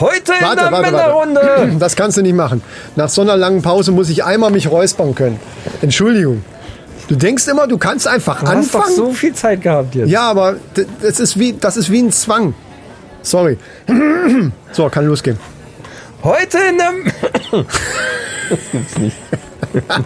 Heute 0.00 0.32
in 0.32 0.40
Warte, 0.46 0.56
der 0.62 0.72
warte, 0.72 0.90
Männerrunde. 0.90 1.40
warte. 1.42 1.76
Das 1.78 1.94
kannst 1.96 2.16
du 2.16 2.22
nicht 2.22 2.34
machen. 2.34 2.62
Nach 2.96 3.08
so 3.08 3.20
einer 3.20 3.36
langen 3.36 3.62
Pause 3.62 3.92
muss 3.92 4.08
ich 4.08 4.24
einmal 4.24 4.50
mich 4.50 4.70
räuspern 4.70 5.14
können. 5.14 5.38
Entschuldigung. 5.82 6.42
Du 7.08 7.16
denkst 7.16 7.46
immer, 7.48 7.66
du 7.66 7.76
kannst 7.76 8.06
einfach 8.08 8.40
Du 8.40 8.46
hast 8.46 8.74
doch 8.74 8.80
anfangen. 8.80 8.96
so 8.96 9.12
viel 9.12 9.34
Zeit 9.34 9.62
gehabt 9.62 9.94
jetzt. 9.94 10.08
Ja, 10.08 10.30
aber 10.30 10.56
das 11.02 11.20
ist 11.20 11.38
wie, 11.38 11.52
das 11.52 11.76
ist 11.76 11.90
wie 11.90 12.00
ein 12.02 12.12
Zwang. 12.12 12.54
Sorry. 13.22 13.58
So, 14.72 14.88
kann 14.88 15.04
losgehen. 15.06 15.38
Heute 16.22 16.58
in 16.58 16.78
der... 16.78 16.92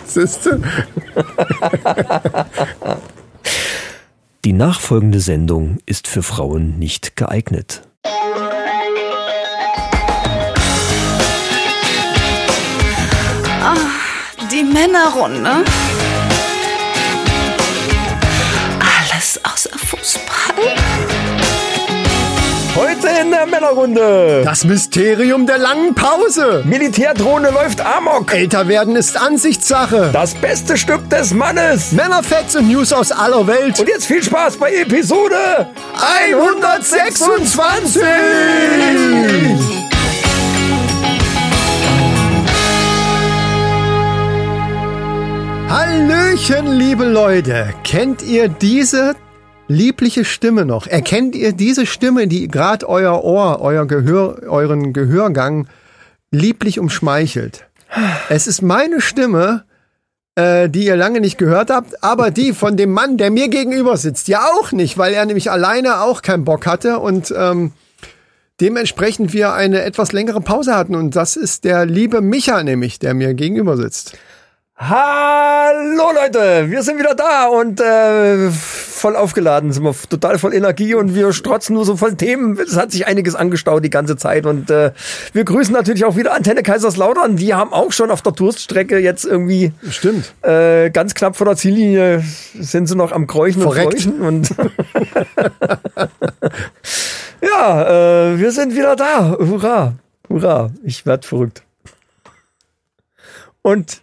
Siehst 0.07 0.47
du? 0.47 0.61
Die 4.45 4.53
nachfolgende 4.53 5.21
Sendung 5.21 5.79
ist 5.87 6.09
für 6.09 6.23
Frauen 6.23 6.79
nicht 6.79 7.17
geeignet. 7.17 7.83
Die 14.55 14.63
Männerrunde. 14.63 15.65
Alles 18.79 19.41
außer 19.43 19.77
Fußball. 19.77 20.77
Heute 22.77 23.09
in 23.21 23.33
der 23.33 23.47
Männerrunde. 23.47 24.43
Das 24.45 24.63
Mysterium 24.63 25.49
der 25.49 25.59
langen 25.59 25.97
Pause. 25.97 26.63
Militärdrohne 26.65 27.51
läuft 27.51 27.81
Amok. 27.81 28.33
Älter 28.33 28.69
werden 28.69 28.95
ist 28.95 29.21
Ansichtssache. 29.21 30.11
Das 30.13 30.35
beste 30.35 30.77
Stück 30.77 31.11
des 31.11 31.35
Mannes. 31.35 31.91
Männerfacts 31.91 32.55
und 32.55 32.69
News 32.69 32.93
aus 32.93 33.11
aller 33.11 33.49
Welt. 33.49 33.81
Und 33.81 33.89
jetzt 33.89 34.07
viel 34.07 34.23
Spaß 34.23 34.59
bei 34.59 34.73
Episode 34.73 35.67
126! 36.31 38.05
Hallöchen, 45.77 46.79
liebe 46.79 47.05
Leute. 47.05 47.75
Kennt 47.83 48.23
ihr 48.23 48.49
diese 48.49 49.17
liebliche 49.67 50.25
Stimme 50.25 50.65
noch? 50.65 50.87
Erkennt 50.87 51.35
ihr 51.35 51.53
diese 51.53 51.85
Stimme, 51.85 52.29
die 52.29 52.47
gerade 52.47 52.89
euer 52.89 53.25
Ohr, 53.25 53.61
euer 53.61 53.85
Gehör, 53.85 54.45
euren 54.49 54.93
Gehörgang 54.93 55.67
lieblich 56.31 56.79
umschmeichelt? 56.79 57.67
Es 58.29 58.47
ist 58.47 58.63
meine 58.63 59.01
Stimme, 59.01 59.65
äh, 60.37 60.69
die 60.69 60.85
ihr 60.85 60.95
lange 60.95 61.21
nicht 61.21 61.39
gehört 61.39 61.71
habt, 61.71 62.05
aber 62.05 62.31
die 62.31 62.53
von 62.53 62.77
dem 62.77 62.93
Mann, 62.93 63.17
der 63.17 63.33
mir 63.33 63.49
gegenüber 63.49 63.97
sitzt, 63.97 64.29
ja 64.29 64.45
auch 64.45 64.71
nicht, 64.71 64.97
weil 64.97 65.13
er 65.13 65.27
nämlich 65.27 65.51
alleine 65.51 66.03
auch 66.03 66.23
keinen 66.23 66.45
Bock 66.45 66.69
hatte 66.69 67.01
und 67.01 67.35
ähm, 67.37 67.73
dementsprechend 68.61 69.33
wir 69.33 69.55
eine 69.55 69.83
etwas 69.83 70.13
längere 70.13 70.41
Pause 70.41 70.77
hatten 70.77 70.95
und 70.95 71.17
das 71.17 71.35
ist 71.35 71.65
der 71.65 71.85
liebe 71.85 72.21
Micha 72.21 72.63
nämlich, 72.63 73.01
der 73.01 73.13
mir 73.13 73.35
gegenüber 73.35 73.77
sitzt. 73.77 74.17
Hallo 74.77 76.11
Leute, 76.13 76.69
wir 76.69 76.83
sind 76.83 76.99
wieder 76.99 77.15
da 77.15 77.47
und 77.47 77.81
äh, 77.81 78.51
voll 78.51 79.15
aufgeladen, 79.15 79.73
sind 79.73 79.85
wir 79.85 79.95
total 80.11 80.37
voll 80.37 80.53
Energie 80.53 80.95
und 80.97 81.15
wir 81.15 81.33
strotzen 81.33 81.75
nur 81.77 81.85
so 81.85 81.97
voll 81.97 82.17
Themen. 82.17 82.59
Es 82.59 82.77
hat 82.77 82.91
sich 82.91 83.07
einiges 83.07 83.37
angestaut 83.37 83.85
die 83.85 83.91
ganze 83.91 84.17
Zeit 84.17 84.47
und 84.47 84.71
äh, 84.71 84.91
wir 85.33 85.45
grüßen 85.45 85.73
natürlich 85.73 86.05
auch 86.05 86.17
wieder 86.17 86.35
Antenne 86.35 86.65
Kaiserslautern. 86.65 87.37
Die 87.37 87.55
haben 87.55 87.73
auch 87.73 87.93
schon 87.93 88.11
auf 88.11 88.21
der 88.23 88.33
Durststrecke 88.33 88.99
jetzt 88.99 89.25
irgendwie 89.25 89.73
Stimmt. 89.91 90.35
äh, 90.43 90.91
ganz 90.91 91.15
knapp 91.15 91.37
vor 91.37 91.47
der 91.47 91.55
Ziellinie 91.55 92.25
sind 92.59 92.89
sie 92.89 92.97
noch 92.97 93.13
am 93.13 93.29
Kräuchen 93.29 93.63
Verreckt. 93.63 93.95
und 93.95 94.01
Fleuchen 94.03 94.21
und 94.23 94.51
ja, 97.41 98.33
äh, 98.33 98.39
wir 98.41 98.51
sind 98.51 98.75
wieder 98.75 98.97
da. 98.97 99.37
Hurra, 99.39 99.95
hurra! 100.29 100.73
Ich 100.83 101.07
werd 101.07 101.25
verrückt. 101.25 101.63
Und 103.63 104.03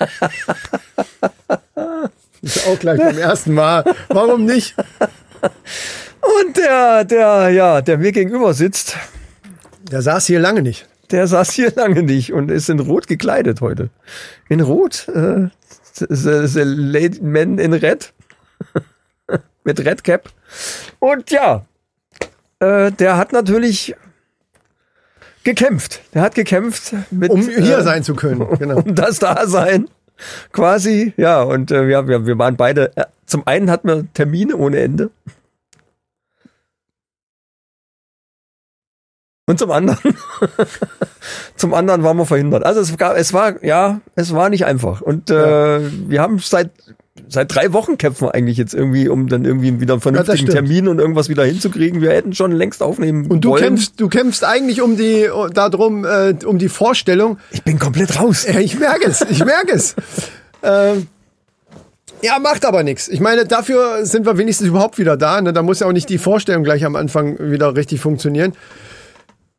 auch 2.66 2.78
gleich 2.78 2.98
beim 2.98 3.18
ersten 3.18 3.54
Mal. 3.54 3.84
Warum 4.08 4.44
nicht? 4.44 4.74
Und 6.20 6.56
der, 6.56 7.04
der, 7.04 7.50
ja, 7.50 7.82
der 7.82 7.98
mir 7.98 8.12
gegenüber 8.12 8.54
sitzt, 8.54 8.96
Der 9.90 10.02
saß 10.02 10.26
hier 10.26 10.40
lange 10.40 10.62
nicht. 10.62 10.86
der 11.10 11.26
saß 11.26 11.52
hier 11.52 11.72
lange 11.74 12.02
nicht 12.02 12.32
und 12.32 12.50
ist 12.50 12.70
in 12.70 12.80
Rot 12.80 13.06
gekleidet 13.06 13.60
heute. 13.60 13.90
In 14.48 14.60
Rot, 14.60 15.06
äh, 15.08 15.48
the, 15.94 16.46
the 16.46 16.62
lady 16.64 17.20
man 17.20 17.58
in 17.58 17.74
Red. 17.74 18.12
Mit 19.64 19.84
Red 19.84 20.04
Cap. 20.04 20.30
Und 20.98 21.30
ja, 21.30 21.64
äh, 22.60 22.90
der 22.92 23.16
hat 23.16 23.32
natürlich 23.32 23.94
gekämpft. 25.44 26.00
Der 26.14 26.22
hat 26.22 26.34
gekämpft 26.34 26.94
mit, 27.10 27.30
Um 27.30 27.42
hier 27.42 27.78
äh, 27.78 27.82
sein 27.82 28.02
zu 28.02 28.14
können. 28.14 28.46
Genau. 28.58 28.78
um 28.78 28.94
das 28.94 29.18
Dasein. 29.18 29.88
Quasi, 30.52 31.12
ja, 31.16 31.42
und 31.42 31.70
äh, 31.70 31.88
wir, 31.88 32.06
wir, 32.06 32.26
wir 32.26 32.38
waren 32.38 32.56
beide, 32.56 32.96
äh, 32.96 33.04
zum 33.26 33.46
einen 33.46 33.70
hatten 33.70 33.88
wir 33.88 34.06
Termine 34.14 34.56
ohne 34.56 34.78
Ende. 34.78 35.10
Und 39.46 39.58
zum 39.58 39.70
anderen, 39.72 40.16
zum 41.56 41.74
anderen 41.74 42.02
waren 42.02 42.16
wir 42.16 42.24
verhindert. 42.24 42.64
Also 42.64 42.80
es 42.80 42.96
gab, 42.96 43.16
es 43.16 43.32
war, 43.34 43.62
ja, 43.62 44.00
es 44.14 44.32
war 44.32 44.48
nicht 44.48 44.64
einfach. 44.64 45.02
Und 45.02 45.30
äh, 45.30 45.80
wir 46.08 46.22
haben 46.22 46.38
seit 46.38 46.70
seit 47.28 47.54
drei 47.54 47.72
Wochen 47.72 47.96
kämpfen 47.98 48.26
wir 48.26 48.34
eigentlich 48.34 48.56
jetzt 48.56 48.74
irgendwie, 48.74 49.08
um 49.08 49.28
dann 49.28 49.44
irgendwie 49.44 49.80
wieder 49.80 49.94
einen 49.94 50.00
vernünftigen 50.00 50.38
stimmt. 50.38 50.52
Termin 50.52 50.88
und 50.88 50.98
irgendwas 50.98 51.28
wieder 51.28 51.44
hinzukriegen. 51.44 52.00
Wir 52.00 52.10
hätten 52.10 52.34
schon 52.34 52.52
längst 52.52 52.82
aufnehmen 52.82 53.26
Und 53.26 53.44
du 53.44 53.50
wollen. 53.50 53.62
kämpfst, 53.62 53.94
du 54.00 54.08
kämpfst 54.08 54.44
eigentlich 54.44 54.82
um 54.82 54.96
die, 54.96 55.28
darum, 55.52 56.04
äh, 56.04 56.34
um 56.44 56.58
die 56.58 56.68
Vorstellung. 56.68 57.38
Ich 57.52 57.62
bin 57.62 57.78
komplett 57.78 58.20
raus. 58.20 58.46
Ja, 58.52 58.58
ich 58.58 58.78
merke 58.78 59.08
es, 59.08 59.20
ich 59.22 59.44
merke 59.44 59.72
es. 59.72 59.94
Ähm, 60.66 61.08
ja, 62.22 62.38
macht 62.38 62.64
aber 62.64 62.82
nichts. 62.84 63.08
Ich 63.08 63.20
meine, 63.20 63.44
dafür 63.44 64.06
sind 64.06 64.24
wir 64.24 64.38
wenigstens 64.38 64.68
überhaupt 64.68 64.96
wieder 64.96 65.18
da. 65.18 65.42
Ne? 65.42 65.52
Da 65.52 65.62
muss 65.62 65.80
ja 65.80 65.86
auch 65.86 65.92
nicht 65.92 66.08
die 66.08 66.16
Vorstellung 66.16 66.64
gleich 66.64 66.86
am 66.86 66.96
Anfang 66.96 67.36
wieder 67.38 67.76
richtig 67.76 68.00
funktionieren. 68.00 68.54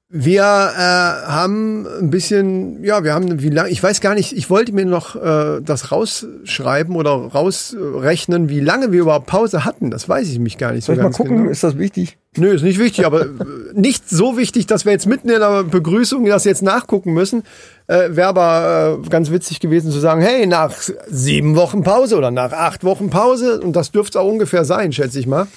Wir 0.08 0.44
äh, 0.44 1.28
haben 1.28 1.88
ein 2.00 2.12
bisschen, 2.12 2.84
ja, 2.84 3.04
wir 3.04 3.16
haben, 3.16 3.42
wie 3.42 3.50
lange, 3.50 3.70
ich 3.70 3.82
weiß 3.82 4.02
gar 4.02 4.14
nicht, 4.14 4.34
ich 4.38 4.52
wollte 4.52 4.72
mir 4.72 4.86
noch 4.86 5.16
äh, 5.16 5.62
das 5.64 5.92
rausschreiben 5.92 6.96
oder 6.96 7.10
rausrechnen, 7.10 8.48
wie 8.48 8.60
lange 8.60 8.92
wir 8.92 9.02
überhaupt 9.02 9.26
Pause 9.26 9.66
hatten. 9.66 9.90
Das 9.90 10.08
weiß 10.08 10.30
ich 10.30 10.38
mich 10.38 10.60
gar 10.60 10.74
nicht 10.74 10.84
so 10.86 10.94
Soll 10.94 10.98
ich 10.98 11.00
mal 11.00 11.04
ganz 11.06 11.18
gucken? 11.18 11.38
genau. 11.38 11.50
Ist 11.50 11.64
das 11.64 11.80
wichtig? 11.80 12.20
Nö, 12.38 12.54
ist 12.54 12.62
nicht 12.62 12.78
wichtig, 12.78 13.04
aber 13.04 13.22
äh, 13.24 13.28
nicht 13.74 14.08
so 14.08 14.38
wichtig, 14.38 14.68
dass 14.68 14.86
wir 14.86 14.92
jetzt 14.92 15.08
mitten 15.08 15.28
in 15.30 15.40
der 15.40 15.64
Begrüßung 15.64 16.24
das 16.26 16.44
jetzt 16.44 16.62
nachgucken 16.62 17.12
müssen. 17.14 17.42
Äh, 17.88 18.10
Wäre 18.16 18.28
aber 18.28 19.00
äh, 19.04 19.10
ganz 19.10 19.32
witzig 19.32 19.60
gewesen 19.60 19.90
zu 19.92 20.00
sagen, 20.00 20.22
hey, 20.22 20.46
nach 20.46 20.72
sieben 21.08 21.56
Wochen 21.56 21.82
Pause 21.82 22.16
oder 22.16 22.30
nach 22.30 22.52
acht 22.52 22.84
Wochen 22.84 23.10
Pause, 23.10 23.60
und 23.60 23.76
das 23.76 23.90
dürfte 23.92 24.20
auch 24.20 24.30
ungefähr 24.32 24.66
sein, 24.66 24.92
schätze 24.94 25.20
ich 25.20 25.26
mal, 25.26 25.48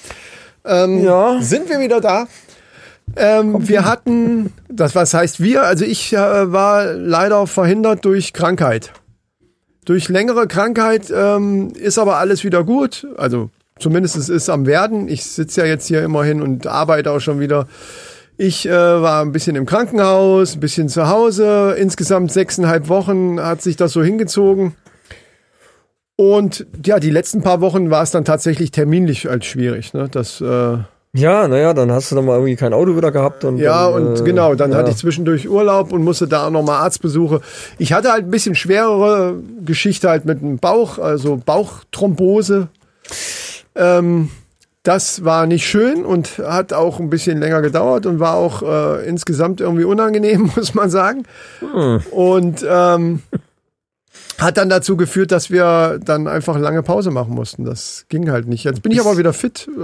Ja. 0.65 1.37
sind 1.39 1.69
wir 1.69 1.79
wieder 1.79 2.01
da. 2.01 2.25
Ähm, 3.15 3.67
wir 3.67 3.85
hatten, 3.85 4.53
das 4.69 4.95
was 4.95 5.13
heißt 5.13 5.41
wir, 5.41 5.63
also 5.63 5.85
ich 5.85 6.13
äh, 6.13 6.51
war 6.51 6.93
leider 6.93 7.47
verhindert 7.47 8.05
durch 8.05 8.33
Krankheit. 8.33 8.91
Durch 9.85 10.09
längere 10.09 10.47
Krankheit 10.47 11.11
ähm, 11.13 11.73
ist 11.75 11.97
aber 11.97 12.17
alles 12.17 12.43
wieder 12.43 12.63
gut. 12.63 13.07
Also 13.17 13.49
zumindest 13.79 14.17
es 14.17 14.29
ist 14.29 14.49
am 14.49 14.65
Werden. 14.65 15.07
Ich 15.07 15.25
sitze 15.25 15.61
ja 15.61 15.67
jetzt 15.67 15.87
hier 15.87 16.03
immerhin 16.03 16.41
und 16.41 16.67
arbeite 16.67 17.11
auch 17.11 17.19
schon 17.19 17.39
wieder. 17.39 17.67
Ich 18.37 18.67
äh, 18.67 18.71
war 18.71 19.21
ein 19.21 19.31
bisschen 19.31 19.55
im 19.55 19.65
Krankenhaus, 19.65 20.55
ein 20.55 20.59
bisschen 20.59 20.89
zu 20.89 21.07
Hause. 21.07 21.75
Insgesamt 21.77 22.31
sechseinhalb 22.31 22.87
Wochen 22.87 23.39
hat 23.41 23.61
sich 23.61 23.75
das 23.75 23.91
so 23.91 24.03
hingezogen. 24.03 24.75
Und 26.15 26.67
ja, 26.85 26.99
die 26.99 27.11
letzten 27.11 27.41
paar 27.41 27.61
Wochen 27.61 27.89
war 27.89 28.03
es 28.03 28.11
dann 28.11 28.25
tatsächlich 28.25 28.71
terminlich 28.71 29.29
als 29.29 29.45
schwierig. 29.45 29.93
Ne? 29.93 30.07
Das 30.11 30.41
äh, 30.41 30.77
Ja, 31.13 31.47
naja, 31.47 31.73
dann 31.73 31.91
hast 31.91 32.11
du 32.11 32.15
dann 32.15 32.25
mal 32.25 32.35
irgendwie 32.35 32.55
kein 32.55 32.71
Auto 32.71 32.95
wieder 32.95 33.11
gehabt. 33.11 33.43
Und 33.43 33.57
Ja, 33.57 33.91
dann, 33.91 34.07
und 34.09 34.19
äh, 34.19 34.23
genau, 34.23 34.53
dann 34.53 34.71
ja. 34.71 34.77
hatte 34.77 34.91
ich 34.91 34.97
zwischendurch 34.97 35.49
Urlaub 35.49 35.91
und 35.91 36.03
musste 36.03 36.27
da 36.27 36.45
auch 36.47 36.51
nochmal 36.51 36.83
Arztbesuche. 36.83 37.41
Ich 37.79 37.93
hatte 37.93 38.11
halt 38.11 38.25
ein 38.25 38.31
bisschen 38.31 38.53
schwerere 38.53 39.35
Geschichte 39.65 40.09
halt 40.09 40.25
mit 40.25 40.41
dem 40.41 40.59
Bauch, 40.59 40.99
also 40.99 41.37
Bauchthrombose. 41.43 42.67
Ähm, 43.75 44.29
das 44.83 45.25
war 45.25 45.45
nicht 45.45 45.67
schön 45.67 46.05
und 46.05 46.37
hat 46.37 46.73
auch 46.73 46.99
ein 46.99 47.09
bisschen 47.09 47.39
länger 47.39 47.61
gedauert 47.61 48.05
und 48.05 48.19
war 48.19 48.35
auch 48.35 48.61
äh, 48.61 49.07
insgesamt 49.07 49.61
irgendwie 49.61 49.83
unangenehm, 49.83 50.51
muss 50.55 50.73
man 50.73 50.89
sagen. 50.89 51.23
Und 52.11 52.65
ähm, 52.67 53.23
hat 54.39 54.57
dann 54.57 54.69
dazu 54.69 54.97
geführt, 54.97 55.31
dass 55.31 55.49
wir 55.51 55.99
dann 56.03 56.27
einfach 56.27 56.57
lange 56.57 56.83
Pause 56.83 57.11
machen 57.11 57.33
mussten. 57.33 57.65
Das 57.65 58.05
ging 58.09 58.31
halt 58.31 58.47
nicht. 58.47 58.63
Jetzt 58.63 58.81
bin 58.81 58.91
ich 58.91 58.99
aber 58.99 59.17
wieder 59.17 59.33
fit. 59.33 59.67
Äh, 59.67 59.79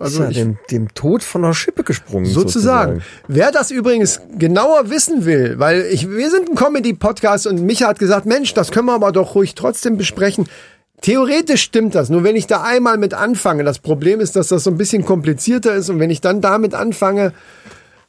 Also 0.00 0.22
also 0.22 0.24
ich, 0.24 0.36
dem, 0.36 0.58
dem 0.70 0.94
Tod 0.94 1.22
von 1.22 1.42
der 1.42 1.54
Schippe 1.54 1.84
gesprungen. 1.84 2.26
Sozusagen. 2.26 3.02
Wer 3.28 3.52
das 3.52 3.70
übrigens 3.70 4.20
genauer 4.38 4.90
wissen 4.90 5.24
will, 5.24 5.58
weil 5.58 5.82
ich, 5.90 6.10
wir 6.10 6.30
sind 6.30 6.48
ein 6.48 6.54
Comedy-Podcast 6.54 7.46
und 7.46 7.62
Micha 7.62 7.88
hat 7.88 7.98
gesagt, 7.98 8.26
Mensch, 8.26 8.54
das 8.54 8.70
können 8.70 8.86
wir 8.86 8.94
aber 8.94 9.12
doch 9.12 9.34
ruhig 9.34 9.54
trotzdem 9.54 9.96
besprechen. 9.96 10.46
Theoretisch 11.02 11.62
stimmt 11.62 11.94
das, 11.94 12.10
nur 12.10 12.24
wenn 12.24 12.36
ich 12.36 12.46
da 12.46 12.62
einmal 12.62 12.98
mit 12.98 13.14
anfange. 13.14 13.64
Das 13.64 13.78
Problem 13.78 14.20
ist, 14.20 14.36
dass 14.36 14.48
das 14.48 14.64
so 14.64 14.70
ein 14.70 14.76
bisschen 14.76 15.04
komplizierter 15.06 15.74
ist 15.74 15.88
und 15.88 15.98
wenn 15.98 16.10
ich 16.10 16.20
dann 16.20 16.42
damit 16.42 16.74
anfange, 16.74 17.32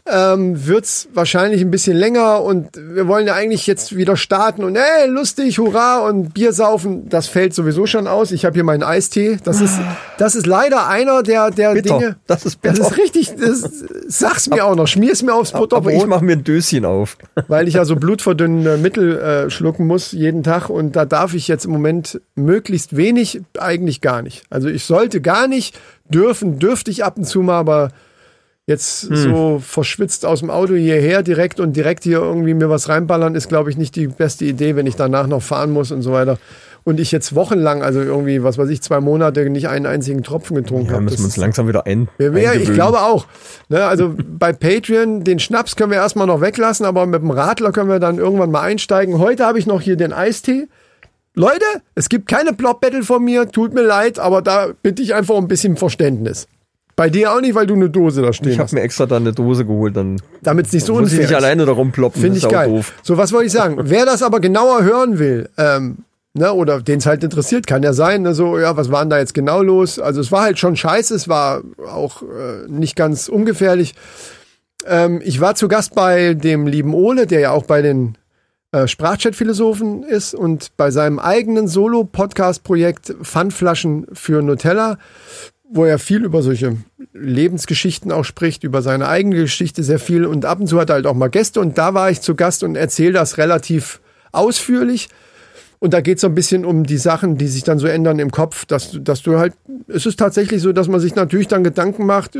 ähm, 0.05 0.65
wird's 0.65 1.07
wahrscheinlich 1.13 1.61
ein 1.61 1.71
bisschen 1.71 1.95
länger 1.95 2.41
und 2.41 2.69
wir 2.75 3.07
wollen 3.07 3.27
ja 3.27 3.35
eigentlich 3.35 3.67
jetzt 3.67 3.95
wieder 3.95 4.17
starten 4.17 4.63
und 4.63 4.75
ey, 4.75 5.07
lustig, 5.07 5.59
hurra 5.59 5.99
und 6.07 6.33
Bier 6.33 6.53
saufen, 6.53 7.07
das 7.09 7.27
fällt 7.27 7.53
sowieso 7.53 7.85
schon 7.85 8.07
aus. 8.07 8.31
Ich 8.31 8.45
habe 8.45 8.55
hier 8.55 8.63
meinen 8.63 8.83
Eistee. 8.83 9.37
Das 9.43 9.61
ist, 9.61 9.79
das 10.17 10.35
ist 10.35 10.47
leider 10.47 10.87
einer 10.87 11.23
der, 11.23 11.51
der 11.51 11.73
Bitter. 11.73 11.99
Dinge. 11.99 12.15
Das 12.27 12.45
ist 12.45 12.59
Das 12.63 12.73
bitter. 12.73 12.87
ist 12.87 12.97
richtig, 12.97 13.35
das, 13.35 13.83
sag's 14.07 14.49
mir 14.49 14.65
auch 14.65 14.75
noch, 14.75 14.87
schmier's 14.87 15.21
mir 15.21 15.33
aufs 15.33 15.53
Aber 15.53 15.91
ich 15.91 16.05
mache 16.05 16.25
mir 16.25 16.33
ein 16.33 16.43
Döschen 16.43 16.85
auf. 16.85 17.17
weil 17.47 17.67
ich 17.67 17.75
ja 17.75 17.85
so 17.85 17.95
blutverdünnende 17.95 18.77
Mittel 18.77 19.17
äh, 19.19 19.49
schlucken 19.49 19.85
muss 19.87 20.11
jeden 20.11 20.43
Tag 20.43 20.69
und 20.69 20.95
da 20.95 21.05
darf 21.05 21.33
ich 21.33 21.47
jetzt 21.47 21.65
im 21.65 21.71
Moment 21.71 22.21
möglichst 22.35 22.97
wenig, 22.97 23.41
eigentlich 23.59 24.01
gar 24.01 24.21
nicht. 24.21 24.43
Also 24.49 24.67
ich 24.67 24.85
sollte 24.85 25.21
gar 25.21 25.47
nicht 25.47 25.79
dürfen, 26.09 26.59
dürfte 26.59 26.91
ich 26.91 27.03
ab 27.03 27.17
und 27.17 27.25
zu 27.25 27.41
mal, 27.41 27.59
aber 27.59 27.89
jetzt 28.67 29.09
Hm. 29.09 29.15
so 29.15 29.59
verschwitzt 29.63 30.25
aus 30.25 30.39
dem 30.39 30.49
Auto 30.49 30.75
hierher 30.75 31.23
direkt 31.23 31.59
und 31.59 31.75
direkt 31.75 32.03
hier 32.03 32.19
irgendwie 32.19 32.53
mir 32.53 32.69
was 32.69 32.89
reinballern, 32.89 33.35
ist, 33.35 33.49
glaube 33.49 33.69
ich, 33.69 33.77
nicht 33.77 33.95
die 33.95 34.07
beste 34.07 34.45
Idee, 34.45 34.75
wenn 34.75 34.85
ich 34.87 34.95
danach 34.95 35.27
noch 35.27 35.41
fahren 35.41 35.71
muss 35.71 35.91
und 35.91 36.01
so 36.03 36.11
weiter. 36.11 36.37
Und 36.83 36.99
ich 36.99 37.11
jetzt 37.11 37.35
wochenlang, 37.35 37.83
also 37.83 38.01
irgendwie, 38.01 38.41
was 38.43 38.57
weiß 38.57 38.67
ich, 38.69 38.81
zwei 38.81 39.01
Monate 39.01 39.47
nicht 39.51 39.67
einen 39.69 39.85
einzigen 39.85 40.23
Tropfen 40.23 40.55
getrunken 40.55 40.87
Ja, 40.87 40.93
habe. 40.93 41.03
müssen 41.03 41.19
wir 41.19 41.25
uns 41.25 41.37
langsam 41.37 41.67
wieder 41.67 41.85
ein. 41.85 42.07
Ja, 42.17 42.53
ich 42.53 42.73
glaube 42.73 43.01
auch. 43.01 43.27
Ne, 43.69 43.83
also 43.85 44.15
bei 44.27 44.51
Patreon, 44.51 45.23
den 45.23 45.37
Schnaps 45.37 45.75
können 45.75 45.91
wir 45.91 45.97
erstmal 45.99 46.25
noch 46.25 46.41
weglassen, 46.41 46.87
aber 46.87 47.05
mit 47.05 47.21
dem 47.21 47.29
Radler 47.29 47.71
können 47.71 47.89
wir 47.89 47.99
dann 47.99 48.17
irgendwann 48.17 48.49
mal 48.49 48.61
einsteigen. 48.61 49.19
Heute 49.19 49.45
habe 49.45 49.59
ich 49.59 49.67
noch 49.67 49.81
hier 49.81 49.95
den 49.95 50.11
Eistee. 50.11 50.67
Leute, 51.35 51.65
es 51.93 52.09
gibt 52.09 52.27
keine 52.27 52.51
Plop-Battle 52.53 53.03
von 53.03 53.23
mir, 53.23 53.47
tut 53.49 53.73
mir 53.75 53.83
leid, 53.83 54.17
aber 54.17 54.41
da 54.41 54.69
bitte 54.81 55.01
ich 55.03 55.13
einfach 55.13 55.35
um 55.35 55.45
ein 55.45 55.47
bisschen 55.47 55.77
Verständnis. 55.77 56.47
Bei 57.01 57.09
dir 57.09 57.33
auch 57.33 57.41
nicht, 57.41 57.55
weil 57.55 57.65
du 57.65 57.73
eine 57.73 57.89
Dose 57.89 58.21
da 58.21 58.31
stehen 58.31 58.51
Ich 58.51 58.59
habe 58.59 58.75
mir 58.75 58.81
extra 58.81 59.07
dann 59.07 59.23
eine 59.23 59.33
Dose 59.33 59.65
geholt, 59.65 59.97
dann 59.97 60.21
Damit 60.43 60.67
es 60.67 60.73
nicht 60.73 60.85
so 60.85 60.93
ich 60.93 60.99
unfair 60.99 61.17
nicht 61.17 61.31
ist. 61.31 61.35
alleine 61.35 61.65
darum 61.65 61.91
ploppen. 61.91 62.21
Finde 62.21 62.37
ich 62.37 62.43
ist 62.43 62.51
geil. 62.51 62.69
doof. 62.69 62.93
So, 63.01 63.17
was 63.17 63.33
wollte 63.33 63.47
ich 63.47 63.51
sagen? 63.51 63.77
Wer 63.85 64.05
das 64.05 64.21
aber 64.21 64.39
genauer 64.39 64.83
hören 64.83 65.17
will, 65.17 65.49
ähm, 65.57 66.05
ne, 66.35 66.53
oder 66.53 66.79
den 66.79 66.99
es 66.99 67.07
halt 67.07 67.23
interessiert, 67.23 67.65
kann 67.65 67.81
ja 67.81 67.93
sein, 67.93 68.21
ne, 68.21 68.35
so, 68.35 68.59
ja, 68.59 68.77
was 68.77 68.91
war 68.91 69.01
denn 69.01 69.09
da 69.09 69.17
jetzt 69.17 69.33
genau 69.33 69.63
los? 69.63 69.97
Also 69.97 70.21
es 70.21 70.31
war 70.31 70.43
halt 70.43 70.59
schon 70.59 70.75
scheiße, 70.75 71.15
es 71.15 71.27
war 71.27 71.63
auch 71.91 72.21
äh, 72.21 72.69
nicht 72.69 72.95
ganz 72.95 73.29
ungefährlich. 73.29 73.95
Ähm, 74.85 75.21
ich 75.23 75.41
war 75.41 75.55
zu 75.55 75.67
Gast 75.67 75.95
bei 75.95 76.35
dem 76.35 76.67
lieben 76.67 76.93
Ole, 76.93 77.25
der 77.25 77.39
ja 77.39 77.49
auch 77.49 77.63
bei 77.63 77.81
den 77.81 78.15
äh, 78.73 78.85
Sprachchat-Philosophen 78.85 80.03
ist 80.03 80.35
und 80.35 80.77
bei 80.77 80.91
seinem 80.91 81.17
eigenen 81.17 81.67
Solo-Podcast-Projekt 81.67 83.15
Pfandflaschen 83.23 84.05
für 84.13 84.43
Nutella, 84.43 84.99
wo 85.73 85.85
er 85.85 85.99
viel 85.99 86.23
über 86.25 86.43
solche 86.43 86.77
Lebensgeschichten 87.13 88.11
auch 88.11 88.25
spricht, 88.25 88.63
über 88.63 88.81
seine 88.81 89.07
eigene 89.07 89.37
Geschichte 89.37 89.83
sehr 89.83 89.99
viel 89.99 90.25
und 90.25 90.45
ab 90.45 90.59
und 90.59 90.67
zu 90.67 90.79
hat 90.79 90.89
er 90.89 90.95
halt 90.95 91.07
auch 91.07 91.13
mal 91.13 91.29
Gäste 91.29 91.61
und 91.61 91.77
da 91.77 91.93
war 91.93 92.11
ich 92.11 92.21
zu 92.21 92.35
Gast 92.35 92.63
und 92.63 92.75
erzähle 92.75 93.13
das 93.13 93.37
relativ 93.37 94.01
ausführlich. 94.31 95.09
Und 95.79 95.95
da 95.95 96.01
geht 96.01 96.17
es 96.17 96.21
so 96.21 96.27
ein 96.27 96.35
bisschen 96.35 96.63
um 96.63 96.85
die 96.85 96.97
Sachen, 96.97 97.37
die 97.37 97.47
sich 97.47 97.63
dann 97.63 97.79
so 97.79 97.87
ändern 97.87 98.19
im 98.19 98.29
Kopf, 98.29 98.65
dass, 98.65 98.99
dass 99.01 99.23
du 99.23 99.39
halt, 99.39 99.53
es 99.87 100.05
ist 100.05 100.19
tatsächlich 100.19 100.61
so, 100.61 100.73
dass 100.73 100.87
man 100.87 100.99
sich 100.99 101.15
natürlich 101.15 101.47
dann 101.47 101.63
Gedanken 101.63 102.05
macht, 102.05 102.35
äh, 102.35 102.39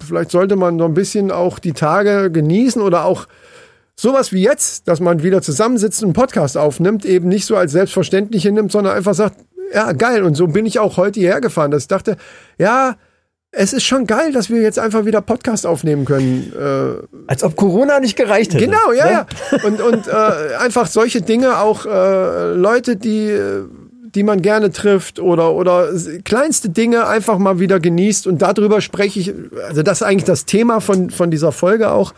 vielleicht 0.00 0.30
sollte 0.30 0.56
man 0.56 0.78
so 0.78 0.86
ein 0.86 0.94
bisschen 0.94 1.30
auch 1.30 1.58
die 1.58 1.74
Tage 1.74 2.30
genießen 2.30 2.80
oder 2.80 3.04
auch 3.04 3.26
sowas 3.96 4.32
wie 4.32 4.40
jetzt, 4.40 4.88
dass 4.88 5.00
man 5.00 5.22
wieder 5.22 5.42
zusammensitzt 5.42 6.02
und 6.02 6.08
einen 6.08 6.12
Podcast 6.14 6.56
aufnimmt, 6.56 7.04
eben 7.04 7.28
nicht 7.28 7.44
so 7.44 7.56
als 7.56 7.72
selbstverständlich 7.72 8.44
hinnimmt, 8.44 8.72
sondern 8.72 8.96
einfach 8.96 9.14
sagt, 9.14 9.36
ja, 9.72 9.92
geil. 9.92 10.22
Und 10.22 10.34
so 10.34 10.46
bin 10.46 10.66
ich 10.66 10.78
auch 10.78 10.96
heute 10.96 11.20
hierher 11.20 11.40
gefahren, 11.40 11.70
dass 11.70 11.82
ich 11.82 11.88
dachte, 11.88 12.16
ja, 12.58 12.96
es 13.50 13.72
ist 13.72 13.84
schon 13.84 14.06
geil, 14.06 14.32
dass 14.32 14.50
wir 14.50 14.60
jetzt 14.60 14.78
einfach 14.78 15.04
wieder 15.06 15.22
Podcast 15.22 15.66
aufnehmen 15.66 16.04
können. 16.04 16.52
Äh, 16.54 17.06
Als 17.26 17.42
ob 17.42 17.56
Corona 17.56 17.98
nicht 17.98 18.16
gereicht 18.16 18.52
hätte. 18.52 18.64
Genau, 18.64 18.92
ja, 18.92 19.04
ne? 19.04 19.12
ja. 19.12 19.26
Und, 19.64 19.80
und 19.80 20.06
äh, 20.06 20.56
einfach 20.58 20.86
solche 20.86 21.22
Dinge, 21.22 21.58
auch 21.58 21.86
äh, 21.86 22.52
Leute, 22.52 22.96
die, 22.96 23.38
die 24.14 24.22
man 24.22 24.42
gerne 24.42 24.70
trifft 24.70 25.18
oder, 25.18 25.54
oder 25.54 25.88
kleinste 26.24 26.68
Dinge 26.68 27.06
einfach 27.06 27.38
mal 27.38 27.58
wieder 27.58 27.80
genießt. 27.80 28.26
Und 28.26 28.42
darüber 28.42 28.82
spreche 28.82 29.18
ich, 29.20 29.34
also 29.66 29.82
das 29.82 30.02
ist 30.02 30.06
eigentlich 30.06 30.24
das 30.24 30.44
Thema 30.44 30.80
von, 30.80 31.08
von 31.08 31.30
dieser 31.30 31.52
Folge 31.52 31.90
auch. 31.90 32.12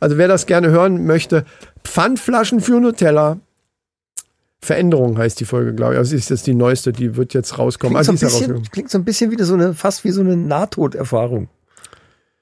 Also 0.00 0.18
wer 0.18 0.28
das 0.28 0.44
gerne 0.44 0.68
hören 0.68 1.06
möchte, 1.06 1.44
Pfandflaschen 1.82 2.60
für 2.60 2.78
Nutella. 2.78 3.38
Veränderung 4.60 5.18
heißt 5.18 5.38
die 5.40 5.44
Folge, 5.44 5.74
glaube 5.74 5.94
ich. 5.94 5.98
Also 5.98 6.16
ist 6.16 6.30
jetzt 6.30 6.46
die 6.46 6.54
neueste, 6.54 6.92
die 6.92 7.16
wird 7.16 7.34
jetzt 7.34 7.58
rauskommen. 7.58 7.94
Klingt, 8.02 8.06
so 8.06 8.12
Also 8.12 8.26
ein 8.26 8.28
ist 8.28 8.40
ja 8.40 8.46
bisschen, 8.54 8.70
klingt 8.70 8.90
so 8.90 8.98
ein 8.98 9.04
bisschen 9.04 9.30
wie 9.30 9.42
so 9.42 9.54
eine, 9.54 9.74
fast 9.74 10.04
wie 10.04 10.10
so 10.10 10.20
eine 10.22 10.36
Nahtoderfahrung. 10.36 11.48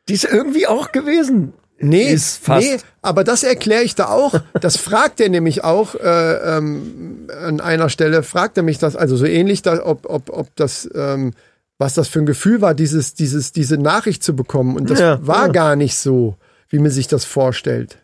Die 0.08 0.14
ist 0.14 0.24
irgendwie 0.24 0.66
auch 0.66 0.92
gewesen. 0.92 1.52
Nee, 1.84 2.12
ist 2.12 2.44
fast. 2.44 2.64
nee, 2.64 2.76
aber 3.00 3.24
das 3.24 3.42
erkläre 3.42 3.82
ich 3.82 3.96
da 3.96 4.06
auch. 4.06 4.40
Das 4.60 4.76
fragt 4.76 5.20
er 5.20 5.28
nämlich 5.28 5.64
auch 5.64 5.96
äh, 5.96 6.56
ähm, 6.58 7.26
an 7.44 7.60
einer 7.60 7.88
Stelle, 7.88 8.22
fragt 8.22 8.56
er 8.56 8.62
mich 8.62 8.78
das, 8.78 8.94
also 8.94 9.16
so 9.16 9.24
ähnlich, 9.26 9.62
da, 9.62 9.84
ob, 9.84 10.08
ob, 10.08 10.30
ob 10.30 10.54
das, 10.54 10.88
ähm, 10.94 11.32
was 11.78 11.94
das 11.94 12.06
für 12.06 12.20
ein 12.20 12.26
Gefühl 12.26 12.60
war, 12.60 12.74
dieses, 12.74 13.14
dieses, 13.14 13.50
diese 13.50 13.78
Nachricht 13.78 14.22
zu 14.22 14.36
bekommen. 14.36 14.76
Und 14.76 14.90
das 14.90 15.00
Ja, 15.00 15.26
war 15.26 15.46
ja. 15.46 15.52
gar 15.52 15.74
nicht 15.74 15.96
so, 15.96 16.36
wie 16.68 16.78
man 16.78 16.92
sich 16.92 17.08
das 17.08 17.24
vorstellt. 17.24 17.98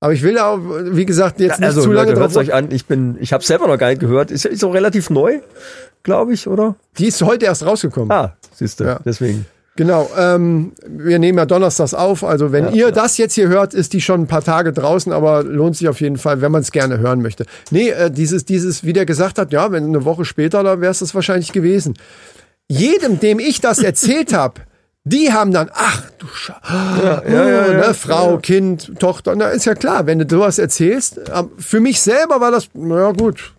Aber 0.00 0.12
ich 0.12 0.22
will 0.22 0.38
auch, 0.38 0.58
wie 0.58 1.06
gesagt, 1.06 1.40
jetzt 1.40 1.58
nicht 1.58 1.66
also 1.66 1.82
zu 1.82 1.92
lange 1.92 2.10
Leute, 2.10 2.20
hört 2.20 2.34
drauf. 2.34 2.42
euch 2.42 2.52
an. 2.52 2.70
Ich 2.70 2.86
bin, 2.86 3.16
ich 3.20 3.32
habe 3.32 3.42
selber 3.42 3.66
noch 3.66 3.78
gar 3.78 3.88
nicht 3.88 4.00
gehört. 4.00 4.30
Ist, 4.30 4.44
ist 4.44 4.62
auch 4.62 4.74
relativ 4.74 5.08
neu, 5.08 5.40
glaube 6.02 6.34
ich, 6.34 6.46
oder? 6.46 6.76
Die 6.98 7.06
ist 7.06 7.22
heute 7.22 7.46
erst 7.46 7.64
rausgekommen. 7.64 8.10
Ah, 8.10 8.36
siehst 8.52 8.80
du. 8.80 8.84
Ja. 8.84 9.00
Deswegen. 9.04 9.46
Genau, 9.76 10.08
ähm, 10.18 10.72
wir 10.86 11.18
nehmen 11.18 11.36
ja 11.36 11.44
donnerstags 11.44 11.92
auf. 11.92 12.24
Also 12.24 12.50
wenn 12.50 12.72
ihr 12.72 12.92
das 12.92 13.18
jetzt 13.18 13.34
hier 13.34 13.48
hört, 13.48 13.74
ist 13.74 13.92
die 13.92 14.00
schon 14.00 14.22
ein 14.22 14.26
paar 14.26 14.42
Tage 14.42 14.72
draußen, 14.72 15.12
aber 15.12 15.44
lohnt 15.44 15.76
sich 15.76 15.88
auf 15.88 16.00
jeden 16.00 16.16
Fall, 16.16 16.40
wenn 16.40 16.50
man 16.50 16.62
es 16.62 16.72
gerne 16.72 16.98
hören 16.98 17.20
möchte. 17.20 17.44
Nee, 17.70 17.90
äh, 17.90 18.10
dieses, 18.10 18.46
dieses, 18.46 18.84
wie 18.84 18.94
der 18.94 19.04
gesagt 19.04 19.38
hat, 19.38 19.52
ja, 19.52 19.70
wenn 19.72 19.84
eine 19.84 20.06
Woche 20.06 20.24
später, 20.24 20.62
da 20.62 20.80
wäre 20.80 20.90
es 20.90 21.00
das 21.00 21.14
wahrscheinlich 21.14 21.52
gewesen. 21.52 21.94
Jedem, 22.68 23.20
dem 23.20 23.38
ich 23.38 23.60
das 23.60 23.80
erzählt 23.80 24.32
habe, 24.36 24.62
die 25.08 25.32
haben 25.32 25.52
dann, 25.52 25.70
ach 25.72 26.02
du 26.18 26.26
Scheiße, 26.26 26.60
ja, 26.68 27.22
ja, 27.28 27.48
ja, 27.48 27.72
ne, 27.88 27.94
Frau, 27.94 28.38
Kind, 28.38 28.98
Tochter, 28.98 29.36
na 29.36 29.48
ist 29.50 29.64
ja 29.64 29.74
klar, 29.74 30.04
wenn 30.06 30.18
du 30.18 30.26
sowas 30.28 30.58
erzählst. 30.58 31.30
Aber 31.30 31.48
Für 31.58 31.78
mich 31.80 32.00
selber 32.00 32.40
war 32.40 32.50
das, 32.50 32.68
na 32.74 33.12
gut, 33.12 33.54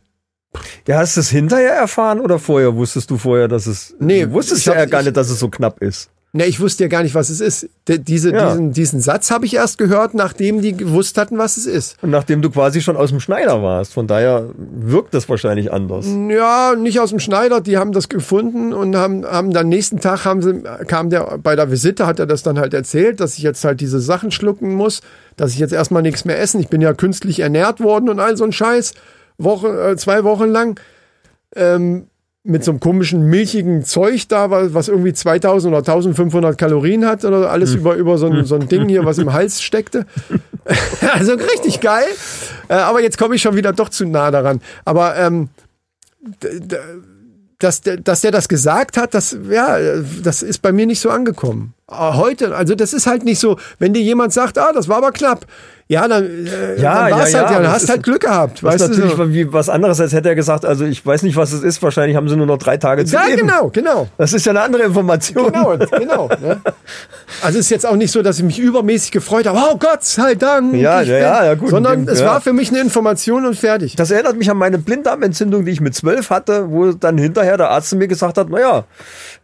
Ja, 0.88 0.98
hast 1.00 1.16
du 1.16 1.22
es 1.22 1.30
hinterher 1.30 1.74
erfahren 1.74 2.20
oder 2.20 2.38
vorher? 2.38 2.76
Wusstest 2.76 3.10
du 3.12 3.18
vorher, 3.18 3.48
dass 3.48 3.66
es. 3.68 3.96
Nee, 4.00 4.26
du 4.26 4.32
wusstest 4.34 4.62
ich 4.62 4.66
ja 4.68 4.86
gar 4.86 5.00
ich- 5.02 5.06
nicht, 5.08 5.18
dass 5.18 5.30
es 5.30 5.40
so 5.40 5.50
knapp 5.50 5.82
ist. 5.82 6.10
Ne, 6.38 6.46
ich 6.46 6.60
wusste 6.60 6.84
ja 6.84 6.88
gar 6.88 7.02
nicht, 7.02 7.16
was 7.16 7.32
es 7.32 7.42
ist. 7.42 7.68
D 7.88 7.98
diese, 7.98 8.32
Ja. 8.32 8.52
diesen, 8.52 8.72
diesen 8.72 9.00
Satz 9.02 9.32
habe 9.32 9.48
ich 9.48 9.56
erst 9.56 9.80
gehört, 9.80 10.14
nachdem 10.14 10.62
die 10.62 10.78
gewusst 10.78 11.18
hatten, 11.18 11.40
was 11.40 11.58
es 11.58 11.66
ist. 11.66 11.98
Und 12.04 12.12
nachdem 12.12 12.44
du 12.44 12.52
quasi 12.52 12.80
schon 12.80 12.96
aus 12.96 13.10
dem 13.10 13.20
Schneider 13.20 13.64
warst. 13.64 13.92
Von 13.96 14.06
daher 14.06 14.46
wirkt 14.56 15.16
das 15.16 15.28
wahrscheinlich 15.28 15.74
anders. 15.74 16.06
Ja, 16.30 16.76
nicht 16.78 17.00
aus 17.00 17.10
dem 17.10 17.18
Schneider, 17.18 17.60
die 17.60 17.78
haben 17.78 17.92
das 17.92 18.08
gefunden 18.08 18.72
und 18.72 18.96
haben, 18.96 19.26
haben 19.26 19.52
dann 19.52 19.68
nächsten 19.68 20.00
Tag 20.00 20.26
haben 20.26 20.44
sie, 20.44 20.62
kam 20.86 21.10
der 21.10 21.40
bei 21.42 21.56
der 21.56 21.72
Visite, 21.72 22.06
hat 22.06 22.20
er 22.20 22.28
das 22.28 22.44
dann 22.44 22.60
halt 22.60 22.76
erzählt, 22.76 23.20
dass 23.20 23.36
ich 23.36 23.44
jetzt 23.44 23.64
halt 23.64 23.82
diese 23.82 24.00
Sachen 24.00 24.30
schlucken 24.30 24.76
muss, 24.76 25.02
dass 25.38 25.54
ich 25.54 25.58
jetzt 25.58 25.74
erstmal 25.74 26.04
nichts 26.04 26.24
mehr 26.24 26.40
essen. 26.40 26.60
Ich 26.62 26.68
bin 26.68 26.82
ja 26.82 26.94
künstlich 26.94 27.40
ernährt 27.40 27.80
worden 27.80 28.10
und 28.10 28.20
all 28.20 28.38
so 28.38 28.44
ein 28.44 28.52
Scheiß. 28.52 28.94
Woche, 29.40 29.70
äh, 29.92 29.96
zwei 29.98 30.24
Wochen 30.24 30.50
lang. 30.50 30.80
Ähm, 31.56 32.08
mit 32.48 32.64
so 32.64 32.72
einem 32.72 32.80
komischen 32.80 33.30
milchigen 33.30 33.84
Zeug 33.84 34.28
da, 34.30 34.50
was 34.50 34.88
irgendwie 34.88 35.14
2000 35.14 35.74
oder 35.74 35.80
1500 35.80 36.58
Kalorien 36.58 37.06
hat 37.06 37.26
oder 37.26 37.52
alles 37.52 37.74
über, 37.74 37.96
über 37.96 38.18
so, 38.18 38.28
ein, 38.28 38.46
so 38.46 38.56
ein 38.56 38.70
Ding 38.70 38.88
hier, 38.88 39.04
was 39.04 39.18
im 39.18 39.34
Hals 39.34 39.62
steckte. 39.62 40.06
also 41.14 41.34
richtig 41.34 41.82
geil. 41.82 42.08
Äh, 42.70 42.76
aber 42.76 43.02
jetzt 43.02 43.18
komme 43.18 43.36
ich 43.36 43.42
schon 43.42 43.56
wieder 43.56 43.74
doch 43.74 43.90
zu 43.90 44.06
nah 44.06 44.32
daran. 44.32 44.62
Aber 44.86 45.18
ähm, 45.18 45.50
dass 47.60 47.82
der, 47.82 47.98
dass 47.98 48.22
der 48.22 48.32
das 48.32 48.48
gesagt 48.48 48.98
hat, 48.98 49.14
das, 49.14 49.38
ja, 49.50 49.78
das 50.24 50.42
ist 50.42 50.62
bei 50.62 50.72
mir 50.72 50.86
nicht 50.86 51.02
so 51.02 51.10
angekommen. 51.10 51.74
Aber 51.88 52.18
Heute, 52.18 52.56
also 52.56 52.76
das 52.76 52.94
ist 52.94 53.08
halt 53.08 53.26
nicht 53.26 53.40
so, 53.40 53.58
wenn 53.80 53.94
dir 53.94 54.02
jemand 54.02 54.32
sagt, 54.32 54.58
ah, 54.58 54.72
das 54.74 54.88
war 54.88 54.98
aber 54.98 55.12
knapp. 55.12 55.46
Ja, 55.90 56.06
dann, 56.06 56.26
äh, 56.48 56.82
Ja, 56.82 57.08
dann 57.08 57.20
war's 57.20 57.32
ja, 57.32 57.40
halt, 57.40 57.50
ja, 57.52 57.62
dann 57.62 57.72
hast 57.72 57.84
ist- 57.84 57.90
halt 57.90 58.04
Glück 58.04 58.20
gehabt. 58.22 58.62
Weißt 58.62 58.76
ist 58.82 58.88
du, 58.88 58.94
natürlich 59.06 59.16
so. 59.16 59.30
wie 59.34 59.54
was 59.54 59.70
anderes, 59.70 60.02
als 60.02 60.12
hätte 60.12 60.28
er 60.28 60.36
gesagt, 60.36 60.66
also 60.66 60.84
ich 60.84 61.06
weiß 61.06 61.24
nicht, 61.24 61.38
was 61.38 61.54
es 61.54 61.64
ist, 61.64 61.82
wahrscheinlich 61.82 62.18
haben 62.18 62.28
sie 62.28 62.36
nur 62.36 62.46
noch 62.46 62.58
drei 62.58 62.76
Tage 62.76 63.06
zu 63.06 63.16
Ja, 63.16 63.24
leben. 63.26 63.48
genau, 63.48 63.70
genau. 63.70 64.08
Das 64.18 64.34
ist 64.34 64.46
ja 64.46 64.50
eine 64.52 64.62
andere 64.62 64.84
Information. 64.84 65.46
Genau, 65.52 65.78
genau. 65.78 66.30
Ne? 66.42 66.60
Also 67.42 67.58
es 67.60 67.66
ist 67.66 67.70
jetzt 67.70 67.86
auch 67.86 67.96
nicht 67.96 68.12
so, 68.12 68.22
dass 68.22 68.38
ich 68.38 68.44
mich 68.44 68.60
übermäßig 68.60 69.12
gefreut 69.12 69.48
habe. 69.48 69.58
Oh 69.60 69.78
Gott 69.78 70.04
sei 70.04 70.36
Dank. 70.36 70.74
Ja, 70.76 71.02
ja, 71.02 71.18
ja, 71.18 71.46
ja, 71.46 71.54
gut, 71.56 71.70
Sondern 71.70 72.06
dem- 72.06 72.14
es 72.14 72.20
ja. 72.20 72.26
war 72.28 72.42
für 72.42 72.52
mich 72.54 72.70
eine 72.70 72.80
Information 72.82 73.46
und 73.46 73.58
fertig. 73.58 73.96
Das 73.96 74.12
erinnert 74.12 74.36
mich 74.38 74.52
an 74.52 74.58
meine 74.58 74.78
Blinddarmentzündung, 74.80 75.64
die 75.64 75.72
ich 75.72 75.80
mit 75.80 75.96
zwölf 75.96 76.30
hatte, 76.32 76.70
wo 76.70 76.92
dann 76.92 77.18
hinterher 77.18 77.56
der 77.56 77.70
Arzt 77.70 77.96
mir 77.96 78.08
gesagt 78.10 78.38
hat, 78.38 78.50
naja, 78.50 78.84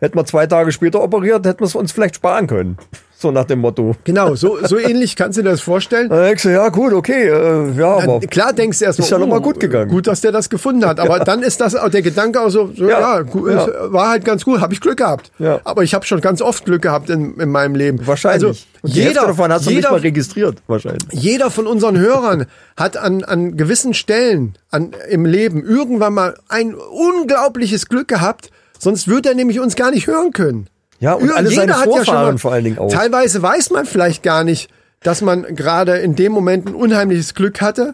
hätten 0.02 0.18
wir 0.18 0.26
zwei 0.26 0.46
Tage 0.46 0.74
später 0.74 1.02
operiert, 1.02 1.46
hätten 1.46 1.62
wir 1.62 1.68
es 1.68 1.76
uns 1.76 1.94
vielleicht 1.94 2.16
sparen 2.16 2.48
können. 2.48 2.78
So 3.24 3.32
nach 3.32 3.46
dem 3.46 3.60
Motto. 3.60 3.96
Genau, 4.04 4.36
so, 4.36 4.58
so 4.66 4.78
ähnlich 4.78 5.16
kannst 5.16 5.38
du 5.38 5.44
dir 5.44 5.52
das 5.52 5.62
vorstellen. 5.62 6.10
Dann 6.10 6.26
denkst 6.26 6.44
du, 6.44 6.50
ja 6.50 6.68
gut, 6.68 6.92
okay, 6.92 7.30
äh, 7.30 7.72
ja, 7.72 7.94
aber 7.94 8.20
Dann, 8.20 8.30
klar 8.30 8.52
denkst 8.52 8.80
du 8.80 8.84
erstmal, 8.84 9.06
Ist 9.06 9.12
ja 9.12 9.18
noch 9.18 9.28
mal 9.28 9.40
gut 9.40 9.62
gegangen. 9.62 9.90
Gut, 9.90 10.08
dass 10.08 10.20
der 10.20 10.34
das 10.34 10.50
gefunden 10.50 10.86
hat. 10.86 11.00
Aber 11.04 11.20
dann 11.20 11.42
ist 11.42 11.62
das 11.62 11.74
auch 11.74 11.88
der 11.88 12.02
Gedanke 12.02 12.42
auch 12.42 12.50
so, 12.50 12.72
so 12.76 12.86
ja, 12.90 13.22
Ja, 13.22 13.22
ja. 13.22 13.94
war 13.94 14.10
halt 14.10 14.26
ganz 14.26 14.44
gut, 14.44 14.60
habe 14.60 14.74
ich 14.74 14.82
Glück 14.82 14.98
gehabt. 14.98 15.32
Ja. 15.40 15.62
Aber 15.64 15.84
ich 15.84 15.94
habe 15.94 16.06
schon 16.06 16.20
ganz 16.20 16.42
oft 16.42 16.66
Glück 16.66 16.82
gehabt 16.82 17.10
in, 17.10 17.36
in 17.40 17.50
meinem 17.50 17.76
Leben. 17.76 18.06
wahrscheinlich. 18.06 18.68
Also 18.84 18.94
jeder, 19.00 19.28
davon 19.28 19.54
hast 19.54 19.68
du 19.68 19.70
nicht 19.70 19.78
jeder, 19.78 19.92
mal 19.92 20.02
registriert, 20.02 20.58
wahrscheinlich. 20.68 21.04
jeder 21.14 21.50
von 21.50 21.66
unseren 21.66 21.98
Hörern 21.98 22.48
hat 22.76 22.98
an, 22.98 23.24
an 23.24 23.56
gewissen 23.56 23.94
Stellen 23.94 24.56
an, 24.70 24.92
im 25.10 25.26
Leben 25.26 25.64
irgendwann 25.64 26.14
mal 26.14 26.36
ein 26.50 26.76
unglaubliches 26.76 27.88
Glück 27.88 28.10
gehabt, 28.10 28.52
sonst 28.78 29.08
würde 29.08 29.30
er 29.30 29.36
nämlich 29.36 29.62
uns 29.62 29.78
gar 29.78 29.92
nicht 29.92 30.08
hören 30.08 30.34
können. 30.34 30.68
Ja, 31.00 31.14
und 31.14 31.28
Ir- 31.28 31.36
alle 31.36 31.50
seine 31.52 31.74
hat 31.78 31.86
ja 31.86 31.92
Vorfahren 31.92 32.34
mal- 32.36 32.38
vor 32.38 32.52
allen 32.54 32.64
Dingen 32.64 32.78
auch. 32.80 32.92
Teilweise 32.92 33.42
weiß 33.42 33.72
man 33.72 33.86
vielleicht 33.86 34.24
gar 34.24 34.44
nicht, 34.44 34.70
dass 35.02 35.22
man 35.22 35.44
gerade 35.56 35.98
in 35.98 36.16
dem 36.16 36.32
Moment 36.32 36.68
ein 36.68 36.76
unheimliches 36.76 37.34
Glück 37.34 37.62
hatte, 37.62 37.94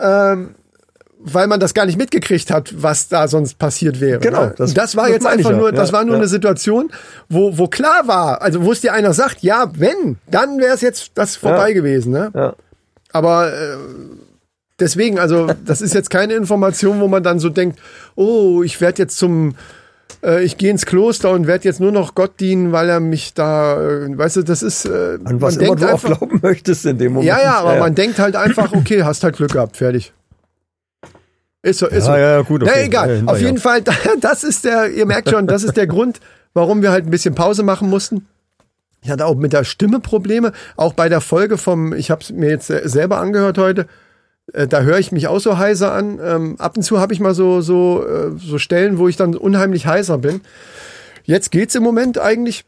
ähm, 0.00 0.54
weil 1.18 1.48
man 1.48 1.58
das 1.58 1.74
gar 1.74 1.86
nicht 1.86 1.98
mitgekriegt 1.98 2.52
hat, 2.52 2.72
was 2.80 3.08
da 3.08 3.26
sonst 3.26 3.58
passiert 3.58 4.00
wäre. 4.00 4.20
Genau, 4.20 4.44
ne? 4.46 4.54
das- 4.56 4.74
das 4.74 4.94
war 4.94 5.04
das 5.06 5.14
jetzt 5.14 5.26
einfach 5.26 5.50
ja. 5.50 5.56
nur, 5.56 5.72
das 5.72 5.88
Ja, 5.88 5.94
war 5.94 6.04
nur 6.04 6.14
ja. 6.14 6.20
eine 6.20 6.28
Situation, 6.28 6.92
wo, 7.28 7.58
wo 7.58 7.66
klar 7.66 8.06
war, 8.06 8.42
also 8.42 8.62
wo 8.62 8.70
es 8.70 8.80
dir 8.80 8.92
einer 8.92 9.12
sagt, 9.12 9.42
ja, 9.42 9.70
wenn, 9.74 10.18
dann 10.30 10.58
wäre 10.60 10.74
es 10.74 10.82
jetzt 10.82 11.12
das 11.14 11.34
vorbei 11.34 11.72
gewesen. 11.72 12.12
Ne? 12.12 12.30
Ja. 12.32 12.54
Aber 13.10 13.52
äh, 13.52 13.76
deswegen, 14.78 15.18
also 15.18 15.48
das 15.64 15.80
ist 15.80 15.94
jetzt 15.94 16.10
keine 16.10 16.34
Information, 16.34 17.00
wo 17.00 17.08
man 17.08 17.22
dann 17.24 17.40
so 17.40 17.48
denkt, 17.48 17.78
oh, 18.14 18.62
ich 18.62 18.80
werde 18.80 19.02
jetzt 19.02 19.18
zum, 19.18 19.56
äh, 20.22 20.42
ich 20.44 20.56
gehe 20.56 20.70
ins 20.70 20.86
Kloster 20.86 21.30
und 21.30 21.46
werde 21.46 21.64
jetzt 21.64 21.80
nur 21.80 21.92
noch 21.92 22.14
Gott 22.14 22.38
dienen, 22.40 22.72
weil 22.72 22.88
er 22.88 23.00
mich 23.00 23.34
da, 23.34 23.80
äh, 23.82 24.16
weißt 24.18 24.36
du, 24.36 24.42
das 24.42 24.62
ist, 24.62 24.84
äh, 24.86 25.18
An 25.24 25.40
was 25.40 25.56
man 25.56 25.64
immer 25.66 25.76
du 25.76 25.92
auch 25.92 26.02
glauben 26.02 26.40
möchtest 26.42 26.86
in 26.86 26.98
dem 26.98 27.12
Moment. 27.12 27.28
ja, 27.28 27.42
ja, 27.42 27.54
aber 27.58 27.76
man 27.76 27.94
denkt 27.94 28.18
halt 28.18 28.36
einfach, 28.36 28.72
okay, 28.72 29.02
hast 29.02 29.22
halt 29.24 29.36
Glück 29.36 29.52
gehabt, 29.52 29.76
fertig. 29.76 30.12
Ist 31.62 31.80
so, 31.80 31.86
ist 31.88 32.04
so. 32.04 32.12
Ja, 32.12 32.18
ja, 32.18 32.42
gut, 32.42 32.62
Na, 32.64 32.70
okay. 32.70 32.84
egal. 32.84 33.16
Ja, 33.18 33.32
Auf 33.32 33.40
ja. 33.40 33.46
jeden 33.46 33.58
Fall, 33.58 33.82
das 34.20 34.44
ist 34.44 34.64
der, 34.64 34.90
ihr 34.90 35.06
merkt 35.06 35.30
schon, 35.30 35.46
das 35.46 35.64
ist 35.64 35.76
der 35.76 35.86
Grund, 35.86 36.20
warum 36.54 36.80
wir 36.82 36.90
halt 36.92 37.06
ein 37.06 37.10
bisschen 37.10 37.34
Pause 37.34 37.62
machen 37.64 37.90
mussten. 37.90 38.26
Ich 39.02 39.10
hatte 39.10 39.26
auch 39.26 39.34
mit 39.36 39.52
der 39.52 39.64
Stimme 39.64 40.00
Probleme, 40.00 40.52
auch 40.76 40.92
bei 40.92 41.08
der 41.08 41.20
Folge 41.20 41.58
vom, 41.58 41.92
ich 41.92 42.10
habe 42.10 42.22
es 42.22 42.30
mir 42.32 42.50
jetzt 42.50 42.66
se- 42.68 42.88
selber 42.88 43.18
angehört 43.18 43.58
heute, 43.58 43.86
äh, 44.52 44.66
da 44.66 44.80
höre 44.82 44.98
ich 44.98 45.12
mich 45.12 45.28
auch 45.28 45.40
so 45.40 45.58
heiser 45.58 45.92
an. 45.92 46.18
Ähm, 46.22 46.56
ab 46.58 46.76
und 46.76 46.82
zu 46.82 47.00
habe 47.00 47.12
ich 47.12 47.20
mal 47.20 47.34
so, 47.34 47.60
so, 47.60 48.06
äh, 48.06 48.30
so 48.38 48.58
Stellen, 48.58 48.98
wo 48.98 49.08
ich 49.08 49.16
dann 49.16 49.34
unheimlich 49.34 49.86
heiser 49.86 50.18
bin. 50.18 50.40
Jetzt 51.24 51.50
geht's 51.50 51.74
im 51.74 51.82
Moment 51.82 52.18
eigentlich. 52.18 52.64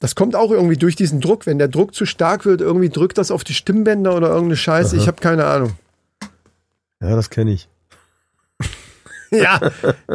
Das 0.00 0.14
kommt 0.14 0.34
auch 0.34 0.50
irgendwie 0.50 0.76
durch 0.76 0.96
diesen 0.96 1.20
Druck. 1.20 1.46
Wenn 1.46 1.58
der 1.58 1.68
Druck 1.68 1.94
zu 1.94 2.06
stark 2.06 2.46
wird, 2.46 2.60
irgendwie 2.60 2.88
drückt 2.88 3.18
das 3.18 3.30
auf 3.30 3.44
die 3.44 3.54
Stimmbänder 3.54 4.16
oder 4.16 4.28
irgendeine 4.28 4.56
Scheiße. 4.56 4.96
Ich 4.96 5.06
habe 5.06 5.20
keine 5.20 5.44
Ahnung. 5.44 5.72
Ja, 7.00 7.14
das 7.14 7.30
kenne 7.30 7.52
ich. 7.52 7.68
Ja, 9.32 9.60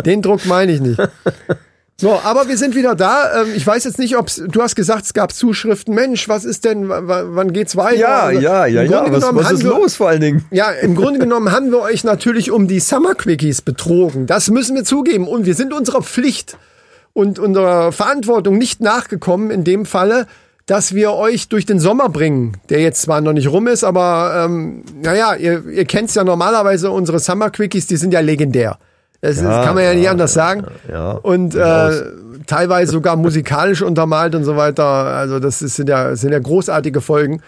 den 0.03 0.21
Druck 0.21 0.45
meine 0.45 0.73
ich 0.73 0.81
nicht. 0.81 0.99
So, 1.97 2.19
aber 2.23 2.49
wir 2.49 2.57
sind 2.57 2.75
wieder 2.75 2.93
da. 2.93 3.41
Ähm, 3.43 3.53
Ich 3.55 3.65
weiß 3.65 3.85
jetzt 3.85 3.99
nicht, 3.99 4.17
ob 4.17 4.27
du 4.49 4.61
hast 4.61 4.75
gesagt, 4.75 5.05
es 5.05 5.13
gab 5.13 5.31
Zuschriften. 5.31 5.95
Mensch, 5.95 6.27
was 6.27 6.43
ist 6.43 6.65
denn, 6.65 6.89
wann 6.89 7.53
geht's 7.53 7.77
weiter? 7.77 7.99
Ja, 7.99 8.19
Also, 8.23 8.41
ja, 8.41 8.65
ja, 8.65 8.81
im 8.83 8.91
ja. 8.91 8.97
Grunde 9.01 9.13
Was, 9.17 9.21
genommen 9.21 9.45
was 9.45 9.51
ist 9.53 9.63
wir- 9.63 9.69
los 9.69 9.95
vor 9.95 10.09
allen 10.09 10.19
Dingen? 10.21 10.45
Ja, 10.51 10.71
im 10.71 10.95
Grunde 10.95 11.19
genommen 11.19 11.53
haben 11.53 11.71
wir 11.71 11.79
euch 11.79 12.03
natürlich 12.03 12.51
um 12.51 12.67
die 12.67 12.81
Summer 12.81 13.15
Quickies 13.15 13.61
betrogen. 13.61 14.25
Das 14.27 14.49
müssen 14.49 14.75
wir 14.75 14.83
zugeben. 14.83 15.25
Und 15.27 15.45
wir 15.45 15.55
sind 15.55 15.71
unserer 15.73 16.01
Pflicht 16.01 16.57
und 17.13 17.39
unserer 17.39 17.93
Verantwortung 17.93 18.57
nicht 18.57 18.81
nachgekommen 18.81 19.49
in 19.49 19.63
dem 19.63 19.85
Falle, 19.85 20.27
dass 20.65 20.93
wir 20.95 21.13
euch 21.13 21.47
durch 21.47 21.65
den 21.65 21.79
Sommer 21.79 22.09
bringen, 22.09 22.57
der 22.69 22.81
jetzt 22.81 23.03
zwar 23.03 23.21
noch 23.21 23.31
nicht 23.33 23.47
rum 23.49 23.67
ist, 23.67 23.83
aber 23.85 24.43
ähm, 24.45 24.83
naja, 25.01 25.35
ihr, 25.35 25.63
ihr 25.69 25.85
kennt 25.85 26.13
ja 26.13 26.23
normalerweise, 26.25 26.91
unsere 26.91 27.19
Summer 27.19 27.51
Quickies, 27.51 27.87
die 27.87 27.95
sind 27.97 28.11
ja 28.11 28.19
legendär. 28.19 28.79
Das 29.25 29.37
ist, 29.37 29.43
Ja, 29.43 29.63
kann 29.63 29.75
man 29.75 29.83
ja, 29.83 29.91
ja, 29.91 29.97
nicht 29.99 30.09
anders 30.09 30.33
sagen. 30.33 30.65
ja. 30.91 31.11
Und 31.13 31.55
äh, 31.55 31.89
teilweise 32.45 32.91
sogar 32.91 33.15
musikalisch 33.15 33.81
untermalt 33.81 34.35
und 34.35 34.43
so 34.43 34.55
weiter. 34.55 34.83
Also 34.85 35.39
das 35.39 35.61
ist, 35.61 35.75
sind, 35.75 35.89
ja, 35.89 36.15
sind 36.15 36.31
ja 36.31 36.39
großartige 36.39 37.01
Folgen. 37.01 37.41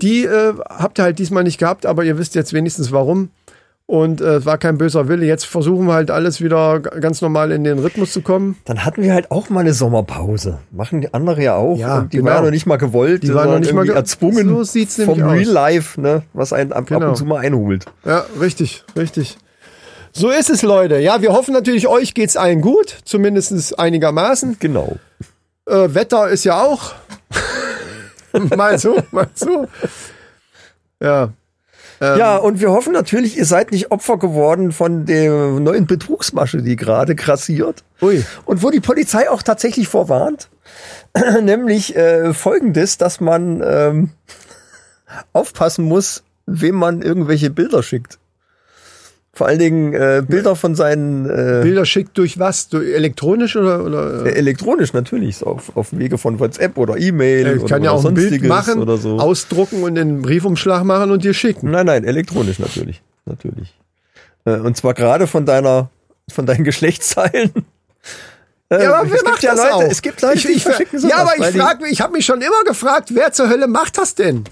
Die 0.00 0.24
äh, 0.24 0.54
habt 0.68 0.98
ihr 0.98 1.04
halt 1.04 1.18
diesmal 1.18 1.44
nicht 1.44 1.58
gehabt, 1.58 1.84
aber 1.84 2.04
ihr 2.04 2.16
wisst 2.16 2.34
jetzt 2.34 2.52
wenigstens 2.52 2.90
warum. 2.90 3.30
Und 3.84 4.20
äh, 4.20 4.36
es 4.36 4.46
war 4.46 4.56
kein 4.56 4.78
böser 4.78 5.08
Wille. 5.08 5.26
Jetzt 5.26 5.46
versuchen 5.46 5.86
wir 5.88 5.94
halt 5.94 6.12
alles 6.12 6.40
wieder 6.40 6.78
ganz 6.78 7.20
normal 7.22 7.50
in 7.50 7.64
den 7.64 7.80
Rhythmus 7.80 8.12
zu 8.12 8.22
kommen. 8.22 8.56
Dann 8.64 8.84
hatten 8.84 9.02
wir 9.02 9.12
halt 9.12 9.32
auch 9.32 9.50
mal 9.50 9.60
eine 9.60 9.74
Sommerpause. 9.74 10.58
Machen 10.70 11.00
die 11.00 11.12
andere 11.12 11.42
ja 11.42 11.56
auch. 11.56 11.76
Ja, 11.76 12.02
die 12.02 12.18
genau. 12.18 12.30
war 12.30 12.36
ja 12.36 12.42
noch 12.42 12.50
nicht 12.52 12.66
mal 12.66 12.76
gewollt. 12.76 13.24
Die 13.24 13.34
war 13.34 13.46
noch 13.46 13.58
nicht 13.58 13.74
mal 13.74 13.88
erzwungen 13.90 14.48
So 14.48 14.62
sieht's 14.62 14.94
vom 14.94 15.18
nämlich 15.18 15.24
aus. 15.24 15.32
Real 15.32 15.52
Life, 15.52 16.00
ne, 16.00 16.22
was 16.32 16.52
einen 16.52 16.70
ab, 16.72 16.78
ab 16.78 16.86
Genau. 16.86 17.08
und 17.08 17.16
zu 17.16 17.24
mal 17.24 17.40
einholt. 17.40 17.86
Ja, 18.06 18.24
richtig, 18.40 18.84
richtig. 18.96 19.38
So 20.12 20.30
ist 20.30 20.50
es, 20.50 20.62
Leute. 20.62 20.98
Ja, 20.98 21.22
wir 21.22 21.32
hoffen 21.32 21.54
natürlich, 21.54 21.86
euch 21.86 22.14
geht's 22.14 22.36
allen 22.36 22.60
gut, 22.60 22.98
zumindest 23.04 23.78
einigermaßen. 23.78 24.56
Genau. 24.58 24.96
Äh, 25.66 25.94
Wetter 25.94 26.28
ist 26.28 26.44
ja 26.44 26.62
auch. 26.62 26.94
mal 28.56 28.78
so, 28.78 29.02
mal 29.12 29.28
so. 29.34 29.68
Ja. 31.00 31.32
Ähm. 32.02 32.18
ja, 32.18 32.36
und 32.36 32.60
wir 32.60 32.70
hoffen 32.70 32.94
natürlich, 32.94 33.36
ihr 33.36 33.44
seid 33.44 33.72
nicht 33.72 33.90
Opfer 33.90 34.16
geworden 34.16 34.72
von 34.72 35.04
der 35.04 35.32
neuen 35.60 35.86
Betrugsmasche, 35.86 36.62
die 36.62 36.76
gerade 36.76 37.14
grassiert. 37.14 37.84
Ui. 38.00 38.24
Und 38.46 38.62
wo 38.62 38.70
die 38.70 38.80
Polizei 38.80 39.28
auch 39.28 39.42
tatsächlich 39.42 39.88
vorwarnt, 39.88 40.48
nämlich 41.42 41.94
äh, 41.96 42.32
folgendes, 42.32 42.96
dass 42.96 43.20
man 43.20 43.62
ähm, 43.62 44.10
aufpassen 45.34 45.84
muss, 45.84 46.22
wem 46.46 46.76
man 46.76 47.02
irgendwelche 47.02 47.50
Bilder 47.50 47.82
schickt. 47.82 48.18
Vor 49.32 49.46
allen 49.46 49.60
Dingen 49.60 49.92
äh, 49.94 50.22
Bilder 50.26 50.56
von 50.56 50.74
seinen 50.74 51.24
äh, 51.24 51.60
Bilder 51.62 51.84
schickt 51.86 52.18
durch 52.18 52.38
was? 52.40 52.68
Durch 52.68 52.92
elektronisch 52.92 53.54
oder? 53.56 53.84
oder 53.84 54.26
äh, 54.26 54.32
elektronisch 54.32 54.92
natürlich, 54.92 55.36
so 55.36 55.46
auf, 55.46 55.76
auf 55.76 55.92
Wege 55.96 56.18
von 56.18 56.40
WhatsApp 56.40 56.76
oder 56.76 56.96
E-Mail 56.96 57.46
ich 57.46 57.62
oder, 57.62 57.68
kann 57.68 57.84
ja 57.84 57.92
oder 57.92 58.00
auch 58.00 58.04
ein 58.06 58.14
Bild 58.14 58.30
sonstiges 58.30 58.48
machen, 58.48 58.80
oder 58.82 58.96
so. 58.96 59.18
ausdrucken 59.18 59.84
und 59.84 59.96
einen 59.96 60.22
Briefumschlag 60.22 60.82
machen 60.82 61.12
und 61.12 61.22
dir 61.22 61.32
schicken. 61.32 61.70
Nein, 61.70 61.86
nein, 61.86 62.02
elektronisch 62.04 62.58
natürlich, 62.58 63.02
natürlich. 63.24 63.72
Äh, 64.46 64.56
und 64.56 64.76
zwar 64.76 64.94
gerade 64.94 65.28
von 65.28 65.46
deiner, 65.46 65.90
von 66.28 66.44
deinen 66.46 66.64
Geschlechtsteilen. 66.64 67.52
Äh, 68.68 68.82
Ja, 68.82 68.94
aber 68.98 69.10
wer 69.12 69.22
macht 69.24 69.42
ja 69.44 69.52
das 69.54 69.60
Leute, 69.62 69.74
auch? 69.74 69.82
es 69.84 70.02
gibt 70.02 70.22
Leute, 70.22 70.38
ich, 70.38 70.42
die 70.46 70.52
ich, 70.54 70.62
verschicken 70.64 70.98
sowas, 70.98 71.16
Ja, 71.16 71.22
aber 71.22 71.32
ich 71.38 71.52
die- 71.52 71.58
frage 71.60 71.82
mich, 71.82 71.92
ich 71.92 72.00
habe 72.00 72.12
mich 72.14 72.26
schon 72.26 72.40
immer 72.40 72.64
gefragt, 72.66 73.10
wer 73.14 73.30
zur 73.32 73.48
Hölle 73.48 73.68
macht 73.68 73.96
das 73.96 74.16
denn? 74.16 74.42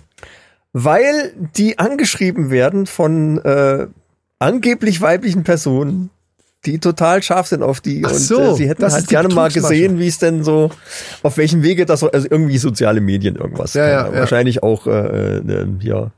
weil 0.75 1.33
die 1.57 1.79
angeschrieben 1.79 2.51
werden 2.51 2.87
von 2.87 3.39
äh, 3.45 3.87
angeblich 4.38 5.00
weiblichen 5.00 5.45
Personen, 5.45 6.11
die 6.64 6.78
total 6.78 7.23
scharf 7.23 7.47
sind 7.47 7.62
auf 7.62 7.80
die 7.80 8.02
Ach 8.04 8.11
und 8.11 8.18
so, 8.18 8.40
äh, 8.40 8.54
sie 8.54 8.68
hätten 8.68 8.83
das 8.83 8.95
halt 8.95 9.09
gerne 9.09 9.33
mal 9.33 9.50
gesehen, 9.50 9.99
wie 9.99 10.09
es 10.09 10.18
denn 10.18 10.42
so, 10.42 10.71
auf 11.23 11.37
welchem 11.37 11.62
Wege 11.62 11.87
das, 11.87 12.02
also 12.02 12.26
irgendwie 12.30 12.59
soziale 12.59 13.00
Medien 13.00 13.37
irgendwas. 13.37 13.75
Ja, 13.75 13.87
ja, 13.87 14.07
ja. 14.07 14.12
Wahrscheinlich 14.12 14.62
auch 14.62 14.87
äh, 14.87 15.38
äh, 15.38 15.66
ja, 15.80 16.11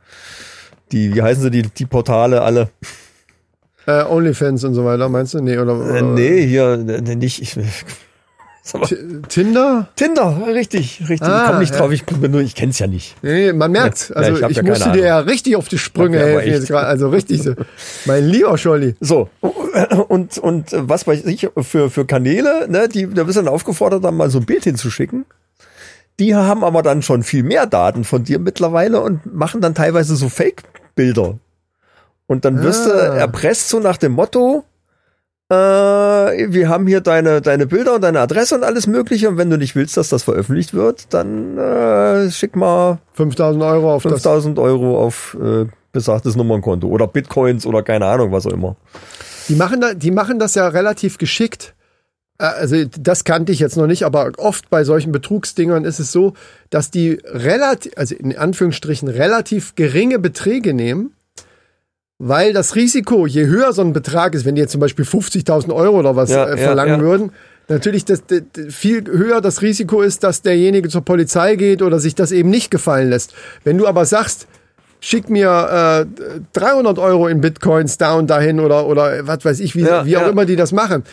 die, 0.93 1.15
wie 1.15 1.23
heißen 1.23 1.43
sie, 1.43 1.51
die, 1.51 1.63
die 1.63 1.87
Portale 1.87 2.43
alle? 2.43 2.71
Äh, 3.87 4.05
Onlyfans 4.05 4.65
und 4.65 4.75
so 4.75 4.85
weiter, 4.85 5.09
meinst 5.09 5.35
du? 5.35 5.41
Nee, 5.41 5.59
oder? 5.59 5.95
Äh, 5.95 6.03
nee, 6.03 6.47
hier, 6.47 6.73
äh, 6.73 7.17
nicht, 7.17 7.43
ich, 7.43 7.57
Tinder? 9.29 9.89
Tinder, 9.97 10.43
richtig, 10.47 11.01
richtig. 11.09 11.23
Ah, 11.29 11.41
ich 11.43 11.47
komme 11.49 11.59
nicht 11.61 11.73
ja. 11.73 11.79
drauf, 11.79 11.93
ich 11.93 12.05
bin 12.05 12.31
nur, 12.31 12.41
ich 12.43 12.55
kenn's 12.55 12.79
ja 12.79 12.87
nicht. 12.87 13.17
Nee, 13.23 13.53
man 13.53 13.73
merkt. 13.73 14.11
Ja, 14.11 14.17
Also 14.17 14.37
ich 14.37 14.43
hab 14.43 14.51
ich, 14.51 14.57
ja 14.59 14.63
musste 14.63 14.93
dir 14.93 15.05
ja 15.05 15.19
richtig 15.21 15.57
auf 15.57 15.69
die 15.69 15.79
Sprünge 15.79 16.19
ja 16.19 16.25
helfen 16.27 16.53
jetzt 16.53 16.69
gerade. 16.69 16.87
Also 16.87 17.09
richtig 17.09 17.43
so. 17.43 17.55
Mein 18.05 18.27
lieber 18.27 18.57
Scholli. 18.59 18.95
So, 19.01 19.29
und, 20.09 20.39
und 20.39 20.67
was 20.73 21.07
weiß 21.07 21.25
ich, 21.27 21.49
für, 21.63 21.91
für 21.91 22.05
Kanäle, 22.07 22.67
ne, 22.69 22.89
die, 22.89 23.09
da 23.09 23.25
bist 23.25 23.39
du 23.39 23.43
dann 23.43 23.53
aufgefordert, 23.53 24.05
dann 24.05 24.17
mal 24.17 24.31
so 24.31 24.39
ein 24.39 24.47
Bild 24.47 24.65
hinzuschicken. 24.65 25.25
Die 26.19 26.35
haben 26.35 26.63
aber 26.63 26.83
dann 26.83 27.01
schon 27.03 27.23
viel 27.23 27.43
mehr 27.43 27.67
Daten 27.67 28.05
von 28.05 28.25
dir 28.25 28.39
mittlerweile 28.39 29.01
und 29.01 29.35
machen 29.35 29.63
dann 29.63 29.75
teilweise 29.75 30.17
so 30.17 30.29
Fake-Bilder. 30.29 31.39
Und 32.27 32.45
dann 32.45 32.63
wirst 32.63 32.87
du 32.87 32.91
Ah. 32.91 33.17
erpresst 33.17 33.71
so 33.71 33.81
nach 33.81 33.97
dem 33.97 34.13
Motto, 34.13 34.65
äh, 35.51 35.55
wir 35.55 36.69
haben 36.69 36.87
hier 36.87 37.01
deine, 37.01 37.41
deine 37.41 37.67
Bilder 37.67 37.97
und 37.97 38.03
deine 38.03 38.21
Adresse 38.21 38.55
und 38.55 38.63
alles 38.63 38.87
mögliche 38.87 39.29
und 39.29 39.37
wenn 39.37 39.51
du 39.51 39.59
nicht 39.59 39.75
willst, 39.75 39.97
dass 39.97 40.09
das 40.09 40.23
veröffentlicht 40.23 40.75
wird, 40.75 41.13
dann 41.13 41.59
äh, 41.59 42.31
schick 42.31 42.55
mal 42.55 42.99
5000 43.15 43.63
Euro 43.65 43.93
auf 43.93 44.05
das. 44.05 44.13
5000 44.13 44.59
Euro 44.61 45.05
auf 45.05 45.37
äh, 45.43 45.67
besagtes 45.93 46.37
Nummernkonto 46.37 46.87
oder 46.87 47.09
Bitcoins 47.09 47.67
oder 47.67 47.83
keine 47.83 48.07
Ahnung, 48.07 48.31
was 48.31 48.47
auch 48.47 48.53
immer. 48.53 48.77
Die 49.49 49.57
machen, 49.57 49.81
da, 49.81 49.95
die 49.95 50.13
machen 50.13 50.39
das 50.39 50.55
ja 50.55 50.69
relativ 50.69 51.19
geschickt. 51.19 51.75
Äh, 52.39 52.45
Also 52.45 52.85
das 52.85 53.25
kannte 53.25 53.51
ich 53.51 53.59
jetzt 53.59 53.77
noch 53.77 53.89
nicht, 53.89 54.05
aber 54.05 54.31
oft 54.39 54.71
bei 54.71 54.85
solchen 54.85 55.11
Betrugsdingern 55.11 55.85
ist 55.85 55.99
es 55.99 56.13
so, 56.13 56.35
dass 56.71 56.93
die 56.93 57.19
relativ, 57.25 57.93
also 57.97 58.15
in 58.15 58.39
Anführungsstrichen 58.39 59.09
relativ 59.09 59.75
geringe 59.75 60.21
Beträge 60.21 60.75
nehmen, 60.75 61.13
weil 62.23 62.53
das 62.53 62.77
Risiko, 62.77 63.27
je 63.27 63.47
höher 63.47 63.73
so 63.73 63.81
ein 63.81 63.95
Betrag 63.95 64.35
ist, 64.35 64.45
wenn 64.45 64.55
die 64.55 64.61
jetzt 64.61 64.73
zum 64.73 64.81
Beispiel 64.81 65.07
50.000 65.07 65.75
Euro 65.75 65.99
oder 65.99 66.17
was 66.17 66.31
Ja, 66.31 66.47
äh, 66.51 66.59
verlangen 66.59 67.01
ja. 67.01 67.01
würden, 67.01 67.33
natürlich 67.69 68.05
das, 68.05 68.23
das, 68.27 68.43
viel 68.69 69.07
höher 69.07 69.41
das 69.41 69.63
Risiko 69.63 70.03
ist, 70.03 70.23
dass 70.23 70.43
derjenige 70.43 70.91
zur 70.91 71.03
Polizei 71.03 71.57
geht 71.57 71.81
oder 71.81 71.99
sich 71.99 72.15
das 72.15 72.31
eben 72.31 72.51
nicht 72.51 72.71
gefallen 72.71 73.09
lässt. 73.09 73.33
Wenn 73.65 73.79
du 73.79 73.87
aber 73.87 74.05
sagst, 74.05 74.47
schick 75.01 75.31
mir 75.31 76.05
äh, 76.07 76.41
300 76.53 76.99
Euro 76.99 77.27
in 77.27 77.41
Bitcoins 77.41 77.97
da 77.97 78.13
und 78.13 78.29
dahin 78.29 78.61
oder, 78.61 78.87
oder 78.87 79.27
was 79.27 79.43
weiß 79.43 79.61
ich, 79.61 79.75
wie, 79.75 79.81
Ja, 79.81 80.05
wie 80.05 80.19
auch 80.19 80.23
ja. 80.23 80.29
immer 80.29 80.45
die 80.45 80.57
das 80.57 80.73
machen, 80.73 81.05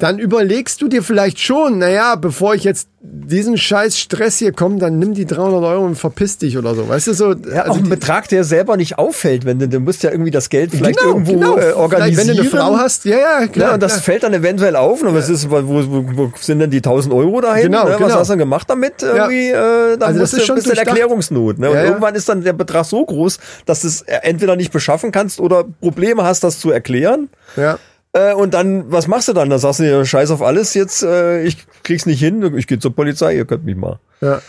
dann 0.00 0.18
überlegst 0.18 0.80
du 0.82 0.88
dir 0.88 1.02
vielleicht 1.02 1.38
schon, 1.38 1.78
naja, 1.78 2.16
bevor 2.16 2.54
ich 2.54 2.64
jetzt 2.64 2.88
diesen 3.02 3.56
scheiß 3.56 3.98
Stress 3.98 4.38
hier 4.38 4.52
komme, 4.52 4.78
dann 4.78 4.98
nimm 4.98 5.14
die 5.14 5.24
300 5.24 5.62
Euro 5.62 5.84
und 5.84 5.94
verpiss 5.96 6.36
dich 6.38 6.58
oder 6.58 6.74
so. 6.74 6.88
Weißt 6.88 7.06
du, 7.06 7.14
so. 7.14 7.32
Ja, 7.32 7.62
auch 7.62 7.68
also 7.68 7.80
ein 7.80 7.88
Betrag, 7.88 8.28
der 8.28 8.44
selber 8.44 8.76
nicht 8.76 8.98
auffällt, 8.98 9.44
wenn 9.46 9.58
du, 9.58 9.68
du 9.68 9.80
musst 9.80 10.02
ja 10.02 10.10
irgendwie 10.10 10.30
das 10.30 10.50
Geld 10.50 10.72
vielleicht 10.72 11.00
irgendwo 11.00 11.32
äh, 11.32 11.60
Vielleicht, 11.60 11.76
organisieren. 11.76 12.28
wenn 12.28 12.36
du 12.36 12.42
eine 12.42 12.50
Frau 12.50 12.76
hast, 12.76 13.04
ja, 13.04 13.16
ja, 13.18 13.46
klar. 13.46 13.68
Ja, 13.68 13.74
und 13.74 13.82
das 13.82 13.92
klar. 13.92 14.02
fällt 14.02 14.22
dann 14.24 14.34
eventuell 14.34 14.76
auf. 14.76 15.02
Und 15.02 15.14
was 15.14 15.28
ist, 15.28 15.50
wo, 15.50 15.56
wo, 15.66 16.04
wo 16.16 16.32
sind 16.40 16.58
denn 16.58 16.70
die 16.70 16.78
1000 16.78 17.14
Euro 17.14 17.40
dahin? 17.40 17.64
Genau, 17.64 17.84
ne? 17.84 17.90
Was 17.92 17.98
genau. 17.98 18.14
hast 18.16 18.28
du 18.28 18.32
denn 18.32 18.38
gemacht 18.40 18.68
damit? 18.68 19.02
Irgendwie, 19.02 19.48
äh, 19.48 19.96
dann 19.96 20.02
Also 20.02 20.02
das 20.02 20.16
musst 20.18 20.32
ist 20.34 20.40
du 20.42 20.46
schon 20.46 20.54
bist 20.56 20.66
du 20.66 20.70
in 20.70 20.76
durchdacht. 20.76 20.98
Erklärungsnot. 20.98 21.58
Ne? 21.58 21.68
Und 21.68 21.74
Ja, 21.76 21.82
ja. 21.82 21.88
irgendwann 21.88 22.14
ist 22.14 22.28
dann 22.28 22.42
der 22.42 22.52
Betrag 22.52 22.84
so 22.84 23.04
groß, 23.04 23.38
dass 23.66 23.80
du 23.82 23.86
es 23.88 24.02
entweder 24.02 24.56
nicht 24.56 24.72
beschaffen 24.72 25.12
kannst 25.12 25.40
oder 25.40 25.64
Probleme 25.80 26.22
hast, 26.24 26.44
das 26.44 26.58
zu 26.58 26.70
erklären. 26.70 27.28
ja. 27.56 27.78
Äh, 28.12 28.34
und 28.34 28.54
dann, 28.54 28.90
was 28.90 29.06
machst 29.06 29.28
du 29.28 29.32
dann? 29.32 29.50
Da 29.50 29.58
sagst 29.58 29.80
du 29.80 29.84
dir, 29.84 30.04
scheiß 30.04 30.30
auf 30.30 30.42
alles, 30.42 30.74
jetzt, 30.74 31.02
äh, 31.02 31.42
ich 31.42 31.58
krieg's 31.84 32.06
nicht 32.06 32.18
hin, 32.18 32.56
ich 32.56 32.66
gehe 32.66 32.78
zur 32.78 32.94
Polizei, 32.94 33.36
ihr 33.36 33.44
könnt 33.44 33.64
mich 33.64 33.76
mal. 33.76 34.00
Ja. 34.20 34.40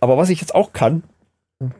Aber 0.00 0.16
was 0.16 0.28
ich 0.28 0.40
jetzt 0.40 0.54
auch 0.54 0.72
kann, 0.72 1.02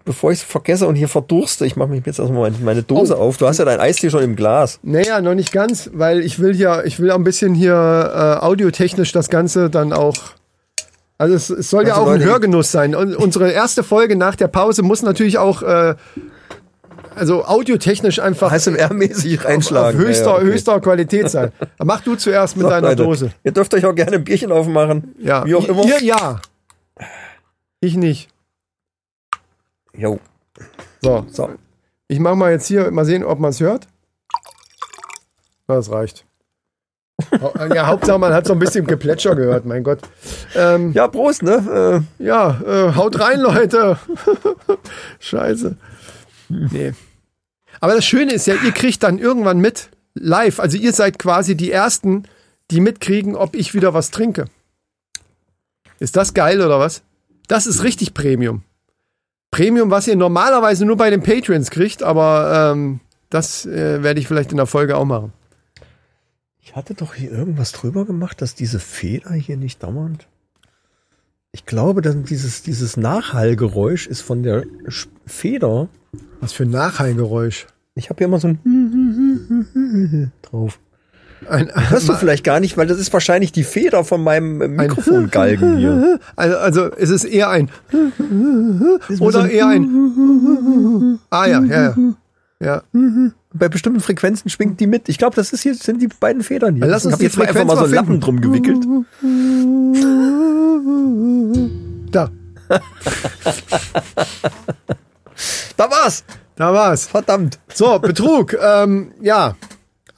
bevor 0.05 0.33
ich 0.33 0.39
es 0.41 0.45
vergesse 0.45 0.87
und 0.87 0.97
hier 0.97 1.09
verdurste, 1.09 1.65
ich 1.67 1.77
mache 1.77 1.89
mich 1.89 2.05
jetzt 2.05 2.19
erstmal 2.19 2.51
meine, 2.51 2.65
meine 2.65 2.83
Dose 2.83 3.17
Oh. 3.17 3.21
auf. 3.23 3.37
Du 3.37 3.47
hast 3.47 3.59
ja 3.59 3.65
dein 3.65 3.79
Eistee 3.81 4.11
schon 4.11 4.23
im 4.23 4.35
Glas. 4.37 4.81
Naja, 4.83 5.21
noch 5.21 5.35
nicht 5.35 5.53
ganz, 5.53 5.91
weil 5.93 6.21
ich 6.21 6.39
will 6.41 6.55
hier, 6.55 6.83
ich 6.85 6.99
will 6.99 7.11
auch 7.11 7.17
ein 7.17 7.25
bisschen 7.25 7.55
hier 7.55 7.75
äh, 7.75 8.45
audiotechnisch 8.45 9.13
das 9.13 9.29
Ganze 9.31 9.71
dann 9.71 9.93
auch. 9.93 10.15
Also 11.17 11.35
es, 11.35 11.51
es 11.51 11.71
soll 11.71 11.85
ja 11.87 11.95
Also 11.95 12.07
auch 12.07 12.13
ein 12.13 12.21
Leute, 12.21 12.31
Hörgenuss 12.31 12.71
sein. 12.73 12.95
Und 12.95 13.15
unsere 13.17 13.51
erste 13.51 13.83
Folge 13.85 14.17
nach 14.17 14.37
der 14.37 14.49
Pause 14.49 14.83
muss 14.83 15.03
natürlich 15.03 15.39
auch, 15.39 15.63
äh, 15.63 15.95
also 17.19 17.45
audiotechnisch 17.45 18.19
einfach 18.21 18.53
HSMR-mäßig 18.53 19.39
auf 19.39 19.45
reinschlagen. 19.45 19.99
höchster, 20.01 20.27
Ja, 20.27 20.35
okay. 20.37 20.45
höchster 20.47 20.81
Qualität 20.81 21.29
sein. 21.31 21.53
Mach 21.85 22.01
du 22.01 22.15
zuerst 22.17 22.57
mit 22.57 22.65
So, 22.65 22.71
deiner 22.71 22.89
Leute, 22.91 23.03
Dose. 23.03 23.33
Ihr 23.45 23.53
dürft 23.53 23.75
euch 23.75 23.85
auch 23.85 23.95
gerne 23.95 24.17
ein 24.17 24.25
Bierchen 24.25 24.53
aufmachen. 24.53 25.15
Ja. 25.19 25.45
Wie 25.45 25.55
auch 25.55 25.67
immer. 25.69 25.85
Ihr 25.85 26.03
ja. 26.03 26.41
Ich 27.81 27.97
nicht. 27.97 28.29
Jo. 29.95 30.19
So. 31.03 31.27
So. 31.31 31.51
Ich 32.09 32.19
mach 32.21 32.35
mal 32.35 32.51
jetzt 32.53 32.67
hier, 32.67 32.91
mal 32.91 33.05
sehen, 33.05 33.23
ob 33.25 33.39
man 33.39 33.51
es 33.51 33.61
hört. 33.61 33.87
Das 35.67 35.91
reicht. 35.91 36.25
Hau- 37.43 37.53
ja, 37.75 37.87
Hauptsache, 37.89 38.19
man 38.19 38.33
hat 38.33 38.47
so 38.47 38.53
ein 38.53 38.59
bisschen 38.61 38.87
Geplätscher 38.87 39.35
gehört, 39.35 39.67
mein 39.67 39.83
Gott. 39.83 39.99
Ähm, 40.55 40.93
Ja, 40.93 41.09
Prost, 41.09 41.43
ne? 41.43 42.05
ja, 42.19 42.61
äh, 42.65 42.95
haut 42.95 43.19
rein, 43.21 43.41
Leute. 43.41 43.99
Scheiße. 45.19 45.77
Nee. 46.49 46.93
Aber 47.81 47.95
das 47.95 48.05
Schöne 48.05 48.33
ist 48.33 48.47
ja, 48.47 48.55
ihr 48.55 48.73
kriegt 48.73 49.03
dann 49.03 49.19
irgendwann 49.19 49.61
mit, 49.61 49.91
live. 50.15 50.61
Also 50.61 50.77
ihr 50.77 50.93
seid 50.93 51.19
quasi 51.19 51.57
die 51.57 51.71
Ersten, 51.71 52.25
die 52.71 52.81
mitkriegen, 52.81 53.37
ob 53.37 53.55
ich 53.55 53.75
wieder 53.75 53.95
was 53.95 54.11
trinke. 54.11 54.47
Ist 55.99 56.17
das 56.17 56.35
geil 56.35 56.61
oder 56.61 56.79
was? 56.79 57.03
Das 57.49 57.67
ist 57.67 57.83
richtig 57.83 58.15
Premium. 58.15 58.63
Premium, 59.51 59.91
was 59.91 60.07
ihr 60.07 60.17
normalerweise 60.17 60.85
nur 60.85 60.97
bei 60.97 61.11
den 61.11 61.23
Patreons 61.23 61.71
kriegt, 61.71 62.03
aber 62.03 62.73
ähm, 62.73 63.01
das 63.31 63.65
äh, 63.67 64.03
werde 64.03 64.21
ich 64.21 64.29
vielleicht 64.29 64.51
in 64.51 64.59
der 64.59 64.67
Folge 64.67 64.97
auch 64.97 65.07
machen. 65.07 65.33
Ich 66.61 66.77
hatte 66.77 66.93
doch 66.93 67.15
hier 67.15 67.31
irgendwas 67.31 67.73
drüber 67.73 68.05
gemacht, 68.05 68.43
dass 68.43 68.55
diese 68.55 68.79
Feder 68.79 69.33
hier 69.33 69.57
nicht 69.57 69.83
dauernd. 69.83 70.29
Ich 71.51 71.65
glaube, 71.65 72.03
dass 72.03 72.23
dieses, 72.25 72.63
dieses 72.63 72.99
Nachhallgeräusch 72.99 74.07
ist 74.07 74.21
von 74.21 74.43
der 74.43 74.65
Feder. 75.27 75.89
Was 76.41 76.53
für 76.53 76.63
ein 76.65 76.71
Nachhallgeräusch. 76.71 77.67
Ich 77.95 78.11
habe 78.11 78.19
hier 78.19 78.27
immer 78.29 78.39
so 78.41 78.49
ein 78.49 80.33
drauf. 80.43 80.79
Ein, 81.49 81.71
Hörst 81.73 82.09
du 82.09 82.15
vielleicht 82.19 82.43
gar 82.45 82.59
nicht, 82.61 82.77
weil 82.77 82.87
das 82.89 82.99
ist 82.99 83.13
wahrscheinlich 83.13 83.53
die 83.53 83.63
Feder 83.65 84.03
von 84.05 84.23
meinem 84.23 84.61
äh, 84.61 84.69
Mikrofongalgen 84.69 85.79
hier. 85.79 86.19
Also, 86.37 86.57
also 86.59 86.85
ist 86.87 87.11
es 87.11 87.25
eher 87.25 87.49
ein 87.51 87.71
so 89.09 89.25
oder 89.25 89.43
ein- 89.45 89.51
eher 89.51 89.67
ein 89.69 91.19
Ah 91.31 91.47
ja, 91.47 91.63
ja, 91.63 91.83
ja. 91.83 91.95
Ja, 92.61 92.83
Bei 93.55 93.69
bestimmten 93.69 94.01
Frequenzen 94.01 94.49
schwingt 94.51 94.81
die 94.81 94.89
mit. 94.89 95.09
Ich 95.09 95.17
glaube, 95.19 95.37
das 95.37 95.53
ist 95.53 95.63
hier, 95.63 95.77
sind 95.77 96.03
die 96.03 96.09
beiden 96.09 96.43
Federn 96.43 96.75
hier. 96.75 96.87
Lass 96.87 97.07
uns 97.07 97.13
ich 97.15 97.19
habe 97.19 97.25
jetzt 97.25 97.37
mal 97.39 97.45
einfach 97.47 97.61
Frequenz 97.61 97.69
mal 97.69 97.87
so 97.87 97.89
mal 97.89 97.95
Lappen 97.95 98.21
drum 98.21 98.41
gewickelt. 98.41 98.85
da, 102.11 102.31
Da 105.77 105.91
war's. 105.91 106.25
da 106.57 106.73
war's. 106.73 107.07
Verdammt. 107.07 107.59
So, 107.73 107.99
Betrug. 107.99 108.57
ähm, 108.63 109.13
ja. 109.21 109.57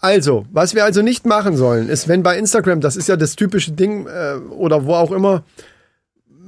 Also, 0.01 0.47
was 0.51 0.75
wir 0.75 0.85
also 0.85 1.03
nicht 1.03 1.27
machen 1.27 1.57
sollen, 1.57 1.89
ist, 1.91 2.09
wenn 2.09 2.23
bei 2.23 2.39
Instagram, 2.39 2.81
das 2.81 2.97
ist 2.97 3.09
ja 3.09 3.17
das 3.17 3.37
typische 3.37 3.73
Ding, 3.73 4.07
äh, 4.07 4.37
oder 4.51 4.87
wo 4.87 4.95
auch 4.95 5.13
immer, 5.13 5.45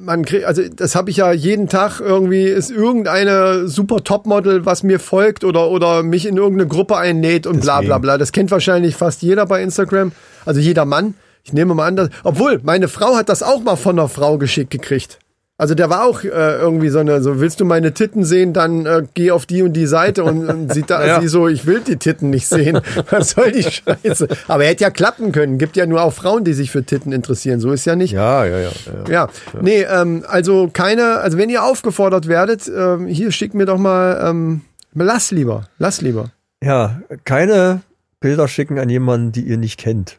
man 0.03 0.25
kriegt, 0.25 0.45
also 0.45 0.63
das 0.69 0.95
habe 0.95 1.11
ich 1.11 1.19
ja 1.19 1.33
jeden 1.33 1.69
Tag 1.69 2.01
irgendwie, 2.01 2.45
ist 2.45 2.71
irgendeine 2.71 3.69
super 3.69 4.03
Topmodel, 4.03 4.67
was 4.67 4.83
mir 4.83 4.99
folgt 4.99 5.45
oder, 5.45 5.69
oder 5.69 6.03
mich 6.03 6.27
in 6.27 6.37
irgendeine 6.37 6.69
Gruppe 6.69 6.97
einlädt 6.97 7.47
und 7.47 7.61
bla 7.61 7.81
bla 7.81 7.81
Deswegen. 7.81 8.03
bla. 8.03 8.19
Das 8.19 8.33
kennt 8.33 8.51
wahrscheinlich 8.51 8.97
fast 8.97 9.23
jeder 9.23 9.47
bei 9.47 9.63
Instagram. 9.63 10.13
Also 10.45 10.61
jeder 10.61 10.85
Mann. 10.85 11.15
Ich 11.45 11.53
nehme 11.53 11.75
mal 11.75 11.89
an, 11.89 11.97
dass, 11.97 12.09
obwohl, 12.25 12.61
meine 12.63 12.89
Frau 12.89 13.17
hat 13.17 13.29
das 13.29 13.43
auch 13.43 13.63
mal 13.63 13.77
von 13.77 13.99
einer 13.99 14.09
Frau 14.09 14.39
geschickt 14.39 14.71
gekriegt. 14.71 15.19
Also 15.63 15.77
der 15.77 15.89
war 15.91 16.05
auch 16.07 16.25
äh, 16.25 16.29
irgendwie 16.29 16.89
so 16.89 16.99
eine, 16.99 17.23
so 17.23 17.39
willst 17.39 17.61
du 17.61 17.65
meine 17.65 17.95
Titten 17.95 18.25
sehen, 18.25 18.53
dann 18.53 18.85
äh, 18.85 19.05
geh 19.15 19.31
auf 19.31 19.47
die 19.47 19.63
und 19.63 19.75
die 19.75 19.87
Seite 19.87 20.25
und, 20.25 20.49
und 20.49 20.73
sieht 20.75 20.91
da 20.91 21.07
Ja. 21.07 21.21
sie 21.21 21.29
so, 21.29 21.47
ich 21.47 21.67
will 21.67 21.81
die 21.87 21.99
Titten 21.99 22.31
nicht 22.31 22.49
sehen. 22.49 22.81
Was 23.11 23.31
soll 23.31 23.53
die 23.53 23.63
Scheiße? 23.63 24.27
Aber 24.49 24.65
er 24.65 24.71
hätte 24.71 24.83
ja 24.83 24.91
klappen 24.91 25.31
können. 25.31 25.59
Gibt 25.59 25.77
ja 25.77 25.87
nur 25.87 26.03
auch 26.03 26.13
Frauen, 26.13 26.43
die 26.43 26.53
sich 26.53 26.73
für 26.73 26.83
Titten 26.83 27.13
interessieren. 27.13 27.61
So 27.61 27.71
ist 27.71 27.85
ja 27.85 27.95
nicht. 27.95 28.11
Ja, 28.11 28.45
ja, 28.45 28.59
ja. 28.59 28.71
ja. 29.07 29.09
Ja, 29.09 29.29
nee, 29.61 29.83
ähm, 29.83 30.25
also 30.27 30.69
keine, 30.73 31.19
also 31.19 31.39
wenn 31.39 31.49
ihr 31.49 31.63
aufgefordert 31.63 32.27
werdet, 32.27 32.67
ähm, 32.67 33.07
hier 33.07 33.31
schickt 33.31 33.55
mir 33.55 33.67
doch 33.67 33.79
mal, 33.79 34.21
ähm, 34.29 34.63
lass 34.95 35.31
lieber, 35.31 35.69
lass 35.79 36.01
lieber. 36.01 36.33
Ja, 36.61 37.03
keine 37.25 37.83
Bilder 38.19 38.49
schicken 38.49 38.81
an 38.81 38.89
jemanden, 38.89 39.31
die 39.31 39.43
ihr 39.43 39.59
nicht 39.59 39.79
kennt. 39.79 40.19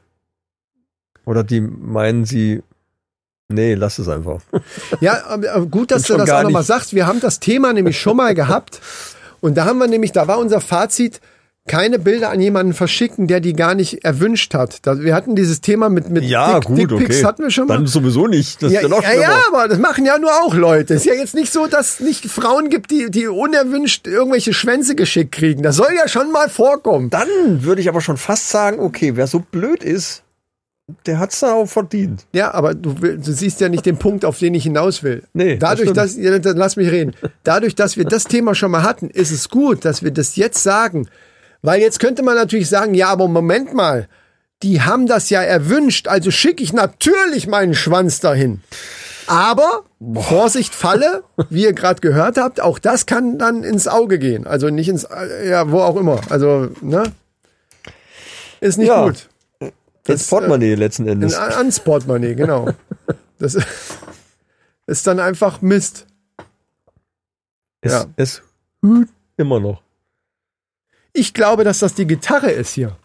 Oder 1.25 1.43
die 1.43 1.59
meinen 1.59 2.23
sie, 2.23 2.63
nee, 3.53 3.73
lass 3.75 3.99
es 3.99 4.09
einfach. 4.09 4.41
Ja, 4.99 5.35
gut, 5.69 5.91
dass 5.91 6.03
du 6.03 6.17
das 6.17 6.29
auch 6.29 6.43
nochmal 6.43 6.63
sagst. 6.63 6.93
Wir 6.93 7.07
haben 7.07 7.19
das 7.19 7.39
Thema 7.39 7.73
nämlich 7.73 7.99
schon 7.99 8.17
mal 8.17 8.33
gehabt. 8.33 8.81
Und 9.41 9.55
da 9.55 9.65
haben 9.65 9.77
wir 9.77 9.87
nämlich, 9.87 10.11
da 10.11 10.27
war 10.27 10.39
unser 10.39 10.61
Fazit, 10.61 11.19
keine 11.65 11.97
Bilder 11.97 12.29
an 12.29 12.41
jemanden 12.41 12.73
verschicken, 12.73 13.27
der 13.27 13.39
die 13.39 13.53
gar 13.53 13.73
nicht 13.73 14.03
erwünscht 14.03 14.53
hat. 14.53 14.81
Wir 14.85 15.15
hatten 15.15 15.33
dieses 15.35 15.61
Thema 15.61 15.87
mit, 15.87 16.09
mit 16.09 16.23
Dick, 16.23 16.75
Dickpics 16.75 17.23
hatten 17.23 17.43
wir 17.43 17.51
schon 17.51 17.67
mal. 17.67 17.75
Dann 17.75 17.87
sowieso 17.87 18.27
nicht. 18.27 18.61
Das 18.61 18.71
Ja, 18.73 18.79
ist 18.79 18.83
ja 18.83 18.89
noch 18.89 19.01
ja, 19.01 19.13
ja, 19.13 19.37
aber 19.47 19.69
das 19.69 19.77
machen 19.79 20.05
ja 20.05 20.17
nur 20.17 20.29
auch 20.29 20.53
Leute. 20.53 20.95
Ist 20.95 21.05
ja 21.05 21.13
jetzt 21.13 21.35
nicht 21.35 21.53
so, 21.53 21.67
dass 21.67 21.95
es 21.95 21.99
nicht 22.01 22.25
Frauen 22.25 22.69
gibt, 22.69 22.91
die, 22.91 23.09
die 23.09 23.27
unerwünscht 23.27 24.07
irgendwelche 24.07 24.53
Schwänze 24.53 24.95
geschickt 24.95 25.31
kriegen. 25.31 25.63
Das 25.63 25.77
soll 25.77 25.93
ja 25.95 26.09
schon 26.09 26.33
mal 26.33 26.49
vorkommen. 26.49 27.09
Dann 27.09 27.29
würde 27.63 27.79
ich 27.79 27.87
aber 27.87 28.01
schon 28.01 28.17
fast 28.17 28.49
sagen, 28.49 28.81
okay, 28.81 29.15
wer 29.15 29.27
so 29.27 29.39
blöd 29.39 29.83
ist, 29.83 30.22
der 31.05 31.19
hat's 31.19 31.39
dann 31.39 31.51
auch 31.51 31.65
verdient. 31.65 32.25
Ja, 32.33 32.53
aber 32.53 32.73
du, 32.73 32.93
du 32.93 33.31
siehst 33.31 33.61
ja 33.61 33.69
nicht 33.69 33.85
den 33.85 33.97
Punkt, 33.97 34.25
auf 34.25 34.39
den 34.39 34.53
ich 34.53 34.63
hinaus 34.63 35.01
will. 35.03 35.23
Nee, 35.33 35.57
das 35.57 35.69
Dadurch, 35.69 35.89
stimmt. 35.89 35.97
dass, 35.97 36.17
ja, 36.17 36.37
dann 36.39 36.57
lass 36.57 36.75
mich 36.75 36.91
reden. 36.91 37.13
Dadurch, 37.43 37.75
dass 37.75 37.95
wir 37.95 38.05
das 38.05 38.25
Thema 38.25 38.53
schon 38.53 38.71
mal 38.71 38.83
hatten, 38.83 39.09
ist 39.09 39.31
es 39.31 39.49
gut, 39.49 39.85
dass 39.85 40.03
wir 40.03 40.11
das 40.11 40.35
jetzt 40.35 40.61
sagen. 40.61 41.07
Weil 41.61 41.79
jetzt 41.81 41.99
könnte 41.99 42.21
man 42.23 42.35
natürlich 42.35 42.67
sagen, 42.67 42.93
ja, 42.93 43.07
aber 43.07 43.29
Moment 43.29 43.73
mal, 43.73 44.09
die 44.61 44.81
haben 44.81 45.07
das 45.07 45.29
ja 45.29 45.41
erwünscht, 45.41 46.07
also 46.09 46.31
schicke 46.31 46.61
ich 46.63 46.73
natürlich 46.73 47.47
meinen 47.47 47.73
Schwanz 47.75 48.19
dahin. 48.19 48.61
Aber 49.27 49.83
Vorsicht, 50.15 50.75
Falle, 50.75 51.23
wie 51.49 51.63
ihr 51.63 51.71
gerade 51.71 52.01
gehört 52.01 52.37
habt, 52.37 52.59
auch 52.59 52.77
das 52.77 53.05
kann 53.05 53.37
dann 53.37 53.63
ins 53.63 53.87
Auge 53.87 54.19
gehen. 54.19 54.45
Also 54.45 54.69
nicht 54.69 54.89
ins, 54.89 55.05
äh, 55.05 55.49
ja, 55.49 55.71
wo 55.71 55.79
auch 55.79 55.95
immer. 55.95 56.19
Also, 56.29 56.67
ne? 56.81 57.03
Ist 58.59 58.77
nicht 58.77 58.87
Ja. 58.89 59.05
gut. 59.05 59.29
Das 60.03 60.27
Portemonnaie 60.27 60.75
letzten 60.75 61.07
Endes. 61.07 61.35
Ein 61.35 61.51
ans 61.53 61.79
Portemonnaie, 61.79 62.35
genau. 62.35 62.69
Das 63.39 63.57
ist 64.85 65.05
dann 65.05 65.19
einfach 65.19 65.61
Mist. 65.61 66.07
Es, 67.81 67.91
ja. 67.91 68.05
es 68.15 68.41
hüt 68.81 69.09
immer 69.35 69.59
noch. 69.59 69.81
Ich 71.11 71.33
glaube, 71.33 71.65
dass 71.65 71.79
das 71.79 71.93
die 71.93 72.07
Gitarre 72.07 72.51
ist 72.51 72.73
hier. 72.73 72.95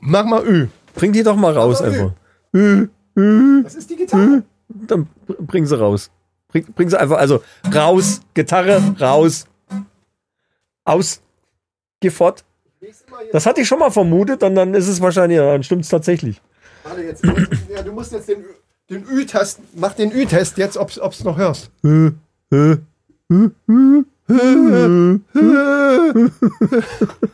Mach 0.00 0.24
mal 0.24 0.44
Ü. 0.44 0.68
Bring 0.94 1.12
die 1.12 1.22
doch 1.22 1.36
mal 1.36 1.52
raus 1.52 1.82
Aber 1.82 1.88
einfach. 1.88 2.12
Das 3.64 3.74
ist 3.74 3.90
die 3.90 3.96
Gitarre. 3.96 4.42
Dann 4.68 5.08
bring 5.26 5.66
sie 5.66 5.78
raus. 5.78 6.10
Bring, 6.48 6.64
bring 6.72 6.90
sie 6.90 6.98
einfach, 6.98 7.18
also 7.18 7.42
raus, 7.72 8.20
Gitarre, 8.34 8.82
raus. 8.98 9.46
Aus. 10.84 11.20
Geh 12.00 12.10
fort. 12.10 12.44
Das 13.32 13.46
hatte 13.46 13.60
ich 13.60 13.68
schon 13.68 13.78
mal 13.78 13.90
vermutet 13.90 14.42
und 14.42 14.54
dann 14.54 14.74
ist 14.74 14.88
es 14.88 15.00
wahrscheinlich, 15.00 15.38
dann 15.38 15.62
stimmt 15.62 15.84
es 15.84 15.88
tatsächlich. 15.88 16.40
Warte 16.84 17.02
jetzt. 17.02 17.22
Ja, 17.24 17.82
du 17.82 17.92
musst 17.92 18.12
jetzt 18.12 18.28
den, 18.28 18.44
den 18.90 19.04
Ü-Test, 19.08 19.60
mach 19.74 19.94
den 19.94 20.12
Ü-Test 20.12 20.58
jetzt, 20.58 20.76
ob's, 20.76 20.98
ob's 20.98 21.24
noch 21.24 21.36
hörst. 21.36 21.70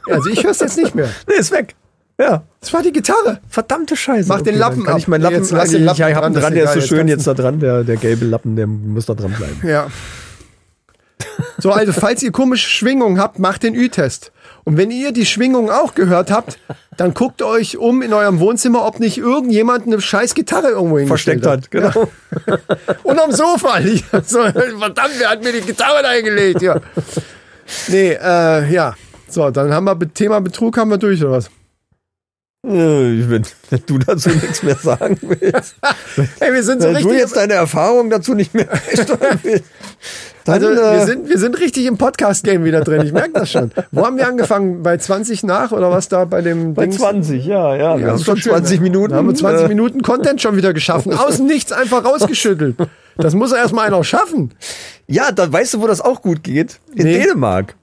Also 0.08 0.28
ich 0.30 0.44
hör's 0.44 0.60
jetzt 0.60 0.76
nicht 0.76 0.94
mehr. 0.94 1.08
Nee, 1.28 1.34
ist 1.38 1.52
weg. 1.52 1.74
Ja. 2.18 2.44
Das 2.60 2.72
war 2.72 2.82
die 2.82 2.92
Gitarre. 2.92 3.40
Verdammte 3.48 3.96
Scheiße. 3.96 4.28
Mach 4.28 4.42
den 4.42 4.58
dann 4.58 4.60
Lappen 4.60 4.86
ab. 4.86 4.98
ich 4.98 5.08
meinen 5.08 5.22
Lappen, 5.22 5.36
jetzt 5.36 5.50
lass 5.50 5.70
den 5.70 5.80
ich 5.80 5.86
Lappen 5.86 6.00
dran, 6.00 6.32
ihn 6.32 6.34
das 6.34 6.42
dran, 6.42 6.52
ist 6.52 6.64
der 6.64 6.76
ist 6.76 6.88
so 6.88 6.94
schön 6.96 7.08
jetzt 7.08 7.26
da 7.26 7.34
dran, 7.34 7.60
der, 7.60 7.84
der 7.84 7.96
gelbe 7.96 8.26
Lappen, 8.26 8.56
der 8.56 8.66
muss 8.66 9.06
da 9.06 9.14
dran 9.14 9.32
bleiben. 9.32 9.60
Ja. 9.66 9.88
So, 11.58 11.70
also 11.70 11.92
falls 11.92 12.22
ihr 12.22 12.32
komische 12.32 12.68
Schwingungen 12.68 13.18
habt, 13.20 13.38
macht 13.38 13.62
den 13.62 13.74
Ü-Test. 13.74 14.32
Und 14.64 14.76
wenn 14.76 14.90
ihr 14.90 15.12
die 15.12 15.26
Schwingung 15.26 15.70
auch 15.70 15.94
gehört 15.94 16.30
habt, 16.30 16.58
dann 16.96 17.14
guckt 17.14 17.42
euch 17.42 17.78
um 17.78 18.00
in 18.02 18.12
eurem 18.12 18.38
Wohnzimmer, 18.38 18.86
ob 18.86 19.00
nicht 19.00 19.18
irgendjemand 19.18 19.86
eine 19.86 20.00
scheiß 20.00 20.34
Gitarre 20.34 20.68
irgendwo 20.68 20.98
hingestellt 20.98 21.42
Versteckt 21.42 21.72
hat, 21.72 21.94
genau. 21.94 22.08
Und 23.02 23.18
am 23.18 23.32
Sofa 23.32 23.78
verdammt, 24.78 25.14
wer 25.18 25.30
hat 25.30 25.42
mir 25.42 25.52
die 25.52 25.62
Gitarre 25.62 26.06
eingelegt? 26.06 26.62
Ja. 26.62 26.80
Nee, 27.88 28.12
äh, 28.12 28.72
ja. 28.72 28.94
So, 29.28 29.50
dann 29.50 29.72
haben 29.72 29.84
wir 29.84 29.98
Thema 30.12 30.40
Betrug 30.40 30.76
haben 30.76 30.90
wir 30.90 30.98
durch, 30.98 31.22
oder 31.22 31.32
was? 31.32 31.50
Äh, 32.64 32.70
Wenn, 32.70 33.42
wenn 33.70 33.82
du 33.86 33.98
dazu 33.98 34.28
nichts 34.30 34.62
mehr 34.62 34.76
sagen 34.76 35.18
willst, 35.20 35.74
Hey, 36.38 36.52
wir 36.54 36.62
sind 36.62 36.80
so 36.80 36.88
wenn 36.88 36.94
du 36.94 36.98
richtig. 37.08 37.18
jetzt 37.18 37.36
deine 37.36 37.54
Erfahrung 37.54 38.08
dazu 38.08 38.34
nicht 38.34 38.54
mehr 38.54 38.68
willst, 38.88 39.08
dann, 40.44 40.54
Also, 40.54 40.68
wir 40.68 40.92
äh, 40.92 41.04
sind, 41.06 41.28
wir 41.28 41.38
sind 41.38 41.58
richtig 41.58 41.86
im 41.86 41.98
Podcast-Game 41.98 42.62
wieder 42.64 42.82
drin. 42.82 43.02
Ich 43.02 43.12
merke 43.12 43.32
das 43.32 43.50
schon. 43.50 43.72
Wo 43.90 44.06
haben 44.06 44.16
wir 44.16 44.28
angefangen? 44.28 44.82
Bei 44.84 44.96
20 44.96 45.42
nach 45.42 45.72
oder 45.72 45.90
was 45.90 46.08
da 46.08 46.24
bei 46.24 46.40
dem 46.40 46.74
bei 46.74 46.84
Dings? 46.84 46.98
20, 46.98 47.44
ja, 47.46 47.74
ja, 47.74 47.96
wir 47.98 48.06
Ja, 48.06 48.12
haben 48.12 48.18
schon 48.22 48.34
doch 48.36 48.40
schön, 48.42 48.52
20 48.52 48.78
ne? 48.78 48.82
Minuten. 48.84 49.14
Haben 49.14 49.26
wir 49.28 49.34
20 49.34 49.64
äh, 49.64 49.68
Minuten 49.68 50.02
Content 50.02 50.40
schon 50.40 50.56
wieder 50.56 50.72
geschaffen. 50.72 51.12
Aus 51.14 51.40
Nichts 51.40 51.72
einfach 51.72 52.04
rausgeschüttelt. 52.04 52.76
Das 53.16 53.34
muss 53.34 53.52
erst 53.52 53.72
mal 53.74 53.86
einer 53.86 54.02
schaffen. 54.04 54.52
Ja, 55.08 55.32
da 55.32 55.52
weißt 55.52 55.74
du, 55.74 55.80
wo 55.80 55.86
das 55.88 56.00
auch 56.00 56.22
gut 56.22 56.42
geht? 56.44 56.80
In 56.94 57.04
Nee. 57.06 57.18
Dänemark. 57.18 57.74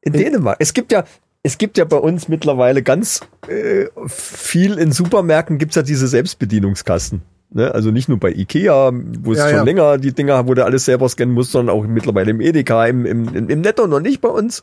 In 0.00 0.12
Dänemark. 0.12 0.56
Es 0.60 0.72
gibt 0.74 0.90
ja, 0.92 1.04
es 1.42 1.58
gibt 1.58 1.76
ja 1.78 1.84
bei 1.84 1.96
uns 1.96 2.28
mittlerweile 2.28 2.82
ganz 2.82 3.20
äh, 3.48 3.86
viel 4.06 4.78
in 4.78 4.92
Supermärkten 4.92 5.58
gibt's 5.58 5.74
ja 5.76 5.82
diese 5.82 6.06
Selbstbedienungskasten. 6.06 7.22
Ne? 7.50 7.74
Also 7.74 7.90
nicht 7.90 8.08
nur 8.08 8.18
bei 8.18 8.30
Ikea, 8.30 8.92
wo 8.94 9.32
es 9.32 9.38
Ja, 9.38 9.48
schon 9.48 9.56
ja. 9.56 9.62
länger 9.64 9.98
die 9.98 10.12
Dinger, 10.12 10.46
wo 10.46 10.54
du 10.54 10.64
alles 10.64 10.84
selber 10.84 11.08
scannen 11.08 11.34
musst, 11.34 11.52
sondern 11.52 11.76
auch 11.76 11.84
mittlerweile 11.86 12.30
im 12.30 12.40
Edeka, 12.40 12.86
im, 12.86 13.04
im, 13.04 13.48
im 13.48 13.60
Netto 13.60 13.86
noch 13.86 14.00
nicht 14.00 14.20
bei 14.20 14.28
uns. 14.28 14.62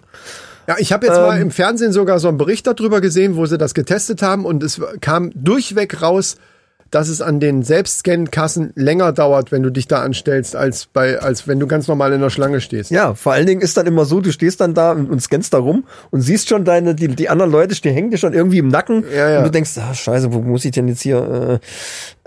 Ja, 0.67 0.75
ich 0.77 0.93
habe 0.93 1.07
jetzt 1.07 1.17
mal 1.17 1.35
Ähm. 1.35 1.43
im 1.43 1.51
Fernsehen 1.51 1.91
sogar 1.91 2.19
so 2.19 2.27
einen 2.27 2.37
Bericht 2.37 2.65
darüber 2.65 3.01
gesehen, 3.01 3.35
wo 3.35 3.45
sie 3.45 3.57
das 3.57 3.73
getestet 3.73 4.21
haben 4.21 4.45
und 4.45 4.63
es 4.63 4.81
kam 5.01 5.31
durchweg 5.35 6.01
raus, 6.01 6.37
dass 6.91 7.09
es 7.09 7.21
an 7.21 7.39
den 7.39 7.63
Selbstscan-Kassen 7.63 8.71
länger 8.75 9.11
dauert, 9.11 9.51
wenn 9.51 9.63
du 9.63 9.69
dich 9.69 9.87
da 9.87 10.01
anstellst, 10.01 10.55
als 10.55 10.85
bei, 10.85 11.19
als 11.19 11.47
wenn 11.47 11.59
du 11.59 11.67
ganz 11.67 11.87
normal 11.87 12.13
in 12.13 12.21
der 12.21 12.29
Schlange 12.29 12.61
stehst. 12.61 12.91
Ja, 12.91 13.13
vor 13.13 13.33
allen 13.33 13.45
Dingen 13.45 13.61
ist 13.61 13.77
dann 13.77 13.85
immer 13.85 14.05
so, 14.05 14.21
du 14.21 14.31
stehst 14.31 14.61
dann 14.61 14.73
da 14.73 14.91
und, 14.91 15.09
und 15.09 15.21
scannst 15.21 15.53
da 15.53 15.59
rum 15.59 15.85
und 16.11 16.21
siehst 16.21 16.49
schon 16.49 16.65
deine, 16.65 16.95
die, 16.95 17.07
die 17.07 17.29
anderen 17.29 17.51
Leute, 17.51 17.75
die 17.75 17.89
hängen 17.89 18.11
dir 18.11 18.17
schon 18.17 18.33
irgendwie 18.33 18.57
im 18.59 18.67
Nacken 18.67 19.03
Ja, 19.15 19.29
ja. 19.29 19.37
und 19.39 19.45
du 19.45 19.51
denkst, 19.51 19.71
ah, 19.77 19.93
scheiße, 19.93 20.33
wo 20.33 20.41
muss 20.41 20.65
ich 20.65 20.71
denn 20.71 20.87
jetzt 20.87 21.01
hier, 21.01 21.59
äh, 21.61 21.65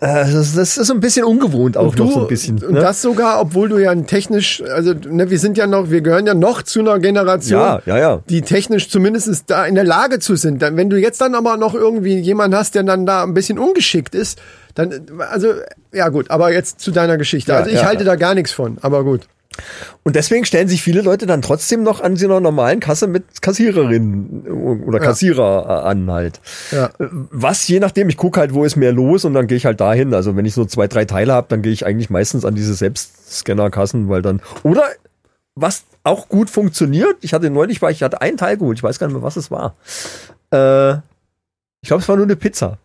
das, 0.02 0.54
das 0.56 0.76
ist 0.78 0.86
so 0.88 0.94
ein 0.94 1.00
bisschen 1.00 1.24
ungewohnt 1.24 1.76
auch 1.76 1.94
noch 1.94 2.10
so 2.10 2.20
ein 2.22 2.26
bisschen. 2.26 2.58
und 2.62 2.72
ne? 2.72 2.80
das 2.80 3.02
sogar, 3.02 3.40
obwohl 3.40 3.68
du 3.68 3.78
ja 3.78 3.92
ein 3.92 4.06
technisch, 4.08 4.60
also 4.74 4.94
ne, 4.94 5.30
wir 5.30 5.38
sind 5.38 5.56
ja 5.56 5.68
noch, 5.68 5.90
wir 5.90 6.00
gehören 6.00 6.26
ja 6.26 6.34
noch 6.34 6.62
zu 6.62 6.80
einer 6.80 6.98
Generation, 6.98 7.60
Ja, 7.60 7.82
ja, 7.86 7.98
ja. 7.98 8.22
die 8.28 8.42
technisch 8.42 8.88
zumindest 8.88 9.44
da 9.48 9.64
in 9.64 9.76
der 9.76 9.84
Lage 9.84 10.18
zu 10.18 10.34
sind. 10.34 10.60
Dann, 10.60 10.76
wenn 10.76 10.90
du 10.90 10.98
jetzt 10.98 11.20
dann 11.20 11.36
aber 11.36 11.56
noch 11.56 11.74
irgendwie 11.74 12.18
jemanden 12.18 12.56
hast, 12.56 12.74
der 12.74 12.82
dann 12.82 13.06
da 13.06 13.22
ein 13.22 13.32
bisschen 13.32 13.60
ungeschickt 13.60 14.16
ist, 14.16 14.40
dann, 14.74 15.06
also, 15.30 15.52
ja 15.92 16.08
gut, 16.08 16.30
aber 16.30 16.52
jetzt 16.52 16.80
zu 16.80 16.90
deiner 16.90 17.16
Geschichte. 17.16 17.54
Also 17.54 17.70
ich 17.70 17.84
halte 17.84 18.02
da 18.02 18.16
gar 18.16 18.34
nichts 18.34 18.50
von, 18.50 18.78
aber 18.80 19.04
gut. 19.04 19.28
Und 20.02 20.16
deswegen 20.16 20.44
stellen 20.44 20.68
sich 20.68 20.82
viele 20.82 21.02
Leute 21.02 21.26
dann 21.26 21.42
trotzdem 21.42 21.82
noch 21.82 22.00
an 22.00 22.16
so 22.16 22.26
einer 22.26 22.40
normalen 22.40 22.80
Kasse 22.80 23.06
mit 23.06 23.42
Kassiererinnen 23.42 24.46
oder 24.84 24.98
Kassierer 24.98 25.66
äh, 25.66 25.88
an 25.88 26.10
halt. 26.10 26.40
Ja. 26.70 26.86
Äh, 26.98 27.08
Was 27.10 27.66
je 27.68 27.80
nachdem, 27.80 28.08
ich 28.08 28.16
gucke 28.16 28.40
halt, 28.40 28.54
wo 28.54 28.64
ist 28.64 28.76
mehr 28.76 28.92
los 28.92 29.24
und 29.24 29.34
dann 29.34 29.46
gehe 29.46 29.56
ich 29.56 29.66
halt 29.66 29.80
dahin. 29.80 30.14
Also 30.14 30.36
wenn 30.36 30.44
ich 30.44 30.54
so 30.54 30.64
zwei, 30.64 30.88
drei 30.88 31.04
Teile 31.04 31.32
habe, 31.32 31.46
dann 31.48 31.62
gehe 31.62 31.72
ich 31.72 31.86
eigentlich 31.86 32.10
meistens 32.10 32.44
an 32.44 32.54
diese 32.54 32.74
Selbstscanner-Kassen, 32.74 34.08
weil 34.08 34.22
dann. 34.22 34.40
Oder 34.62 34.84
was 35.54 35.84
auch 36.02 36.28
gut 36.28 36.50
funktioniert, 36.50 37.16
ich 37.20 37.34
hatte 37.34 37.50
neulich, 37.50 37.82
war 37.82 37.90
ich 37.90 38.02
hatte 38.02 38.20
einen 38.20 38.36
Teil 38.36 38.56
geholt, 38.56 38.78
ich 38.78 38.82
weiß 38.82 38.98
gar 38.98 39.06
nicht 39.06 39.14
mehr, 39.14 39.22
was 39.22 39.36
es 39.36 39.50
war. 39.50 39.76
Äh, 40.50 40.94
ich 41.82 41.88
glaube, 41.88 42.02
es 42.02 42.08
war 42.08 42.16
nur 42.16 42.26
eine 42.26 42.36
Pizza. 42.36 42.78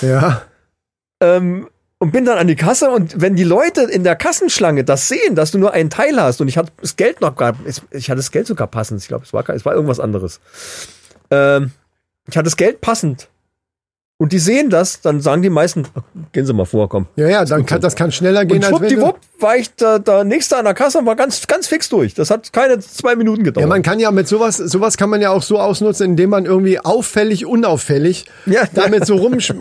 Ja. 0.00 0.42
Ähm, 1.22 1.68
und 2.00 2.12
bin 2.12 2.24
dann 2.24 2.38
an 2.38 2.48
die 2.48 2.56
Kasse 2.56 2.90
und 2.90 3.20
wenn 3.20 3.36
die 3.36 3.44
Leute 3.44 3.82
in 3.82 4.02
der 4.04 4.16
Kassenschlange 4.16 4.84
das 4.84 5.06
sehen, 5.08 5.34
dass 5.36 5.50
du 5.52 5.58
nur 5.58 5.72
einen 5.72 5.90
Teil 5.90 6.20
hast 6.20 6.40
und 6.40 6.48
ich 6.48 6.56
hatte 6.56 6.72
das 6.80 6.96
Geld 6.96 7.20
noch 7.20 7.36
gar, 7.36 7.54
ich 7.92 8.08
hatte 8.10 8.16
das 8.16 8.30
Geld 8.32 8.46
sogar 8.46 8.66
passend, 8.66 9.02
ich 9.02 9.08
glaube, 9.08 9.24
es 9.24 9.32
war, 9.34 9.48
es 9.50 9.64
war 9.66 9.74
irgendwas 9.74 10.00
anderes. 10.00 10.40
Ähm, 11.30 11.70
ich 12.28 12.36
hatte 12.36 12.44
das 12.46 12.56
Geld 12.56 12.80
passend. 12.80 13.28
Und 14.16 14.32
die 14.32 14.38
sehen 14.38 14.68
das, 14.68 15.00
dann 15.00 15.22
sagen 15.22 15.40
die 15.40 15.48
meisten, 15.48 15.86
"Ach, 15.94 16.02
gehen 16.32 16.44
Sie 16.44 16.52
mal 16.52 16.66
vor, 16.66 16.90
komm. 16.90 17.06
Ja, 17.16 17.26
ja, 17.28 17.44
dann 17.46 17.64
kann, 17.64 17.80
das 17.80 17.96
kann 17.96 18.12
schneller 18.12 18.44
gehen, 18.44 18.58
Und 18.58 18.64
als 18.64 18.72
wenn 18.74 18.88
du, 18.88 18.88
schwuppdiwupp 18.96 19.18
war 19.38 19.56
ich 19.56 19.74
da, 19.76 19.98
da 19.98 20.24
nächste 20.24 20.58
an 20.58 20.66
der 20.66 20.74
Kasse 20.74 20.98
und 20.98 21.06
war 21.06 21.16
ganz, 21.16 21.46
ganz 21.46 21.66
fix 21.68 21.88
durch. 21.88 22.12
Das 22.12 22.30
hat 22.30 22.52
keine 22.52 22.78
zwei 22.80 23.16
Minuten 23.16 23.44
gedauert. 23.44 23.62
Ja, 23.62 23.66
man 23.68 23.82
kann 23.82 23.98
ja 23.98 24.10
mit 24.10 24.28
sowas, 24.28 24.58
sowas 24.58 24.98
kann 24.98 25.08
man 25.08 25.22
ja 25.22 25.30
auch 25.30 25.42
so 25.42 25.58
ausnutzen, 25.58 26.04
indem 26.04 26.28
man 26.30 26.44
irgendwie 26.44 26.78
auffällig, 26.78 27.46
unauffällig 27.46 28.26
Ja. 28.46 28.64
damit 28.74 29.06
so 29.06 29.16
rumsch... 29.16 29.54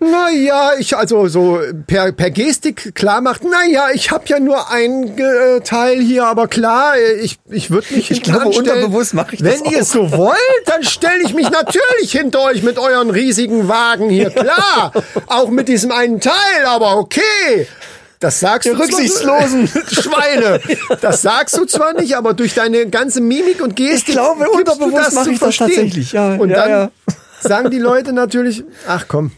Naja, 0.00 0.72
ich 0.78 0.96
also 0.96 1.28
so 1.28 1.60
per, 1.86 2.12
per 2.12 2.30
Gestik 2.30 2.94
klar 2.94 3.20
macht, 3.20 3.44
naja, 3.44 3.88
ich 3.92 4.10
habe 4.10 4.24
ja 4.28 4.40
nur 4.40 4.70
ein 4.70 5.18
äh, 5.18 5.60
Teil 5.60 6.00
hier, 6.00 6.24
aber 6.24 6.48
klar, 6.48 6.96
äh, 6.96 7.20
ich, 7.20 7.38
ich 7.50 7.70
würde 7.70 7.94
mich 7.94 8.10
Ich 8.10 8.22
glaube, 8.22 8.48
unterbewusst 8.48 9.12
mache 9.12 9.34
ich 9.34 9.44
Wenn 9.44 9.62
das 9.62 9.72
ihr 9.72 9.78
auch. 9.78 9.82
es 9.82 9.92
so 9.92 10.10
wollt, 10.12 10.38
dann 10.64 10.84
stelle 10.84 11.22
ich 11.22 11.34
mich 11.34 11.50
natürlich 11.50 12.12
hinter 12.12 12.40
euch 12.44 12.62
mit 12.62 12.78
euren 12.78 13.10
riesigen 13.10 13.68
Wagen 13.68 14.08
hier, 14.08 14.30
klar. 14.30 14.92
Auch 15.26 15.50
mit 15.50 15.68
diesem 15.68 15.92
einen 15.92 16.18
Teil, 16.18 16.64
aber 16.66 16.96
okay. 16.96 17.66
Das 18.20 18.40
sagst 18.40 18.66
Ihr 18.66 18.74
du 18.74 18.80
rücksichtslosen 18.80 19.68
Schweine. 19.90 20.60
Das 21.02 21.20
sagst 21.22 21.56
du 21.58 21.66
zwar 21.66 21.92
nicht, 21.94 22.16
aber 22.16 22.32
durch 22.32 22.54
deine 22.54 22.86
ganze 22.88 23.20
Mimik 23.20 23.62
und 23.62 23.76
Gestik. 23.76 24.08
Ich 24.08 24.14
glaube, 24.14 24.48
unterbewusst 24.48 25.08
das 25.08 25.14
mache 25.14 25.30
ich 25.32 25.38
das 25.38 25.56
verstehen. 25.56 25.68
tatsächlich, 25.68 26.12
ja, 26.12 26.34
Und 26.34 26.50
ja, 26.50 26.56
dann 26.56 26.70
ja. 26.70 26.90
sagen 27.40 27.70
die 27.70 27.78
Leute 27.78 28.12
natürlich, 28.14 28.64
ach 28.88 29.04
komm. 29.08 29.32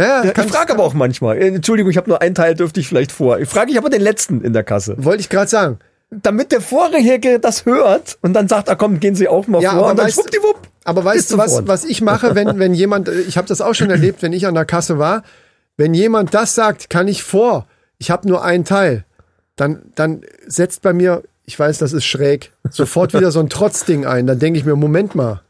Naja, 0.00 0.24
ich 0.24 0.50
frage 0.52 0.72
aber 0.72 0.82
auch 0.84 0.94
manchmal, 0.94 1.36
äh, 1.38 1.48
Entschuldigung, 1.48 1.90
ich 1.90 1.96
habe 1.96 2.08
nur 2.08 2.20
einen 2.22 2.34
Teil, 2.34 2.54
dürfte 2.54 2.80
ich 2.80 2.88
vielleicht 2.88 3.12
vor. 3.12 3.38
Ich 3.38 3.48
frage 3.48 3.70
ich 3.70 3.78
aber 3.78 3.90
den 3.90 4.00
letzten 4.02 4.40
in 4.42 4.52
der 4.52 4.64
Kasse. 4.64 4.94
wollte 4.98 5.20
ich 5.20 5.28
gerade 5.28 5.48
sagen. 5.48 5.78
damit 6.10 6.50
der 6.50 6.60
Vorherige 6.60 7.38
das 7.38 7.66
hört 7.66 8.18
und 8.22 8.32
dann 8.32 8.48
sagt, 8.48 8.68
ah 8.68 8.74
komm, 8.74 8.98
gehen 8.98 9.14
Sie 9.14 9.28
auch 9.28 9.46
mal 9.46 9.62
Ja, 9.62 9.70
vor 9.72 9.80
aber 9.82 9.90
und 9.90 9.98
dann 9.98 10.06
weißt- 10.08 10.14
schwuppdiwupp. 10.14 10.58
Aber 10.84 11.04
weißt 11.04 11.32
du, 11.32 11.38
was, 11.38 11.66
was 11.68 11.84
ich 11.84 12.00
mache, 12.02 12.34
wenn, 12.34 12.58
wenn 12.58 12.74
jemand, 12.74 13.08
ich 13.08 13.36
habe 13.36 13.46
das 13.46 13.60
auch 13.60 13.74
schon 13.74 13.90
erlebt, 13.90 14.20
wenn 14.22 14.32
ich 14.32 14.46
an 14.46 14.54
der 14.54 14.64
Kasse 14.64 14.98
war, 14.98 15.22
wenn 15.76 15.94
jemand 15.94 16.34
das 16.34 16.54
sagt, 16.56 16.90
kann 16.90 17.06
ich 17.06 17.22
vor, 17.22 17.66
ich 17.98 18.10
habe 18.10 18.26
nur 18.26 18.42
einen 18.42 18.64
Teil, 18.64 19.04
dann, 19.56 19.82
dann 19.94 20.22
setzt 20.46 20.82
bei 20.82 20.92
mir, 20.92 21.22
ich 21.44 21.56
weiß, 21.58 21.78
das 21.78 21.92
ist 21.92 22.04
schräg, 22.06 22.50
sofort 22.70 23.12
wieder 23.14 23.30
so 23.30 23.38
ein 23.40 23.48
Trotzding 23.48 24.04
ein. 24.06 24.26
Dann 24.26 24.38
denke 24.38 24.58
ich 24.58 24.64
mir, 24.64 24.74
Moment 24.76 25.14
mal, 25.14 25.42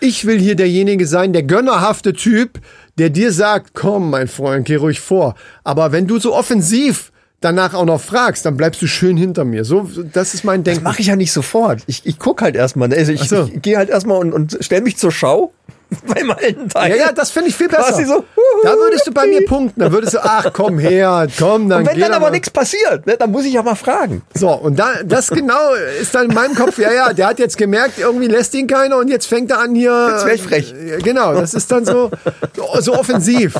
ich 0.00 0.24
will 0.26 0.38
hier 0.38 0.54
derjenige 0.56 1.06
sein, 1.06 1.32
der 1.32 1.42
gönnerhafte 1.42 2.12
Typ, 2.12 2.60
der 2.98 3.10
dir 3.10 3.32
sagt, 3.32 3.74
komm, 3.74 4.10
mein 4.10 4.28
Freund, 4.28 4.66
geh 4.66 4.76
ruhig 4.76 5.00
vor. 5.00 5.34
Aber 5.64 5.92
wenn 5.92 6.06
du 6.06 6.18
so 6.18 6.34
offensiv 6.34 7.12
danach 7.40 7.72
auch 7.72 7.86
noch 7.86 8.00
fragst, 8.00 8.44
dann 8.44 8.56
bleibst 8.56 8.82
du 8.82 8.86
schön 8.86 9.16
hinter 9.16 9.44
mir. 9.44 9.64
So, 9.64 9.88
das 10.12 10.34
ist 10.34 10.44
mein 10.44 10.62
Das 10.62 10.74
Denken. 10.74 10.84
mache 10.84 11.00
ich 11.00 11.06
ja 11.06 11.16
nicht 11.16 11.32
sofort. 11.32 11.82
Ich, 11.86 12.04
ich 12.04 12.18
guck 12.18 12.42
halt 12.42 12.54
erstmal. 12.56 12.88
ne? 12.88 12.96
Also 12.96 13.12
ich, 13.12 13.28
so. 13.28 13.48
ich 13.54 13.62
gehe 13.62 13.78
halt 13.78 13.88
erstmal 13.88 14.18
und, 14.18 14.32
und 14.34 14.58
stelle 14.60 14.82
mich 14.82 14.98
zur 14.98 15.10
Schau 15.12 15.52
beim 16.06 16.30
alten 16.30 16.68
Teil. 16.68 16.90
Ja, 16.90 16.96
ja, 16.96 17.12
das 17.12 17.30
finde 17.30 17.48
ich 17.48 17.56
viel 17.56 17.68
besser. 17.68 17.90
Quasi 17.90 18.04
so, 18.04 18.24
da 18.62 18.74
würdest 18.76 19.06
du 19.06 19.12
bei 19.12 19.26
mir 19.26 19.44
punkten. 19.44 19.80
Da 19.80 19.90
würdest 19.92 20.14
du, 20.14 20.18
ach 20.22 20.52
komm 20.52 20.78
her, 20.78 21.26
komm, 21.38 21.68
dann 21.68 21.80
Und 21.80 21.88
wenn 21.88 22.00
dann 22.00 22.12
aber 22.12 22.30
nichts 22.30 22.50
passiert, 22.50 23.06
ne, 23.06 23.16
dann 23.16 23.30
muss 23.30 23.44
ich 23.44 23.52
ja 23.52 23.62
mal 23.62 23.74
fragen. 23.74 24.22
So, 24.34 24.50
und 24.52 24.78
da, 24.78 25.02
das 25.04 25.28
genau 25.28 25.74
ist 26.00 26.14
dann 26.14 26.28
in 26.28 26.34
meinem 26.34 26.54
Kopf, 26.54 26.78
ja, 26.78 26.92
ja, 26.92 27.12
der 27.12 27.26
hat 27.28 27.38
jetzt 27.38 27.58
gemerkt, 27.58 27.98
irgendwie 27.98 28.28
lässt 28.28 28.54
ihn 28.54 28.66
keiner 28.66 28.98
und 28.98 29.08
jetzt 29.08 29.26
fängt 29.26 29.50
er 29.50 29.60
an 29.60 29.74
hier. 29.74 30.10
Jetzt 30.12 30.26
wär 30.26 30.34
ich 30.34 30.42
frech. 30.42 30.72
Äh, 30.74 30.98
Genau, 31.02 31.34
das 31.34 31.54
ist 31.54 31.70
dann 31.72 31.84
so, 31.84 32.10
so, 32.54 32.80
so 32.80 32.94
offensiv. 32.94 33.56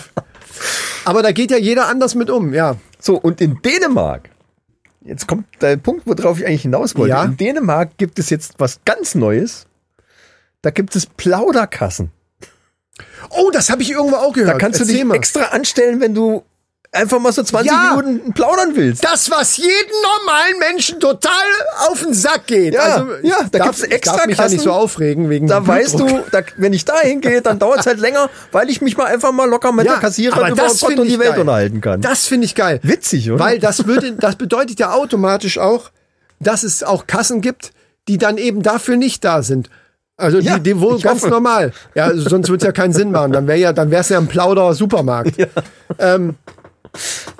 Aber 1.05 1.23
da 1.23 1.33
geht 1.33 1.51
ja 1.51 1.57
jeder 1.57 1.89
anders 1.89 2.15
mit 2.15 2.31
um, 2.31 2.53
ja. 2.55 2.77
So, 3.01 3.17
und 3.17 3.41
in 3.41 3.61
Dänemark, 3.63 4.29
jetzt 5.03 5.27
kommt 5.27 5.47
der 5.63 5.77
Punkt, 5.79 6.03
worauf 6.07 6.39
ich 6.39 6.47
eigentlich 6.47 6.63
hinaus 6.63 6.97
wollte. 6.97 7.11
Ja. 7.11 7.25
In 7.25 7.37
Dänemark 7.37 7.97
gibt 7.97 8.19
es 8.19 8.31
jetzt 8.31 8.55
was 8.59 8.81
ganz 8.85 9.15
Neues. 9.15 9.67
Da 10.63 10.71
gibt 10.71 10.95
es 10.95 11.07
Plauderkassen. 11.07 12.13
Oh, 13.31 13.51
das 13.51 13.71
habe 13.71 13.83
ich 13.83 13.91
irgendwo 13.91 14.17
auch 14.17 14.33
gehört. 14.33 14.55
Da 14.55 14.59
kannst 14.59 14.79
du 14.81 14.85
Erzähl 14.85 14.97
dich 14.97 15.05
mal. 15.05 15.15
extra 15.15 15.41
anstellen, 15.47 16.01
wenn 16.01 16.15
du 16.15 16.45
einfach 16.93 17.21
mal 17.21 17.33
so 17.33 17.43
20 17.45 17.71
Ja. 17.71 17.95
Minuten 17.97 18.33
plaudern 18.33 18.73
willst. 18.75 19.05
Das, 19.05 19.31
was 19.31 19.57
jeden 19.57 19.71
normalen 20.03 20.59
Menschen 20.59 20.99
total 20.99 21.31
auf 21.89 22.03
den 22.03 22.13
Sack 22.15 22.49
geht. 22.49 22.75
Ja, 22.75 22.81
also, 22.81 23.07
ja, 23.23 23.37
da 23.53 23.59
gibt's 23.65 23.83
extra 23.83 23.95
Ich 23.95 24.01
darf 24.19 24.27
mich 24.27 24.39
ja 24.39 24.45
nicht 24.45 24.55
Kassen. 24.57 24.65
so 24.65 24.73
aufregen 24.73 25.31
wegen 25.31 25.47
Da 25.47 25.65
weißt 25.65 26.01
du, 26.01 26.09
da, 26.33 26.41
wenn 26.57 26.73
ich 26.73 26.85
da 26.85 26.99
hingehe, 26.99 27.43
dann 27.43 27.61
dauert 27.61 27.81
es 27.81 27.87
halt 27.87 28.01
länger, 28.01 28.29
weil 28.51 28.69
ich 28.71 28.81
mich 28.81 28.97
mal 28.97 29.05
einfach 29.07 29.31
mal 29.31 29.49
locker 29.49 29.71
mit 29.71 29.87
der 29.87 29.99
Kassiererin 29.99 30.53
über 30.53 30.67
Gott 30.67 30.99
und 30.99 31.07
die 31.07 31.19
Welt 31.21 31.31
geil. 31.31 31.41
unterhalten 31.41 31.81
kann. 31.81 32.01
Das 32.01 32.27
finde 32.27 32.47
ich 32.47 32.57
geil. 32.57 32.81
Witzig, 32.83 33.31
oder? 33.31 33.39
Weil 33.45 33.59
das 33.61 33.87
würde, 33.87 34.13
das 34.15 34.35
bedeutet 34.35 34.81
ja 34.81 34.93
automatisch 34.93 35.59
auch, 35.59 35.91
dass 36.41 36.65
es 36.65 36.83
auch 36.83 37.07
Kassen 37.07 37.41
gibt, 37.41 37.71
die 38.09 38.19
dann 38.19 38.37
eben 38.37 38.63
dafür 38.65 38.97
nicht 38.97 39.23
da 39.25 39.43
sind. 39.45 39.71
Also 40.21 40.39
Ja, 40.39 40.59
die, 40.59 40.71
die 40.75 40.81
wohl 40.81 41.01
ganz 41.01 41.23
hoffe. 41.23 41.31
normal. 41.31 41.73
Ja, 41.95 42.05
also 42.05 42.29
sonst 42.29 42.49
würde 42.49 42.63
es 42.63 42.67
ja 42.67 42.73
keinen 42.73 42.93
Sinn 42.93 43.11
machen. 43.11 43.33
Dann 43.33 43.47
wäre 43.47 43.59
ja, 43.59 43.73
dann 43.73 43.91
wäre 43.91 44.03
es 44.03 44.09
ja 44.09 44.19
ein 44.19 44.27
Plauder 44.27 44.75
Supermarkt. 44.75 45.35
Ähm, 45.99 46.37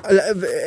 äh, 0.09 0.17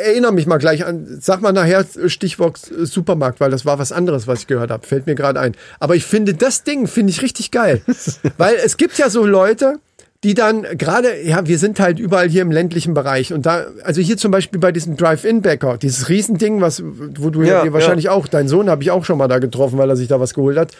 erinnere 0.06 0.32
mich 0.32 0.48
mal 0.48 0.58
gleich 0.58 0.86
an, 0.86 1.06
sag 1.22 1.42
mal 1.42 1.52
nachher 1.52 1.86
Stichwort 2.08 2.60
äh, 2.72 2.86
Supermarkt, 2.86 3.40
weil 3.40 3.52
das 3.52 3.66
war 3.66 3.80
was 3.80 3.92
anderes, 3.92 4.28
was 4.28 4.42
ich 4.42 4.48
gehört 4.48 4.72
habe. 4.72 4.86
Fällt 4.86 5.06
mir 5.06 5.16
gerade 5.16 5.40
ein. 5.40 5.54
Aber 5.80 5.96
ich 5.96 6.06
finde 6.06 6.34
das 6.34 6.64
Ding, 6.64 6.88
finde 6.88 7.12
ich 7.12 7.22
richtig 7.22 7.52
geil. 7.52 7.82
weil 8.38 8.56
es 8.64 8.78
gibt 8.78 8.98
ja 8.98 9.10
so 9.10 9.26
Leute, 9.26 9.80
die 10.24 10.34
dann 10.34 10.64
gerade, 10.78 11.22
ja, 11.22 11.46
wir 11.46 11.60
sind 11.60 11.80
halt 11.80 12.00
überall 12.00 12.30
hier 12.30 12.42
im 12.42 12.52
ländlichen 12.52 12.94
Bereich 12.94 13.34
und 13.34 13.46
da, 13.46 13.66
also 13.84 14.02
hier 14.02 14.18
zum 14.18 14.32
Beispiel 14.32 14.60
bei 14.60 14.72
diesem 14.72 14.96
Drive-In-Bäcker, 14.96 15.78
dieses 15.78 16.08
Riesending, 16.08 16.62
was, 16.62 16.82
wo 16.84 17.30
du 17.30 17.44
Ja, 17.44 17.66
ja, 17.66 17.74
wahrscheinlich 17.74 18.08
auch, 18.10 18.28
dein 18.28 18.48
Sohn 18.48 18.70
habe 18.70 18.84
ich 18.84 18.92
auch 18.92 19.04
schon 19.04 19.18
mal 19.18 19.28
da 19.28 19.40
getroffen, 19.40 19.78
weil 19.78 19.90
er 19.90 19.98
sich 19.98 20.08
da 20.08 20.20
was 20.22 20.34
geholt 20.34 20.58
hat. 20.58 20.72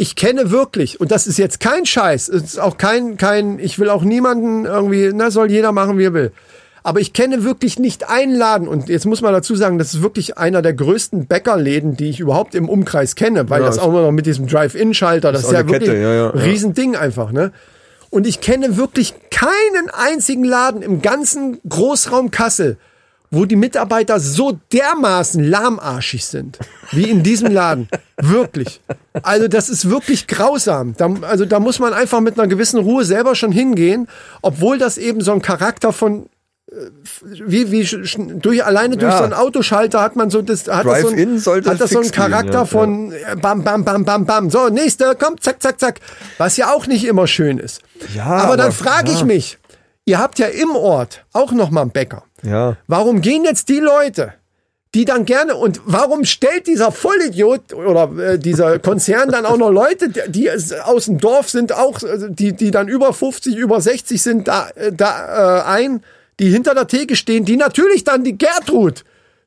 Ich 0.00 0.14
kenne 0.14 0.52
wirklich, 0.52 1.00
und 1.00 1.10
das 1.10 1.26
ist 1.26 1.38
jetzt 1.38 1.58
kein 1.58 1.84
Scheiß, 1.84 2.28
es 2.28 2.42
ist 2.42 2.60
auch 2.60 2.78
kein, 2.78 3.16
kein, 3.16 3.58
ich 3.58 3.80
will 3.80 3.90
auch 3.90 4.02
niemanden 4.02 4.64
irgendwie, 4.64 5.10
na, 5.12 5.32
soll 5.32 5.50
jeder 5.50 5.72
machen, 5.72 5.98
wie 5.98 6.04
er 6.04 6.14
will. 6.14 6.32
Aber 6.84 7.00
ich 7.00 7.12
kenne 7.12 7.42
wirklich 7.42 7.80
nicht 7.80 8.08
einen 8.08 8.34
Laden, 8.34 8.68
und 8.68 8.88
jetzt 8.88 9.06
muss 9.06 9.22
man 9.22 9.32
dazu 9.32 9.56
sagen, 9.56 9.76
das 9.76 9.94
ist 9.94 10.02
wirklich 10.02 10.38
einer 10.38 10.62
der 10.62 10.72
größten 10.72 11.26
Bäckerläden, 11.26 11.96
die 11.96 12.10
ich 12.10 12.20
überhaupt 12.20 12.54
im 12.54 12.68
Umkreis 12.68 13.16
kenne, 13.16 13.50
weil 13.50 13.60
Ja, 13.60 13.66
das 13.66 13.80
auch 13.80 13.88
immer 13.88 14.02
noch 14.02 14.12
mit 14.12 14.24
diesem 14.24 14.46
Drive-In-Schalter, 14.46 15.32
das, 15.32 15.42
ist 15.42 15.52
ja 15.52 15.66
wirklich 15.66 15.90
Kette, 15.90 15.96
ja, 15.96 16.14
ja, 16.14 16.30
ein 16.30 16.38
ja. 16.38 16.44
Riesending 16.44 16.94
einfach, 16.94 17.32
ne? 17.32 17.50
Und 18.10 18.26
ich 18.26 18.40
kenne 18.40 18.76
wirklich 18.76 19.14
keinen 19.30 19.90
einzigen 19.92 20.44
Laden 20.44 20.80
im 20.80 21.02
ganzen 21.02 21.60
Großraum 21.68 22.30
Kassel, 22.30 22.78
wo 23.30 23.44
die 23.44 23.56
Mitarbeiter 23.56 24.20
so 24.20 24.58
dermaßen 24.72 25.44
lahmarschig 25.44 26.24
sind, 26.26 26.58
wie 26.92 27.10
in 27.10 27.22
diesem 27.22 27.50
Laden. 27.52 27.88
wirklich. 28.16 28.80
Also 29.22 29.48
das 29.48 29.68
ist 29.68 29.88
wirklich 29.90 30.26
grausam. 30.26 30.94
Da, 30.96 31.08
also 31.22 31.44
da 31.44 31.60
muss 31.60 31.78
man 31.78 31.92
einfach 31.92 32.20
mit 32.20 32.38
einer 32.38 32.48
gewissen 32.48 32.80
Ruhe 32.80 33.04
selber 33.04 33.34
schon 33.34 33.52
hingehen, 33.52 34.08
obwohl 34.42 34.78
das 34.78 34.98
eben 34.98 35.20
so 35.20 35.32
ein 35.32 35.42
Charakter 35.42 35.92
von 35.92 36.26
äh, 36.70 36.74
wie, 37.22 37.70
wie 37.70 37.84
durch 38.40 38.64
alleine 38.64 38.96
durch 38.96 39.12
Ja. 39.12 39.18
so 39.18 39.24
einen 39.24 39.34
Autoschalter 39.34 40.00
hat 40.02 40.16
man 40.16 40.30
so 40.30 40.42
das 40.42 40.66
hat 40.68 40.84
das 40.86 41.02
so 41.02 41.08
ein, 41.08 41.38
sollte 41.38 41.70
hat 41.70 41.80
das 41.80 41.90
so 41.90 42.00
einen 42.00 42.10
Charakter 42.10 42.52
ja, 42.52 42.64
von 42.64 43.12
äh, 43.12 43.36
bam 43.40 43.62
bam 43.64 43.84
bam 43.84 44.04
bam 44.04 44.26
bam 44.26 44.50
so 44.50 44.68
nächste 44.68 45.14
kommt 45.14 45.42
zack 45.42 45.62
zack 45.62 45.78
zack 45.80 46.00
was 46.38 46.56
ja 46.56 46.72
auch 46.72 46.86
nicht 46.86 47.04
immer 47.06 47.26
schön 47.26 47.58
ist 47.58 47.80
Ja, 48.14 48.24
aber, 48.26 48.56
dann 48.56 48.66
aber- 48.66 48.74
frage 48.74 49.12
ich 49.12 49.24
mich 49.24 49.58
ihr 50.04 50.18
habt 50.18 50.38
ja 50.38 50.46
im 50.46 50.70
Ort 50.76 51.24
auch 51.32 51.52
noch 51.52 51.70
mal 51.70 51.82
einen 51.82 51.90
Bäcker 51.90 52.24
Ja. 52.42 52.76
Warum 52.86 53.20
gehen 53.20 53.44
jetzt 53.44 53.68
die 53.68 53.80
Leute, 53.80 54.34
die 54.94 55.04
dann 55.04 55.24
gerne 55.24 55.54
und 55.56 55.80
warum 55.84 56.24
stellt 56.24 56.66
dieser 56.66 56.92
Vollidiot 56.92 57.74
oder 57.74 58.10
äh, 58.18 58.38
dieser 58.38 58.78
Konzern 58.78 59.30
dann 59.30 59.44
auch 59.44 59.58
noch 59.58 59.70
Leute, 59.70 60.08
die, 60.08 60.30
die 60.30 60.50
aus 60.50 61.04
dem 61.06 61.18
Dorf 61.18 61.50
sind, 61.50 61.72
auch 61.72 62.02
also 62.02 62.28
die 62.28 62.52
die 62.54 62.70
dann 62.70 62.88
über 62.88 63.12
50, 63.12 63.56
über 63.56 63.80
60 63.80 64.22
sind 64.22 64.48
da 64.48 64.70
äh, 64.70 64.92
da 64.92 65.60
äh, 65.60 65.62
ein, 65.64 66.02
die 66.40 66.50
hinter 66.50 66.74
der 66.74 66.86
Theke 66.86 67.16
stehen, 67.16 67.44
die 67.44 67.56
natürlich 67.56 68.04
dann 68.04 68.24
die 68.24 68.38
Gertrud 68.38 69.04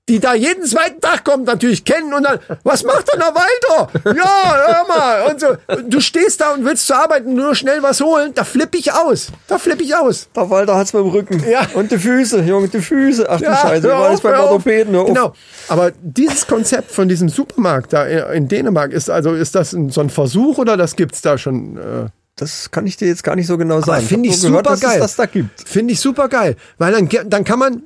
die 0.10 0.20
da 0.20 0.34
jeden 0.34 0.66
zweiten 0.66 1.00
Tag 1.00 1.24
kommt, 1.24 1.46
natürlich 1.46 1.86
kennen 1.86 2.14
und 2.14 2.24
dann, 2.24 2.40
was 2.64 2.84
macht 2.84 3.08
denn 3.14 3.20
der 3.20 3.34
Walter? 3.34 4.16
Ja, 4.18 4.58
hör 4.68 4.88
mal. 4.88 5.32
Und 5.32 5.40
so. 5.40 5.48
Du 5.88 6.02
stehst 6.02 6.42
da 6.42 6.54
und 6.54 6.66
willst 6.66 6.88
zur 6.88 6.98
Arbeit 6.98 7.26
und 7.26 7.36
nur 7.36 7.56
schnell 7.56 7.82
was 7.84 8.02
holen, 8.02 8.32
da 8.34 8.44
flippe 8.44 8.78
ich 8.78 8.92
aus. 8.92 9.28
Da 9.48 9.58
flippe 9.58 9.84
ich 9.84 9.96
aus. 9.96 10.28
Der 10.36 10.50
Walter 10.50 10.76
hat's 10.76 10.92
mit 10.94 11.04
dem 11.04 11.10
Rücken. 11.12 11.44
Ja. 11.50 11.68
Und 11.76 11.92
die 11.92 11.98
Füße, 11.98 12.42
Junge, 12.42 12.68
die 12.68 12.82
Füße. 12.82 13.26
Ach 13.30 13.40
du 13.40 13.46
Scheiße, 13.46 13.88
hör 13.88 13.98
war 14.00 14.08
alles 14.10 14.22
beim. 14.22 14.40
Orthopäden. 14.40 14.94
Hör. 14.94 15.06
Genau. 15.06 15.34
Aber 15.70 15.92
dieses 16.02 16.46
Konzept 16.48 16.92
von 16.92 17.08
diesem 17.08 17.30
Supermarkt 17.30 17.94
da 17.94 18.06
in 18.06 18.48
Dänemark 18.48 18.92
ist 18.92 19.10
also 19.10 19.34
ist 19.34 19.56
das 19.56 19.72
ein, 19.74 19.92
so 19.92 20.02
ein 20.02 20.10
Versuch 20.10 20.58
oder 20.58 20.76
das 20.78 20.96
gibt's 20.96 21.22
da 21.22 21.38
schon? 21.38 21.78
Äh, 21.78 22.08
Das 22.36 22.72
kann 22.72 22.88
ich 22.88 22.98
dir 22.98 23.08
jetzt 23.08 23.24
gar 23.24 23.36
nicht 23.36 23.48
so 23.48 23.58
genau 23.58 23.80
sagen. 23.82 24.04
finde 24.06 24.30
ich 24.30 24.42
gehört, 24.42 24.66
super 24.66 24.74
es 24.74 24.80
geil. 24.82 25.00
das 25.00 25.16
da 25.16 25.26
gibt. 25.28 25.70
Finde 25.70 25.94
ich 25.94 26.00
super 26.00 26.28
geil, 26.28 26.56
weil 26.80 26.92
dann 26.92 27.08
dann 27.30 27.44
kann 27.44 27.60
man, 27.60 27.84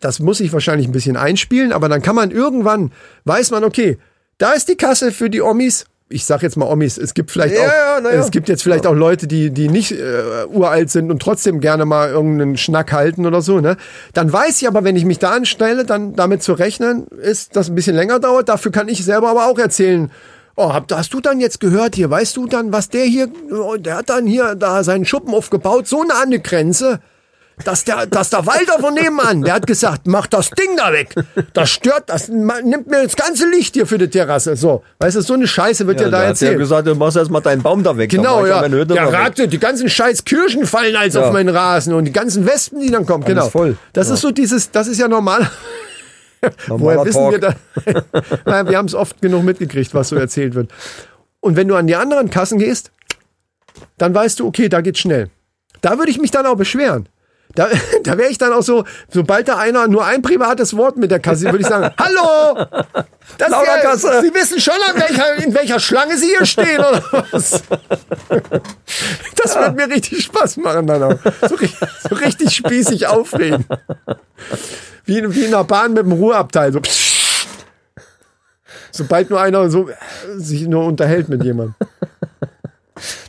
das 0.00 0.20
muss 0.20 0.40
ich 0.40 0.52
wahrscheinlich 0.52 0.86
ein 0.88 0.92
bisschen 0.92 1.16
einspielen, 1.16 1.72
aber 1.72 1.88
dann 1.88 2.02
kann 2.02 2.14
man 2.14 2.30
irgendwann 2.30 2.92
weiß 3.24 3.50
man 3.50 3.64
okay, 3.64 3.98
da 4.38 4.52
ist 4.52 4.68
die 4.68 4.76
Kasse 4.76 5.12
für 5.12 5.30
die 5.30 5.42
Omis. 5.42 5.84
Ich 6.10 6.24
sag 6.24 6.42
jetzt 6.42 6.56
mal 6.56 6.64
Omis, 6.66 6.96
es 6.96 7.12
gibt 7.12 7.30
vielleicht 7.30 7.54
Ja, 7.54 7.60
auch, 7.60 8.02
ja, 8.02 8.12
ja. 8.12 8.20
es 8.20 8.30
gibt 8.30 8.48
jetzt 8.48 8.62
vielleicht 8.62 8.86
auch 8.86 8.94
Leute, 8.94 9.26
die, 9.26 9.50
die 9.50 9.68
nicht 9.68 9.92
äh, 9.92 10.46
uralt 10.48 10.90
sind 10.90 11.10
und 11.10 11.20
trotzdem 11.20 11.60
gerne 11.60 11.84
mal 11.84 12.08
irgendeinen 12.08 12.56
Schnack 12.56 12.92
halten 12.92 13.26
oder 13.26 13.42
so, 13.42 13.60
ne? 13.60 13.76
Dann 14.14 14.32
weiß 14.32 14.62
ich 14.62 14.68
aber, 14.68 14.84
wenn 14.84 14.96
ich 14.96 15.04
mich 15.04 15.18
da 15.18 15.32
anstelle, 15.32 15.84
dann 15.84 16.14
damit 16.14 16.42
zu 16.42 16.54
rechnen 16.54 17.08
ist, 17.08 17.56
dass 17.56 17.68
ein 17.68 17.74
bisschen 17.74 17.94
länger 17.94 18.20
dauert. 18.20 18.48
Dafür 18.48 18.72
kann 18.72 18.88
ich 18.88 19.04
selber 19.04 19.28
aber 19.28 19.48
auch 19.48 19.58
erzählen. 19.58 20.10
Oh, 20.56 20.72
hast 20.90 21.12
du 21.12 21.20
dann 21.20 21.40
jetzt 21.40 21.60
gehört 21.60 21.94
hier? 21.94 22.08
Weißt 22.08 22.36
du 22.38 22.46
dann, 22.46 22.72
was 22.72 22.88
der 22.88 23.04
hier, 23.04 23.28
oh, 23.52 23.76
der 23.76 23.98
hat 23.98 24.08
dann 24.08 24.26
hier 24.26 24.54
da 24.54 24.82
seinen 24.84 25.04
Schuppen 25.04 25.34
aufgebaut, 25.34 25.86
so 25.86 26.04
nah 26.04 26.22
an 26.22 26.30
die 26.30 26.42
Grenze 26.42 27.00
dass 27.64 27.84
der, 27.84 28.06
dass 28.06 28.30
der 28.30 28.46
Walter 28.46 28.78
von 28.80 28.94
nebenan, 28.94 29.42
der 29.42 29.54
hat 29.54 29.66
gesagt, 29.66 30.06
mach 30.06 30.26
das 30.26 30.50
Ding 30.50 30.76
da 30.76 30.92
weg. 30.92 31.14
Das 31.52 31.70
stört, 31.70 32.04
das 32.08 32.28
nimmt 32.28 32.86
mir 32.86 33.02
das 33.04 33.16
ganze 33.16 33.48
Licht 33.48 33.74
hier 33.74 33.86
für 33.86 33.98
die 33.98 34.08
Terrasse. 34.08 34.56
So, 34.56 34.82
weißt 35.00 35.16
du, 35.16 35.20
so 35.22 35.34
eine 35.34 35.46
Scheiße 35.46 35.86
wird 35.86 36.00
ja, 36.00 36.06
da 36.06 36.10
der 36.10 36.18
hat 36.20 36.24
ja 36.24 36.28
erzählt. 36.48 36.58
gesagt, 36.58 36.86
du 36.86 36.94
machst 36.94 37.16
erst 37.16 37.30
mal 37.30 37.40
deinen 37.40 37.62
Baum 37.62 37.82
da 37.82 37.96
weg. 37.96 38.10
Genau, 38.10 38.44
Da 38.46 38.66
ja. 38.66 38.84
Der. 38.84 39.12
Rate, 39.12 39.48
die 39.48 39.58
ganzen 39.58 39.88
scheiß 39.88 40.24
Kirschen 40.24 40.66
fallen 40.66 40.96
als 40.96 41.14
Ja. 41.14 41.22
auf 41.26 41.32
meinen 41.32 41.48
Rasen 41.54 41.92
und 41.94 42.04
die 42.04 42.12
ganzen 42.12 42.46
Wespen, 42.46 42.80
die 42.80 42.90
dann 42.90 43.06
kommen. 43.06 43.24
Alles 43.24 43.34
genau. 43.36 43.48
voll. 43.50 43.76
Das 43.92 44.08
Ja. 44.08 44.14
ist 44.14 44.20
so 44.20 44.30
dieses, 44.30 44.70
das 44.70 44.86
ist 44.88 44.98
ja 44.98 45.08
normal. 45.08 45.48
Normaler 46.68 46.98
Woher 47.00 47.04
wissen 47.04 47.30
wir 47.30 47.40
Talk. 47.40 47.56
da? 47.84 48.02
Nein, 48.44 48.68
wir 48.68 48.76
haben 48.78 48.86
es 48.86 48.94
oft 48.94 49.20
genug 49.20 49.42
mitgekriegt, 49.42 49.92
was 49.94 50.08
so 50.10 50.16
erzählt 50.16 50.54
wird. 50.54 50.70
Und 51.40 51.56
wenn 51.56 51.66
du 51.68 51.74
an 51.74 51.86
die 51.86 51.96
anderen 51.96 52.30
Kassen 52.30 52.58
gehst, 52.58 52.92
dann 53.96 54.14
weißt 54.14 54.38
du, 54.40 54.46
okay, 54.46 54.68
da 54.68 54.80
geht's 54.80 55.00
schnell. 55.00 55.30
Da 55.80 55.98
würde 55.98 56.10
ich 56.10 56.20
mich 56.20 56.30
dann 56.30 56.46
auch 56.46 56.56
beschweren. 56.56 57.08
Da, 57.54 57.68
da 58.04 58.18
wäre 58.18 58.28
ich 58.30 58.38
dann 58.38 58.52
auch 58.52 58.62
so, 58.62 58.84
sobald 59.12 59.48
da 59.48 59.56
einer 59.56 59.88
nur 59.88 60.04
ein 60.04 60.22
privates 60.22 60.76
Wort 60.76 60.96
mit 60.96 61.10
der 61.10 61.18
Kasse, 61.20 61.44
würde 61.46 61.60
ich 61.60 61.66
sagen, 61.66 61.92
hallo, 61.98 62.66
das 63.38 63.48
ist 63.48 63.54
ja, 63.54 63.62
Plauderkasse. 63.62 64.20
Sie 64.22 64.34
wissen 64.34 64.60
schon, 64.60 64.74
an 64.88 65.00
welcher, 65.00 65.34
in 65.44 65.54
welcher 65.54 65.80
Schlange 65.80 66.16
Sie 66.18 66.26
hier 66.28 66.46
stehen, 66.46 66.78
oder 66.78 67.02
was? 67.32 67.62
Das 69.42 69.54
wird 69.56 69.76
mir 69.76 69.88
richtig 69.88 70.24
Spaß 70.24 70.56
machen 70.58 70.86
dann 70.86 71.02
auch. 71.02 71.18
So, 71.48 71.56
so 72.08 72.14
richtig 72.16 72.54
spießig 72.54 73.06
aufregen. 73.06 73.64
Wie, 75.04 75.18
in- 75.18 75.34
wie 75.34 75.44
in 75.44 75.54
einer 75.54 75.64
Bahn 75.64 75.92
mit 75.94 76.02
dem 76.04 76.12
Ruheabteil. 76.12 76.72
So. 76.72 76.80
Sobald 78.90 79.30
nur 79.30 79.40
einer 79.40 79.70
so 79.70 79.88
äh, 79.88 79.94
sich 80.36 80.66
nur 80.66 80.84
unterhält 80.84 81.28
mit 81.28 81.44
jemandem. 81.44 81.74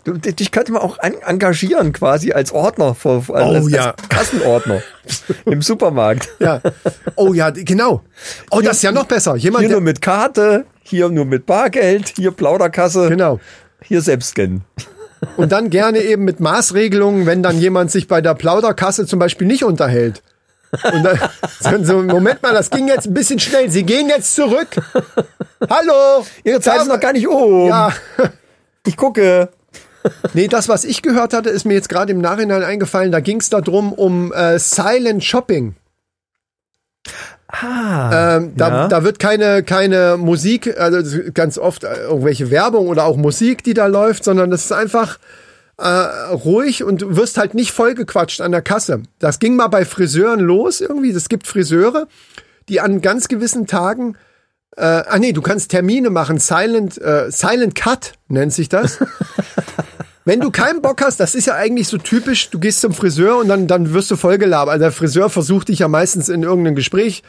Du, 0.03 0.13
dich 0.13 0.51
könnte 0.51 0.71
man 0.71 0.81
auch 0.81 0.97
an, 0.99 1.13
engagieren 1.25 1.93
quasi 1.93 2.31
als 2.31 2.51
Ordner, 2.51 2.95
vor, 2.95 3.23
als, 3.33 3.65
Oh, 3.65 3.67
ja. 3.69 3.91
als 3.91 4.09
Kassenordner 4.09 4.81
im 5.45 5.61
Supermarkt. 5.61 6.29
Ja. 6.39 6.61
Oh 7.15 7.33
ja, 7.33 7.49
genau. 7.51 8.01
Oh, 8.51 8.61
das 8.61 8.77
ist 8.77 8.83
ja 8.83 8.91
noch 8.91 9.05
besser. 9.05 9.35
Jemand, 9.35 9.63
Hier 9.65 9.71
nur 9.71 9.81
mit 9.81 10.01
Karte, 10.01 10.65
hier 10.83 11.09
nur 11.09 11.25
mit 11.25 11.45
Bargeld, 11.45 12.13
hier 12.15 12.31
Plauderkasse, 12.31 13.09
genau. 13.09 13.39
hier 13.83 14.01
selbst 14.01 14.31
scannen. 14.31 14.63
Und 15.35 15.51
dann 15.51 15.69
gerne 15.69 15.99
eben 15.99 16.23
mit 16.23 16.39
Maßregelungen, 16.39 17.25
wenn 17.25 17.43
dann 17.43 17.59
jemand 17.59 17.91
sich 17.91 18.07
bei 18.07 18.21
der 18.21 18.35
Plauderkasse 18.35 19.05
zum 19.05 19.19
Beispiel 19.19 19.47
nicht 19.47 19.63
unterhält. 19.65 20.23
Und 20.93 21.03
dann 21.63 21.83
so, 21.85 22.01
Moment 22.03 22.41
mal, 22.41 22.53
das 22.53 22.69
ging 22.69 22.87
jetzt 22.87 23.07
ein 23.07 23.13
bisschen 23.13 23.39
schnell. 23.39 23.69
Sie 23.69 23.83
gehen 23.83 24.07
jetzt 24.07 24.33
zurück. 24.35 24.67
Hallo. 25.69 26.25
Ihre 26.43 26.61
Zeit 26.61 26.75
Ja, 26.77 26.81
ist 26.83 26.87
noch 26.87 26.99
gar 26.99 27.11
nicht 27.13 27.27
um. 27.27 27.67
Ja. 27.67 27.91
Ich 28.87 28.95
gucke. 28.95 29.49
Nee, 30.33 30.47
das, 30.47 30.69
was 30.69 30.83
ich 30.85 31.01
gehört 31.01 31.33
hatte, 31.33 31.49
ist 31.49 31.65
mir 31.65 31.73
jetzt 31.73 31.89
gerade 31.89 32.11
im 32.11 32.21
Nachhinein 32.21 32.63
eingefallen. 32.63 33.11
Da 33.11 33.19
ging 33.19 33.39
es 33.39 33.49
darum, 33.49 33.93
um 33.93 34.31
äh, 34.33 34.59
Silent 34.59 35.23
Shopping. 35.23 35.75
Ah, 37.47 38.37
Ähm, 38.37 38.53
da, 38.55 38.69
ja. 38.69 38.87
da 38.87 39.03
wird 39.03 39.17
keine, 39.17 39.63
keine 39.63 40.17
Musik, 40.17 40.79
also 40.79 41.01
ganz 41.33 41.57
oft 41.57 41.83
äh, 41.83 42.03
irgendwelche 42.03 42.51
Werbung 42.51 42.87
oder 42.87 43.05
auch 43.05 43.17
Musik, 43.17 43.63
die 43.63 43.73
da 43.73 43.87
läuft, 43.87 44.23
sondern 44.23 44.51
das 44.51 44.65
ist 44.65 44.71
einfach 44.71 45.17
äh, 45.77 45.87
ruhig 45.87 46.83
und 46.83 47.01
du 47.01 47.15
wirst 47.15 47.39
halt 47.39 47.55
nicht 47.55 47.71
vollgequatscht 47.71 48.41
an 48.41 48.51
der 48.51 48.61
Kasse. 48.61 49.01
Das 49.17 49.39
ging 49.39 49.55
mal 49.55 49.67
bei 49.67 49.83
Friseuren 49.83 50.41
los 50.41 50.79
irgendwie. 50.79 51.09
Es 51.09 51.27
gibt 51.27 51.47
Friseure, 51.47 52.07
die 52.67 52.81
an 52.81 53.01
ganz 53.01 53.27
gewissen 53.27 53.65
Tagen 53.65 54.15
äh, 54.77 54.83
ah 54.83 55.17
nee, 55.19 55.33
du 55.33 55.41
kannst 55.41 55.71
Termine 55.71 56.09
machen, 56.09 56.39
Silent, 56.39 57.01
äh, 57.01 57.31
Silent 57.31 57.75
Cut 57.75 58.13
nennt 58.27 58.53
sich 58.53 58.69
das. 58.69 58.99
wenn 60.25 60.39
du 60.39 60.51
keinen 60.51 60.81
Bock 60.81 61.01
hast, 61.01 61.19
das 61.19 61.35
ist 61.35 61.47
ja 61.47 61.55
eigentlich 61.55 61.87
so 61.87 61.97
typisch, 61.97 62.49
du 62.49 62.59
gehst 62.59 62.81
zum 62.81 62.93
Friseur 62.93 63.37
und 63.37 63.47
dann, 63.47 63.67
dann 63.67 63.93
wirst 63.93 64.11
du 64.11 64.15
vollgelabert. 64.15 64.73
Also 64.73 64.83
der 64.83 64.91
Friseur 64.91 65.29
versucht 65.29 65.69
dich 65.69 65.79
ja 65.79 65.87
meistens 65.87 66.29
in 66.29 66.43
irgendeinem 66.43 66.75
Gespräch. 66.75 67.23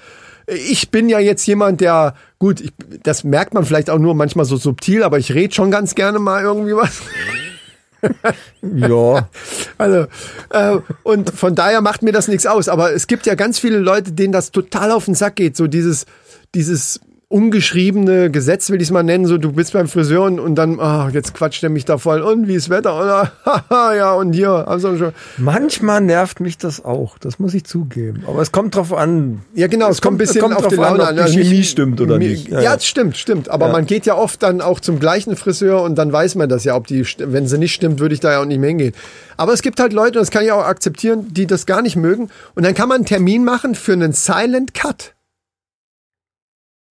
Ich 0.46 0.90
bin 0.90 1.09
ja 1.09 1.18
jetzt 1.18 1.46
jemand, 1.46 1.81
der, 1.81 2.14
gut, 2.38 2.61
ich, 2.61 2.72
das 3.03 3.24
merkt 3.24 3.55
man 3.55 3.64
vielleicht 3.64 3.88
auch 3.88 3.98
nur 3.98 4.14
manchmal 4.14 4.44
so 4.44 4.57
subtil, 4.57 5.03
aber 5.03 5.18
ich 5.18 5.33
rede 5.33 5.55
schon 5.55 5.70
ganz 5.70 5.94
gerne 5.94 6.18
mal 6.18 6.42
irgendwie 6.42 6.76
was. 6.76 7.00
Ja. 8.62 9.29
Also, 9.76 10.07
äh, 10.50 10.79
und 11.03 11.31
von 11.31 11.55
daher 11.55 11.83
macht 11.83 12.03
mir 12.03 12.12
das 12.12 12.29
nichts 12.29 12.46
aus. 12.46 12.68
Aber 12.68 12.94
es 12.94 13.07
gibt 13.07 13.26
ja 13.26 13.35
ganz 13.35 13.59
viele 13.59 13.79
Leute, 13.79 14.12
denen 14.12 14.33
das 14.33 14.53
total 14.53 14.90
auf 14.90 15.05
den 15.05 15.14
Sack 15.14 15.37
geht. 15.37 15.55
So 15.55 15.66
dieses, 15.66 16.07
dieses 16.55 17.00
ungeschriebene 17.30 18.28
Gesetz, 18.28 18.70
will 18.70 18.80
ich 18.82 18.88
es 18.88 18.90
mal 18.90 19.04
nennen, 19.04 19.24
so 19.24 19.38
du 19.38 19.52
bist 19.52 19.72
beim 19.72 19.86
Friseur 19.86 20.24
und, 20.24 20.40
und 20.40 20.56
dann, 20.56 20.80
ah, 20.80 21.08
jetzt 21.12 21.32
quatscht 21.32 21.62
er 21.62 21.70
mich 21.70 21.84
da 21.84 21.96
voll 21.96 22.22
und 22.22 22.48
wie 22.48 22.56
ist 22.56 22.70
Wetter 22.70 23.00
oder 23.00 23.30
haha, 23.46 23.94
ja 23.94 24.12
und 24.14 24.32
hier, 24.32 24.66
also 24.66 24.96
schon. 24.98 25.12
Manchmal 25.38 26.00
nervt 26.00 26.40
mich 26.40 26.58
das 26.58 26.84
auch, 26.84 27.18
das 27.18 27.38
muss 27.38 27.54
ich 27.54 27.62
zugeben. 27.64 28.24
Aber 28.26 28.42
es 28.42 28.50
kommt 28.50 28.74
drauf 28.74 28.92
an. 28.92 29.42
Ja, 29.54 29.68
genau, 29.68 29.88
es, 29.90 30.02
kommt 30.02 30.16
ein 30.16 30.18
bisschen 30.18 30.40
kommt 30.40 30.56
auf 30.56 30.66
die 30.66 30.74
drauf 30.74 30.86
an, 30.86 30.96
Laune 30.98 31.20
ob 31.22 31.26
die 31.28 31.32
Chemie 31.44 31.62
stimmt 31.62 32.00
oder 32.00 32.18
nicht. 32.18 32.48
Ja, 32.48 32.56
Ja, 32.58 32.62
ja. 32.62 32.74
es 32.74 32.84
stimmt, 32.84 33.16
stimmt. 33.16 33.48
Aber 33.48 33.66
Ja. 33.68 33.72
man 33.72 33.86
geht 33.86 34.06
ja 34.06 34.16
oft 34.16 34.42
dann 34.42 34.60
auch 34.60 34.80
zum 34.80 34.98
gleichen 34.98 35.36
Friseur 35.36 35.82
und 35.82 35.94
dann 35.96 36.12
weiß 36.12 36.34
man 36.34 36.48
das 36.48 36.64
ja, 36.64 36.74
ob 36.74 36.88
die, 36.88 37.06
wenn 37.18 37.46
sie 37.46 37.58
nicht 37.58 37.74
stimmt, 37.74 38.00
würde 38.00 38.12
ich 38.14 38.20
da 38.20 38.32
ja 38.32 38.40
auch 38.40 38.44
nicht 38.44 38.58
mehr 38.58 38.70
hingehen. 38.70 38.92
Aber 39.36 39.52
es 39.52 39.62
gibt 39.62 39.78
halt 39.78 39.92
Leute, 39.92 40.18
und 40.18 40.22
das 40.24 40.32
kann 40.32 40.44
ich 40.44 40.50
auch 40.50 40.64
akzeptieren, 40.64 41.28
die 41.32 41.46
das 41.46 41.64
gar 41.64 41.80
nicht 41.80 41.94
mögen. 41.94 42.28
Und 42.56 42.64
dann 42.66 42.74
kann 42.74 42.88
man 42.88 42.96
einen 42.96 43.06
Termin 43.06 43.44
machen 43.44 43.76
für 43.76 43.92
einen 43.92 44.12
Silent 44.12 44.74
Cut. 44.74 45.14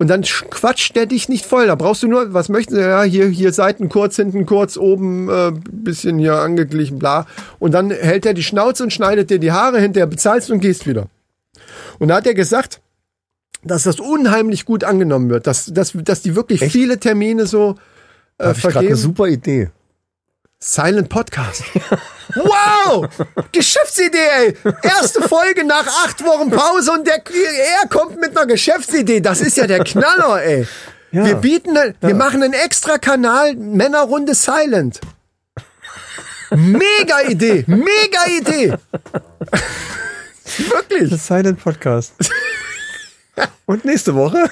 Und 0.02 0.08
dann 0.08 0.24
sch- 0.24 0.48
quatscht 0.50 0.96
der 0.96 1.06
dich 1.08 1.28
nicht 1.28 1.46
voll. 1.46 1.68
Da 1.68 1.76
brauchst 1.76 2.02
du 2.04 2.08
nur, 2.08 2.34
was 2.34 2.48
möchten 2.48 2.74
sie? 2.74 2.82
Ja, 2.82 3.04
hier, 3.04 3.28
hier 3.28 3.52
Seiten 3.52 3.90
kurz, 3.90 4.16
hinten 4.16 4.46
kurz, 4.46 4.78
oben 4.78 5.30
äh, 5.30 5.52
bisschen 5.72 6.18
hier 6.18 6.36
angeglichen, 6.36 6.98
bla. 7.00 7.28
Und 7.60 7.74
dann 7.74 7.92
hält 7.92 8.26
er 8.26 8.34
die 8.34 8.44
Schnauze 8.44 8.82
und 8.84 8.94
schneidet 8.94 9.30
dir 9.30 9.40
die 9.40 9.52
Haare, 9.52 9.80
hinterher 9.82 10.08
bezahlst 10.08 10.50
und 10.52 10.62
gehst 10.62 10.88
wieder. 10.88 11.08
Und 12.00 12.08
da 12.08 12.16
hat 12.16 12.26
er 12.28 12.34
gesagt, 12.34 12.80
dass 13.62 13.84
das 13.84 14.00
unheimlich 14.00 14.64
gut 14.64 14.86
angenommen 14.86 15.30
wird, 15.30 15.46
dass, 15.48 15.66
dass, 15.66 15.92
dass 15.94 16.22
die 16.22 16.34
wirklich 16.34 16.62
Echt? 16.62 16.72
viele 16.72 16.98
Termine 16.98 17.46
so 17.46 17.76
äh, 18.38 18.46
Hab 18.46 18.56
ich 18.56 18.62
gerade 18.64 18.80
eine 18.80 18.88
vergeben. 18.88 18.96
super 18.96 19.28
Idee. 19.28 19.70
Silent 20.62 21.08
Podcast. 21.08 21.64
wow! 22.36 23.08
Geschäftsidee, 23.54 24.18
ey! 24.18 24.58
Erste 24.84 25.22
Folge 25.22 25.64
nach 25.64 25.88
acht 26.06 26.22
Wochen 26.26 26.50
Pause 26.52 26.92
und 26.92 27.08
der, 27.08 27.16
er 27.16 27.88
kommt 27.88 28.20
mit 28.20 28.36
einer 28.36 28.46
Geschäftsidee. 28.46 29.22
Das 29.22 29.40
ist 29.40 29.56
ja 29.56 29.68
der 29.68 29.86
Knaller, 29.86 30.44
ey. 30.44 30.68
Ja. 31.12 31.26
Wir 31.26 31.36
bieten, 31.36 31.78
wir 32.02 32.14
machen 32.14 32.44
einen 32.44 32.52
extra 32.52 32.98
Kanal 32.98 33.56
Männerrunde 33.56 34.36
Silent. 34.36 35.00
Mega 36.52 37.22
Idee, 37.30 37.64
mega 37.66 38.26
Idee. 38.28 38.74
Wirklich. 40.58 41.10
Das 41.10 41.26
Silent 41.26 41.64
Podcast. 41.64 42.14
Und 43.66 43.86
nächste 43.86 44.14
Woche? 44.14 44.50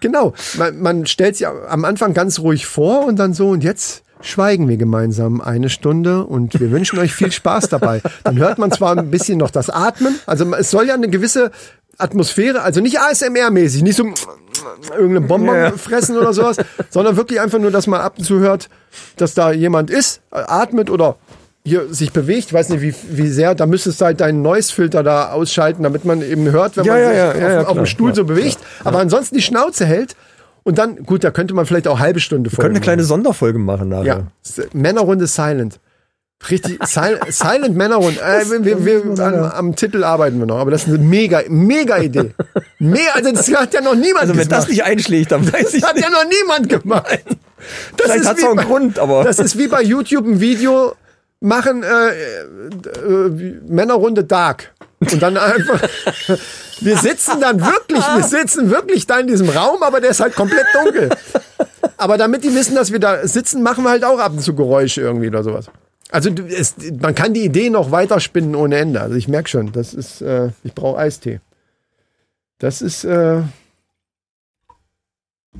Genau. 0.00 0.34
Man, 0.54 0.80
man 0.80 1.06
stellt 1.06 1.36
sich 1.36 1.46
am 1.46 1.84
Anfang 1.84 2.12
ganz 2.12 2.40
ruhig 2.40 2.66
vor 2.66 3.04
und 3.06 3.16
dann 3.16 3.34
so, 3.34 3.50
und 3.50 3.62
jetzt 3.62 4.02
schweigen 4.22 4.68
wir 4.68 4.76
gemeinsam 4.76 5.40
eine 5.40 5.68
Stunde 5.70 6.24
und 6.24 6.58
wir 6.60 6.70
wünschen 6.70 6.98
euch 6.98 7.12
viel 7.14 7.32
Spaß 7.32 7.68
dabei. 7.68 8.02
Dann 8.24 8.38
hört 8.38 8.58
man 8.58 8.70
zwar 8.70 8.96
ein 8.96 9.10
bisschen 9.10 9.38
noch 9.38 9.50
das 9.50 9.70
Atmen, 9.70 10.18
also 10.26 10.52
es 10.54 10.70
soll 10.70 10.86
ja 10.86 10.94
eine 10.94 11.08
gewisse 11.08 11.50
Atmosphäre, 11.98 12.62
also 12.62 12.80
nicht 12.80 12.98
ASMR-mäßig, 13.00 13.82
nicht 13.82 13.96
so 13.96 14.04
irgendeine 14.90 15.20
Bonbon 15.26 15.54
Ja. 15.54 15.70
fressen 15.72 16.16
oder 16.16 16.32
sowas, 16.32 16.56
sondern 16.88 17.16
wirklich 17.16 17.40
einfach 17.40 17.58
nur, 17.58 17.70
dass 17.70 17.86
man 17.86 18.00
ab 18.00 18.14
und 18.18 18.24
zu 18.24 18.38
hört, 18.38 18.68
dass 19.16 19.34
da 19.34 19.52
jemand 19.52 19.90
ist, 19.90 20.20
atmet 20.30 20.90
oder 20.90 21.16
hier 21.62 21.92
sich 21.92 22.12
bewegt, 22.12 22.46
ich 22.46 22.52
weiß 22.54 22.70
nicht 22.70 22.80
wie, 22.80 22.94
wie 23.10 23.28
sehr, 23.28 23.54
da 23.54 23.66
müsstest 23.66 24.00
du 24.00 24.06
halt 24.06 24.20
deinen 24.20 24.40
Noise-Filter 24.40 25.02
da 25.02 25.30
ausschalten, 25.32 25.82
damit 25.82 26.06
man 26.06 26.22
eben 26.22 26.50
hört, 26.50 26.76
wenn 26.78 26.84
Ja, 26.84 26.94
man 26.94 27.02
ja, 27.02 27.32
sich 27.32 27.42
ja, 27.42 27.60
auf, 27.60 27.66
auf 27.68 27.76
dem 27.76 27.86
Stuhl 27.86 28.14
so 28.14 28.24
bewegt, 28.24 28.58
aber 28.82 28.98
ansonsten 28.98 29.34
die 29.36 29.42
Schnauze 29.42 29.84
hält 29.84 30.16
und 30.62 30.78
dann, 30.78 30.96
gut, 31.04 31.24
da 31.24 31.30
könnte 31.30 31.54
man 31.54 31.66
vielleicht 31.66 31.88
auch 31.88 31.98
halbe 31.98 32.20
Stunde 32.20 32.50
Wir 32.50 32.56
können 32.56 32.66
eine 32.66 32.74
folgen. 32.76 32.84
kleine 32.84 33.04
Sonderfolge 33.04 33.58
machen 33.58 33.88
nachher. 33.88 34.04
Ja, 34.56 34.64
Männerrunde 34.72 35.26
Silent. 35.26 35.80
Richtig, 36.50 36.78
Sil 36.88 37.20
Silent 37.28 37.76
Männerrunde. 37.76 38.18
Äh, 38.20 38.48
wir, 38.64 38.64
wir, 38.84 38.84
wir, 39.16 39.24
am, 39.24 39.34
am 39.34 39.76
Titel 39.76 40.04
arbeiten 40.04 40.38
wir 40.38 40.46
noch, 40.46 40.58
aber 40.58 40.70
das 40.70 40.82
ist 40.84 40.88
eine 40.88 40.98
mega, 40.98 41.42
mega 41.48 41.98
Idee. 41.98 42.30
Mega, 42.78 43.10
also 43.14 43.30
das 43.32 43.52
hat 43.54 43.74
ja 43.74 43.80
noch 43.82 43.94
niemand 43.94 44.22
Also 44.22 44.36
wenn 44.36 44.48
gemacht. 44.48 44.62
das 44.62 44.68
nicht 44.68 44.82
einschlägt, 44.84 45.32
dann 45.32 45.50
weiß 45.52 45.74
ich 45.74 45.80
das 45.82 45.90
hat 45.90 45.96
nicht. 45.96 46.04
ja 46.04 46.10
noch 46.10 46.24
niemand 46.28 46.68
gemacht. 46.68 47.20
Das 47.96 48.06
Vielleicht 48.06 48.20
ist 48.22 48.28
hat's 48.28 48.40
wie 48.40 48.44
auch 48.46 48.48
einen 48.48 48.56
bei- 48.56 48.64
Grund, 48.64 48.98
aber- 48.98 49.24
Das 49.24 49.38
ist 49.38 49.58
wie 49.58 49.68
bei 49.68 49.82
YouTube 49.82 50.24
ein 50.26 50.40
Video 50.40 50.94
machen, 51.40 51.82
äh, 51.82 52.08
äh, 52.08 53.60
Männerrunde 53.68 54.24
Dark. 54.24 54.72
Und 55.00 55.20
dann 55.22 55.36
einfach, 55.36 55.80
wir 56.80 56.96
sitzen 56.98 57.40
dann 57.40 57.60
wirklich, 57.60 58.02
wir 58.02 58.22
sitzen 58.40 58.70
wirklich 58.70 59.06
da 59.06 59.18
in 59.20 59.26
diesem 59.26 59.48
Raum, 59.48 59.82
aber 59.82 60.00
der 60.00 60.10
ist 60.10 60.20
halt 60.20 60.34
komplett 60.34 60.66
dunkel. 60.74 61.10
Aber 61.96 62.16
damit 62.18 62.44
die 62.44 62.54
wissen, 62.54 62.74
dass 62.74 62.92
wir 62.92 62.98
da 62.98 63.26
sitzen, 63.26 63.62
machen 63.62 63.84
wir 63.84 63.90
halt 63.90 64.04
auch 64.04 64.18
ab 64.18 64.32
und 64.32 64.40
zu 64.42 64.54
Geräusche 64.54 65.00
irgendwie 65.02 65.28
oder 65.28 65.42
sowas. 65.42 65.66
Also 66.10 66.30
es, 66.48 66.74
man 67.00 67.14
kann 67.14 67.34
die 67.34 67.44
Idee 67.44 67.70
noch 67.70 67.90
weiter 67.92 68.18
spinnen 68.20 68.54
ohne 68.56 68.76
Ende. 68.78 69.00
Also 69.00 69.14
ich 69.16 69.28
merke 69.28 69.48
schon, 69.48 69.70
das 69.72 69.94
ist, 69.94 70.20
äh, 70.22 70.48
ich 70.64 70.74
brauche 70.74 70.98
Eistee. 70.98 71.40
Das 72.58 72.82
ist 72.82 73.04
äh, 73.04 73.42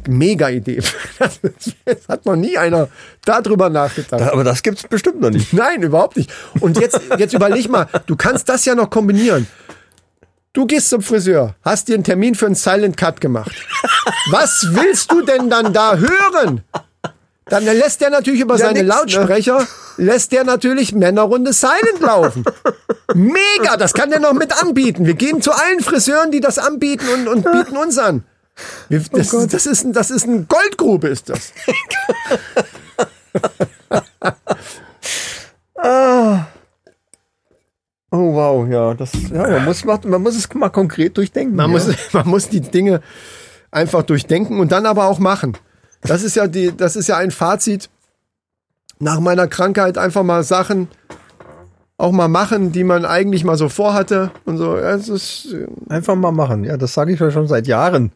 mega 0.09 0.49
Idee. 0.49 0.83
Das, 1.19 1.37
ist- 1.43 1.77
das 1.85 2.09
hat 2.09 2.25
noch 2.27 2.37
nie 2.37 2.57
einer 2.57 2.89
darüber 3.27 3.69
nachgedacht. 3.69 4.23
Aber 4.23 4.43
das 4.43 4.63
gibt's 4.63 4.85
bestimmt 4.89 5.21
noch 5.21 5.29
nicht. 5.31 5.53
Nein, 5.53 5.83
überhaupt 5.83 6.17
nicht. 6.17 6.33
Und 6.61 6.79
jetzt, 6.81 6.99
jetzt 7.19 7.35
überleg 7.35 7.69
mal, 7.69 7.87
du 8.07 8.17
kannst 8.17 8.49
das 8.49 8.65
ja 8.65 8.75
noch 8.75 8.89
kombinieren. 8.89 9.47
Du 10.53 10.67
gehst 10.67 10.89
zum 10.91 11.01
Friseur, 11.01 11.55
hast 11.65 11.87
dir 11.89 11.95
einen 11.95 12.03
Termin 12.05 12.35
für 12.35 12.47
einen 12.47 12.57
Silent 12.57 12.97
Cut 12.97 13.21
gemacht. 13.21 13.53
Was 14.33 14.67
willst 14.71 15.13
du 15.13 15.23
denn 15.23 15.49
dann 15.49 15.73
da 15.73 15.97
hören? 15.97 16.65
Dann 17.47 17.65
lässt 17.65 18.01
der 18.01 18.11
natürlich 18.11 18.41
über 18.41 18.55
Ja, 18.57 18.67
seine 18.67 18.83
nix, 18.83 18.89
ne? 18.89 18.95
Lautsprecher, 19.01 19.67
lässt 19.97 20.33
der 20.33 20.43
natürlich 20.45 20.93
Männerrunde 20.93 21.53
Silent 21.53 22.01
laufen. 22.01 22.45
Mega, 23.15 23.77
das 23.77 23.93
kann 23.95 24.11
der 24.11 24.19
noch 24.21 24.33
mit 24.33 24.53
anbieten. 24.61 25.07
Wir 25.07 25.15
gehen 25.15 25.41
zu 25.41 25.53
allen 25.53 25.81
Friseuren, 25.81 26.33
die 26.33 26.41
das 26.41 26.59
anbieten 26.59 27.07
und, 27.15 27.29
und 27.29 27.45
bieten 27.45 27.77
uns 27.77 27.97
an. 27.99 28.25
Wir, 28.89 29.01
das, 29.13 29.31
das, 29.31 29.67
ist, 29.67 29.85
ein- 29.85 29.93
das 29.93 30.11
ist 30.11 30.25
eine 30.27 30.43
Goldgrube, 30.45 31.09
ist 31.09 31.29
das. 31.29 31.53
Oh 38.13 38.35
wow, 38.35 38.69
ja, 38.69 38.95
das, 38.95 39.13
ja, 39.33 39.47
man 39.47 39.65
muss, 39.65 39.85
man 39.85 40.23
muss 40.23 40.37
es 40.37 40.53
mal 40.55 40.69
konkret 40.69 41.17
durchdenken. 41.17 41.55
Man, 41.55 41.67
ja. 41.67 41.73
muss, 41.73 41.89
man 42.13 42.27
muss 42.27 42.49
die 42.49 42.61
Dinge 42.61 43.03
einfach 43.71 44.03
durchdenken 44.03 44.59
und 44.59 44.73
dann 44.73 44.87
aber 44.87 45.07
auch 45.07 45.19
machen. 45.19 45.57
Das 46.03 46.23
ist 46.23 46.35
ja 46.37 46.47
die, 46.47 46.77
das 46.77 46.97
ist 46.97 47.09
ja 47.09 47.19
ein 47.19 47.31
Fazit 47.31 47.89
nach 48.99 49.21
meiner 49.21 49.47
Krankheit 49.47 49.97
einfach 49.97 50.23
mal 50.23 50.43
Sachen 50.43 50.89
auch 52.01 52.13
mal 52.13 52.29
machen, 52.29 52.73
die 52.73 52.83
man 52.83 53.05
eigentlich 53.05 53.45
mal 53.45 53.57
so 53.57 53.69
vorhatte 53.69 54.31
und 54.47 54.57
so. 54.57 54.77
Ja, 54.77 54.95
Es 54.95 55.09
ist, 55.09 55.53
äh, 55.53 55.67
einfach 55.93 56.17
mal 56.17 56.33
machen. 56.33 56.65
Ja, 56.65 56.77
das 56.77 56.95
sage 56.95 57.13
ich 57.13 57.21
ja 57.21 57.31
schon 57.31 57.47
seit 57.47 57.67
Jahren. 57.67 58.13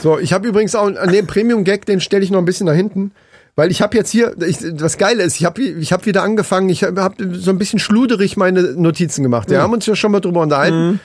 so, 0.00 0.18
ich 0.18 0.32
habe 0.32 0.48
übrigens 0.48 0.74
auch 0.74 0.86
an 0.86 1.12
dem 1.12 1.26
Premium 1.26 1.64
Gag, 1.64 1.84
den 1.86 2.00
stelle 2.00 2.24
ich 2.24 2.30
noch 2.30 2.38
ein 2.38 2.46
bisschen 2.46 2.66
nach 2.66 2.74
hinten, 2.74 3.12
weil 3.58 3.72
ich 3.72 3.82
habe 3.82 3.96
jetzt 3.96 4.10
hier, 4.10 4.36
ich, 4.40 4.58
das 4.74 4.98
Geile 4.98 5.24
ist, 5.24 5.34
ich 5.40 5.44
habe 5.44 5.60
ich 5.60 5.92
hab 5.92 6.06
wieder 6.06 6.22
angefangen, 6.22 6.68
ich 6.68 6.84
habe 6.84 7.02
hab 7.02 7.16
so 7.32 7.50
ein 7.50 7.58
bisschen 7.58 7.80
schluderig 7.80 8.36
meine 8.36 8.62
Notizen 8.62 9.24
gemacht. 9.24 9.50
Wir 9.50 9.60
haben 9.60 9.72
uns 9.72 9.84
ja 9.84 9.96
schon 9.96 10.12
mal 10.12 10.20
drüber 10.20 10.42
unterhalten, 10.42 11.00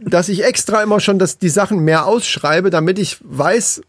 dass 0.00 0.28
ich 0.28 0.44
extra 0.44 0.82
immer 0.82 1.00
schon 1.00 1.18
das, 1.18 1.38
die 1.38 1.48
Sachen 1.48 1.78
mehr 1.78 2.04
ausschreibe, 2.04 2.68
damit 2.68 2.98
ich 2.98 3.16
weiß, 3.22 3.80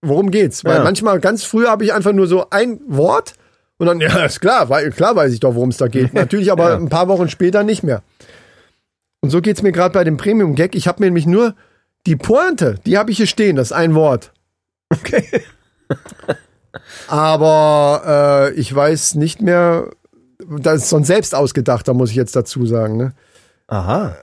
worum 0.00 0.30
geht's. 0.30 0.64
Weil 0.64 0.76
Ja. 0.76 0.84
manchmal 0.84 1.18
ganz 1.18 1.42
früh 1.42 1.66
habe 1.66 1.82
ich 1.84 1.92
einfach 1.92 2.12
nur 2.12 2.28
so 2.28 2.48
ein 2.50 2.78
Wort 2.86 3.32
und 3.78 3.88
dann, 3.88 3.98
ja, 4.00 4.24
ist 4.26 4.40
klar, 4.40 4.68
weil, 4.68 4.92
klar 4.92 5.16
weiß 5.16 5.32
ich 5.32 5.40
doch, 5.40 5.56
worum 5.56 5.70
es 5.70 5.76
da 5.78 5.88
geht. 5.88 6.14
Natürlich 6.14 6.52
aber 6.52 6.70
Ja. 6.70 6.76
ein 6.76 6.88
paar 6.88 7.08
Wochen 7.08 7.28
später 7.28 7.64
nicht 7.64 7.82
mehr. 7.82 8.04
Und 9.22 9.30
so 9.30 9.40
geht's 9.40 9.62
mir 9.62 9.72
gerade 9.72 9.92
bei 9.92 10.04
dem 10.04 10.18
Premium-Gag. 10.18 10.76
Ich 10.76 10.86
habe 10.86 11.00
mir 11.02 11.06
nämlich 11.06 11.26
nur 11.26 11.56
die 12.06 12.14
Pointe, 12.14 12.76
die 12.86 12.96
habe 12.96 13.10
ich 13.10 13.16
hier 13.16 13.26
stehen, 13.26 13.56
das 13.56 13.72
ist 13.72 13.76
ein 13.76 13.96
Wort. 13.96 14.30
Okay. 14.88 15.24
Aber 17.08 18.50
äh, 18.54 18.54
ich 18.54 18.74
weiß 18.74 19.16
nicht 19.16 19.42
mehr, 19.42 19.90
das 20.48 20.82
ist 20.82 20.88
so 20.90 20.96
ein 20.96 21.04
selbst 21.04 21.34
ausgedachter, 21.34 21.94
muss 21.94 22.10
ich 22.10 22.16
jetzt 22.16 22.36
dazu 22.36 22.66
sagen. 22.66 22.96
Ne? 22.96 23.12
Aha. 23.68 24.16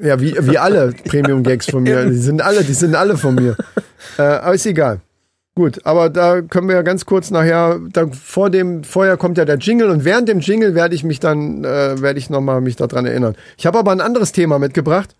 Ja, 0.00 0.20
wie, 0.20 0.36
wie 0.38 0.58
alle 0.58 0.92
Premium-Gags 0.92 1.70
von 1.70 1.84
mir. 1.84 2.06
Die 2.06 2.16
sind 2.16 2.42
alle, 2.42 2.64
die 2.64 2.74
sind 2.74 2.94
alle 2.94 3.16
von 3.16 3.34
mir. 3.34 3.56
Äh, 4.18 4.22
aber 4.22 4.54
ist 4.54 4.66
egal. 4.66 5.00
Gut, 5.54 5.84
aber 5.84 6.08
da 6.08 6.40
können 6.40 6.68
wir 6.68 6.76
ja 6.76 6.82
ganz 6.82 7.04
kurz 7.04 7.30
nachher, 7.30 7.78
da 7.92 8.06
vor 8.08 8.48
dem, 8.48 8.84
vorher 8.84 9.18
kommt 9.18 9.36
ja 9.36 9.44
der 9.44 9.58
Jingle 9.58 9.90
und 9.90 10.04
während 10.04 10.26
dem 10.26 10.40
Jingle 10.40 10.74
werde 10.74 10.94
ich 10.94 11.04
mich 11.04 11.20
dann, 11.20 11.62
äh, 11.62 12.00
werde 12.00 12.18
ich 12.18 12.30
nochmal 12.30 12.62
mich 12.62 12.76
daran 12.76 13.04
erinnern. 13.04 13.36
Ich 13.58 13.66
habe 13.66 13.78
aber 13.78 13.92
ein 13.92 14.00
anderes 14.00 14.32
Thema 14.32 14.58
mitgebracht. 14.58 15.14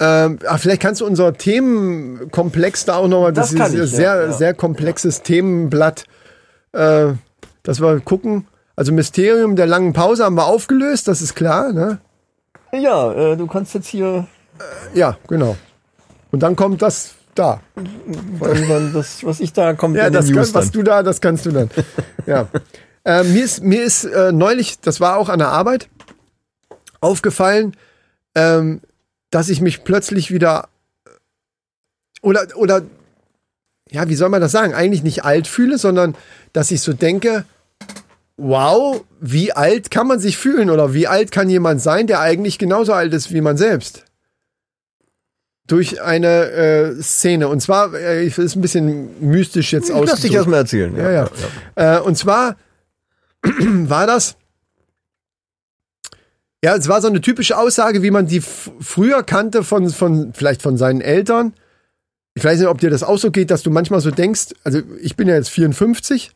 Ähm, 0.00 0.38
ah, 0.46 0.58
vielleicht 0.58 0.82
kannst 0.82 1.00
du 1.00 1.06
unser 1.06 1.32
Themenkomplex 1.34 2.84
da 2.84 2.96
auch 2.96 3.08
nochmal, 3.08 3.32
das, 3.32 3.54
Das 3.54 3.72
ist 3.72 3.84
ich, 3.84 3.96
sehr, 3.96 4.26
ja. 4.26 4.32
sehr 4.32 4.54
komplexes 4.54 5.22
Themenblatt, 5.22 6.04
äh, 6.72 7.08
dass 7.62 7.80
wir 7.80 8.00
gucken. 8.00 8.46
Also 8.74 8.92
Mysterium 8.92 9.56
der 9.56 9.66
langen 9.66 9.92
Pause 9.92 10.24
haben 10.24 10.36
wir 10.36 10.46
aufgelöst, 10.46 11.08
das 11.08 11.22
ist 11.22 11.34
klar. 11.34 11.72
Ne? 11.72 11.98
Ja, 12.72 13.12
äh, 13.12 13.36
du 13.36 13.46
kannst 13.46 13.74
jetzt 13.74 13.88
hier 13.88 14.26
Ja, 14.94 15.16
genau. 15.28 15.56
Und 16.30 16.42
dann 16.42 16.56
kommt 16.56 16.82
das 16.82 17.14
da. 17.34 17.60
irgendwann 18.40 18.92
das, 18.92 19.24
was 19.24 19.40
ich 19.40 19.52
da 19.52 19.74
kommt 19.74 19.96
Ja, 19.96 20.10
das 20.10 20.26
kann, 20.28 20.36
was 20.36 20.52
dann. 20.52 20.70
du 20.72 20.82
da, 20.82 21.02
das 21.02 21.20
kannst 21.20 21.46
du 21.46 21.52
dann. 21.52 21.70
ja. 22.26 22.48
Äh, 23.04 23.22
mir 23.24 23.44
ist, 23.44 23.62
mir 23.62 23.82
ist 23.84 24.04
äh, 24.04 24.32
neulich, 24.32 24.80
das 24.80 25.00
war 25.00 25.16
auch 25.16 25.28
an 25.28 25.38
der 25.38 25.48
Arbeit, 25.48 25.88
aufgefallen, 27.00 27.76
ähm, 28.34 28.80
dass 29.30 29.48
ich 29.48 29.60
mich 29.60 29.84
plötzlich 29.84 30.30
wieder 30.30 30.68
oder 32.22 32.46
oder 32.56 32.82
ja, 33.90 34.08
wie 34.08 34.16
soll 34.16 34.28
man 34.28 34.40
das 34.40 34.52
sagen? 34.52 34.74
Eigentlich 34.74 35.02
nicht 35.02 35.24
alt 35.24 35.46
fühle, 35.46 35.78
sondern 35.78 36.16
dass 36.52 36.70
ich 36.70 36.80
so 36.80 36.92
denke, 36.92 37.44
wow, 38.36 39.04
wie 39.20 39.52
alt 39.52 39.90
kann 39.90 40.06
man 40.06 40.18
sich 40.18 40.36
fühlen 40.36 40.70
oder 40.70 40.92
wie 40.92 41.06
alt 41.06 41.30
kann 41.30 41.48
jemand 41.48 41.80
sein, 41.80 42.06
der 42.06 42.20
eigentlich 42.20 42.58
genauso 42.58 42.92
alt 42.92 43.14
ist 43.14 43.32
wie 43.32 43.40
man 43.40 43.56
selbst? 43.56 44.04
Durch 45.66 46.00
eine 46.00 46.50
äh, 46.50 47.02
Szene. 47.02 47.48
Und 47.48 47.60
zwar, 47.60 47.92
äh, 47.94 48.26
ist 48.26 48.38
ein 48.38 48.60
bisschen 48.60 49.20
mystisch 49.20 49.72
jetzt 49.72 49.90
aus. 49.90 50.08
Lass 50.08 50.20
dich 50.20 50.32
erstmal 50.32 50.60
erzählen. 50.60 50.96
Ja, 50.96 51.10
ja. 51.10 51.28
Äh, 51.74 52.00
und 52.00 52.16
zwar 52.16 52.56
war 53.42 54.06
das. 54.06 54.36
Ja, 56.64 56.74
es 56.74 56.88
war 56.88 57.00
so 57.00 57.08
eine 57.08 57.20
typische 57.20 57.56
Aussage, 57.58 58.02
wie 58.02 58.10
man 58.10 58.26
die 58.26 58.40
früher 58.40 59.22
kannte 59.22 59.62
von, 59.62 59.88
von, 59.90 60.32
vielleicht 60.32 60.62
von 60.62 60.76
seinen 60.76 61.00
Eltern. 61.00 61.52
Ich 62.34 62.44
weiß 62.44 62.58
nicht, 62.58 62.68
ob 62.68 62.78
dir 62.78 62.90
das 62.90 63.02
auch 63.02 63.18
so 63.18 63.30
geht, 63.30 63.50
dass 63.50 63.62
du 63.62 63.70
manchmal 63.70 64.00
so 64.00 64.10
denkst, 64.10 64.54
also 64.64 64.80
ich 65.00 65.16
bin 65.16 65.28
ja 65.28 65.34
jetzt 65.34 65.50
54, 65.50 66.32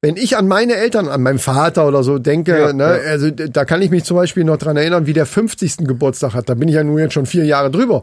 wenn 0.00 0.16
ich 0.16 0.36
an 0.36 0.48
meine 0.48 0.74
Eltern, 0.74 1.08
an 1.08 1.22
meinen 1.22 1.38
Vater 1.38 1.88
oder 1.88 2.02
so 2.02 2.18
denke, 2.18 2.58
Ja, 2.58 2.72
ne, 2.72 2.84
ja. 2.84 3.10
also 3.10 3.30
da 3.30 3.64
kann 3.64 3.80
ich 3.80 3.90
mich 3.90 4.04
zum 4.04 4.16
Beispiel 4.16 4.44
noch 4.44 4.58
dran 4.58 4.76
erinnern, 4.76 5.06
wie 5.06 5.12
der 5.12 5.26
50. 5.26 5.78
Geburtstag 5.78 6.34
hat. 6.34 6.48
Da 6.48 6.54
bin 6.54 6.68
ich 6.68 6.74
ja 6.74 6.84
nun 6.84 6.98
jetzt 6.98 7.14
schon 7.14 7.26
vier 7.26 7.44
Jahre 7.44 7.70
drüber. 7.70 8.02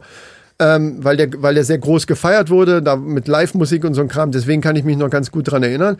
Ähm, 0.58 1.02
weil, 1.02 1.16
der, 1.16 1.28
weil 1.38 1.54
der 1.54 1.64
sehr 1.64 1.78
groß 1.78 2.06
gefeiert 2.06 2.50
wurde, 2.50 2.82
da 2.82 2.96
mit 2.96 3.28
Live-Musik 3.28 3.84
und 3.84 3.94
so 3.94 4.00
ein 4.00 4.08
Kram. 4.08 4.32
Deswegen 4.32 4.60
kann 4.60 4.76
ich 4.76 4.84
mich 4.84 4.96
noch 4.96 5.10
ganz 5.10 5.30
gut 5.30 5.50
dran 5.50 5.62
erinnern. 5.62 5.98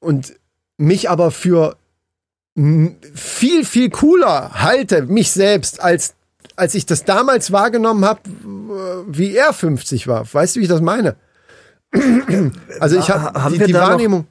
Und 0.00 0.34
mich 0.76 1.08
aber 1.08 1.30
für 1.30 1.76
viel, 2.56 3.64
viel 3.64 3.90
cooler 3.90 4.50
halte, 4.54 5.02
mich 5.02 5.32
selbst, 5.32 5.80
als, 5.82 6.14
als 6.56 6.74
ich 6.74 6.86
das 6.86 7.04
damals 7.04 7.50
wahrgenommen 7.52 8.04
habe, 8.04 8.20
wie 9.08 9.34
er 9.36 9.52
50 9.52 10.06
war. 10.06 10.24
Weißt 10.32 10.54
du, 10.54 10.60
wie 10.60 10.64
ich 10.64 10.68
das 10.70 10.80
meine? 10.80 11.16
Also 12.80 12.98
ich 12.98 13.08
Ha- 13.10 13.20
habe 13.22 13.42
haben 13.44 13.58
die, 13.58 13.64
die 13.64 13.72
noch- 13.72 13.80
Wahrnehmung. 13.80 14.26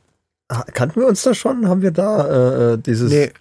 Ha- 0.51 0.65
Kannten 0.73 0.99
wir 1.01 1.07
uns 1.07 1.23
da 1.23 1.33
schon? 1.33 1.67
Haben 1.67 1.81
wir 1.81 1.91
da 1.91 2.27
äh, 2.27 2.73
äh, 2.73 2.77
dieses 2.77 3.11
Nee. 3.11 3.31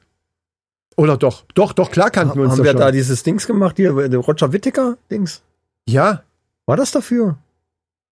Oder 0.96 1.16
doch? 1.16 1.44
Doch, 1.54 1.72
doch, 1.72 1.90
klar 1.90 2.10
kannten 2.10 2.36
wir 2.36 2.44
uns 2.44 2.52
haben 2.52 2.64
wir 2.64 2.72
schon. 2.72 2.80
da 2.80 2.90
dieses 2.90 3.22
Dings 3.22 3.46
gemacht 3.46 3.76
hier, 3.76 3.92
der 4.08 4.18
Roger 4.20 4.52
Whittaker 4.52 4.96
Dings? 5.10 5.42
ja. 5.88 6.22
War 6.66 6.76
das 6.76 6.92
dafür? 6.92 7.38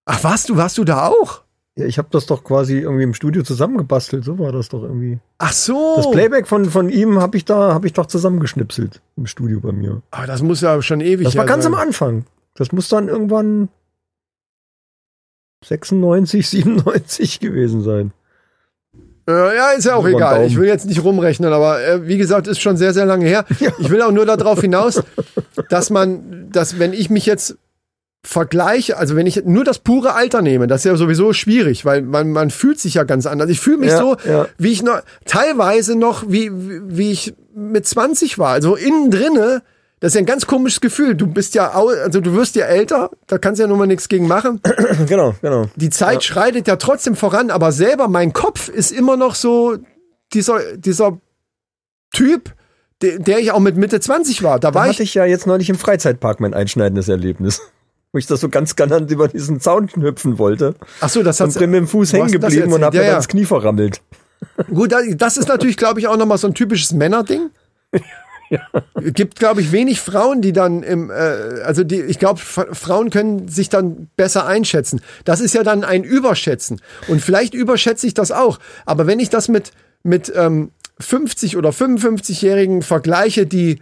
Ach, 0.07 0.25
warst 0.25 0.49
du, 0.49 0.57
warst 0.57 0.77
du 0.79 0.83
da 0.85 1.07
auch? 1.07 1.43
Ja, 1.81 1.87
ich 1.87 1.99
habe 1.99 2.09
das 2.11 2.27
doch 2.27 2.45
quasi 2.45 2.79
irgendwie 2.79 3.05
im 3.05 3.15
Studio 3.15 3.43
zusammengebastelt. 3.43 4.25
So 4.25 4.39
war 4.39 4.53
das 4.53 4.69
doch 4.69 4.83
irgendwie. 4.83 5.19
Ach 5.39 5.53
so. 5.53 5.95
Das 5.97 6.11
Playback 6.11 6.47
von, 6.47 6.67
von 6.67 6.89
ihm 6.91 7.21
habe 7.21 7.37
ich 7.37 7.45
da 7.45 7.75
habe 7.75 7.87
ich 7.87 7.93
doch 7.93 8.07
zusammengeschnipselt 8.07 9.01
im 9.17 9.27
Studio 9.27 9.61
bei 9.61 9.73
mir. 9.73 10.03
Ah, 10.11 10.27
das 10.27 10.43
muss 10.43 10.61
ja 10.61 10.81
schon 10.83 11.01
ewig 11.01 11.25
Das 11.25 11.37
war 11.37 11.47
ganz 11.47 11.65
sein. 11.65 11.75
am 11.75 11.81
Anfang. 11.81 12.25
Das 12.55 12.73
muss 12.73 12.89
dann 12.89 13.09
irgendwann 13.09 13.69
96, 15.65 16.49
97 16.49 17.41
gewesen 17.41 17.83
sein. 17.83 18.13
Äh, 19.29 19.57
ja, 19.57 19.71
ist 19.71 19.85
ja 19.85 19.95
auch 19.95 20.07
egal. 20.07 20.47
Ich 20.47 20.57
will 20.57 20.67
jetzt 20.67 20.87
nicht 20.87 21.05
rumrechnen, 21.05 21.53
aber 21.53 21.83
äh, 21.85 22.07
wie 22.07 22.17
gesagt, 22.19 22.47
ist 22.47 22.61
schon 22.61 22.77
sehr, 22.77 22.93
sehr 22.93 23.07
lange 23.07 23.27
her. 23.27 23.45
Ich 23.79 23.91
will 23.91 24.03
auch 24.03 24.13
nur 24.13 24.27
darauf 24.27 24.61
hinaus, 24.61 25.03
dass 25.69 25.91
man, 25.91 26.51
dass 26.51 26.79
wenn 26.79 26.93
ich 26.93 27.11
mich 27.11 27.27
jetzt 27.27 27.57
vergleiche, 28.23 28.99
also 28.99 29.17
wenn 29.17 29.27
ich 29.27 29.45
nur 29.45 29.65
das 29.65 29.79
pure 29.79 30.15
Alter 30.15 30.43
nehme, 30.43 30.67
das 30.67 30.83
ist 30.83 30.85
ja 30.85 30.97
sowieso 30.97 31.33
schwierig, 31.33 31.85
weil 31.85 32.03
man, 32.03 32.31
man 32.33 32.51
fühlt 32.51 32.79
sich 32.79 32.95
ja 32.95 33.05
ganz 33.05 33.27
anders. 33.27 33.49
Ich 33.49 33.61
fühle 33.61 33.79
mich 33.79 33.91
Ja, 33.91 33.99
so, 33.99 34.17
ja. 34.29 34.47
wie 34.59 34.73
ich 34.73 34.83
noch, 34.83 35.01
teilweise 35.25 35.97
noch, 35.97 36.25
wie, 36.29 36.51
wie 36.53 37.13
ich 37.13 37.35
mit 37.55 37.87
20 37.87 38.39
war. 38.39 38.51
Also 38.51 38.77
innen 38.77 39.11
drinne, 39.11 39.63
das 40.01 40.11
ist 40.11 40.15
ja 40.17 40.21
ein 40.21 40.27
ganz 40.27 40.47
komisches 40.47 40.81
Gefühl. 40.81 41.15
Du 41.15 41.27
bist 41.27 41.55
ja, 41.55 41.71
also 41.71 42.21
du 42.21 42.35
wirst 42.35 42.57
ja 42.57 42.67
älter, 42.67 43.11
da 43.27 43.39
kannst 43.39 43.59
du 43.59 43.65
ja 43.65 43.69
nun 43.69 43.79
mal 43.79 43.87
nichts 43.87 44.09
gegen 44.09 44.29
machen. 44.29 44.61
genau, 45.07 45.35
genau. 45.41 45.69
Die 45.77 45.91
Zeit 45.91 46.23
schreitet 46.23 46.67
ja 46.69 46.77
trotzdem 46.77 47.17
voran, 47.17 47.51
aber 47.51 47.73
selber 47.73 48.09
mein 48.09 48.33
Kopf 48.35 48.69
ist 48.69 48.93
immer 48.93 49.17
noch 49.17 49.35
so 49.35 49.77
dieser, 50.35 50.77
dieser 50.77 51.19
Typ, 52.13 52.55
der, 53.03 53.19
der 53.19 53.39
ich 53.39 53.51
auch 53.53 53.61
mit 53.61 53.77
Mitte 53.77 53.99
20 53.99 54.43
war. 54.43 54.59
Da 54.61 54.71
Da 54.71 54.75
war 54.75 54.83
hatte 54.83 55.03
ich, 55.03 55.11
ich 55.11 55.15
ja 55.15 55.25
jetzt 55.25 55.47
neulich 55.47 55.71
im 55.71 55.79
Freizeitpark 55.79 56.41
mein 56.41 56.53
einschneidendes 56.53 57.09
Erlebnis. 57.09 57.61
Wo 58.13 58.19
ich 58.19 58.27
das 58.27 58.41
so 58.41 58.49
ganz 58.49 58.75
galant 58.77 59.11
über 59.11 59.29
diesen 59.29 59.61
Zaun 59.61 59.89
hüpfen 59.89 60.39
wollte. 60.39 60.75
ach 61.01 61.09
so, 61.09 61.23
das 61.23 61.41
Und 61.41 61.51
hat 61.55 61.59
bin 61.61 61.71
mit 61.71 61.79
dem 61.79 61.89
Fuß 61.89 62.13
hängen 62.13 62.33
geblieben 62.33 62.73
und 62.73 62.83
erzählt? 62.83 62.85
hab 62.85 62.95
Ja, 62.95 63.01
mir 63.03 63.07
ja. 63.09 63.15
das 63.15 63.29
Knie 63.29 63.45
verrammelt. 63.45 64.01
Gut, 64.73 64.91
da- 64.93 64.99
das 65.15 65.37
ist 65.37 65.49
natürlich, 65.49 65.77
glaube 65.77 66.01
ich, 66.01 66.09
auch 66.09 66.17
nochmal 66.17 66.39
so 66.39 66.47
ein 66.49 66.55
typisches 66.55 66.93
Männerding. 66.93 67.51
Gibt, 68.97 69.39
glaube 69.39 69.61
ich, 69.61 69.71
wenig 69.71 70.01
Frauen, 70.01 70.43
die 70.43 70.53
dann 70.53 70.83
im, 70.83 71.09
äh, 71.11 71.15
also 71.63 71.85
die, 71.85 72.01
ich 72.03 72.19
glaube, 72.19 72.41
Frauen 72.41 73.11
können 73.11 73.47
sich 73.47 73.69
dann 73.69 74.09
besser 74.17 74.45
einschätzen. 74.45 75.01
Das 75.25 75.41
ist 75.41 75.55
ja 75.55 75.63
dann 75.63 75.85
ein 75.85 76.03
Überschätzen. 76.03 76.81
Und 77.07 77.23
vielleicht 77.23 77.55
überschätze 77.55 78.09
ich 78.09 78.15
das 78.15 78.33
auch. 78.33 78.59
Aber 78.87 79.07
wenn 79.07 79.21
ich 79.21 79.31
das 79.31 79.47
mit, 79.49 79.71
mit 80.03 80.33
ähm, 80.35 80.73
50 80.99 81.57
oder 81.59 81.71
55-Jährigen 81.71 82.83
vergleiche, 82.83 83.47
die 83.47 83.79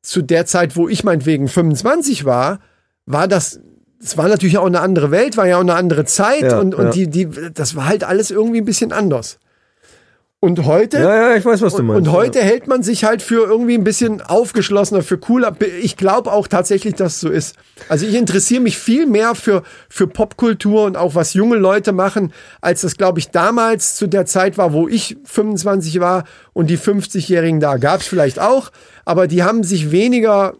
zu 0.00 0.22
der 0.22 0.46
Zeit, 0.46 0.76
wo 0.76 0.88
ich 0.88 1.02
meinetwegen 1.02 1.48
25 1.48 2.24
war, 2.24 2.60
war 3.06 3.28
das, 3.28 3.60
es 4.02 4.16
war 4.16 4.28
natürlich 4.28 4.58
auch 4.58 4.66
eine 4.66 4.80
andere 4.80 5.10
Welt, 5.10 5.36
war 5.36 5.46
ja 5.46 5.56
auch 5.56 5.60
eine 5.60 5.74
andere 5.74 6.04
Zeit 6.04 6.42
Ja, 6.42 6.58
und, 6.58 6.74
und 6.74 6.86
ja. 6.86 6.90
die, 6.90 7.08
die, 7.08 7.28
das 7.54 7.76
war 7.76 7.86
halt 7.86 8.04
alles 8.04 8.30
irgendwie 8.30 8.60
ein 8.60 8.64
bisschen 8.64 8.92
anders. 8.92 9.38
Und 10.44 10.64
heute, 10.64 10.98
Ja, 10.98 11.14
ja, 11.30 11.36
ich 11.36 11.44
weiß, 11.44 11.62
was 11.62 11.76
du 11.76 11.84
meinst. 11.84 12.00
und 12.08 12.12
heute 12.12 12.40
hält 12.40 12.66
man 12.66 12.82
sich 12.82 13.04
halt 13.04 13.22
für 13.22 13.46
irgendwie 13.46 13.74
ein 13.74 13.84
bisschen 13.84 14.20
aufgeschlossener, 14.20 15.02
für 15.02 15.16
cooler. 15.16 15.54
Ich 15.80 15.96
glaube 15.96 16.32
auch 16.32 16.48
tatsächlich, 16.48 16.94
dass 16.94 17.14
es 17.14 17.20
so 17.20 17.28
ist. 17.28 17.54
Also 17.88 18.06
ich 18.06 18.16
interessiere 18.16 18.60
mich 18.60 18.76
viel 18.76 19.06
mehr 19.06 19.36
für, 19.36 19.62
für 19.88 20.08
Popkultur 20.08 20.82
und 20.82 20.96
auch 20.96 21.14
was 21.14 21.34
junge 21.34 21.58
Leute 21.58 21.92
machen, 21.92 22.32
als 22.60 22.80
das, 22.80 22.96
glaube 22.96 23.20
ich, 23.20 23.30
damals 23.30 23.94
zu 23.94 24.08
der 24.08 24.26
Zeit 24.26 24.58
war, 24.58 24.72
wo 24.72 24.88
ich 24.88 25.16
25 25.22 26.00
war 26.00 26.24
und 26.54 26.70
die 26.70 26.78
50-Jährigen 26.78 27.60
da. 27.60 27.76
Gab 27.76 28.00
es 28.00 28.08
vielleicht 28.08 28.40
auch, 28.40 28.72
aber 29.04 29.28
die 29.28 29.44
haben 29.44 29.62
sich 29.62 29.92
weniger 29.92 30.54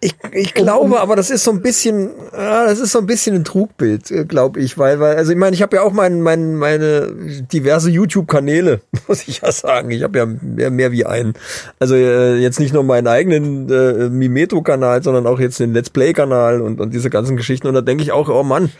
Ich, 0.00 0.14
ich 0.32 0.54
glaube, 0.54 1.00
aber 1.00 1.16
das 1.16 1.30
ist 1.30 1.42
so 1.42 1.50
ein 1.50 1.60
bisschen, 1.60 2.10
das 2.32 2.78
ist 2.78 2.92
so 2.92 3.00
ein 3.00 3.06
bisschen 3.06 3.34
ein 3.34 3.44
Trugbild, 3.44 4.28
glaube 4.28 4.60
ich, 4.60 4.78
weil, 4.78 5.00
weil, 5.00 5.16
also 5.16 5.32
ich 5.32 5.38
meine, 5.38 5.54
ich 5.54 5.62
habe 5.62 5.76
ja 5.76 5.82
auch 5.82 5.92
mein, 5.92 6.20
mein, 6.22 6.54
meine 6.54 7.12
diverse 7.52 7.90
YouTube-Kanäle, 7.90 8.80
muss 9.08 9.26
ich 9.26 9.40
ja 9.40 9.50
sagen. 9.50 9.90
Ich 9.90 10.02
habe 10.02 10.18
ja 10.18 10.26
mehr, 10.26 10.70
mehr 10.70 10.92
wie 10.92 11.04
einen. 11.04 11.34
Also 11.80 11.96
äh, 11.96 12.36
jetzt 12.36 12.60
nicht 12.60 12.72
nur 12.72 12.84
meinen 12.84 13.08
eigenen 13.08 13.68
äh, 13.70 14.08
Mimeto-Kanal, 14.08 15.02
sondern 15.02 15.26
auch 15.26 15.40
jetzt 15.40 15.58
den 15.58 15.72
Let's 15.72 15.90
Play-Kanal 15.90 16.60
und, 16.60 16.80
und 16.80 16.94
diese 16.94 17.10
ganzen 17.10 17.36
Geschichten. 17.36 17.66
Und 17.66 17.74
da 17.74 17.80
denke 17.80 18.02
ich 18.02 18.12
auch, 18.12 18.28
oh 18.28 18.44
Mann, 18.44 18.70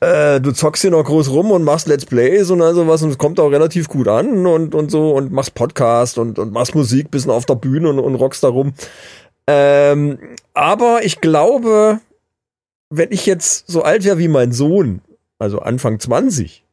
äh, 0.00 0.40
du 0.40 0.52
zockst 0.52 0.82
hier 0.82 0.90
noch 0.90 1.04
groß 1.04 1.30
rum 1.30 1.50
und 1.50 1.64
machst 1.64 1.86
Let's 1.86 2.04
Plays 2.04 2.50
und 2.50 2.60
also 2.60 2.86
was 2.86 3.02
und 3.02 3.10
es 3.10 3.18
kommt 3.18 3.40
auch 3.40 3.50
relativ 3.50 3.88
gut 3.88 4.08
an 4.08 4.46
und, 4.46 4.74
und 4.74 4.90
so 4.90 5.12
und 5.12 5.32
machst 5.32 5.54
Podcast 5.54 6.18
und, 6.18 6.38
und 6.38 6.52
machst 6.52 6.74
Musik, 6.74 7.10
bisschen 7.10 7.30
auf 7.30 7.46
der 7.46 7.54
Bühne 7.54 7.88
und, 7.88 7.98
und 7.98 8.14
rockst 8.16 8.42
da 8.44 8.48
rum. 8.48 8.74
Ähm, 9.46 10.18
aber 10.54 11.04
ich 11.04 11.20
glaube, 11.20 12.00
wenn 12.90 13.12
ich 13.12 13.26
jetzt 13.26 13.68
so 13.68 13.82
alt 13.82 14.04
wäre 14.04 14.18
wie 14.18 14.28
mein 14.28 14.52
Sohn, 14.52 15.02
also 15.38 15.60
Anfang 15.60 16.00
20, 16.00 16.64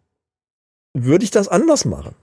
würde 0.93 1.23
ich 1.23 1.31
das 1.31 1.47
anders 1.47 1.85
machen. 1.85 2.15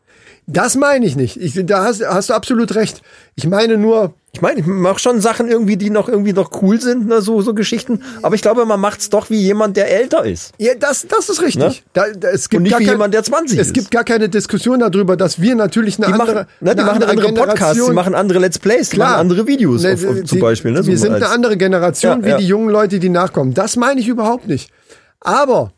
Das 0.46 0.76
meine 0.76 1.04
ich 1.04 1.16
nicht. 1.16 1.36
Ich, 1.36 1.54
da 1.66 1.84
hast, 1.84 2.02
hast 2.04 2.30
du 2.30 2.34
absolut 2.34 2.74
recht. 2.74 3.02
Ich 3.34 3.46
meine 3.46 3.76
nur, 3.76 4.14
Ich 4.38 4.42
meine, 4.42 4.60
ich 4.60 4.66
mache 4.66 5.00
schon 5.00 5.20
Sachen 5.20 5.48
irgendwie, 5.48 5.76
die 5.76 5.90
noch 5.90 6.08
irgendwie 6.08 6.32
noch 6.32 6.62
cool 6.62 6.80
sind, 6.80 7.08
ne, 7.08 7.20
so, 7.20 7.42
so 7.42 7.54
Geschichten. 7.54 8.02
Aber 8.22 8.36
ich 8.36 8.40
glaube, 8.42 8.64
man 8.66 8.78
macht's 8.78 9.10
doch 9.10 9.30
wie 9.30 9.40
jemand, 9.40 9.76
der 9.76 9.90
älter 9.90 10.24
ist. 10.24 10.52
ja, 10.58 10.74
das, 10.78 11.08
das 11.08 11.28
ist 11.28 11.42
richtig. 11.42 11.60
Ne? 11.60 11.74
Da, 11.92 12.04
da, 12.16 12.28
es 12.28 12.48
gibt 12.48 12.58
Und 12.58 12.62
nicht 12.62 12.70
gar 12.70 12.78
wie 12.78 12.84
kein- 12.84 12.94
jemand, 12.94 13.14
der 13.14 13.24
20 13.24 13.58
Es 13.58 13.66
ist. 13.66 13.72
gibt 13.74 13.90
gar 13.90 14.04
keine 14.04 14.28
Diskussion 14.28 14.78
darüber, 14.78 15.16
dass 15.16 15.40
wir 15.40 15.56
natürlich 15.56 15.98
eine 15.98 16.06
Die 16.06 16.12
andere, 16.12 16.34
machen, 16.34 16.46
ne, 16.60 16.76
die 16.76 16.82
machen 16.84 17.02
andere 17.02 17.28
Podcasts, 17.32 17.58
Generation- 17.58 17.88
die 17.88 17.94
machen 17.96 18.14
andere 18.14 18.38
Let's 18.38 18.60
Plays, 18.60 18.90
die 18.90 18.94
Klar. 18.96 19.08
machen 19.10 19.20
andere 19.22 19.46
Videos 19.48 19.82
Ne, 19.82 19.94
auf, 19.94 20.06
auf, 20.06 20.14
die- 20.14 20.22
zum 20.22 20.38
Beispiel. 20.38 20.70
Ne, 20.70 20.86
wir 20.86 20.96
so 20.96 21.02
sind 21.02 21.14
als- 21.14 21.24
eine 21.24 21.32
andere 21.34 21.56
Generation 21.56 22.20
Ja, 22.20 22.24
wie 22.24 22.30
ja. 22.30 22.36
die 22.36 22.46
jungen 22.46 22.68
Leute, 22.70 23.00
die 23.00 23.08
nachkommen. 23.08 23.54
Das 23.54 23.74
meine 23.74 24.00
ich 24.00 24.06
überhaupt 24.06 24.46
nicht. 24.46 24.70
Aber 25.18 25.72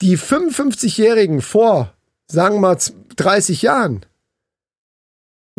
die 0.00 0.16
55-Jährigen 0.16 1.42
vor, 1.42 1.92
sagen 2.28 2.54
wir 2.56 2.60
mal, 2.60 2.78
30 3.16 3.60
Jahren, 3.60 4.06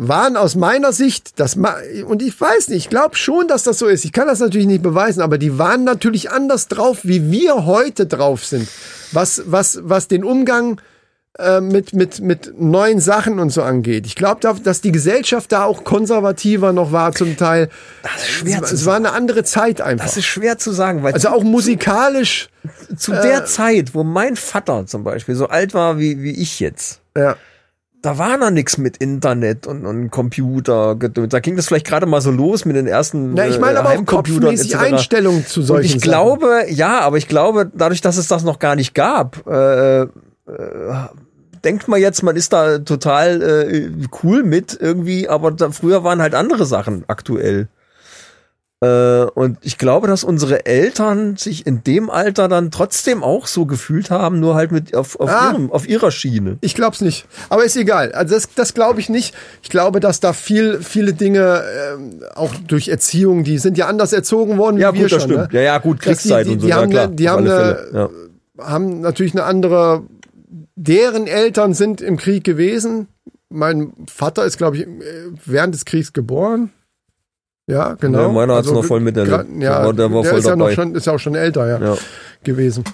waren 0.02 0.38
aus 0.38 0.54
meiner 0.54 0.92
Sicht, 0.92 1.38
das 1.38 1.56
und 1.56 2.22
ich 2.22 2.40
weiß 2.40 2.68
nicht, 2.68 2.78
ich 2.78 2.88
glaube 2.88 3.16
schon, 3.16 3.48
dass 3.48 3.64
das 3.64 3.78
so 3.78 3.86
ist. 3.86 4.06
Ich 4.06 4.12
kann 4.12 4.28
das 4.28 4.40
natürlich 4.40 4.66
nicht 4.66 4.82
beweisen, 4.82 5.20
aber 5.20 5.36
die 5.36 5.58
waren 5.58 5.84
natürlich 5.84 6.30
anders 6.30 6.68
drauf, 6.68 7.00
wie 7.02 7.30
wir 7.30 7.66
heute 7.66 8.06
drauf 8.06 8.46
sind. 8.46 8.66
Was, 9.12 9.42
was, 9.44 9.80
was 9.82 10.08
den 10.08 10.24
Umgang 10.24 10.80
äh, 11.38 11.60
mit, 11.60 11.92
mit, 11.92 12.20
mit 12.20 12.58
neuen 12.58 12.98
Sachen 12.98 13.38
und 13.40 13.50
so 13.50 13.62
angeht. 13.62 14.06
Ich 14.06 14.16
glaube, 14.16 14.40
dass 14.62 14.80
die 14.80 14.90
Gesellschaft 14.90 15.52
da 15.52 15.64
auch 15.64 15.84
konservativer 15.84 16.72
noch 16.72 16.92
war 16.92 17.12
zum 17.12 17.36
Teil. 17.36 17.68
Das 18.02 18.22
ist 18.22 18.28
schwer 18.30 18.62
es, 18.62 18.68
zu 18.70 18.74
es 18.76 18.86
war 18.86 18.96
eine 18.96 19.12
andere 19.12 19.44
Zeit 19.44 19.82
einfach. 19.82 20.06
Das 20.06 20.16
ist 20.16 20.24
schwer 20.24 20.56
zu 20.56 20.72
sagen, 20.72 21.02
weil 21.02 21.12
also 21.12 21.28
auch 21.28 21.42
musikalisch. 21.42 22.48
zu 22.96 23.12
der 23.12 23.44
Zeit, 23.44 23.94
wo 23.94 24.02
mein 24.02 24.36
Vater 24.36 24.86
zum 24.86 25.04
Beispiel 25.04 25.34
so 25.34 25.48
alt 25.48 25.74
war 25.74 25.98
wie, 25.98 26.22
wie 26.22 26.32
ich 26.32 26.58
jetzt, 26.58 27.00
Ja. 27.14 27.36
Da 28.02 28.18
war 28.18 28.36
noch 28.38 28.50
nichts 28.50 28.78
mit 28.78 28.96
Internet 28.96 29.66
und, 29.66 29.84
und 29.84 30.10
Computer. 30.10 30.94
Da 30.94 31.40
ging 31.40 31.56
das 31.56 31.66
vielleicht 31.66 31.86
gerade 31.86 32.06
mal 32.06 32.20
so 32.20 32.30
los 32.30 32.64
mit 32.64 32.76
den 32.76 32.86
ersten 32.86 33.34
Na, 33.34 33.46
ich 33.46 33.58
meine 33.58 33.76
äh, 33.76 33.80
aber 33.80 33.90
auch 33.90 33.94
Heimcomputern 33.94 34.54
etc. 34.54 34.74
Einstellungen 34.76 35.46
zu 35.46 35.60
Und 35.60 35.66
solchen 35.66 35.84
ich 35.86 35.92
Sachen. 35.92 36.02
glaube, 36.02 36.64
ja, 36.68 37.00
aber 37.00 37.18
ich 37.18 37.28
glaube, 37.28 37.70
dadurch, 37.74 38.00
dass 38.00 38.16
es 38.16 38.28
das 38.28 38.42
noch 38.42 38.58
gar 38.58 38.74
nicht 38.74 38.94
gab, 38.94 39.46
äh, 39.46 40.02
äh, 40.02 40.08
denkt 41.62 41.88
man 41.88 42.00
jetzt, 42.00 42.22
man 42.22 42.36
ist 42.36 42.52
da 42.52 42.78
total 42.78 43.42
äh, 43.42 43.90
cool 44.22 44.44
mit 44.44 44.78
irgendwie, 44.80 45.28
aber 45.28 45.50
da, 45.50 45.70
früher 45.70 46.02
waren 46.02 46.22
halt 46.22 46.34
andere 46.34 46.64
Sachen 46.64 47.04
aktuell. 47.06 47.68
Äh, 48.82 49.24
und 49.34 49.58
ich 49.60 49.76
glaube, 49.76 50.06
dass 50.08 50.24
unsere 50.24 50.64
Eltern 50.64 51.36
sich 51.36 51.66
in 51.66 51.84
dem 51.84 52.08
Alter 52.08 52.48
dann 52.48 52.70
trotzdem 52.70 53.22
auch 53.22 53.46
so 53.46 53.66
gefühlt 53.66 54.08
haben, 54.10 54.40
nur 54.40 54.54
halt 54.54 54.72
mit 54.72 54.94
auf, 54.94 55.20
auf, 55.20 55.28
Ah. 55.28 55.50
ihrem, 55.50 55.70
auf 55.70 55.86
ihrer 55.86 56.10
Schiene. 56.10 56.56
Ich 56.62 56.74
glaub's 56.74 57.02
nicht. 57.02 57.26
Aber 57.50 57.62
ist 57.64 57.76
egal. 57.76 58.12
Also 58.12 58.34
das, 58.34 58.48
das 58.54 58.72
glaube 58.72 59.00
ich 59.00 59.10
nicht. 59.10 59.34
Ich 59.62 59.68
glaube, 59.68 60.00
dass 60.00 60.20
da 60.20 60.32
viel, 60.32 60.80
viele 60.82 61.12
Dinge, 61.12 61.62
ähm, 61.92 62.20
auch 62.34 62.54
durch 62.54 62.88
Erziehung, 62.88 63.44
die 63.44 63.58
sind 63.58 63.76
ja 63.76 63.86
anders 63.86 64.14
erzogen 64.14 64.56
worden 64.56 64.78
wie 64.78 64.80
Ja, 64.80 64.94
wir 64.94 65.02
gut, 65.02 65.12
das 65.12 65.22
schon. 65.24 65.30
stimmt. 65.32 65.52
Ne? 65.52 65.58
Ja, 65.58 65.64
ja, 65.64 65.78
gut, 65.78 65.98
Dass 65.98 66.22
die- 66.22 66.28
Kriegszeit 66.30 66.46
die, 66.46 66.50
und 66.52 66.60
so, 66.60 66.66
die 66.66 66.70
ja, 66.70 66.76
haben 66.76 66.90
klar, 66.90 67.04
eine, 67.04 67.14
die 67.16 67.28
haben, 67.28 67.46
eine, 67.46 67.78
ja. 67.92 68.10
haben 68.58 69.00
natürlich 69.02 69.32
eine 69.34 69.44
andere, 69.44 70.04
deren 70.76 71.26
Eltern 71.26 71.74
sind 71.74 72.00
im 72.00 72.16
Krieg 72.16 72.44
gewesen. 72.44 73.08
Mein 73.50 73.92
Vater 74.10 74.46
ist, 74.46 74.56
glaube 74.56 74.78
ich, 74.78 74.84
äh, 74.84 74.86
während 75.44 75.74
des 75.74 75.84
Kriegs 75.84 76.14
geboren. 76.14 76.70
Ja, 77.70 77.94
genau. 77.94 78.22
Ja, 78.22 78.28
meiner 78.28 78.56
hat's 78.56 78.70
noch 78.70 78.84
voll 78.84 79.00
miterlebt. 79.00 79.34
gra- 79.34 79.62
Ja, 79.62 79.78
Der 79.80 79.86
war- 79.86 79.92
der 79.92 80.10
voll 80.10 80.38
ist 80.38 80.46
ja 80.46 80.56
noch 80.56 80.66
dabei. 80.66 80.74
schon, 80.74 80.94
ist 80.94 81.06
ja 81.06 81.12
auch 81.14 81.18
schon 81.18 81.34
älter, 81.34 81.66
ja, 81.68 81.78
Ja. 81.92 81.96
gewesen. 82.44 82.84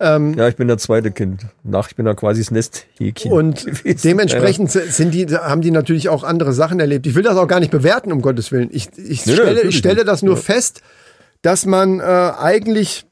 Ähm, 0.00 0.34
ja, 0.34 0.48
ich 0.48 0.56
bin 0.56 0.66
der 0.66 0.78
zweite 0.78 1.12
Kind. 1.12 1.42
Nach, 1.62 1.86
ich 1.88 1.94
bin 1.94 2.04
da 2.06 2.14
quasi 2.14 2.40
das 2.40 2.50
Nesthäkchen. 2.50 3.30
Und 3.30 3.64
gewesen. 3.84 4.00
dementsprechend 4.02 4.70
sind 4.72 5.14
die, 5.14 5.26
haben 5.28 5.60
die 5.60 5.70
natürlich 5.70 6.08
auch 6.08 6.24
andere 6.24 6.52
Sachen 6.52 6.80
erlebt. 6.80 7.06
Ich 7.06 7.14
will 7.14 7.22
das 7.22 7.36
auch 7.36 7.46
gar 7.46 7.60
nicht 7.60 7.70
bewerten, 7.70 8.10
um 8.10 8.20
Gottes 8.20 8.50
Willen. 8.50 8.68
Ich, 8.72 8.88
ich, 8.96 9.26
Nee, 9.26 9.34
stelle, 9.34 9.62
ich 9.62 9.76
stelle 9.76 10.04
das 10.04 10.22
nur 10.22 10.34
Ja. 10.34 10.40
fest, 10.40 10.80
dass 11.42 11.66
man 11.66 12.00
äh, 12.00 12.02
eigentlich 12.02 13.04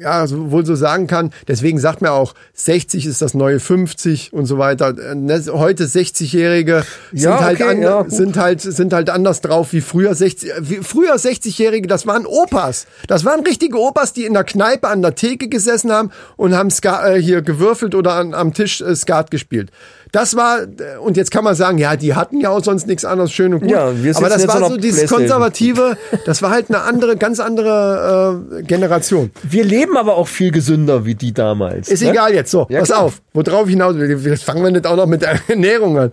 ja, 0.00 0.26
so, 0.26 0.50
wohl 0.50 0.64
so 0.64 0.74
sagen 0.74 1.06
kann. 1.06 1.30
Deswegen 1.46 1.78
sagt 1.78 2.02
man 2.02 2.10
auch, 2.10 2.34
60 2.54 3.06
ist 3.06 3.22
das 3.22 3.34
neue 3.34 3.60
50 3.60 4.32
und 4.32 4.46
so 4.46 4.58
weiter. 4.58 4.96
Äh, 4.98 5.14
ne, 5.14 5.42
Heute 5.48 5.84
60-Jährige 5.84 6.84
sind, 7.12 7.22
Ja, 7.22 7.40
halt 7.40 7.60
okay, 7.60 7.70
an, 7.70 7.82
ja, 7.82 8.04
sind 8.08 8.36
halt 8.36 8.60
sind 8.60 8.92
halt 8.92 9.10
anders 9.10 9.40
drauf 9.40 9.72
wie 9.72 9.80
früher 9.80 10.14
60. 10.14 10.50
Wie, 10.60 10.76
früher 10.76 11.14
60-Jährige, 11.14 11.88
das 11.88 12.06
waren 12.06 12.26
Opas. 12.26 12.86
Das 13.06 13.24
waren 13.24 13.40
richtige 13.40 13.78
Opas, 13.78 14.12
die 14.12 14.24
in 14.24 14.34
der 14.34 14.44
Kneipe 14.44 14.88
an 14.88 15.02
der 15.02 15.14
Theke 15.14 15.48
gesessen 15.48 15.90
haben 15.90 16.10
und 16.36 16.54
haben 16.54 16.70
Ska, 16.70 17.14
äh, 17.14 17.20
hier 17.20 17.42
gewürfelt 17.42 17.94
oder 17.94 18.14
an, 18.14 18.34
am 18.34 18.54
Tisch 18.54 18.80
äh, 18.80 18.94
Skat 18.94 19.30
gespielt. 19.30 19.70
Das 20.12 20.36
war, 20.36 20.62
äh, 20.62 20.98
und 21.00 21.16
jetzt 21.16 21.30
kann 21.30 21.44
man 21.44 21.54
sagen, 21.54 21.78
ja, 21.78 21.96
die 21.96 22.14
hatten 22.14 22.40
ja 22.40 22.50
auch 22.50 22.62
sonst 22.62 22.86
nichts 22.86 23.04
anderes, 23.04 23.32
schön 23.32 23.54
und 23.54 23.60
gut. 23.60 23.70
Ja, 23.70 24.02
wir 24.02 24.16
Aber 24.16 24.28
das 24.28 24.42
jetzt 24.42 24.54
war 24.54 24.68
so 24.68 24.76
dieses 24.76 25.08
konservative, 25.10 25.96
das 26.24 26.42
war 26.42 26.50
halt 26.50 26.70
eine 26.70 26.82
andere, 26.82 27.16
ganz 27.16 27.40
andere 27.40 28.58
äh, 28.58 28.62
Generation. 28.62 29.30
Wir 29.42 29.64
leben 29.64 29.96
aber 29.96 30.16
auch 30.16 30.28
viel 30.28 30.50
gesünder 30.50 31.04
wie 31.04 31.14
die 31.14 31.32
damals. 31.32 31.88
Ist 31.88 32.02
ne? 32.02 32.10
egal 32.10 32.34
jetzt, 32.34 32.50
so, 32.50 32.66
Ja, 32.70 32.80
pass 32.80 32.88
klar. 32.88 33.02
auf, 33.02 33.20
worauf 33.32 33.66
ich 33.66 33.72
hinaus 33.72 33.96
will. 33.96 34.18
Jetzt 34.24 34.44
fangen 34.44 34.62
wir 34.62 34.70
nicht 34.70 34.86
auch 34.86 34.96
noch 34.96 35.06
mit 35.06 35.22
der 35.22 35.38
Ernährung 35.48 35.98
an. 35.98 36.12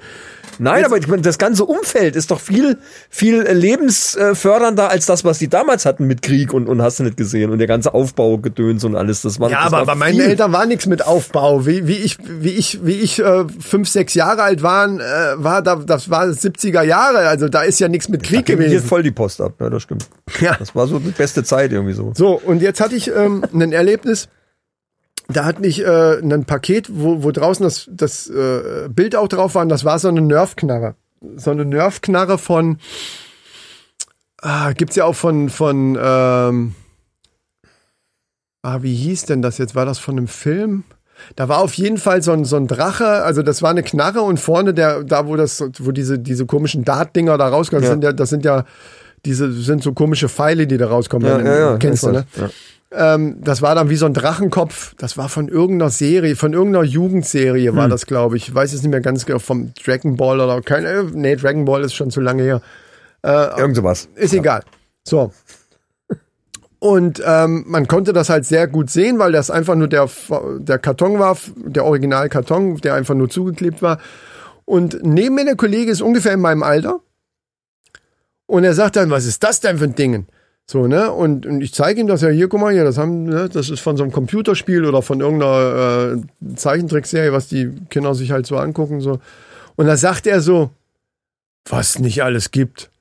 Nein, 0.59 0.85
aber 0.85 0.97
ich 0.97 1.07
meine, 1.07 1.21
das 1.21 1.37
ganze 1.37 1.65
Umfeld 1.65 2.15
ist 2.15 2.31
doch 2.31 2.39
viel, 2.39 2.77
viel 3.09 3.41
lebensfördernder 3.41 4.89
als 4.89 5.05
das, 5.05 5.23
was 5.23 5.39
die 5.39 5.47
damals 5.47 5.85
hatten 5.85 6.05
mit 6.07 6.21
Krieg 6.21 6.53
und, 6.53 6.67
und 6.67 6.81
hast 6.81 6.99
du 6.99 7.03
nicht 7.03 7.17
gesehen 7.17 7.51
und 7.51 7.59
der 7.59 7.67
ganze 7.67 7.93
Aufbau, 7.93 8.37
Gedöns 8.37 8.83
und 8.83 8.95
alles. 8.95 9.21
Das 9.21 9.39
war, 9.39 9.49
Ja, 9.49 9.63
das 9.63 9.67
aber 9.67 9.77
war 9.79 9.85
bei 9.85 9.95
meinen. 9.95 10.19
Eltern 10.19 10.53
war 10.53 10.65
nichts 10.65 10.85
mit 10.85 11.05
Aufbau. 11.05 11.65
Wie, 11.65 11.87
wie 11.87 11.97
ich, 11.97 12.17
wie 12.23 12.51
ich, 12.51 12.85
wie 12.85 12.93
ich 12.93 13.19
äh, 13.19 13.45
fünf, 13.59 13.84
sechs 13.91 14.13
Jahre 14.13 14.43
alt 14.43 14.63
waren, 14.63 14.99
äh, 14.99 15.03
war 15.35 15.61
da, 15.61 15.75
das 15.75 16.09
war 16.09 16.25
70er 16.25 16.83
Jahre. 16.83 17.27
Also 17.27 17.49
da 17.49 17.61
ist 17.61 17.79
ja 17.79 17.87
nichts 17.87 18.09
mit 18.09 18.23
Krieg 18.23 18.45
hier 18.47 18.55
gewesen. 18.57 18.87
voll 18.87 19.03
die 19.03 19.11
Post 19.11 19.41
ab, 19.41 19.53
ja, 19.59 19.69
das 19.69 19.83
stimmt. 19.83 20.07
Ja. 20.39 20.55
Das 20.57 20.75
war 20.75 20.87
so 20.87 20.99
die 20.99 21.11
beste 21.11 21.43
Zeit 21.43 21.71
irgendwie 21.71 21.93
so. 21.93 22.11
So, 22.15 22.33
und 22.33 22.61
jetzt 22.61 22.81
hatte 22.81 22.95
ich 22.95 23.09
ähm, 23.09 23.43
ein 23.53 23.71
Erlebnis. 23.71 24.27
Da 25.27 25.45
hat 25.45 25.59
mich 25.59 25.81
äh, 25.83 26.19
ein 26.19 26.45
Paket, 26.45 26.87
wo, 26.91 27.23
wo 27.23 27.31
draußen 27.31 27.63
das, 27.63 27.89
das 27.91 28.29
äh, 28.29 28.89
Bild 28.89 29.15
auch 29.15 29.27
drauf 29.27 29.55
war, 29.55 29.63
und 29.63 29.69
das 29.69 29.83
war 29.83 29.97
so 29.97 30.07
eine 30.07 30.21
Nerfknarre. 30.21 30.95
So 31.35 31.51
eine 31.51 31.65
Nerfknarre 31.65 32.37
von, 32.37 32.77
ah, 34.41 34.73
gibt's 34.73 34.95
ja 34.95 35.05
auch 35.05 35.15
von, 35.15 35.49
von, 35.49 35.97
ähm, 35.99 36.75
ah, 38.61 38.81
wie 38.81 38.95
hieß 38.95 39.25
denn 39.25 39.41
das 39.41 39.57
jetzt? 39.57 39.73
War 39.73 39.85
das 39.85 39.97
von 39.97 40.17
einem 40.17 40.27
Film? 40.27 40.83
Da 41.35 41.47
war 41.49 41.59
auf 41.59 41.73
jeden 41.73 41.97
Fall 41.97 42.21
so 42.21 42.31
ein, 42.31 42.45
so 42.45 42.55
ein 42.55 42.67
Drache, 42.67 43.05
also 43.23 43.41
das 43.41 43.61
war 43.61 43.69
eine 43.71 43.83
Knarre 43.83 44.21
und 44.21 44.39
vorne 44.39 44.73
der, 44.73 45.03
da 45.03 45.27
wo 45.27 45.35
das, 45.35 45.63
wo 45.79 45.91
diese, 45.91 46.19
diese 46.19 46.45
komischen 46.45 46.83
Dart-Dinger 46.85 47.37
da 47.37 47.47
rauskommen, 47.47 47.81
das 47.83 47.89
Ja. 47.89 47.93
sind 47.93 48.03
ja, 48.03 48.13
das 48.13 48.29
sind 48.29 48.45
ja, 48.45 48.65
diese 49.25 49.51
sind 49.51 49.81
so 49.83 49.93
komische 49.93 50.29
Pfeile, 50.29 50.67
die 50.67 50.77
da 50.77 50.87
rauskommen. 50.87 51.27
Ja, 51.27 51.39
ja, 51.41 51.59
ja, 51.71 51.77
kennst 51.77 52.03
du, 52.03 52.11
ne? 52.11 52.25
Ähm, 52.91 53.37
das 53.43 53.61
war 53.61 53.75
dann 53.75 53.89
wie 53.89 53.95
so 53.95 54.05
ein 54.05 54.13
Drachenkopf. 54.13 54.93
Das 54.97 55.17
war 55.17 55.27
von 55.27 55.47
irgendeiner 55.49 55.89
Serie, 55.89 56.35
von 56.35 56.53
irgendeiner 56.53 56.85
Jugendserie 56.85 57.69
Hm. 57.69 57.75
war 57.75 57.89
das, 57.89 58.05
glaube 58.05 58.37
ich. 58.37 58.47
Ich 58.47 58.55
weiß 58.55 58.71
jetzt 58.71 58.83
nicht 58.83 58.91
mehr 58.91 59.01
ganz 59.01 59.25
genau, 59.25 59.39
vom 59.39 59.73
Dragon 59.83 60.15
Ball 60.15 60.39
oder 60.39 60.61
kein, 60.61 60.85
äh, 60.85 61.03
nee, 61.11 61.35
Dragon 61.35 61.65
Ball 61.65 61.83
ist 61.83 61.93
schon 61.95 62.11
zu 62.11 62.21
lange 62.21 62.43
her. 62.43 62.61
Irgend 63.23 63.75
sowas. 63.75 64.07
Ist 64.15 64.33
egal. 64.35 64.61
So. 65.03 65.31
Und 66.85 67.19
ähm, 67.25 67.63
man 67.65 67.87
konnte 67.87 68.13
das 68.13 68.29
halt 68.29 68.45
sehr 68.45 68.67
gut 68.67 68.91
sehen, 68.91 69.17
weil 69.17 69.31
das 69.31 69.49
einfach 69.49 69.73
nur 69.73 69.87
der, 69.87 70.07
der 70.59 70.77
Karton 70.77 71.17
war, 71.17 71.35
der 71.55 71.83
Originalkarton, 71.83 72.77
der 72.77 72.93
einfach 72.93 73.15
nur 73.15 73.27
zugeklebt 73.27 73.81
war. 73.81 73.97
Und 74.65 74.99
neben 75.01 75.33
mir 75.33 75.45
der 75.45 75.55
Kollege 75.55 75.89
ist 75.89 76.03
ungefähr 76.03 76.33
in 76.33 76.41
meinem 76.41 76.61
Alter. 76.61 76.99
Und 78.45 78.65
er 78.65 78.75
sagt 78.75 78.97
dann, 78.97 79.09
was 79.09 79.25
ist 79.25 79.43
das 79.43 79.61
denn 79.61 79.79
für 79.79 79.85
ein 79.85 79.95
Ding? 79.95 80.27
So, 80.67 80.85
ne? 80.85 81.11
Und, 81.11 81.47
und 81.47 81.61
ich 81.61 81.73
zeige 81.73 81.99
ihm 82.01 82.05
das 82.05 82.21
ja 82.21 82.29
hier, 82.29 82.47
guck 82.49 82.61
mal 82.61 82.71
hier, 82.71 82.83
das 82.83 82.99
haben, 82.99 83.23
ne, 83.23 83.49
das 83.51 83.71
ist 83.71 83.79
von 83.79 83.97
so 83.97 84.03
einem 84.03 84.11
Computerspiel 84.11 84.85
oder 84.85 85.01
von 85.01 85.21
irgendeiner 85.21 86.17
äh, 86.17 86.55
Zeichentrickserie, 86.55 87.33
was 87.33 87.47
die 87.47 87.71
Kinder 87.89 88.13
sich 88.13 88.29
halt 88.29 88.45
so 88.45 88.57
angucken. 88.57 89.01
so. 89.01 89.19
Und 89.75 89.87
da 89.87 89.97
sagt 89.97 90.27
er 90.27 90.39
so, 90.39 90.69
was 91.67 91.97
nicht 91.97 92.21
alles 92.21 92.51
gibt. 92.51 92.91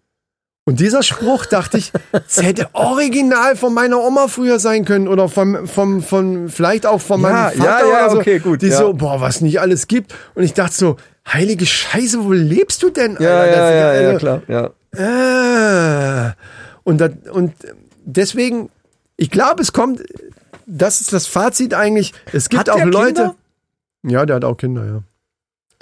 Und 0.66 0.80
dieser 0.80 1.02
Spruch, 1.02 1.44
dachte 1.44 1.76
ich, 1.76 1.92
es 2.26 2.42
hätte 2.42 2.68
original 2.72 3.54
von 3.54 3.74
meiner 3.74 4.00
Oma 4.00 4.28
früher 4.28 4.58
sein 4.58 4.86
können 4.86 5.08
oder 5.08 5.28
vom, 5.28 5.68
vom, 5.68 6.02
von, 6.02 6.48
vielleicht 6.48 6.86
auch 6.86 7.02
von 7.02 7.20
meinem 7.20 7.34
Ja, 7.58 7.64
Vater 7.64 7.86
ja, 7.86 8.00
ja, 8.00 8.10
so. 8.10 8.18
okay, 8.18 8.38
gut, 8.38 8.62
Die 8.62 8.68
ja. 8.68 8.78
so, 8.78 8.94
boah, 8.94 9.20
was 9.20 9.42
nicht 9.42 9.60
alles 9.60 9.88
gibt. 9.88 10.14
Und 10.34 10.42
ich 10.42 10.54
dachte 10.54 10.74
so, 10.74 10.96
heilige 11.28 11.66
Scheiße, 11.66 12.24
wo 12.24 12.32
lebst 12.32 12.82
du 12.82 12.88
denn? 12.88 13.18
Ja, 13.20 13.40
Alter? 13.40 13.56
ja, 13.56 13.70
ja, 13.70 14.00
ja, 14.02 14.08
also- 14.08 14.18
klar, 14.18 14.42
ja. 14.48 14.70
Ah. 14.96 16.34
Und, 16.84 16.98
das, 17.00 17.10
und 17.30 17.52
deswegen, 18.04 18.70
ich 19.16 19.30
glaube, 19.30 19.60
es 19.60 19.72
kommt, 19.72 20.02
das 20.66 21.00
ist 21.02 21.12
das 21.12 21.26
Fazit 21.26 21.74
eigentlich. 21.74 22.14
Es 22.32 22.48
gibt 22.48 22.60
Hat 22.60 22.70
auch 22.70 22.84
Leute. 22.84 23.14
Kinder? 23.14 23.34
Ja, 24.04 24.24
der 24.24 24.36
hat 24.36 24.44
auch 24.44 24.56
Kinder, 24.56 24.84
ja. 24.86 25.02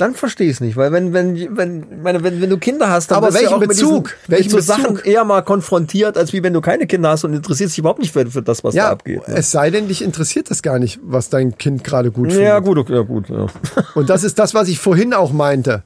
Dann 0.03 0.15
verstehe 0.17 0.49
ich 0.49 0.55
es 0.55 0.61
nicht, 0.61 0.77
weil 0.77 0.91
wenn, 0.91 1.13
wenn, 1.13 1.57
wenn, 1.57 2.03
meine, 2.03 2.25
wenn, 2.25 2.41
wenn 2.41 2.51
du 2.51 2.59
Kinder 2.59 2.91
hast, 2.91 3.13
dann 3.13 3.19
Aber 3.19 3.29
bist 3.29 3.39
du 3.39 3.43
welchen 3.43 3.55
auch 3.55 3.61
mit 3.61 3.69
Bezug? 3.69 4.05
diesen, 4.09 4.31
Welchen 4.33 4.57
mit 4.57 4.65
so 4.65 4.73
Bezug? 4.75 4.85
Sachen 4.97 5.05
eher 5.05 5.25
mal 5.25 5.43
konfrontiert, 5.43 6.19
als 6.19 6.33
wie 6.33 6.43
wenn 6.43 6.53
du 6.53 6.61
keine 6.61 6.89
Kinder 6.89 7.11
hast 7.11 7.23
und 7.23 7.35
interessierst 7.35 7.75
dich 7.75 7.79
überhaupt 7.79 8.01
nicht 8.01 8.13
für, 8.13 8.27
für 8.27 8.43
das, 8.43 8.65
was 8.65 8.75
da 8.75 8.81
Ja, 8.81 8.91
abgeht. 8.91 9.29
Ne? 9.29 9.35
es 9.37 9.53
sei 9.53 9.71
denn, 9.71 9.87
dich 9.87 10.03
interessiert 10.03 10.51
das 10.51 10.63
gar 10.63 10.81
nicht, 10.81 10.99
was 11.05 11.29
dein 11.29 11.57
Kind 11.57 11.85
gerade 11.85 12.11
gut 12.11 12.31
findet. 12.33 12.49
Ja, 12.49 12.59
gut, 12.59 12.79
okay, 12.79 12.95
ja, 12.95 13.03
gut. 13.03 13.29
Ja. 13.29 13.47
Und 13.95 14.11
das 14.11 14.25
ist 14.25 14.41
das, 14.41 14.55
was 14.55 14.67
ich 14.67 14.81
vorhin 14.81 15.15
auch 15.15 15.33
meinte. 15.33 15.85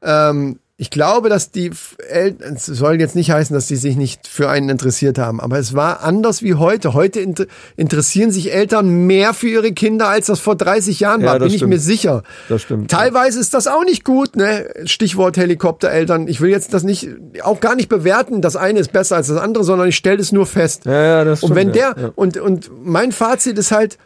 Ähm, 0.00 0.60
ich 0.78 0.90
glaube, 0.90 1.30
dass 1.30 1.50
die 1.50 1.70
Eltern, 2.06 2.54
es 2.56 2.66
soll 2.66 3.00
jetzt 3.00 3.16
nicht 3.16 3.30
heißen, 3.30 3.54
dass 3.54 3.66
die 3.66 3.76
sich 3.76 3.96
nicht 3.96 4.28
für 4.28 4.50
einen 4.50 4.68
interessiert 4.68 5.16
haben, 5.18 5.40
aber 5.40 5.58
es 5.58 5.72
war 5.72 6.02
anders 6.02 6.42
wie 6.42 6.52
heute. 6.54 6.92
Heute 6.92 7.18
inter 7.20 7.46
interessieren 7.76 8.30
sich 8.30 8.52
Eltern 8.52 9.06
mehr 9.06 9.32
für 9.32 9.48
ihre 9.48 9.72
Kinder, 9.72 10.08
als 10.08 10.26
das 10.26 10.38
vor 10.38 10.54
30 10.54 11.00
Jahren 11.00 11.22
Ja, 11.22 11.28
war, 11.28 11.38
das 11.38 11.46
bin 11.46 11.54
ich 11.54 11.58
stimmt. 11.60 11.70
mir 11.70 11.78
sicher. 11.78 12.22
Das 12.50 12.60
stimmt. 12.60 12.90
Teilweise 12.90 13.40
ist 13.40 13.54
das 13.54 13.68
auch 13.68 13.84
nicht 13.84 14.04
gut, 14.04 14.36
ne? 14.36 14.68
Stichwort 14.84 15.38
Helikoptereltern. 15.38 16.28
Ich 16.28 16.42
will 16.42 16.50
jetzt 16.50 16.74
das 16.74 16.82
nicht, 16.82 17.08
auch 17.42 17.60
gar 17.60 17.74
nicht 17.74 17.88
bewerten, 17.88 18.42
das 18.42 18.54
eine 18.56 18.78
ist 18.80 18.92
besser 18.92 19.16
als 19.16 19.28
das 19.28 19.38
andere, 19.38 19.64
sondern 19.64 19.88
ich 19.88 19.96
stelle 19.96 20.20
es 20.20 20.30
nur 20.30 20.44
fest. 20.44 20.84
Ja, 20.84 20.92
ja, 21.02 21.24
das 21.24 21.42
Und 21.42 21.54
stimmt, 21.54 21.56
wenn 21.56 21.74
ja, 21.80 21.94
der, 21.94 22.02
ja. 22.04 22.12
und, 22.16 22.36
und 22.36 22.70
mein 22.84 23.12
Fazit 23.12 23.56
ist 23.58 23.72
halt, 23.72 23.96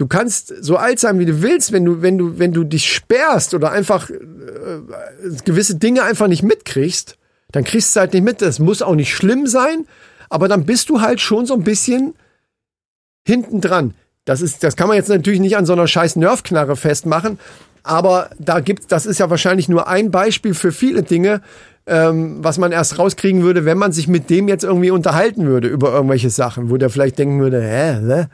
du 0.00 0.06
kannst 0.06 0.54
so 0.64 0.76
alt 0.76 0.98
sein, 0.98 1.18
wie 1.18 1.26
du 1.26 1.42
willst, 1.42 1.72
wenn 1.72 1.84
du, 1.84 2.00
wenn 2.00 2.16
du, 2.16 2.38
wenn 2.38 2.52
du 2.52 2.64
dich 2.64 2.90
sperrst 2.90 3.52
oder 3.52 3.70
einfach 3.70 4.08
äh, 4.08 4.16
gewisse 5.44 5.74
Dinge 5.74 6.04
einfach 6.04 6.26
nicht 6.26 6.42
mitkriegst, 6.42 7.18
dann 7.52 7.64
kriegst 7.64 7.94
du 7.94 8.00
halt 8.00 8.14
nicht 8.14 8.22
mit. 8.24 8.40
Das 8.40 8.60
muss 8.60 8.80
auch 8.80 8.94
nicht 8.94 9.14
schlimm 9.14 9.46
sein, 9.46 9.86
aber 10.30 10.48
dann 10.48 10.64
bist 10.64 10.88
du 10.88 11.02
halt 11.02 11.20
schon 11.20 11.44
so 11.44 11.52
ein 11.52 11.64
bisschen 11.64 12.14
hinten 13.26 13.60
dran. 13.60 13.92
Das 14.24 14.40
ist, 14.40 14.64
das 14.64 14.74
kann 14.74 14.88
man 14.88 14.96
jetzt 14.96 15.10
natürlich 15.10 15.40
nicht 15.40 15.58
an 15.58 15.66
so 15.66 15.74
einer 15.74 15.86
scheiß 15.86 16.16
Nerfknarre 16.16 16.76
festmachen, 16.76 17.38
aber 17.82 18.30
da 18.38 18.60
gibt's, 18.60 18.86
das 18.86 19.04
ist 19.04 19.18
ja 19.18 19.28
wahrscheinlich 19.28 19.68
nur 19.68 19.86
ein 19.86 20.10
Beispiel 20.10 20.54
für 20.54 20.72
viele 20.72 21.02
Dinge, 21.02 21.42
ähm, 21.86 22.38
was 22.42 22.56
man 22.56 22.72
erst 22.72 22.98
rauskriegen 22.98 23.42
würde, 23.42 23.66
wenn 23.66 23.76
man 23.76 23.92
sich 23.92 24.08
mit 24.08 24.30
dem 24.30 24.48
jetzt 24.48 24.64
irgendwie 24.64 24.92
unterhalten 24.92 25.46
würde 25.46 25.68
über 25.68 25.92
irgendwelche 25.92 26.30
Sachen, 26.30 26.70
wo 26.70 26.78
der 26.78 26.88
vielleicht 26.88 27.18
denken 27.18 27.38
würde, 27.40 27.60
hä, 27.60 27.98
hä? 28.06 28.26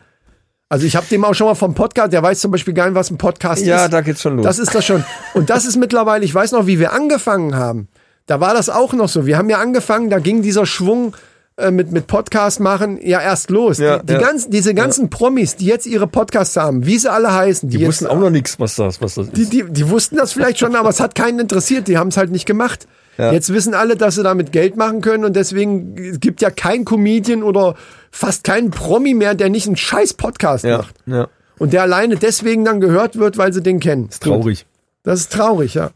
Also 0.68 0.84
ich 0.84 0.96
habe 0.96 1.06
dem 1.08 1.24
auch 1.24 1.34
schon 1.34 1.46
mal 1.46 1.54
vom 1.54 1.74
Podcast, 1.74 2.12
der 2.12 2.22
weiß 2.22 2.40
zum 2.40 2.50
Beispiel 2.50 2.74
gar 2.74 2.86
nicht, 2.86 2.96
was 2.96 3.10
ein 3.10 3.18
Podcast 3.18 3.62
ist. 3.62 3.68
Ja, 3.68 3.86
da 3.88 4.00
geht's 4.00 4.22
schon 4.22 4.36
los. 4.36 4.44
Das 4.44 4.58
ist 4.58 4.74
das 4.74 4.84
schon. 4.84 5.04
Und 5.34 5.48
das 5.48 5.64
ist 5.64 5.76
mittlerweile, 5.76 6.24
ich 6.24 6.34
weiß 6.34 6.52
noch, 6.52 6.66
wie 6.66 6.80
wir 6.80 6.92
angefangen 6.92 7.54
haben. 7.54 7.88
Da 8.26 8.40
war 8.40 8.52
das 8.52 8.68
auch 8.68 8.92
noch 8.92 9.08
so. 9.08 9.26
Wir 9.26 9.38
haben 9.38 9.48
ja 9.48 9.58
angefangen, 9.58 10.10
da 10.10 10.18
ging 10.18 10.42
dieser 10.42 10.66
Schwung 10.66 11.14
äh, 11.56 11.70
mit, 11.70 11.92
mit 11.92 12.08
Podcast 12.08 12.58
machen 12.58 12.98
ja 13.00 13.20
erst 13.20 13.50
los. 13.50 13.78
Ja, 13.78 13.98
die, 13.98 14.06
die 14.06 14.12
ja. 14.14 14.18
ganzen, 14.18 14.50
diese 14.50 14.74
ganzen 14.74 15.08
Promis, 15.08 15.54
die 15.54 15.66
jetzt 15.66 15.86
ihre 15.86 16.08
Podcasts 16.08 16.56
haben, 16.56 16.84
wie 16.84 16.98
sie 16.98 17.10
alle 17.12 17.32
heißen, 17.32 17.68
die, 17.68 17.76
die 17.76 17.82
jetzt, 17.84 18.02
wussten 18.02 18.06
auch 18.08 18.18
noch 18.18 18.30
nichts, 18.30 18.58
was 18.58 18.74
das, 18.74 19.00
was 19.00 19.14
das 19.14 19.28
ist. 19.28 19.36
die, 19.36 19.46
die, 19.46 19.64
die 19.70 19.88
wussten 19.88 20.16
das 20.16 20.32
vielleicht 20.32 20.58
schon, 20.58 20.74
aber 20.74 20.88
es 20.88 20.98
hat 20.98 21.14
keinen 21.14 21.38
interessiert. 21.38 21.86
Die 21.86 21.96
haben 21.96 22.08
es 22.08 22.16
halt 22.16 22.32
nicht 22.32 22.44
gemacht. 22.44 22.88
Ja. 23.18 23.32
Jetzt 23.32 23.52
wissen 23.52 23.74
alle, 23.74 23.96
dass 23.96 24.16
sie 24.16 24.22
damit 24.22 24.52
Geld 24.52 24.76
machen 24.76 25.00
können 25.00 25.24
und 25.24 25.34
deswegen 25.34 26.20
gibt 26.20 26.42
ja 26.42 26.50
kein 26.50 26.84
Comedian 26.84 27.42
oder 27.42 27.74
fast 28.10 28.44
kein 28.44 28.70
Promi 28.70 29.14
mehr, 29.14 29.34
der 29.34 29.48
nicht 29.48 29.66
einen 29.66 29.76
scheiß 29.76 30.14
Podcast 30.14 30.64
ja, 30.64 30.78
macht. 30.78 30.94
ja. 31.06 31.28
Und 31.58 31.72
der 31.72 31.82
alleine 31.82 32.16
deswegen 32.16 32.64
dann 32.64 32.80
gehört 32.80 33.16
wird, 33.16 33.38
weil 33.38 33.52
sie 33.52 33.62
den 33.62 33.80
kennen. 33.80 34.10
Traurig. 34.10 34.66
Das 35.02 35.20
ist 35.20 35.32
traurig, 35.32 35.74
ja. 35.74 35.90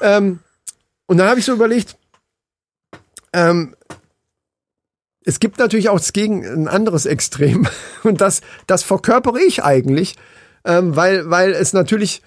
ähm, 0.00 0.38
und 1.06 1.18
dann 1.18 1.28
habe 1.28 1.40
ich 1.40 1.46
so 1.46 1.52
überlegt, 1.52 1.96
ähm, 3.32 3.74
es 5.24 5.40
gibt 5.40 5.58
natürlich 5.58 5.88
auch 5.88 5.98
das 5.98 6.12
Gegen 6.12 6.44
ein 6.44 6.68
anderes 6.68 7.06
Extrem 7.06 7.66
und 8.02 8.20
das, 8.20 8.40
das 8.66 8.82
verkörpere 8.82 9.40
ich 9.40 9.64
eigentlich, 9.64 10.16
ähm, 10.64 10.96
weil, 10.96 11.28
weil 11.30 11.52
es 11.52 11.72
natürlich 11.72 12.22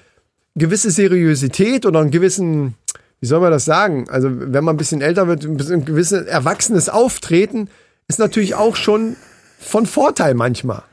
gewisse 0.55 0.91
Seriosität 0.91 1.85
oder 1.85 1.99
einen 1.99 2.11
gewissen, 2.11 2.75
wie 3.23 3.27
soll 3.27 3.39
man 3.39 3.51
das 3.51 3.63
sagen? 3.63 4.09
Also 4.09 4.27
wenn 4.29 4.65
man 4.65 4.75
ein 4.75 4.77
bisschen 4.77 4.99
älter 4.99 5.29
wird, 5.29 5.45
ein 5.45 5.55
bisschen 5.55 5.85
gewisses 5.85 6.25
erwachsenes 6.25 6.89
Auftreten 6.89 7.69
ist 8.09 8.19
natürlich 8.19 8.53
auch 8.53 8.75
schon 8.75 9.15
von 9.59 9.85
Vorteil 9.85 10.33
manchmal. 10.33 10.83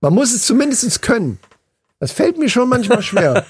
Man 0.00 0.14
muss 0.14 0.32
es 0.32 0.46
zumindest 0.46 1.02
können. 1.02 1.38
Das 2.00 2.10
fällt 2.10 2.38
mir 2.38 2.48
schon 2.48 2.70
manchmal 2.70 3.02
schwer. 3.02 3.44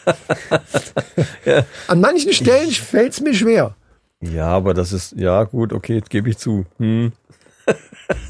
An 1.87 2.01
manchen 2.01 2.32
Stellen 2.32 2.72
fällt 2.72 3.12
es 3.12 3.20
mir 3.20 3.35
schwer. 3.35 3.76
Ja, 4.20 4.49
aber 4.49 4.74
das 4.74 4.93
ist, 4.93 5.12
ja 5.12 5.45
gut, 5.45 5.72
okay, 5.72 6.03
gebe 6.09 6.28
ich 6.28 6.37
zu. 6.39 6.66
Hm. 6.78 7.12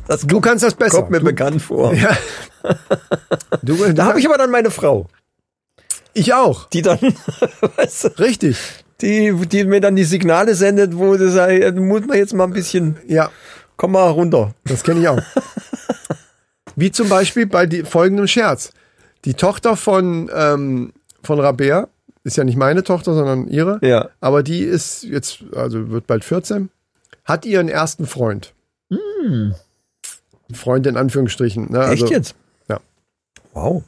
Das 0.07 0.21
Du 0.27 0.39
kannst 0.43 0.65
das 0.65 0.75
besser. 0.75 0.99
kommt 0.99 1.13
mir 1.13 1.21
du, 1.21 1.25
bekannt 1.25 1.63
vor. 1.63 1.95
Ja. 1.95 2.15
du, 3.63 3.91
Da 3.95 4.05
habe 4.05 4.21
ich 4.21 4.27
aber 4.27 4.37
dann 4.37 4.51
meine 4.51 4.71
Frau, 4.71 5.07
ich 6.13 6.35
auch. 6.35 6.69
die 6.69 6.83
dann, 6.83 6.99
weißt 7.77 8.05
du, 8.05 8.09
Richtig. 8.19 8.84
Die, 9.01 9.33
die 9.47 9.65
mir 9.65 9.81
dann 9.81 9.97
die 9.97 10.05
Signale 10.05 10.55
sendet, 10.55 10.97
wo 10.97 11.17
du 11.17 11.31
sagst, 11.31 11.59
ja, 11.59 11.73
muss 11.73 12.07
man 12.07 12.17
jetzt 12.17 12.35
mal 12.35 12.45
ein 12.45 12.53
bisschen, 12.53 12.97
Ja, 13.07 13.31
komm 13.77 13.93
mal 13.93 14.09
runter. 14.11 14.55
das 14.65 14.83
kenne 14.83 15.01
ich 15.01 15.09
auch. 15.09 15.21
Wie 16.77 16.91
zum 16.91 17.09
Beispiel 17.09 17.47
bei 17.47 17.67
die, 17.67 17.85
folgendem 17.85 18.27
Scherz. 18.27 18.73
Die 19.25 19.35
Tochter 19.35 19.77
von, 19.77 20.31
ähm, 20.35 20.93
von 21.23 21.39
Rabea, 21.41 21.89
ist 22.25 22.37
ja 22.37 22.45
nicht 22.45 22.57
meine 22.57 22.83
Tochter, 22.83 23.15
sondern 23.15 23.49
ihre. 23.49 23.79
Ja. 23.83 24.09
Aber 24.21 24.43
die 24.43 24.61
ist 24.61 25.03
jetzt, 25.05 25.45
also 25.55 25.91
wird 25.91 26.07
bald 26.07 26.25
14, 26.25 26.71
hat 27.25 27.45
ihren 27.45 27.69
ersten 27.69 28.07
Freund. 28.07 28.55
Freund 30.53 30.87
in 30.87 30.97
Anführungsstrichen. 30.97 31.71
Ne? 31.71 31.81
Also, 31.81 32.05
Echt 32.05 32.11
jetzt? 32.13 32.35
Ja. 32.69 32.81
Wow. 33.53 33.83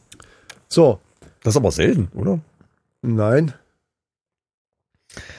So, 0.69 0.99
Das 1.43 1.55
ist 1.55 1.57
aber 1.57 1.71
selten, 1.71 2.09
oder? 2.15 2.41
nein. 3.03 3.53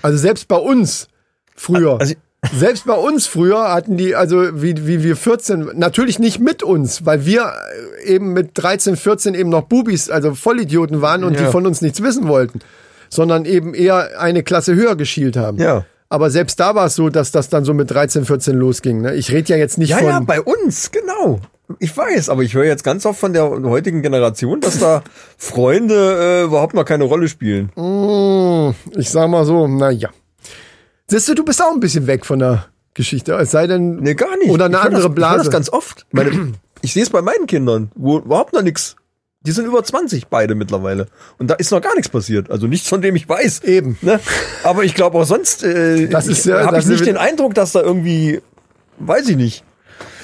Also 0.02 0.18
selbst 0.18 0.48
bei 0.48 0.58
uns 0.58 1.08
früher. 1.56 2.00
Also, 2.00 2.14
Selbst 2.56 2.86
bei 2.86 2.94
uns 2.94 3.26
früher 3.26 3.74
hatten 3.74 3.98
die, 3.98 4.16
also 4.16 4.62
wie, 4.62 4.86
wie 4.88 5.04
wir 5.04 5.16
14, 5.16 5.72
natürlich 5.74 6.20
nicht 6.20 6.40
mit 6.40 6.62
uns, 6.64 7.04
weil 7.06 7.26
wir 7.26 7.52
äh, 8.06 8.14
eben 8.14 8.32
mit 8.32 8.52
13, 8.54 8.96
14 8.96 9.34
eben 9.34 9.50
noch 9.50 9.64
Bubis, 9.64 10.10
also 10.10 10.36
Vollidioten 10.36 11.02
waren 11.02 11.24
und 11.24 11.34
Ja. 11.34 11.46
die 11.46 11.52
von 11.52 11.66
uns 11.66 11.82
nichts 11.82 12.02
wissen 12.04 12.28
wollten, 12.28 12.60
sondern 13.10 13.46
eben 13.46 13.74
eher 13.74 14.20
eine 14.22 14.44
Klasse 14.44 14.76
höher 14.76 14.96
geschielt 14.96 15.36
haben. 15.36 15.58
ja. 15.58 15.86
Aber 16.10 16.30
selbst 16.30 16.58
da 16.62 16.74
war 16.74 16.86
es 16.86 16.96
so, 16.96 17.10
dass 17.10 17.32
das 17.34 17.50
dann 17.50 17.66
so 17.66 17.74
mit 17.74 17.92
13, 17.92 18.24
14 18.24 18.56
losging. 18.56 19.02
Ne? 19.02 19.16
Ich 19.16 19.30
rede 19.34 19.50
ja 19.52 19.58
jetzt 19.58 19.78
nicht 19.78 19.90
Ja, 19.90 19.98
von. 19.98 20.08
ja, 20.08 20.20
bei 20.22 20.40
uns, 20.40 20.90
genau. 20.92 21.42
Ich 21.80 21.96
weiß, 21.96 22.30
aber 22.30 22.44
ich 22.44 22.54
höre 22.54 22.64
jetzt 22.66 22.84
ganz 22.84 23.06
oft 23.06 23.20
von 23.20 23.34
der 23.34 23.50
heutigen 23.50 24.02
Generation, 24.02 24.62
dass 24.62 24.80
da 24.80 25.04
Freunde 25.38 26.42
äh, 26.42 26.44
überhaupt 26.46 26.74
noch 26.74 26.86
keine 26.86 27.04
Rolle 27.04 27.28
spielen. 27.28 27.72
Mm, 27.76 28.72
ich 28.98 29.10
sag 29.10 29.28
mal 29.30 29.44
so, 29.46 29.68
naja. 29.68 30.10
Siehst 31.08 31.28
du, 31.30 31.34
du 31.36 31.44
bist 31.44 31.62
auch 31.62 31.72
ein 31.74 31.80
bisschen 31.80 32.08
weg 32.08 32.26
von 32.26 32.40
der 32.40 32.68
Geschichte. 32.94 33.34
Es 33.34 33.52
sei 33.52 33.68
denn. 33.68 33.98
Nee, 33.98 34.16
gar 34.16 34.38
nicht. 34.38 34.50
Oder 34.50 34.66
eine 34.66 34.78
Ich 34.78 34.82
andere 34.84 35.02
das, 35.04 35.10
Ich 35.10 35.16
Blase. 35.16 35.38
das 35.38 35.52
ganz 35.52 35.70
oft. 35.70 36.06
Meine, 36.12 36.54
ich 36.82 36.94
sehe 36.94 37.04
es 37.04 37.10
bei 37.10 37.22
meinen 37.22 37.48
Kindern, 37.48 37.92
wo 37.96 38.18
überhaupt 38.20 38.54
noch 38.54 38.62
nichts. 38.62 38.96
Die 39.42 39.52
sind 39.52 39.66
über 39.66 39.84
20 39.84 40.28
beide 40.28 40.56
mittlerweile. 40.56 41.08
Und 41.38 41.48
da 41.50 41.54
ist 41.56 41.72
noch 41.72 41.82
gar 41.82 41.96
nichts 41.96 42.10
passiert. 42.10 42.50
Also 42.52 42.68
nichts, 42.68 42.88
von 42.90 43.02
dem 43.02 43.16
ich 43.16 43.30
weiß. 43.30 43.64
Eben. 43.64 43.98
Ne? 44.02 44.20
Aber 44.64 44.84
ich 44.84 44.94
glaube 44.96 45.18
auch 45.18 45.26
sonst 45.26 45.64
äh, 45.64 46.08
Das 46.08 46.28
ist 46.28 46.46
ja- 46.46 46.66
habe 46.66 46.80
ich 46.80 46.86
nicht 46.86 47.06
den 47.06 47.18
Eindruck, 47.18 47.54
dass 47.54 47.72
da 47.74 47.82
irgendwie, 47.82 48.42
weiß 49.00 49.30
ich 49.30 49.38
nicht. 49.38 49.64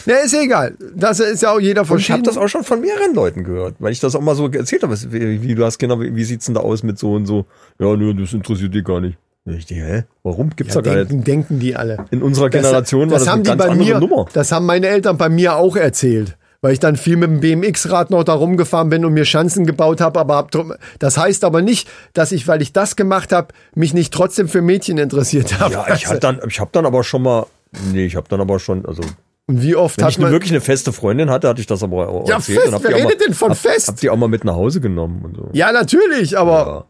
Ja, 0.06 0.18
ist 0.18 0.34
egal. 0.34 0.76
Das 0.96 1.20
ist 1.20 1.44
ja 1.44 1.52
auch 1.52 1.60
jeder 1.60 1.82
Und 1.82 1.86
ich 1.86 1.92
habe 2.12 2.24
verschieden. 2.24 2.24
das 2.24 2.38
auch 2.38 2.48
schon 2.48 2.64
von 2.64 2.82
mehreren 2.82 3.14
Leuten 3.14 3.44
gehört, 3.44 3.76
weil 3.80 3.92
ich 3.92 4.00
das 4.00 4.16
auch 4.16 4.22
mal 4.22 4.36
so 4.36 4.50
erzählt 4.50 4.84
habe. 4.84 4.96
Wie, 5.12 5.42
wie 5.42 5.56
du 5.56 5.64
hast 5.64 5.78
genau, 5.80 6.00
wie, 6.00 6.16
wie 6.16 6.24
sieht's 6.24 6.46
denn 6.46 6.56
da 6.56 6.62
aus 6.62 6.84
mit 6.84 7.00
so 7.00 7.14
und 7.14 7.26
so? 7.26 7.46
Ja, 7.80 7.96
nö, 7.96 8.14
das 8.14 8.34
interessiert 8.34 8.74
dich 8.74 8.84
gar 8.84 9.00
nicht. 9.00 9.18
Ich 9.46 9.66
denke, 9.66 9.86
hä? 9.86 10.04
Warum 10.24 10.52
gibt's 10.52 10.74
ja, 10.74 10.82
da 10.82 10.90
gar 10.90 11.00
nicht? 11.00 11.12
denken, 11.12 11.24
denken 11.26 11.60
die 11.60 11.76
alle. 11.76 12.06
In 12.12 12.22
unserer 12.22 12.50
Generation 12.50 13.10
war 13.12 13.20
das 13.20 13.28
haben 13.28 13.36
eine 13.36 13.44
die 13.44 13.50
ganz 13.50 13.64
bei 13.64 13.70
andere 13.70 13.90
mir, 13.90 14.00
Nummer. 14.00 14.26
Das 14.34 14.52
haben 14.52 14.66
meine 14.66 14.88
Eltern 14.88 15.18
bei 15.18 15.30
mir 15.30 15.58
auch 15.58 15.76
erzählt. 15.76 16.38
Weil 16.62 16.72
ich 16.72 16.80
dann 16.80 16.96
viel 16.96 17.18
mit 17.18 17.30
dem 17.30 17.42
BMX-Rad 17.42 18.10
noch 18.10 18.24
da 18.24 18.32
rumgefahren 18.36 18.88
bin 18.88 19.04
und 19.04 19.14
mir 19.14 19.26
Schanzen 19.26 19.66
gebaut 19.66 20.00
habe, 20.00 20.18
aber 20.18 20.38
hab 20.38 20.52
drum, 20.52 20.74
das 20.98 21.18
heißt 21.18 21.44
aber 21.44 21.62
nicht, 21.62 21.90
dass 22.14 22.32
ich, 22.32 22.48
weil 22.48 22.62
ich 22.62 22.72
das 22.72 22.96
gemacht 22.96 23.34
habe, 23.34 23.50
mich 23.76 23.94
nicht 23.94 24.14
trotzdem 24.14 24.48
für 24.48 24.62
Mädchen 24.62 24.98
interessiert 24.98 25.60
habe. 25.60 25.74
Ja, 25.74 25.94
ich 25.94 26.08
hab 26.08 26.22
dann, 26.22 26.40
ich 26.48 26.62
habe 26.62 26.70
dann 26.72 26.86
aber 26.86 27.04
schon 27.04 27.24
mal, 27.24 27.48
nee, 27.92 28.06
ich 28.06 28.16
habe 28.16 28.30
dann 28.30 28.40
aber 28.40 28.60
schon, 28.60 28.86
also 28.86 29.04
und 29.48 29.62
wie 29.62 29.76
oft 29.76 29.98
wenn 29.98 30.06
hat 30.06 30.12
ich 30.12 30.20
man 30.20 30.32
wirklich 30.32 30.52
eine 30.52 30.62
feste 30.62 30.94
Freundin 30.94 31.30
hatte, 31.30 31.48
hatte 31.50 31.60
ich 31.62 31.68
das 31.68 31.84
aber 31.84 32.08
auch 32.10 32.28
Ja, 32.30 32.36
erzählt. 32.36 32.62
fest, 32.62 32.74
wer 32.82 32.96
redet 32.96 33.04
mal, 33.04 33.16
denn 33.26 33.34
von 33.34 33.50
hab, 33.52 33.58
fest? 33.58 33.88
Hab 33.90 33.98
die 33.98 34.10
auch 34.10 34.16
mal 34.18 34.30
mit 34.30 34.44
nach 34.46 34.56
Hause 34.56 34.80
genommen 34.82 35.22
und 35.26 35.36
so. 35.36 35.50
Ja, 35.54 35.72
natürlich, 35.72 36.38
aber 36.38 36.88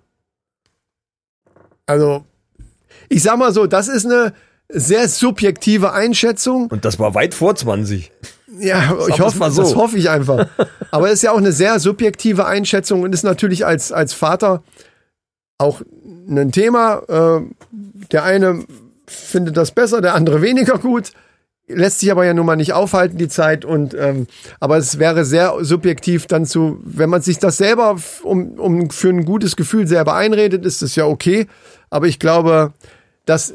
Ja. 1.56 1.56
also 1.86 2.26
ich 3.10 3.22
sag 3.24 3.38
mal 3.38 3.54
so, 3.54 3.68
das 3.68 3.88
ist 3.88 4.06
eine 4.06 4.34
sehr 4.70 5.08
subjektive 5.08 5.94
Einschätzung. 5.94 6.68
Und 6.68 6.86
das 6.86 6.98
war 7.00 7.14
weit 7.16 7.34
vor 7.34 7.56
20. 7.56 8.12
Ja, 8.60 8.96
ich 9.10 9.20
hoffe, 9.20 9.38
mal 9.40 9.52
so. 9.52 9.62
das 9.64 9.76
hoffe 9.76 9.98
ich 9.98 10.10
einfach. 10.10 10.48
Aber 10.92 11.08
es 11.08 11.16
ist 11.16 11.22
ja 11.24 11.32
auch 11.32 11.38
eine 11.38 11.52
sehr 11.52 11.80
subjektive 11.80 12.46
Einschätzung 12.46 13.02
und 13.02 13.14
ist 13.14 13.24
natürlich 13.24 13.66
als, 13.66 13.92
als 13.92 14.14
Vater 14.14 14.64
auch 15.58 15.82
ein 16.28 16.52
Thema. 16.52 17.02
Äh, 17.08 17.42
der 18.12 18.24
eine 18.24 18.64
findet 19.08 19.58
das 19.58 19.72
besser, 19.72 20.02
der 20.02 20.16
andere 20.16 20.42
weniger 20.42 20.78
gut. 20.78 21.12
Lässt 21.68 22.00
sich 22.00 22.12
aber 22.12 22.26
ja 22.26 22.34
nun 22.34 22.46
mal 22.46 22.58
nicht 22.58 22.74
aufhalten, 22.74 23.18
die 23.18 23.30
Zeit. 23.30 23.64
Und 23.64 23.94
ähm, 23.94 24.28
aber 24.60 24.78
es 24.78 25.00
wäre 25.00 25.24
sehr 25.24 25.56
subjektiv 25.62 26.26
dann 26.28 26.46
zu, 26.46 26.80
wenn 26.84 27.10
man 27.10 27.22
sich 27.22 27.40
das 27.40 27.58
selber 27.58 27.98
um, 28.24 28.60
um 28.60 28.90
für 28.90 29.10
ein 29.10 29.24
gutes 29.26 29.56
Gefühl 29.56 29.88
selber 29.88 30.16
einredet, 30.16 30.66
ist 30.66 30.82
es 30.82 30.96
ja 30.96 31.06
okay. 31.06 31.48
Aber 31.90 32.08
ich 32.08 32.20
glaube, 32.20 32.74
dass 33.26 33.54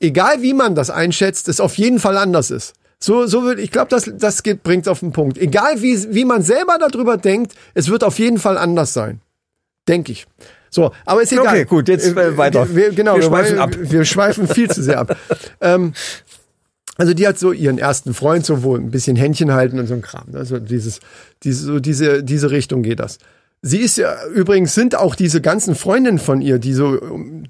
egal 0.00 0.42
wie 0.42 0.52
man 0.52 0.74
das 0.74 0.90
einschätzt, 0.90 1.48
es 1.48 1.60
auf 1.60 1.76
jeden 1.78 2.00
Fall 2.00 2.18
anders 2.18 2.50
ist. 2.50 2.74
So, 3.00 3.26
so 3.26 3.42
würde 3.44 3.62
ich 3.62 3.70
glaube, 3.70 3.88
das, 3.90 4.10
das 4.18 4.42
bringt 4.42 4.88
auf 4.88 5.00
den 5.00 5.12
Punkt. 5.12 5.38
Egal 5.38 5.80
wie, 5.82 6.12
wie 6.14 6.24
man 6.24 6.42
selber 6.42 6.78
darüber 6.78 7.16
denkt, 7.16 7.52
es 7.74 7.88
wird 7.88 8.02
auf 8.02 8.18
jeden 8.18 8.38
Fall 8.38 8.58
anders 8.58 8.92
sein. 8.92 9.20
Denke 9.86 10.12
ich. 10.12 10.26
So, 10.70 10.92
aber 11.06 11.22
ist 11.22 11.32
egal. 11.32 11.46
Okay, 11.46 11.64
gut, 11.64 11.88
jetzt, 11.88 12.06
äh, 12.06 12.36
weiter. 12.36 12.74
Wir, 12.74 12.90
genau, 12.90 13.14
Wir 13.14 13.22
wir 13.22 13.28
schweifen 13.28 13.58
wollen- 13.58 13.60
ab. 13.60 13.76
Wir 13.80 14.04
schweifen 14.04 14.48
viel 14.48 14.68
zu 14.68 14.82
sehr 14.82 14.98
ab. 14.98 15.16
ähm, 15.60 15.94
also 16.98 17.14
die 17.14 17.26
hat 17.26 17.38
so 17.38 17.52
ihren 17.52 17.78
ersten 17.78 18.12
Freund, 18.12 18.44
so 18.44 18.62
wo 18.64 18.76
ein 18.76 18.90
bisschen 18.90 19.16
Händchen 19.16 19.52
halten 19.52 19.78
und 19.78 19.86
so 19.86 19.94
ein 19.94 20.02
Kram. 20.02 20.26
Also 20.34 20.58
dieses, 20.58 21.00
diese, 21.44 21.64
so 21.64 21.80
diese, 21.80 22.24
diese 22.24 22.50
Richtung 22.50 22.82
geht 22.82 22.98
das. 22.98 23.18
Sie 23.62 23.78
ist 23.78 23.96
ja, 23.98 24.16
übrigens 24.34 24.74
sind 24.74 24.96
auch 24.96 25.14
diese 25.14 25.40
ganzen 25.40 25.74
Freundinnen 25.74 26.18
von 26.18 26.42
ihr, 26.42 26.58
die 26.58 26.74
so 26.74 26.98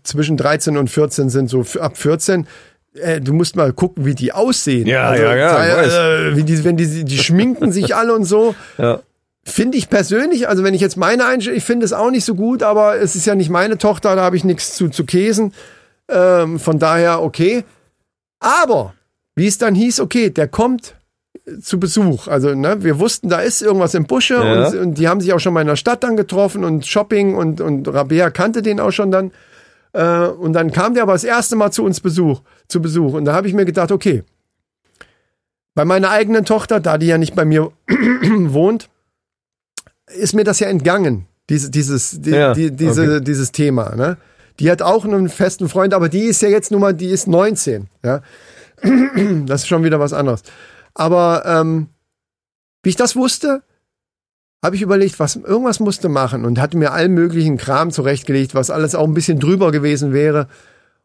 zwischen 0.03 0.37
13 0.37 0.77
und 0.77 0.89
14 0.89 1.31
sind, 1.31 1.49
so 1.49 1.65
ab 1.81 1.97
14, 1.97 2.47
äh, 2.95 3.21
du 3.21 3.33
musst 3.33 3.57
mal 3.57 3.73
gucken, 3.73 4.05
wie 4.05 4.15
die 4.15 4.33
aussehen. 4.33 4.87
Ja, 4.87 5.15
ja, 5.15 5.35
ja, 5.35 5.55
weiß. 5.55 5.93
Äh, 5.93 6.37
wie 6.37 6.45
die, 6.45 6.65
wenn 6.65 6.77
die, 6.77 7.05
die 7.05 7.19
schminken 7.19 7.73
sich 7.73 7.97
alle 7.97 8.15
und 8.15 8.25
so. 8.25 8.55
Ja. 8.79 9.01
Finde 9.45 9.79
ich 9.79 9.89
persönlich, 9.89 10.47
also 10.47 10.63
wenn 10.63 10.75
ich 10.75 10.83
jetzt 10.83 10.99
meine 10.99 11.25
Einstellung, 11.25 11.57
ich 11.57 11.65
finde 11.65 11.87
es 11.87 11.95
auch 11.95 12.11
nicht 12.11 12.27
so 12.27 12.35
gut, 12.35 12.63
aber 12.63 13.01
es 13.01 13.17
ist 13.17 13.25
ja 13.25 13.35
nicht 13.35 13.49
meine 13.49 13.79
Tochter, 13.79 14.15
da 14.15 14.21
habe 14.23 14.37
ich 14.37 14.45
nichts 14.45 14.75
zu, 14.77 14.91
zu 14.91 15.07
käsen. 15.07 15.55
Ähm, 16.11 16.59
von 16.59 16.79
daher 16.79 17.23
okay. 17.23 17.65
Aber, 18.41 18.93
wie 19.39 19.47
es 19.47 19.59
dann 19.59 19.75
hieß, 19.75 20.01
okay, 20.01 20.31
der 20.31 20.49
kommt 20.49 20.97
zu 21.63 21.79
Besuch. 21.81 22.29
Also, 22.29 22.55
ne, 22.55 22.83
wir 22.83 22.99
wussten, 22.99 23.29
da 23.29 23.41
ist 23.41 23.63
irgendwas 23.63 23.95
im 23.95 24.05
Busche 24.07 24.35
Ja. 24.35 24.69
und, 24.69 24.75
und 24.77 24.95
die 24.99 25.09
haben 25.09 25.21
sich 25.21 25.33
auch 25.33 25.39
schon 25.39 25.55
mal 25.55 25.63
in 25.63 25.67
der 25.67 25.77
Stadt 25.77 26.03
dann 26.03 26.17
getroffen 26.17 26.65
und 26.65 26.87
Shopping 26.87 27.35
und, 27.35 27.61
und 27.61 27.89
Rabea 27.89 28.31
kannte 28.31 28.61
den 28.63 28.81
auch 28.81 28.91
schon 28.91 29.11
dann. 29.11 29.31
Äh, 29.93 30.27
und 30.27 30.53
dann 30.53 30.71
kam 30.73 30.95
der 30.95 31.05
aber 31.05 31.13
das 31.13 31.25
erste 31.25 31.57
Mal 31.57 31.71
zu 31.71 31.85
uns 31.85 32.01
Besuch, 32.01 32.41
zu 32.69 32.83
Besuch. 32.83 33.15
Und 33.15 33.25
da 33.25 33.33
habe 33.35 33.47
ich 33.49 33.55
mir 33.55 33.65
gedacht, 33.65 33.93
okay, 33.93 34.25
bei 35.75 35.85
meiner 35.85 36.11
eigenen 36.11 36.45
Tochter, 36.45 36.81
da 36.81 36.99
die 36.99 37.07
ja 37.07 37.19
nicht 37.19 37.35
bei 37.35 37.45
mir 37.45 37.71
wohnt, 37.89 38.89
ist 40.07 40.35
mir 40.35 40.45
das 40.45 40.59
ja 40.61 40.69
entgangen, 40.69 41.27
diese, 41.49 41.71
dieses, 41.71 42.21
die, 42.21 42.31
Ja, 42.31 42.53
die, 42.53 42.71
diese, 42.73 43.03
okay. 43.03 43.21
dieses 43.25 43.53
Thema. 43.53 43.95
Ne? 43.95 44.17
Die 44.59 44.71
hat 44.71 44.83
auch 44.83 45.05
einen 45.05 45.29
festen 45.29 45.69
Freund, 45.69 45.95
aber 45.95 46.09
die 46.09 46.25
ist 46.25 46.43
ja 46.43 46.49
jetzt 46.49 46.71
nun 46.71 46.81
mal, 46.81 46.95
die 46.95 47.11
ist 47.11 47.27
19. 47.29 47.87
Ja? 48.05 48.23
Das 49.47 49.63
ist 49.63 49.69
schon 49.69 49.85
wieder 49.85 50.01
was 50.01 50.13
anderes. 50.13 50.43
Aber 50.95 51.45
ähm, 51.47 51.89
wie 52.83 52.91
ich 52.91 52.97
das 52.97 53.17
wusste, 53.17 53.63
habe 54.65 54.77
ich 54.77 54.83
überlegt, 54.83 55.21
was 55.21 55.37
irgendwas 55.37 55.81
musste 55.81 56.09
machen 56.09 56.45
und 56.45 56.61
hatte 56.61 56.77
mir 56.77 56.93
allen 56.93 57.15
möglichen 57.15 57.57
Kram 57.57 57.91
zurechtgelegt, 57.91 58.55
was 58.55 58.71
alles 58.71 58.95
auch 58.95 59.07
ein 59.07 59.15
bisschen 59.15 59.39
drüber 59.39 59.71
gewesen 59.71 60.13
wäre. 60.13 60.49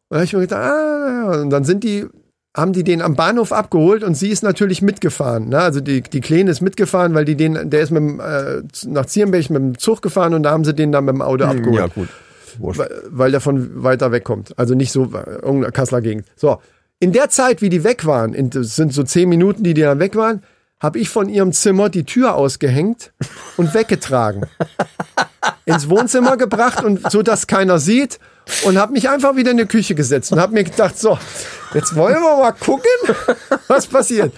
Und 0.10 0.16
da 0.16 0.16
habe 0.18 0.26
ich 0.26 0.34
mir 0.34 0.40
gedacht, 0.42 0.62
ah, 0.62 1.42
und 1.42 1.50
dann 1.52 1.64
sind 1.64 1.84
die, 1.84 2.08
haben 2.56 2.74
die 2.74 2.84
den 2.84 3.02
am 3.02 3.16
Bahnhof 3.16 3.52
abgeholt 3.52 4.04
und 4.04 4.16
sie 4.16 4.30
ist 4.30 4.44
natürlich 4.44 4.82
mitgefahren. 4.82 5.50
Ne? 5.50 5.60
Also 5.60 5.82
die, 5.82 6.02
die 6.02 6.22
Kleine 6.22 6.52
ist 6.52 6.62
mitgefahren, 6.62 7.14
weil 7.14 7.26
die 7.26 7.36
den, 7.36 7.70
der 7.70 7.82
ist 7.82 7.92
mit 7.92 8.02
dem, 8.02 8.20
äh, 8.20 8.64
nach 8.88 9.06
Zierenberg 9.06 9.50
mit 9.50 9.62
dem 9.62 9.78
Zug 9.78 10.02
gefahren 10.02 10.34
und 10.34 10.44
da 10.44 10.52
haben 10.52 10.66
sie 10.66 10.74
den 10.74 10.92
dann 10.92 11.06
mit 11.06 11.14
dem 11.14 11.22
Auto 11.22 11.46
abgeholt 11.46 11.76
Ja, 11.76 11.88
gut. 11.88 12.10
Wurscht. 12.58 12.80
weil, 12.80 13.04
weil 13.10 13.32
der 13.32 13.40
von 13.42 13.84
weiter 13.84 14.12
weg 14.12 14.24
kommt. 14.24 14.58
Also 14.58 14.76
nicht 14.76 14.92
so 14.92 15.06
äh, 15.06 15.36
irgendeiner 15.42 15.72
Kasseler 15.72 16.02
Gegend. 16.02 16.26
So, 16.36 16.60
in 17.04 17.12
der 17.12 17.30
Zeit, 17.30 17.62
wie 17.62 17.68
die 17.68 17.84
weg 17.84 18.06
waren, 18.06 18.34
in, 18.34 18.50
das 18.50 18.78
sind 18.78 18.94
so 18.94 19.04
zehn 19.04 19.28
Minuten, 19.28 19.62
die 19.62 19.74
die 19.74 19.82
dann 19.82 20.00
weg 20.00 20.16
waren, 20.16 20.42
habe 20.80 21.00
ich 21.00 21.10
von 21.10 21.28
ihrem 21.28 21.52
Zimmer 21.52 21.90
die 21.90 22.06
Tür 22.06 22.36
ausgehängt 22.36 23.12
und 23.58 23.74
weggetragen. 23.74 24.46
Ins 25.66 25.90
Wohnzimmer 25.90 26.38
gebracht 26.38 26.82
und 26.82 27.12
so, 27.12 27.22
dass 27.22 27.48
keiner 27.48 27.78
sieht 27.80 28.20
und 28.64 28.78
habe 28.78 28.94
mich 28.94 29.10
einfach 29.10 29.36
wieder 29.36 29.52
in 29.52 29.58
die 29.58 29.66
Küche 29.66 29.96
gesetzt 29.96 30.32
und 30.32 30.40
habe 30.40 30.54
mir 30.54 30.64
gedacht, 30.64 30.98
so, 30.98 31.20
jetzt 31.74 31.94
wollen 31.94 32.22
wir 32.22 32.38
mal 32.38 32.54
gucken, 32.54 32.90
was 33.68 33.86
passiert. 33.88 34.32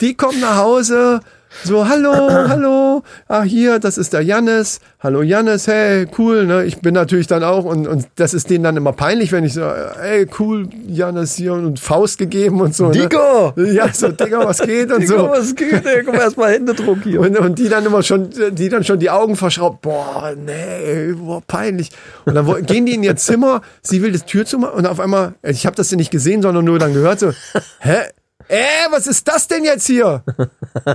Die 0.00 0.14
kommen 0.14 0.40
nach 0.40 0.56
Hause, 0.56 1.20
so, 1.64 1.88
hallo, 1.88 2.12
hallo, 2.48 3.02
ah, 3.28 3.42
hier, 3.42 3.78
das 3.78 3.98
ist 3.98 4.12
der 4.12 4.22
Jannis, 4.22 4.80
hallo 5.00 5.22
Jannis, 5.22 5.66
hey, 5.66 6.06
cool, 6.18 6.46
ne, 6.46 6.64
ich 6.64 6.80
bin 6.80 6.94
natürlich 6.94 7.26
dann 7.26 7.44
auch 7.44 7.64
und, 7.64 7.86
und 7.86 8.06
das 8.16 8.34
ist 8.34 8.50
denen 8.50 8.64
dann 8.64 8.76
immer 8.76 8.92
peinlich, 8.92 9.32
wenn 9.32 9.44
ich 9.44 9.54
so, 9.54 9.62
hey, 10.00 10.26
cool, 10.38 10.68
Jannis 10.86 11.36
hier 11.36 11.54
und 11.54 11.80
Faust 11.80 12.18
gegeben 12.18 12.60
und 12.60 12.74
so. 12.74 12.90
Digga! 12.90 13.52
Ne? 13.56 13.72
Ja, 13.72 13.92
so, 13.92 14.08
Digga, 14.08 14.46
was 14.46 14.60
geht 14.60 14.92
und 14.92 15.00
Digga, 15.02 15.18
so. 15.18 15.28
was 15.28 15.54
geht? 15.54 15.86
Ey, 15.86 16.02
Guck 16.04 16.14
mal, 16.14 16.22
erstmal 16.22 16.52
Händedruck 16.52 16.98
hier. 17.02 17.20
Und, 17.20 17.38
und 17.38 17.58
die 17.58 17.68
dann 17.68 17.84
immer 17.84 18.02
schon, 18.02 18.30
die 18.52 18.68
dann 18.68 18.84
schon 18.84 18.98
die 18.98 19.10
Augen 19.10 19.36
verschraubt. 19.36 19.82
Boah, 19.82 20.34
nee, 20.36 21.12
boah, 21.12 21.42
peinlich. 21.46 21.90
Und 22.24 22.34
dann 22.34 22.46
gehen 22.66 22.86
die 22.86 22.94
in 22.94 23.02
ihr 23.02 23.16
Zimmer, 23.16 23.62
sie 23.82 24.02
will 24.02 24.12
das 24.12 24.24
Tür 24.24 24.44
zumachen 24.44 24.74
und 24.74 24.86
auf 24.86 25.00
einmal, 25.00 25.34
ich 25.42 25.66
habe 25.66 25.76
das 25.76 25.90
ja 25.90 25.96
nicht 25.96 26.10
gesehen, 26.10 26.42
sondern 26.42 26.64
nur 26.64 26.78
dann 26.78 26.92
gehört 26.92 27.20
so, 27.20 27.32
hä? 27.80 27.98
Äh, 28.48 28.62
was 28.90 29.06
ist 29.06 29.26
das 29.26 29.48
denn 29.48 29.64
jetzt 29.64 29.86
hier? 29.86 30.22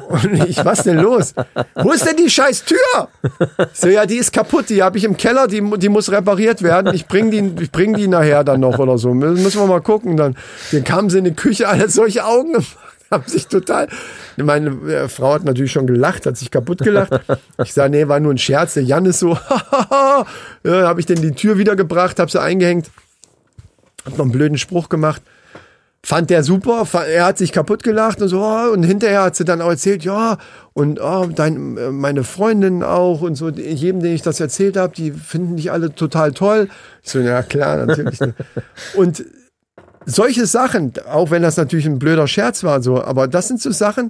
Und 0.09 0.47
ich, 0.47 0.63
was 0.63 0.83
denn 0.83 0.97
los? 0.99 1.33
Wo 1.75 1.91
ist 1.91 2.05
denn 2.05 2.15
die 2.15 2.29
scheiß 2.29 2.63
Tür? 2.63 3.09
Ich 3.73 3.79
So, 3.79 3.87
ja, 3.89 4.05
die 4.05 4.15
ist 4.17 4.31
kaputt, 4.31 4.69
die 4.69 4.81
habe 4.81 4.97
ich 4.97 5.03
im 5.03 5.17
Keller, 5.17 5.47
die, 5.47 5.61
die 5.77 5.89
muss 5.89 6.11
repariert 6.11 6.61
werden. 6.61 6.93
Ich 6.93 7.07
bring 7.07 7.29
die, 7.31 7.61
ich 7.63 7.71
bring 7.71 7.93
die 7.93 8.07
nachher 8.07 8.43
dann 8.43 8.61
noch 8.61 8.79
oder 8.79 8.97
so. 8.97 9.09
Mü- 9.09 9.37
Müssen 9.41 9.59
wir 9.61 9.67
mal 9.67 9.81
gucken. 9.81 10.15
Dann, 10.17 10.35
dann 10.71 10.83
kamen 10.83 11.09
sie 11.09 11.17
in 11.17 11.25
die 11.25 11.33
Küche, 11.33 11.67
alle 11.67 11.89
solche 11.89 12.23
Augen 12.25 12.53
gemacht, 12.53 12.77
haben 13.11 13.23
sich 13.27 13.47
total. 13.47 13.89
Meine 14.37 14.69
äh, 14.89 15.09
Frau 15.09 15.33
hat 15.33 15.43
natürlich 15.43 15.73
schon 15.73 15.87
gelacht, 15.87 16.25
hat 16.25 16.37
sich 16.37 16.51
kaputt 16.51 16.79
gelacht. 16.79 17.11
Ich 17.63 17.73
sage, 17.73 17.89
nee, 17.91 18.07
war 18.07 18.21
nur 18.21 18.33
ein 18.33 18.37
Scherz. 18.37 18.75
Der 18.75 18.83
Jan 18.83 19.05
ist 19.05 19.19
so, 19.19 19.33
ja, 19.91 20.25
habe 20.87 20.99
ich 21.01 21.05
denn 21.05 21.21
die 21.21 21.33
Tür 21.33 21.57
wiedergebracht, 21.57 22.17
habe 22.19 22.31
sie 22.31 22.39
eingehängt, 22.41 22.89
hab 24.05 24.13
noch 24.17 24.25
einen 24.25 24.31
blöden 24.31 24.57
Spruch 24.57 24.87
gemacht 24.87 25.21
fand 26.03 26.29
der 26.29 26.43
super, 26.43 26.87
er 27.07 27.25
hat 27.25 27.37
sich 27.37 27.51
kaputt 27.51 27.83
gelacht 27.83 28.21
und 28.21 28.27
so, 28.27 28.41
oh, 28.41 28.71
und 28.71 28.83
hinterher 28.83 29.23
hat 29.23 29.35
sie 29.35 29.45
dann 29.45 29.61
auch 29.61 29.69
erzählt, 29.69 30.03
ja, 30.03 30.37
und 30.73 30.99
oh, 30.99 31.27
dein, 31.27 31.77
äh, 31.77 31.91
meine 31.91 32.23
Freundin 32.23 32.81
auch 32.81 33.21
und 33.21 33.35
so, 33.35 33.49
jedem, 33.49 34.01
den 34.01 34.15
ich 34.15 34.23
das 34.23 34.39
erzählt 34.39 34.77
habe, 34.77 34.95
die 34.95 35.11
finden 35.11 35.57
dich 35.57 35.71
alle 35.71 35.93
total 35.93 36.31
toll. 36.31 36.69
Ich 37.03 37.11
so, 37.11 37.19
ja 37.19 37.43
klar, 37.43 37.85
natürlich. 37.85 38.19
und 38.95 39.25
solche 40.05 40.47
Sachen, 40.47 40.93
auch 41.09 41.29
wenn 41.29 41.43
das 41.43 41.57
natürlich 41.57 41.85
ein 41.85 41.99
blöder 41.99 42.27
Scherz 42.27 42.63
war, 42.63 42.81
so, 42.81 43.03
aber 43.03 43.27
das 43.27 43.47
sind 43.47 43.61
so 43.61 43.71
Sachen, 43.71 44.09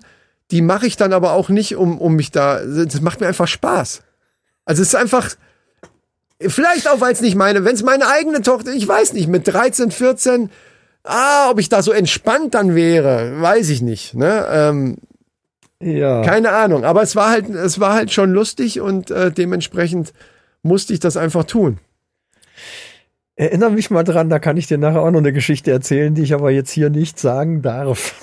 die 0.52 0.62
mache 0.62 0.88
ich 0.88 0.96
dann 0.96 1.12
aber 1.12 1.34
auch 1.34 1.50
nicht, 1.50 1.76
um, 1.76 1.98
um 1.98 2.16
mich 2.16 2.32
da, 2.32 2.62
das 2.64 3.02
macht 3.02 3.20
mir 3.20 3.28
einfach 3.28 3.48
Spaß. 3.48 4.02
Also 4.64 4.82
es 4.82 4.90
ist 4.90 4.96
einfach, 4.96 5.30
vielleicht 6.40 6.90
auch, 6.90 7.02
weil 7.02 7.14
es 7.14 7.22
nicht 7.22 7.36
meine, 7.36 7.66
wenn 7.66 7.76
es 7.76 7.84
meine 7.84 8.08
eigene 8.08 8.42
Tochter, 8.42 8.72
ich 8.72 8.88
weiß 8.88 9.14
nicht, 9.14 9.28
mit 9.28 9.48
13, 9.48 9.92
14, 9.92 10.50
ah, 11.04 11.50
ob 11.50 11.60
ich 11.60 11.70
da 11.70 11.82
so 11.82 11.92
entspannt 11.92 12.54
dann 12.54 12.76
wäre, 12.76 13.42
weiß 13.42 13.70
ich 13.70 13.82
nicht. 13.82 14.14
Ne? 14.14 14.46
Ähm, 14.52 14.98
Ja. 15.80 16.22
keine 16.24 16.52
Ahnung. 16.52 16.84
Aber 16.86 17.02
es 17.02 17.16
war 17.16 17.30
halt, 17.32 17.50
es 17.50 17.80
war 17.80 17.94
halt 17.94 18.12
schon 18.12 18.32
lustig 18.32 18.80
und 18.82 19.12
äh, 19.12 19.32
dementsprechend 19.32 20.14
musste 20.64 20.94
ich 20.94 21.00
das 21.00 21.18
einfach 21.18 21.44
tun. 21.46 21.80
Erinnere 23.42 23.72
mich 23.72 23.90
mal 23.90 24.04
dran, 24.04 24.30
da 24.30 24.38
kann 24.38 24.56
ich 24.56 24.68
dir 24.68 24.78
nachher 24.78 25.02
auch 25.02 25.10
noch 25.10 25.18
eine 25.18 25.34
Geschichte 25.34 25.72
erzählen, 25.72 26.14
die 26.14 26.22
ich 26.22 26.36
aber 26.36 26.52
jetzt 26.52 26.70
hier 26.70 26.92
nicht 26.92 27.18
sagen 27.18 27.64
darf. 27.64 28.14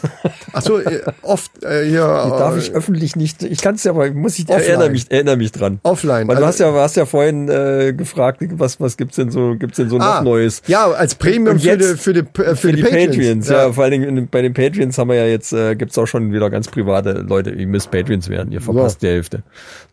Achso, 0.53 0.79
äh, 0.79 1.01
oft 1.23 1.51
äh, 1.65 1.85
hier 1.89 2.03
Die 2.27 2.31
darf 2.31 2.55
äh, 2.55 2.59
ich 2.61 2.73
öffentlich 2.73 3.17
nicht. 3.17 3.43
Ich 3.43 3.61
kann 3.61 3.75
es 3.75 3.83
ja, 3.83 3.91
aber 3.91 4.13
muss 4.13 4.39
ich 4.39 4.49
Offline. 4.49 4.63
erinnere 4.69 4.91
mich, 4.91 5.11
erinnere 5.11 5.37
mich 5.37 5.51
dran. 5.51 5.81
offline. 5.83 6.29
Weil 6.29 6.37
du 6.37 6.45
Also- 6.45 6.47
hast 6.47 6.61
ja, 6.61 6.73
hast 6.73 6.97
ja 6.97 7.05
vorhin 7.05 7.49
äh, 7.49 7.93
gefragt, 7.95 8.43
was, 8.53 8.81
was 8.81 8.97
gibt's 8.97 9.17
denn 9.17 9.33
so, 9.33 9.57
gibt's 9.59 9.79
denn 9.79 9.89
so 9.91 9.99
noch 9.99 10.05
ah, 10.07 10.23
Neues? 10.23 10.63
Ja, 10.69 10.89
als 10.89 11.17
Premium 11.17 11.55
Und 11.57 11.63
für 11.63 11.69
jetzt- 11.71 11.93
die, 11.95 11.97
für 11.97 12.13
die, 12.13 12.21
äh, 12.21 12.25
für 12.35 12.55
Für 12.55 12.73
die, 12.73 12.83
Patreons, 12.85 13.49
ja. 13.49 13.73
Vor 13.73 13.83
allen 13.83 13.91
Dingen 14.01 14.17
in- 14.19 14.29
bei 14.29 14.41
den 14.41 14.55
Patreons 14.55 14.97
haben 14.99 15.09
wir 15.09 15.17
ja 15.17 15.27
jetzt, 15.27 15.53
äh, 15.53 15.75
gibt's 15.75 15.99
auch 15.99 16.07
schon 16.07 16.33
wieder 16.33 16.49
ganz 16.49 16.69
private 16.69 17.25
Leute, 17.29 17.51
ihr 17.51 17.67
müsst 17.67 17.91
Patreons 17.91 18.29
werden, 18.29 18.53
ihr 18.53 18.61
verpasst 18.61 19.03
die 19.03 19.09
Hälfte. 19.09 19.43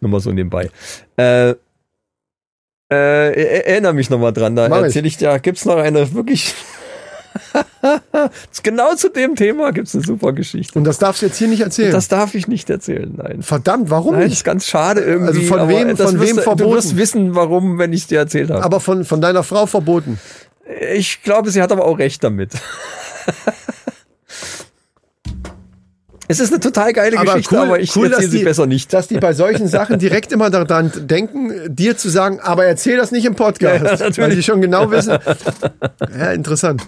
Nur 0.02 0.12
mal 0.12 0.20
so 0.20 0.32
nebenbei. 0.32 0.70
Äh, 1.18 1.56
äh, 2.92 2.96
er- 2.96 3.68
erinnere 3.68 3.94
mich 3.94 4.10
nochmal 4.10 4.34
dran, 4.34 4.56
da 4.56 4.68
erzähle 4.68 5.08
ich 5.08 5.18
dir, 5.18 5.38
gibt's 5.40 5.66
noch 5.66 5.78
eine 5.78 6.14
wirklich, 6.14 6.54
genau 8.64 8.96
zu 8.96 9.10
dem 9.10 9.36
Thema 9.36 9.72
gibt's 9.72 9.96
eine 9.96 10.04
super 10.04 10.34
Geschichte. 10.34 10.78
Und 10.78 10.86
das 10.86 11.00
darfst 11.00 11.22
du 11.22 11.26
jetzt 11.28 11.38
hier 11.38 11.48
nicht 11.48 11.62
erzählen. 11.62 11.92
Das 11.92 12.08
darf 12.08 12.34
ich 12.36 12.48
nicht 12.48 12.70
erzählen, 12.70 13.14
nein. 13.18 13.42
Verdammt, 13.42 13.90
warum 13.90 14.14
Nein, 14.14 14.22
das 14.22 14.30
nicht? 14.30 14.38
ist 14.40 14.44
ganz 14.46 14.66
schade 14.68 15.02
irgendwie. 15.02 15.40
Also 15.40 15.42
von 15.58 15.68
wem- 15.70 15.96
das 15.96 16.12
von 16.12 16.22
wem 16.22 16.36
du, 16.38 16.42
verboten? 16.42 16.70
Du 16.70 16.76
wirst 16.76 16.96
wissen, 16.98 17.36
warum, 17.36 17.78
wenn 17.80 17.92
ich 17.94 18.08
dir 18.08 18.20
erzählt 18.20 18.50
habe. 18.52 18.64
Aber 18.64 18.80
von, 18.80 19.04
von 19.06 19.20
deiner 19.22 19.44
Frau 19.44 19.66
verboten. 19.66 20.20
Ich 20.94 21.22
glaube, 21.24 21.52
sie 21.52 21.62
hat 21.62 21.72
aber 21.72 21.86
auch 21.86 22.00
recht 22.00 22.24
damit. 22.24 22.52
es 26.28 26.40
ist 26.40 26.52
eine 26.52 26.60
total 26.60 26.94
geile 26.94 27.18
Geschichte, 27.18 27.60
aber 27.60 27.80
ich 27.80 27.92
dass 27.92 28.04
erzähle 28.04 28.30
sie 28.30 28.38
die, 28.40 28.44
besser 28.44 28.66
nicht. 28.66 28.94
Dass 28.94 29.08
die 29.08 29.18
bei 29.18 29.34
solchen 29.34 29.68
Sachen 29.68 30.00
direkt 30.00 30.32
immer 30.32 30.50
daran 30.50 30.92
denken, 30.96 31.52
dir 31.68 31.98
zu 31.98 32.10
sagen, 32.10 32.40
aber 32.40 32.66
erzähl 32.66 32.98
das 32.98 33.12
nicht 33.12 33.26
im 33.26 33.36
Podcast. 33.36 33.84
Ja, 33.84 33.92
natürlich. 33.92 34.18
weil 34.18 34.36
die 34.36 34.44
schon 34.44 34.62
genau 34.62 34.92
wissen. 34.92 35.18
Ja, 36.18 36.32
interessant. 36.32 36.84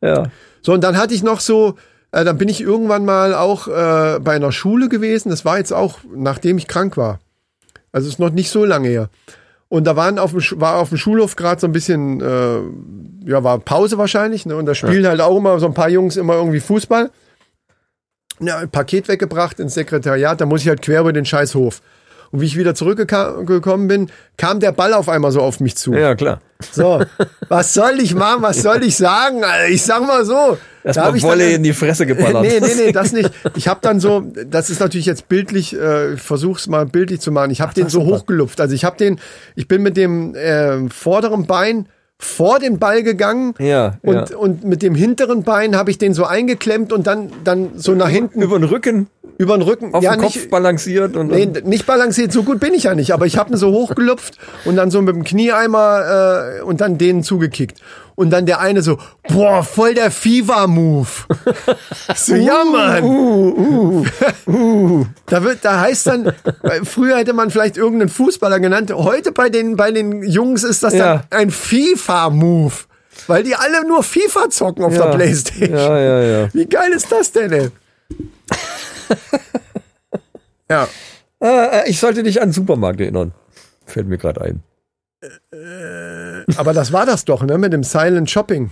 Ja. 0.00 0.24
So, 0.62 0.72
und 0.72 0.82
dann 0.82 0.96
hatte 0.96 1.14
ich 1.14 1.22
noch 1.22 1.40
so, 1.40 1.76
äh, 2.12 2.24
dann 2.24 2.38
bin 2.38 2.48
ich 2.48 2.60
irgendwann 2.60 3.04
mal 3.04 3.34
auch 3.34 3.68
äh, 3.68 4.18
bei 4.20 4.34
einer 4.34 4.52
Schule 4.52 4.88
gewesen. 4.88 5.30
Das 5.30 5.44
war 5.44 5.58
jetzt 5.58 5.72
auch, 5.72 6.00
nachdem 6.14 6.58
ich 6.58 6.66
krank 6.66 6.96
war. 6.96 7.20
Also 7.92 8.08
ist 8.08 8.18
noch 8.18 8.30
nicht 8.30 8.50
so 8.50 8.64
lange 8.64 8.88
her. 8.88 9.08
Und 9.68 9.86
da 9.86 9.96
waren 9.96 10.18
auf 10.18 10.32
dem, 10.32 10.42
war 10.60 10.76
auf 10.76 10.90
dem 10.90 10.98
Schulhof 10.98 11.36
gerade 11.36 11.60
so 11.60 11.66
ein 11.66 11.72
bisschen, 11.72 12.20
äh, 12.20 13.30
ja, 13.30 13.42
war 13.42 13.58
Pause 13.58 13.98
wahrscheinlich. 13.98 14.46
Ne? 14.46 14.56
Und 14.56 14.66
da 14.66 14.74
spielen 14.74 15.06
halt 15.06 15.20
auch 15.20 15.36
immer 15.36 15.58
so 15.58 15.66
ein 15.66 15.74
paar 15.74 15.88
Jungs 15.88 16.16
immer 16.16 16.34
irgendwie 16.34 16.60
Fußball. 16.60 17.10
Ja, 18.40 18.58
ein 18.58 18.70
Paket 18.70 19.08
weggebracht 19.08 19.60
ins 19.60 19.74
Sekretariat, 19.74 20.40
da 20.40 20.46
muss 20.46 20.62
ich 20.62 20.68
halt 20.68 20.82
quer 20.82 21.00
über 21.00 21.12
den 21.12 21.24
Scheißhof. 21.24 21.80
Und 22.32 22.40
wie 22.40 22.46
ich 22.46 22.56
wieder 22.56 22.74
zurückgekommen 22.74 23.88
bin, 23.88 24.10
kam 24.36 24.60
der 24.60 24.72
Ball 24.72 24.94
auf 24.94 25.08
einmal 25.08 25.30
so 25.30 25.40
auf 25.40 25.60
mich 25.60 25.76
zu. 25.76 25.94
ja, 25.94 26.14
klar. 26.14 26.40
So, 26.72 27.02
was 27.48 27.74
soll 27.74 28.00
ich 28.00 28.14
machen? 28.14 28.42
Was 28.42 28.62
soll 28.62 28.82
ich 28.82 28.96
sagen? 28.96 29.42
Ich 29.70 29.82
sag 29.82 30.06
mal 30.06 30.24
so. 30.24 30.58
da 30.82 30.88
Erstmal 30.88 31.16
ich 31.16 31.22
Wolle 31.22 31.52
in 31.52 31.62
die 31.62 31.72
Fresse 31.72 32.06
geballert. 32.06 32.42
nee, 32.42 32.60
nee, 32.60 32.74
nee, 32.76 32.92
das 32.92 33.12
nicht. 33.12 33.30
Ich 33.56 33.68
habe 33.68 33.80
dann 33.82 34.00
so, 34.00 34.24
das 34.46 34.70
ist 34.70 34.80
natürlich 34.80 35.06
jetzt 35.06 35.28
bildlich, 35.28 35.74
äh, 35.74 36.16
versuch's 36.16 36.66
mal 36.66 36.86
bildlich 36.86 37.20
zu 37.20 37.30
machen. 37.30 37.50
Ich 37.50 37.60
habe 37.60 37.74
den 37.74 37.88
so 37.88 38.04
hochgelupft. 38.04 38.60
Also 38.60 38.74
ich 38.74 38.84
habe 38.84 38.96
den, 38.96 39.20
ich 39.54 39.68
bin 39.68 39.82
mit 39.82 39.96
dem 39.96 40.34
äh, 40.34 40.88
vorderen 40.88 41.46
Bein 41.46 41.88
vor 42.18 42.58
den 42.58 42.78
Ball 42.78 43.02
gegangen 43.02 43.54
Ja, 43.58 43.98
und, 44.02 44.30
ja. 44.30 44.36
und 44.36 44.64
mit 44.64 44.82
dem 44.82 44.94
hinteren 44.94 45.42
Bein 45.42 45.76
habe 45.76 45.90
ich 45.90 45.98
den 45.98 46.14
so 46.14 46.24
eingeklemmt 46.24 46.92
und 46.92 47.06
dann, 47.06 47.30
dann 47.44 47.72
so 47.76 47.92
nach 47.94 48.08
hinten 48.08 48.40
Über 48.40 48.58
den 48.58 48.64
Rücken, 48.64 49.08
über 49.36 49.56
den 49.58 49.62
Rücken. 49.62 49.92
auf 49.92 50.02
ja, 50.02 50.14
den 50.16 50.22
Kopf 50.22 50.34
nicht, 50.34 50.50
balanciert 50.50 51.14
und 51.16 51.28
Nee, 51.30 51.46
nicht 51.64 51.86
balanciert, 51.86 52.32
so 52.32 52.42
gut 52.42 52.58
bin 52.58 52.72
ich 52.72 52.84
ja 52.84 52.94
nicht, 52.94 53.12
aber 53.12 53.26
ich 53.26 53.36
habe 53.36 53.52
ihn 53.52 53.56
so 53.58 53.70
hochgelupft 53.70 54.38
und 54.64 54.76
dann 54.76 54.90
so 54.90 55.02
mit 55.02 55.14
dem 55.14 55.24
Knieeimer 55.24 56.58
äh, 56.58 56.62
und 56.62 56.80
dann 56.80 56.96
denen 56.96 57.22
zugekickt. 57.22 57.80
Und 58.16 58.30
dann 58.30 58.46
der 58.46 58.58
eine 58.60 58.82
so, 58.82 58.98
boah, 59.28 59.62
voll 59.62 59.94
der 59.94 60.10
FIFA-Move. 60.10 61.06
so, 62.16 62.34
ja, 62.34 62.64
Mann. 62.64 64.10
da 65.26 65.44
wird, 65.44 65.64
da 65.64 65.80
heißt 65.80 66.06
dann, 66.08 66.32
früher 66.84 67.18
hätte 67.18 67.32
man 67.34 67.50
vielleicht 67.50 67.76
irgendeinen 67.76 68.08
Fußballer 68.08 68.58
genannt, 68.58 68.92
heute 68.92 69.30
bei 69.32 69.48
den, 69.50 69.76
bei 69.76 69.92
den 69.92 70.22
Jungs 70.22 70.64
ist 70.64 70.82
das 70.82 70.94
Ja. 70.94 71.24
dann 71.30 71.40
ein 71.40 71.50
FIFA-Move. 71.50 72.72
Weil 73.28 73.42
die 73.44 73.54
alle 73.54 73.86
nur 73.86 74.02
FIFA 74.02 74.50
zocken 74.50 74.84
auf 74.84 74.92
der 74.94 75.06
Ja. 75.06 75.14
Playstation. 75.14 75.70
Ja, 75.78 75.98
ja, 75.98 76.20
ja. 76.22 76.48
Wie 76.52 76.66
geil 76.66 76.92
ist 76.92 77.10
das 77.10 77.32
denn, 77.32 77.50
ey? 77.52 77.70
ja. 80.70 80.86
Äh, 81.42 81.88
ich 81.90 81.98
sollte 81.98 82.22
dich 82.22 82.40
an 82.42 82.48
den 82.48 82.52
Supermarkt 82.54 83.00
erinnern. 83.00 83.32
Fällt 83.86 84.06
mir 84.08 84.18
gerade 84.18 84.42
ein. 84.42 84.62
Aber 86.56 86.72
das 86.72 86.92
war 86.92 87.06
das 87.06 87.24
doch, 87.24 87.42
ne, 87.42 87.58
mit 87.58 87.72
dem 87.72 87.82
Silent 87.82 88.30
Shopping. 88.30 88.70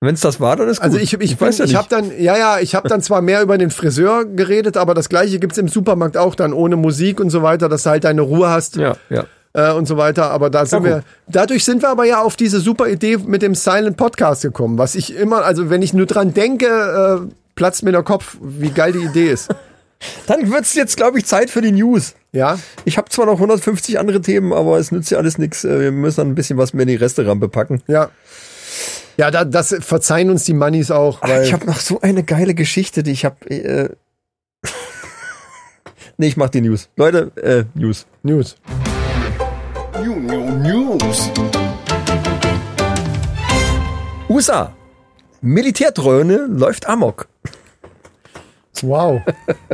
Wenn 0.00 0.14
es 0.14 0.20
das 0.20 0.38
war, 0.38 0.54
dann 0.54 0.68
ist 0.68 0.78
gut. 0.78 0.84
Also 0.84 0.98
ich, 0.98 1.12
ich, 1.14 1.20
ich, 1.20 1.40
weiß 1.40 1.58
ja 1.58 1.64
ich 1.64 1.74
habe 1.74 1.88
dann, 1.88 2.12
ja, 2.18 2.36
ja, 2.38 2.60
ich 2.60 2.76
habe 2.76 2.88
dann 2.88 3.02
zwar 3.02 3.20
mehr 3.20 3.42
über 3.42 3.58
den 3.58 3.70
Friseur 3.70 4.24
geredet, 4.26 4.76
aber 4.76 4.94
das 4.94 5.08
gleiche 5.08 5.40
gibt's 5.40 5.58
im 5.58 5.66
Supermarkt 5.66 6.16
auch 6.16 6.36
dann 6.36 6.52
ohne 6.52 6.76
Musik 6.76 7.18
und 7.18 7.30
so 7.30 7.42
weiter, 7.42 7.68
dass 7.68 7.82
du 7.82 7.90
halt 7.90 8.04
deine 8.04 8.22
Ruhe 8.22 8.48
hast 8.48 8.76
Ja, 8.76 8.94
ja. 9.10 9.24
äh, 9.54 9.72
und 9.72 9.88
so 9.88 9.96
weiter. 9.96 10.30
Aber 10.30 10.50
da 10.50 10.66
sind 10.66 10.84
Ja, 10.84 10.88
wir, 10.88 11.02
dadurch 11.26 11.64
sind 11.64 11.82
wir 11.82 11.88
aber 11.88 12.04
ja 12.04 12.22
auf 12.22 12.36
diese 12.36 12.60
super 12.60 12.88
Idee 12.88 13.16
mit 13.16 13.42
dem 13.42 13.56
Silent 13.56 13.96
Podcast 13.96 14.42
gekommen, 14.42 14.78
was 14.78 14.94
ich 14.94 15.16
immer, 15.16 15.44
also 15.44 15.68
wenn 15.68 15.82
ich 15.82 15.92
nur 15.92 16.06
dran 16.06 16.32
denke, 16.32 16.66
äh, 17.28 17.34
platzt 17.56 17.82
mir 17.82 17.90
der 17.90 18.04
Kopf, 18.04 18.36
wie 18.40 18.70
geil 18.70 18.92
die 18.92 19.04
Idee 19.04 19.30
ist. 19.30 19.48
Dann 20.26 20.50
wird's 20.50 20.74
jetzt, 20.74 20.96
glaube 20.96 21.18
ich, 21.18 21.24
Zeit 21.26 21.50
für 21.50 21.60
die 21.60 21.72
News. 21.72 22.14
Ja, 22.32 22.58
Ich 22.84 22.98
habe 22.98 23.08
zwar 23.08 23.26
noch 23.26 23.34
150 23.34 23.98
andere 23.98 24.20
Themen, 24.20 24.52
aber 24.52 24.78
es 24.78 24.92
nützt 24.92 25.10
ja 25.10 25.18
alles 25.18 25.38
nichts. 25.38 25.64
Wir 25.64 25.90
müssen 25.90 26.16
dann 26.18 26.28
ein 26.28 26.34
bisschen 26.34 26.58
was 26.58 26.72
mehr 26.74 26.82
in 26.82 26.88
die 26.88 26.96
Resterampe 26.96 27.48
packen. 27.48 27.82
ja. 27.86 28.10
Ja, 29.16 29.32
da, 29.32 29.44
das 29.44 29.74
verzeihen 29.80 30.30
uns 30.30 30.44
die 30.44 30.52
Mannis 30.52 30.92
auch, 30.92 31.18
Ach, 31.22 31.40
ich 31.42 31.52
habe 31.52 31.66
noch 31.66 31.80
so 31.80 32.00
eine 32.00 32.22
geile 32.22 32.54
Geschichte, 32.54 33.02
die 33.02 33.10
ich 33.10 33.24
habe. 33.24 33.50
Äh, 33.50 33.88
nee, 36.18 36.28
ich 36.28 36.36
mach 36.36 36.50
die 36.50 36.60
News. 36.60 36.88
Leute, 36.94 37.32
äh, 37.42 37.64
News. 37.74 38.06
News. 38.22 38.54
News. 40.00 41.32
USA. 44.28 44.72
Militärdrone 45.40 46.46
läuft 46.48 46.86
amok. 46.88 47.26
Wow. 48.82 49.22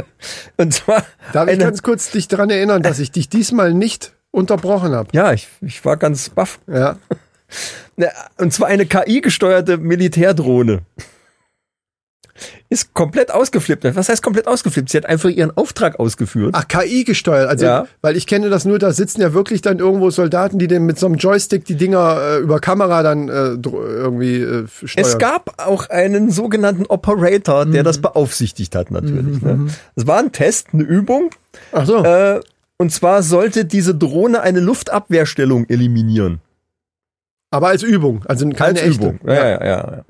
Und 0.56 0.72
zwar 0.72 1.04
Darf 1.32 1.48
ich 1.48 1.58
ganz 1.58 1.82
kurz 1.82 2.10
dich 2.10 2.28
daran 2.28 2.50
erinnern, 2.50 2.82
dass 2.82 2.98
ich 2.98 3.10
dich 3.10 3.28
diesmal 3.28 3.74
nicht 3.74 4.12
unterbrochen 4.30 4.92
habe? 4.92 5.08
ja, 5.12 5.32
ich, 5.32 5.48
ich 5.60 5.84
war 5.84 5.96
ganz 5.96 6.28
baff. 6.28 6.58
Ja. 6.66 6.98
Und 8.38 8.52
zwar 8.52 8.68
eine 8.68 8.86
KI-gesteuerte 8.86 9.78
Militärdrohne. 9.78 10.82
Ist 12.68 12.94
komplett 12.94 13.30
ausgeflippt. 13.32 13.84
Was 13.94 14.08
heißt 14.08 14.22
komplett 14.22 14.48
ausgeflippt? 14.48 14.88
Sie 14.90 14.96
hat 14.96 15.06
einfach 15.06 15.28
ihren 15.28 15.56
Auftrag 15.56 16.00
ausgeführt. 16.00 16.50
Ach, 16.56 16.66
KI 16.66 17.04
gesteuert. 17.04 17.48
Also, 17.48 17.64
Ja. 17.64 17.86
weil 18.02 18.16
ich 18.16 18.26
kenne 18.26 18.50
das 18.50 18.64
nur, 18.64 18.78
da 18.78 18.92
sitzen 18.92 19.20
ja 19.20 19.32
wirklich 19.34 19.62
dann 19.62 19.78
irgendwo 19.78 20.10
Soldaten, 20.10 20.58
die 20.58 20.66
den 20.66 20.84
mit 20.84 20.98
so 20.98 21.06
einem 21.06 21.14
Joystick 21.16 21.64
die 21.64 21.76
Dinger 21.76 22.18
äh, 22.20 22.38
über 22.38 22.58
Kamera 22.58 23.02
dann 23.02 23.28
äh, 23.28 23.56
irgendwie 23.64 24.40
äh, 24.40 24.66
steuern. 24.66 25.06
Es 25.06 25.18
gab 25.18 25.64
auch 25.64 25.88
einen 25.90 26.30
sogenannten 26.30 26.86
Operator, 26.86 27.66
der 27.66 27.82
das 27.84 27.98
beaufsichtigt 27.98 28.74
hat, 28.74 28.90
natürlich. 28.90 29.40
Ne? 29.40 29.68
Es 29.94 30.06
war 30.06 30.18
ein 30.18 30.32
Test, 30.32 30.68
eine 30.72 30.82
Übung. 30.82 31.30
Ach 31.72 31.86
so. 31.86 32.02
Äh, 32.04 32.40
und 32.76 32.90
zwar 32.90 33.22
sollte 33.22 33.64
diese 33.64 33.94
Drohne 33.94 34.40
eine 34.40 34.58
Luftabwehrstellung 34.60 35.66
eliminieren. 35.68 36.40
Aber 37.52 37.68
als 37.68 37.84
Übung. 37.84 38.24
Also 38.26 38.48
keine 38.50 38.80
Als 38.80 38.88
echte. 38.88 39.06
Übung. 39.10 39.20
Ja, 39.24 39.34
ja, 39.34 39.48
ja. 39.48 39.66
ja. 39.66 40.04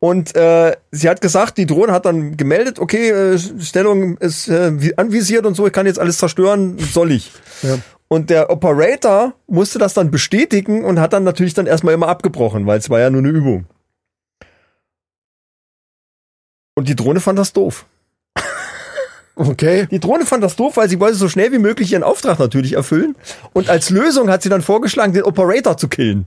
Und 0.00 0.36
äh, 0.36 0.76
sie 0.92 1.08
hat 1.08 1.20
gesagt, 1.20 1.58
die 1.58 1.66
Drohne 1.66 1.92
hat 1.92 2.06
dann 2.06 2.36
gemeldet, 2.36 2.78
okay, 2.78 3.10
äh, 3.10 3.38
Stellung 3.38 4.16
ist 4.18 4.48
äh, 4.48 4.92
anvisiert 4.96 5.44
und 5.44 5.54
so, 5.54 5.66
ich 5.66 5.72
kann 5.72 5.86
jetzt 5.86 5.98
alles 5.98 6.18
zerstören, 6.18 6.78
soll 6.78 7.10
ich. 7.10 7.32
Ja. 7.62 7.78
Und 8.06 8.30
der 8.30 8.50
Operator 8.50 9.34
musste 9.48 9.78
das 9.78 9.94
dann 9.94 10.10
bestätigen 10.10 10.84
und 10.84 11.00
hat 11.00 11.12
dann 11.12 11.24
natürlich 11.24 11.54
dann 11.54 11.66
erstmal 11.66 11.94
immer 11.94 12.08
abgebrochen, 12.08 12.66
weil 12.66 12.78
es 12.78 12.88
war 12.88 13.00
ja 13.00 13.10
nur 13.10 13.20
eine 13.20 13.30
Übung. 13.30 13.66
Und 16.74 16.88
die 16.88 16.96
Drohne 16.96 17.20
fand 17.20 17.38
das 17.38 17.52
doof. 17.52 17.86
Okay. 19.34 19.86
Die 19.90 19.98
Drohne 19.98 20.24
fand 20.24 20.44
das 20.44 20.54
doof, 20.56 20.76
weil 20.76 20.88
sie 20.88 21.00
wollte 21.00 21.16
so 21.16 21.28
schnell 21.28 21.52
wie 21.52 21.58
möglich 21.58 21.92
ihren 21.92 22.04
Auftrag 22.04 22.38
natürlich 22.38 22.74
erfüllen. 22.74 23.16
Und 23.52 23.68
als 23.68 23.90
Lösung 23.90 24.30
hat 24.30 24.42
sie 24.42 24.48
dann 24.48 24.62
vorgeschlagen, 24.62 25.12
den 25.12 25.24
Operator 25.24 25.76
zu 25.76 25.88
killen. 25.88 26.26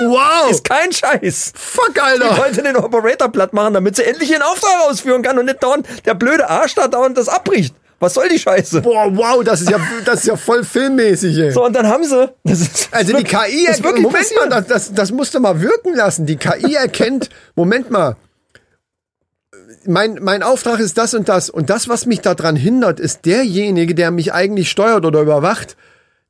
Wow. 0.00 0.50
Ist 0.50 0.64
kein 0.64 0.90
Scheiß. 0.92 1.52
Fuck, 1.54 1.94
Die 1.94 2.00
Alter. 2.00 2.36
wollte 2.38 2.62
den 2.62 2.76
Operator 2.76 3.28
platt 3.30 3.52
machen, 3.52 3.74
damit 3.74 3.96
sie 3.96 4.04
endlich 4.04 4.30
ihren 4.30 4.42
Auftrag 4.42 4.88
ausführen 4.88 5.22
kann 5.22 5.38
und 5.38 5.44
nicht 5.46 5.62
dauernd 5.62 5.86
der 6.06 6.14
blöde 6.14 6.48
Arsch 6.48 6.74
da 6.74 6.88
dauernd 6.88 7.16
das 7.18 7.28
abbricht. 7.28 7.74
Was 8.02 8.14
soll 8.14 8.28
die 8.30 8.38
Scheiße? 8.38 8.80
Boah, 8.80 9.14
wow, 9.14 9.44
das 9.44 9.60
ist 9.60 9.70
ja, 9.70 9.78
das 10.06 10.20
ist 10.20 10.26
ja 10.26 10.36
voll 10.36 10.64
filmmäßig, 10.64 11.36
ey. 11.36 11.50
So, 11.52 11.66
und 11.66 11.74
dann 11.76 11.86
haben 11.86 12.04
sie. 12.04 12.32
Das 12.44 12.60
ist, 12.60 12.88
Also 12.92 13.14
die 13.14 13.24
KI, 13.24 13.66
das 13.66 13.76
ist 13.76 13.84
wirklich 13.84 14.02
Moment 14.02 14.26
mal, 14.36 14.48
das, 14.48 14.66
das, 14.66 14.94
das 14.94 15.12
musst 15.12 15.34
du 15.34 15.40
mal 15.40 15.60
wirken 15.60 15.94
lassen. 15.94 16.24
Die 16.24 16.36
KI 16.36 16.74
erkennt, 16.76 17.28
Moment 17.56 17.90
mal, 17.90 18.16
mein, 19.84 20.18
mein 20.22 20.42
Auftrag 20.42 20.80
ist 20.80 20.96
das 20.98 21.14
und 21.14 21.28
das. 21.28 21.50
Und 21.50 21.68
das, 21.70 21.88
was 21.88 22.06
mich 22.06 22.20
daran 22.22 22.56
hindert, 22.56 23.00
ist 23.00 23.26
derjenige, 23.26 23.94
der 23.94 24.10
mich 24.10 24.32
eigentlich 24.32 24.70
steuert 24.70 25.04
oder 25.04 25.20
überwacht. 25.20 25.76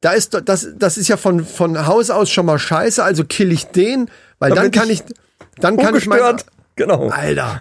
Da 0.00 0.12
ist 0.12 0.40
das, 0.44 0.68
das 0.76 0.96
ist 0.96 1.08
ja 1.08 1.16
von, 1.16 1.44
von 1.44 1.86
Haus 1.86 2.10
aus 2.10 2.30
schon 2.30 2.46
mal 2.46 2.58
scheiße, 2.58 3.02
also 3.02 3.24
kill 3.24 3.52
ich 3.52 3.66
den, 3.66 4.10
weil 4.38 4.50
dann 4.50 4.56
Damit 4.56 4.72
kann 4.72 4.90
ich, 4.90 5.00
ich 5.00 5.14
dann 5.60 5.76
kann 5.76 5.94
ich 5.94 6.06
mein. 6.06 6.36
Genau. 6.76 7.08
Alter. 7.08 7.60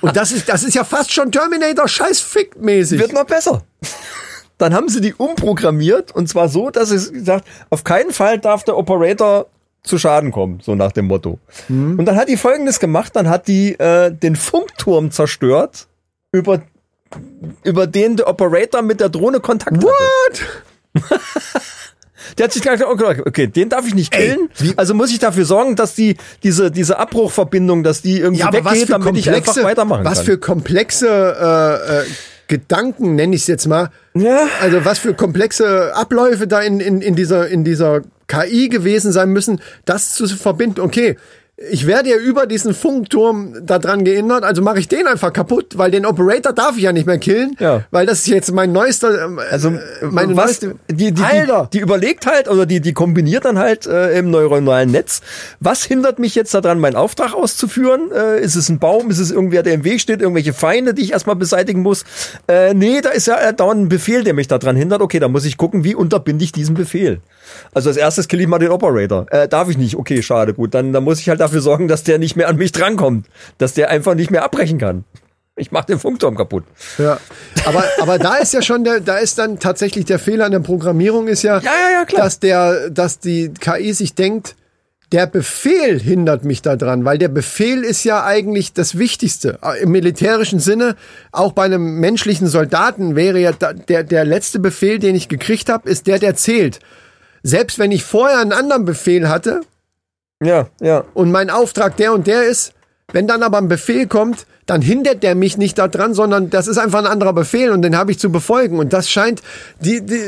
Und 0.00 0.16
das 0.16 0.32
ist, 0.32 0.48
das 0.48 0.62
ist 0.62 0.74
ja 0.74 0.84
fast 0.84 1.12
schon 1.12 1.30
Terminator 1.30 1.86
scheiß 1.86 2.20
fick 2.20 2.58
mäßig. 2.58 2.98
Wird 2.98 3.12
noch 3.12 3.26
besser. 3.26 3.62
Dann 4.56 4.72
haben 4.72 4.88
sie 4.88 5.02
die 5.02 5.12
umprogrammiert 5.12 6.12
und 6.14 6.28
zwar 6.28 6.48
so, 6.48 6.70
dass 6.70 6.90
es 6.90 7.12
gesagt, 7.12 7.46
auf 7.68 7.84
keinen 7.84 8.10
Fall 8.10 8.38
darf 8.38 8.64
der 8.64 8.78
Operator 8.78 9.46
zu 9.82 9.98
Schaden 9.98 10.32
kommen, 10.32 10.60
so 10.62 10.74
nach 10.74 10.92
dem 10.92 11.06
Motto. 11.06 11.38
Und 11.68 12.06
dann 12.06 12.16
hat 12.16 12.28
die 12.28 12.36
folgendes 12.36 12.80
gemacht, 12.80 13.14
dann 13.14 13.28
hat 13.28 13.48
die 13.48 13.78
äh, 13.78 14.10
den 14.10 14.34
Funkturm 14.34 15.10
zerstört, 15.10 15.86
über, 16.32 16.62
über 17.62 17.86
den 17.86 18.16
der 18.16 18.28
Operator 18.28 18.82
mit 18.82 19.00
der 19.00 19.08
Drohne 19.10 19.40
Kontakt 19.40 19.76
hatte. 19.76 19.86
What? 19.86 20.64
Der 22.36 22.44
hat 22.44 22.52
sich 22.52 22.62
gedacht, 22.62 22.82
okay, 22.82 23.46
den 23.46 23.68
darf 23.68 23.86
ich 23.86 23.94
nicht 23.94 24.12
killen. 24.12 24.50
also 24.76 24.92
muss 24.94 25.10
ich 25.10 25.18
dafür 25.18 25.44
sorgen, 25.44 25.76
dass 25.76 25.94
die 25.94 26.16
diese 26.42 26.70
diese 26.70 26.98
Abbruchverbindung, 26.98 27.82
dass 27.82 28.02
die 28.02 28.18
irgendwie 28.18 28.42
Ja, 28.42 28.52
was 28.52 28.74
weggeht, 28.74 28.86
für 28.86 28.92
damit 28.92 29.16
ich 29.16 29.28
einfach 29.30 29.44
komplexe, 29.44 29.64
weitermachen 29.64 30.04
was 30.04 30.18
kann. 30.18 30.26
für 30.26 30.38
komplexe 30.38 31.08
äh, 31.08 32.00
äh, 32.00 32.04
Gedanken 32.48 33.14
nenne 33.14 33.34
ich 33.34 33.42
es 33.42 33.46
jetzt 33.46 33.66
mal. 33.66 33.90
Ja. 34.14 34.46
Also 34.60 34.84
was 34.84 34.98
für 34.98 35.14
komplexe 35.14 35.94
Abläufe 35.94 36.46
da 36.46 36.60
in, 36.60 36.80
in, 36.80 37.00
in 37.00 37.14
dieser 37.14 37.48
in 37.48 37.64
dieser 37.64 38.02
KI 38.26 38.68
gewesen 38.68 39.12
sein 39.12 39.30
müssen, 39.30 39.60
das 39.84 40.12
zu 40.12 40.26
verbinden. 40.26 40.80
Okay, 40.80 41.16
ich 41.70 41.88
werde 41.88 42.10
ja 42.10 42.16
über 42.16 42.46
diesen 42.46 42.72
Funkturm 42.72 43.54
da 43.62 43.80
dran 43.80 44.04
geändert, 44.04 44.44
also 44.44 44.62
mache 44.62 44.78
ich 44.78 44.86
den 44.86 45.08
einfach 45.08 45.32
kaputt, 45.32 45.76
weil 45.76 45.90
den 45.90 46.06
Operator 46.06 46.52
darf 46.52 46.76
ich 46.76 46.84
ja 46.84 46.92
nicht 46.92 47.06
mehr 47.06 47.18
killen, 47.18 47.56
Ja. 47.58 47.82
weil 47.90 48.06
das 48.06 48.20
ist 48.20 48.28
jetzt 48.28 48.52
mein 48.52 48.70
neuester, 48.70 49.24
ähm, 49.24 49.40
Also 49.50 49.70
äh, 49.70 49.80
meine 50.08 50.36
was, 50.36 50.44
neueste, 50.62 50.74
die, 50.88 50.94
die, 50.96 51.12
die, 51.14 51.22
Alter, 51.22 51.68
die 51.72 51.80
überlegt 51.80 52.26
halt 52.26 52.48
oder 52.48 52.64
die, 52.64 52.80
die 52.80 52.92
kombiniert 52.92 53.44
dann 53.44 53.58
halt 53.58 53.86
äh, 53.86 54.16
im 54.18 54.30
neuronalen 54.30 54.92
Netz. 54.92 55.20
Was 55.58 55.82
hindert 55.82 56.20
mich 56.20 56.36
jetzt 56.36 56.54
daran, 56.54 56.78
meinen 56.78 56.94
Auftrag 56.94 57.34
auszuführen? 57.34 58.12
Äh, 58.12 58.40
ist 58.40 58.54
es 58.54 58.68
ein 58.68 58.78
Baum? 58.78 59.10
Ist 59.10 59.18
es 59.18 59.32
irgendwer, 59.32 59.64
der 59.64 59.74
im 59.74 59.82
Weg 59.82 60.00
steht? 60.00 60.20
Irgendwelche 60.22 60.52
Feinde, 60.52 60.94
die 60.94 61.02
ich 61.02 61.12
erstmal 61.12 61.34
beseitigen 61.36 61.82
muss? 61.82 62.04
Äh, 62.46 62.72
nee, 62.74 63.00
da 63.00 63.10
ist 63.10 63.26
ja 63.26 63.36
äh, 63.36 63.52
dauernd 63.52 63.80
ein 63.82 63.88
Befehl, 63.88 64.22
der 64.22 64.32
mich 64.34 64.46
daran 64.46 64.76
hindert. 64.76 65.02
Okay, 65.02 65.18
da 65.18 65.26
muss 65.26 65.44
ich 65.44 65.56
gucken, 65.56 65.82
wie 65.82 65.96
unterbinde 65.96 66.44
ich 66.44 66.52
diesen 66.52 66.76
Befehl. 66.76 67.20
Also 67.72 67.90
als 67.90 67.96
erstes 67.96 68.28
kill 68.28 68.40
ich 68.40 68.46
mal 68.46 68.58
den 68.58 68.70
Operator. 68.70 69.26
Äh, 69.30 69.48
darf 69.48 69.68
ich 69.68 69.78
nicht? 69.78 69.96
Okay, 69.96 70.22
schade, 70.22 70.54
gut. 70.54 70.74
Dann, 70.74 70.92
dann 70.92 71.04
muss 71.04 71.20
ich 71.20 71.28
halt 71.28 71.40
dafür 71.40 71.60
sorgen, 71.60 71.88
dass 71.88 72.04
der 72.04 72.18
nicht 72.18 72.36
mehr 72.36 72.48
an 72.48 72.56
mich 72.56 72.72
drankommt. 72.72 73.26
Dass 73.58 73.74
der 73.74 73.90
einfach 73.90 74.14
nicht 74.14 74.30
mehr 74.30 74.44
abbrechen 74.44 74.78
kann. 74.78 75.04
Ich 75.58 75.72
mach 75.72 75.84
den 75.84 75.98
Funkturm 75.98 76.36
kaputt. 76.36 76.64
Ja, 76.98 77.18
aber, 77.66 77.84
aber 78.00 78.18
da 78.18 78.36
ist 78.36 78.54
ja 78.54 78.62
schon 78.62 78.84
der, 78.84 79.00
da 79.00 79.16
ist 79.18 79.38
dann 79.38 79.58
tatsächlich 79.58 80.04
der 80.04 80.20
Fehler 80.20 80.46
in 80.46 80.52
der 80.52 80.60
Programmierung 80.60 81.26
ist 81.26 81.42
ja, 81.42 81.58
Ja, 81.58 81.72
ja, 81.72 82.04
ja, 82.08 82.16
dass 82.16 82.38
der, 82.38 82.90
dass 82.90 83.18
die 83.18 83.52
KI 83.52 83.92
sich 83.92 84.14
denkt, 84.14 84.54
der 85.12 85.26
Befehl 85.26 85.98
hindert 85.98 86.44
mich 86.44 86.60
daran, 86.60 87.04
weil 87.04 87.16
der 87.16 87.28
Befehl 87.28 87.82
ist 87.82 88.04
ja 88.04 88.24
eigentlich 88.24 88.74
das 88.74 88.98
Wichtigste. 88.98 89.58
Im 89.80 89.90
militärischen 89.90 90.60
Sinne, 90.60 90.96
auch 91.32 91.52
bei 91.52 91.64
einem 91.64 91.98
menschlichen 91.98 92.46
Soldaten 92.46 93.16
wäre 93.16 93.40
ja 93.40 93.52
der, 93.52 94.04
der 94.04 94.24
letzte 94.24 94.58
Befehl, 94.58 94.98
den 94.98 95.14
ich 95.14 95.28
gekriegt 95.28 95.70
habe, 95.70 95.88
ist 95.88 96.06
der, 96.06 96.18
der 96.18 96.36
zählt. 96.36 96.80
Selbst 97.42 97.78
wenn 97.78 97.92
ich 97.92 98.04
vorher 98.04 98.38
einen 98.38 98.52
anderen 98.52 98.84
Befehl 98.84 99.28
hatte 99.28 99.60
Ja, 100.42 100.68
ja. 100.80 101.04
und 101.14 101.30
mein 101.30 101.50
Auftrag 101.50 101.96
der 101.96 102.12
und 102.12 102.26
der 102.26 102.44
ist, 102.44 102.74
Wenn 103.10 103.26
dann 103.26 103.42
aber 103.42 103.56
ein 103.56 103.68
Befehl 103.68 104.06
kommt, 104.06 104.46
dann 104.66 104.82
hindert 104.82 105.22
der 105.22 105.34
mich 105.34 105.56
nicht 105.56 105.78
daran, 105.78 106.12
sondern 106.12 106.50
das 106.50 106.68
ist 106.68 106.76
einfach 106.76 106.98
ein 106.98 107.06
anderer 107.06 107.32
Befehl 107.32 107.70
und 107.70 107.80
den 107.80 107.96
habe 107.96 108.10
ich 108.10 108.18
zu 108.18 108.30
befolgen. 108.30 108.78
Und 108.78 108.92
das 108.92 109.08
scheint 109.08 109.40
die, 109.80 110.02
die 110.02 110.20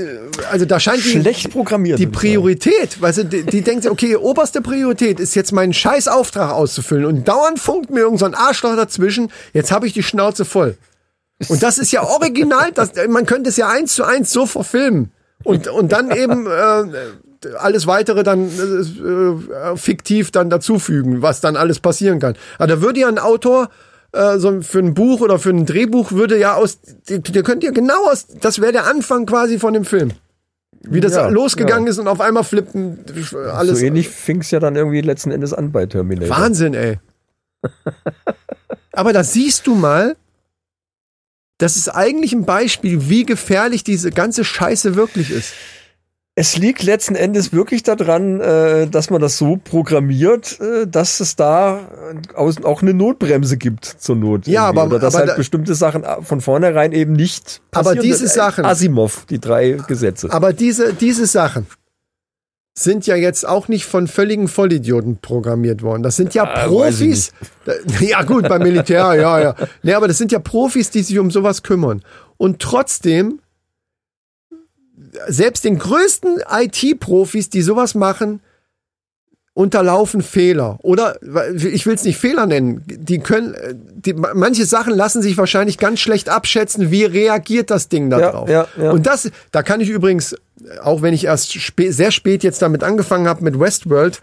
also 0.51 0.65
da 0.65 0.81
scheint 0.81 1.05
die, 1.05 1.11
Schlecht 1.11 1.51
programmiert. 1.51 1.99
die 1.99 2.05
ich 2.05 2.09
sagen. 2.09 2.19
Priorität, 2.19 3.03
weißt 3.03 3.19
du, 3.19 3.25
die, 3.27 3.43
die 3.43 3.61
denkt 3.61 3.83
sich, 3.83 3.93
okay, 3.93 4.17
oberste 4.17 4.63
Priorität 4.63 5.21
ist 5.21 5.35
jetzt 5.35 5.53
meinen 5.53 5.75
scheiß 5.75 6.09
Auftrag 6.09 6.53
auszufüllen 6.53 7.05
und 7.05 7.29
dauernd 7.29 7.59
funkt 7.59 7.91
mir 7.91 8.01
irgendein 8.01 8.19
so 8.19 8.25
ein 8.25 8.35
Arschloch 8.35 8.77
dazwischen, 8.77 9.31
jetzt 9.53 9.73
habe 9.73 9.87
ich 9.87 9.93
die 9.93 10.03
Schnauze 10.03 10.47
voll. 10.47 10.79
Und 11.49 11.63
das 11.63 11.77
ist 11.77 11.93
ja 11.93 12.03
original, 12.03 12.73
das, 12.73 12.93
man 13.09 13.27
könnte 13.27 13.51
es 13.51 13.59
ja 13.59 13.69
eins 13.69 13.95
zu 13.95 14.05
eins 14.05 14.31
so 14.31 14.47
verfilmen. 14.47 15.13
Und, 15.45 15.69
und 15.69 15.93
dann 15.93 16.11
eben 16.11 16.47
äh, 16.47 17.55
alles 17.59 17.87
weitere 17.87 18.23
dann 18.23 18.49
äh, 18.49 19.77
fiktiv 19.77 20.31
dann 20.31 20.51
dazufügen, 20.51 21.23
was 21.23 21.41
dann 21.41 21.57
alles 21.57 21.81
passieren 21.81 22.21
kann. 22.21 22.35
Aber 22.59 22.67
da 22.67 22.83
würde 22.83 23.01
ja 23.01 23.09
ein 23.09 23.19
Autor 23.19 23.71
äh, 24.13 24.39
so 24.39 24.61
für 24.61 24.81
ein 24.81 24.95
Buch 24.95 25.21
oder 25.21 25.39
für 25.39 25.51
ein 25.51 25.67
Drehbuch 25.67 26.13
würde 26.13 26.39
ja 26.39 26.55
aus, 26.55 26.81
der 27.09 27.43
könnt 27.43 27.65
ihr 27.65 27.73
genau 27.73 28.11
aus, 28.11 28.27
das 28.41 28.61
wäre 28.61 28.73
der 28.73 28.87
Anfang 28.87 29.27
quasi 29.27 29.59
von 29.59 29.73
dem 29.73 29.85
Film. 29.85 30.11
Wie 30.83 31.01
das 31.01 31.15
Ja, 31.15 31.29
losgegangen 31.29 31.87
ja. 31.87 31.91
ist 31.91 31.99
und 31.99 32.09
auf 32.09 32.21
einmal 32.21 32.43
flippen 32.43 33.05
alles. 33.53 33.79
so 33.79 33.85
ähnlich 33.85 34.09
fing 34.09 34.41
es 34.41 34.51
ja 34.51 34.61
dann 34.61 34.77
irgendwie 34.77 35.03
letzten 35.03 35.31
Endes 35.31 35.53
an 35.53 35.73
bei 35.73 35.85
Terminator. 35.87 36.37
Wahnsinn, 36.37 36.75
ey. 36.75 36.99
Aber 38.93 39.13
da 39.13 39.23
siehst 39.23 39.67
du 39.67 39.75
mal, 39.75 40.17
das 41.61 41.77
ist 41.77 41.89
eigentlich 41.89 42.33
ein 42.33 42.45
Beispiel, 42.45 43.09
wie 43.09 43.25
gefährlich 43.25 43.85
diese 43.85 44.11
ganze 44.11 44.45
Scheiße 44.45 44.97
wirklich 44.97 45.31
ist. 45.31 45.53
Es 46.37 46.57
liegt 46.57 46.83
letzten 46.85 47.17
Endes 47.17 47.53
wirklich 47.53 47.83
daran, 47.83 48.41
äh, 48.41 48.87
dass 48.87 49.11
man 49.11 49.21
das 49.21 49.37
so 49.37 49.57
programmiert, 49.57 50.59
äh, 50.61 50.87
dass 50.87 51.21
es 51.21 51.37
da 51.37 51.81
äh, 52.35 52.65
auch 52.65 52.81
eine 52.83 52.95
Notbremse 52.95 53.57
gibt 53.59 53.85
zur 53.85 54.17
Not. 54.17 54.47
Ja, 54.47 54.67
irgendwie. 54.69 54.81
aber- 54.81 54.87
Oder 54.95 54.99
dass 55.01 55.15
aber 55.17 55.21
halt 55.23 55.31
da- 55.33 55.37
bestimmte 55.37 55.75
Sachen 55.75 56.05
von 56.23 56.41
vornherein 56.41 56.93
eben 56.93 57.13
nicht 57.13 57.61
Aber 57.73 57.91
passieren. 57.91 58.07
diese 58.07 58.25
Äh, 58.25 58.29
Sachen- 58.29 58.65
Asimov, 58.65 59.27
die 59.29 59.41
drei 59.41 59.73
Gesetze. 59.87 60.29
Aber 60.31 60.53
diese, 60.53 60.95
diese 60.95 61.27
Sachen 61.27 61.67
sind 62.75 63.07
ja 63.07 63.17
jetzt 63.17 63.47
auch 63.47 63.69
nicht 63.69 63.85
von 63.85 64.07
völligen 64.07 64.49
Vollidioten 64.49 65.19
programmiert 65.19 65.83
worden. 65.83 66.03
Das 66.03 66.17
sind 66.17 66.35
ja 66.35 66.45
Ah, 66.45 66.71
weiß 66.71 67.01
ich 67.01 67.31
Profis. 67.67 68.01
Ja 68.01 68.23
gut, 68.23 68.49
beim 68.49 68.63
Militär, 68.63 69.15
ja, 69.21 69.41
ja. 69.41 69.55
Nee, 69.83 69.95
aber 69.95 70.09
das 70.09 70.19
sind 70.19 70.33
ja 70.33 70.39
Profis, 70.39 70.91
die 70.91 71.03
sich 71.03 71.19
um 71.19 71.31
sowas 71.31 71.63
kümmern. 71.63 72.03
Und 72.37 72.61
trotzdem, 72.61 73.41
selbst 75.29 75.65
den 75.65 75.79
größten 75.79 76.39
IT-Profis, 76.51 77.51
die 77.51 77.63
sowas 77.63 77.95
machen, 77.95 78.41
unterlaufen 79.53 80.23
Fehler. 80.23 80.79
Oder 80.83 81.17
ich 81.57 81.85
will 81.85 81.95
es 81.95 82.05
nicht 82.05 82.17
Fehler 82.19 82.47
nennen. 82.47 82.83
Die 82.87 83.19
können, 83.19 83.55
die, 83.95 84.15
manche 84.15 84.65
Sachen 84.65 84.95
lassen 84.95 85.21
sich 85.23 85.37
wahrscheinlich 85.37 85.77
ganz 85.77 86.01
schlecht 86.01 86.29
abschätzen. 86.29 86.91
Wie 86.91 87.05
reagiert 87.05 87.71
das 87.71 87.89
Ding 87.89 88.09
da 88.11 88.21
Ja, 88.21 88.31
drauf? 88.31 88.49
ja, 88.49 88.69
ja. 88.81 88.91
Und 88.93 89.07
das, 89.07 89.31
da 89.51 89.63
kann 89.63 89.81
ich 89.81 89.89
übrigens, 89.91 90.35
auch 90.83 91.03
wenn 91.03 91.15
ich 91.15 91.25
erst 91.25 91.53
spä 91.61 91.91
sehr 91.91 92.11
spät 92.11 92.43
jetzt 92.43 92.63
damit 92.63 92.83
angefangen 92.83 93.29
habe 93.29 93.43
mit 93.45 93.59
Westworld, 93.59 94.21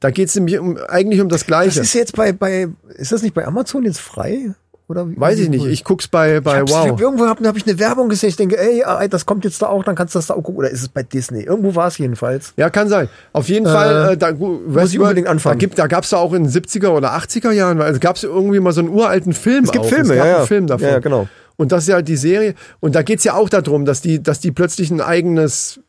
da 0.00 0.10
geht 0.10 0.28
es 0.28 0.34
nämlich 0.34 0.58
um, 0.58 0.78
eigentlich 0.88 1.20
um 1.20 1.28
das 1.28 1.40
das 1.40 1.46
Gleiche. 1.46 1.80
ist 1.80 1.94
jetzt 1.94 2.16
bei, 2.16 2.32
bei, 2.32 2.68
ist 2.96 3.12
das 3.12 3.22
nicht 3.22 3.34
bei 3.34 3.46
Amazon 3.46 3.84
jetzt 3.84 4.00
frei? 4.00 4.54
Oder 4.88 5.08
wie- 5.08 5.20
Weiß 5.20 5.38
ich 5.38 5.48
nicht. 5.48 5.64
Ich 5.66 5.84
guck's 5.84 6.08
bei, 6.08 6.40
bei 6.40 6.58
Hab's- 6.58 6.72
Wow. 6.72 7.00
Irgendwo 7.00 7.26
habe 7.26 7.46
hab 7.46 7.56
ich 7.56 7.64
eine 7.64 7.78
Werbung 7.78 8.08
gesehen. 8.08 8.30
Ich 8.30 8.34
denke, 8.36 8.58
ey, 8.58 8.82
ey, 8.84 9.08
das 9.08 9.24
kommt 9.24 9.44
jetzt 9.44 9.62
da 9.62 9.66
auch, 9.68 9.84
dann 9.84 9.94
kannst 9.94 10.16
du 10.16 10.18
das 10.18 10.26
da 10.26 10.34
auch 10.34 10.42
gucken. 10.42 10.56
Oder 10.56 10.70
ist 10.70 10.82
es 10.82 10.88
bei 10.88 11.04
Disney? 11.04 11.42
Irgendwo 11.42 11.76
war 11.76 11.86
es 11.86 11.98
jedenfalls. 11.98 12.54
Ja, 12.56 12.70
kann 12.70 12.88
sein. 12.88 13.08
Auf 13.32 13.48
jeden 13.48 13.66
Fall, 13.66 14.14
äh, 14.14 14.16
da, 14.16 14.32
muss 14.32 14.92
ich 14.92 14.98
unbedingt 14.98 15.28
anfangen. 15.28 15.58
Da, 15.58 15.58
gibt, 15.60 15.78
da 15.78 15.86
gab's 15.86 16.10
da 16.10 16.16
auch 16.16 16.32
in 16.32 16.42
den 16.42 16.52
70er 16.52 16.88
oder 16.88 17.12
80er 17.16 17.52
Jahren, 17.52 17.78
weil 17.78 17.92
es 17.92 18.00
gab's 18.00 18.24
irgendwie 18.24 18.58
mal 18.58 18.72
so 18.72 18.80
einen 18.80 18.88
uralten 18.88 19.32
Film. 19.32 19.62
Es 19.62 19.70
gibt 19.70 19.84
auch. 19.84 19.88
Filme, 19.88 20.14
es 20.14 20.18
gab 20.18 20.26
ja, 20.26 20.36
einen. 20.38 20.46
Film 20.48 20.66
davon. 20.66 20.86
Ja, 20.88 20.92
ja, 20.94 20.98
genau. 20.98 21.28
Und 21.60 21.72
das 21.72 21.82
ist 21.82 21.88
ja 21.88 22.00
die 22.00 22.16
Serie. 22.16 22.54
Und 22.80 22.94
da 22.94 23.02
geht's 23.02 23.22
ja 23.22 23.34
auch 23.34 23.50
darum, 23.50 23.84
dass 23.84 24.00
die, 24.00 24.22
dass 24.22 24.40
die 24.40 24.50
plötzlich 24.50 24.90
ein 24.90 25.02
eigenes 25.02 25.80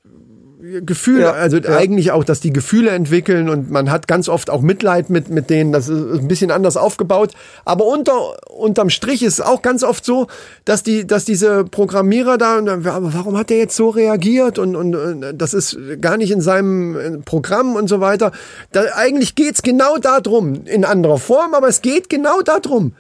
Gefühl, 0.86 1.22
Ja, 1.22 1.32
also 1.32 1.60
ja. 1.60 1.78
eigentlich 1.78 2.12
auch, 2.12 2.26
dass 2.26 2.42
die 2.42 2.52
Gefühle 2.52 2.90
entwickeln 2.92 3.48
und 3.48 3.72
man 3.72 3.90
hat 3.90 4.06
ganz 4.06 4.28
oft 4.28 4.50
auch 4.50 4.60
Mitleid 4.60 5.10
mit, 5.10 5.30
mit 5.30 5.50
denen. 5.50 5.72
Das 5.72 5.88
ist 5.88 6.20
ein 6.20 6.28
bisschen 6.28 6.52
anders 6.52 6.76
aufgebaut. 6.76 7.32
Aber 7.64 7.86
unter, 7.86 8.36
unterm 8.52 8.90
Strich 8.90 9.24
ist 9.24 9.40
es 9.40 9.42
auch 9.42 9.62
ganz 9.62 9.82
oft 9.86 10.04
so, 10.04 10.28
dass 10.66 10.84
die, 10.84 11.08
dass 11.08 11.24
diese 11.24 11.64
Programmierer 11.64 12.38
da, 12.38 12.58
aber 12.58 13.14
warum 13.14 13.38
hat 13.38 13.50
der 13.50 13.60
jetzt 13.60 13.78
so 13.78 13.92
reagiert 13.92 14.60
und, 14.60 14.76
und, 14.76 14.94
und 14.94 15.38
das 15.38 15.54
ist 15.54 15.78
gar 16.02 16.18
nicht 16.18 16.32
in 16.32 16.42
seinem 16.42 17.22
Programm 17.24 17.78
und 17.78 17.88
so 17.88 18.02
weiter. 18.02 18.34
Da, 18.74 18.84
eigentlich 18.96 19.36
geht's 19.36 19.62
genau 19.62 19.98
darum, 20.00 20.66
in 20.66 20.84
anderer 20.84 21.18
Form, 21.18 21.54
aber 21.54 21.70
es 21.70 21.82
geht 21.82 22.10
genau 22.10 22.42
darum, 22.42 22.94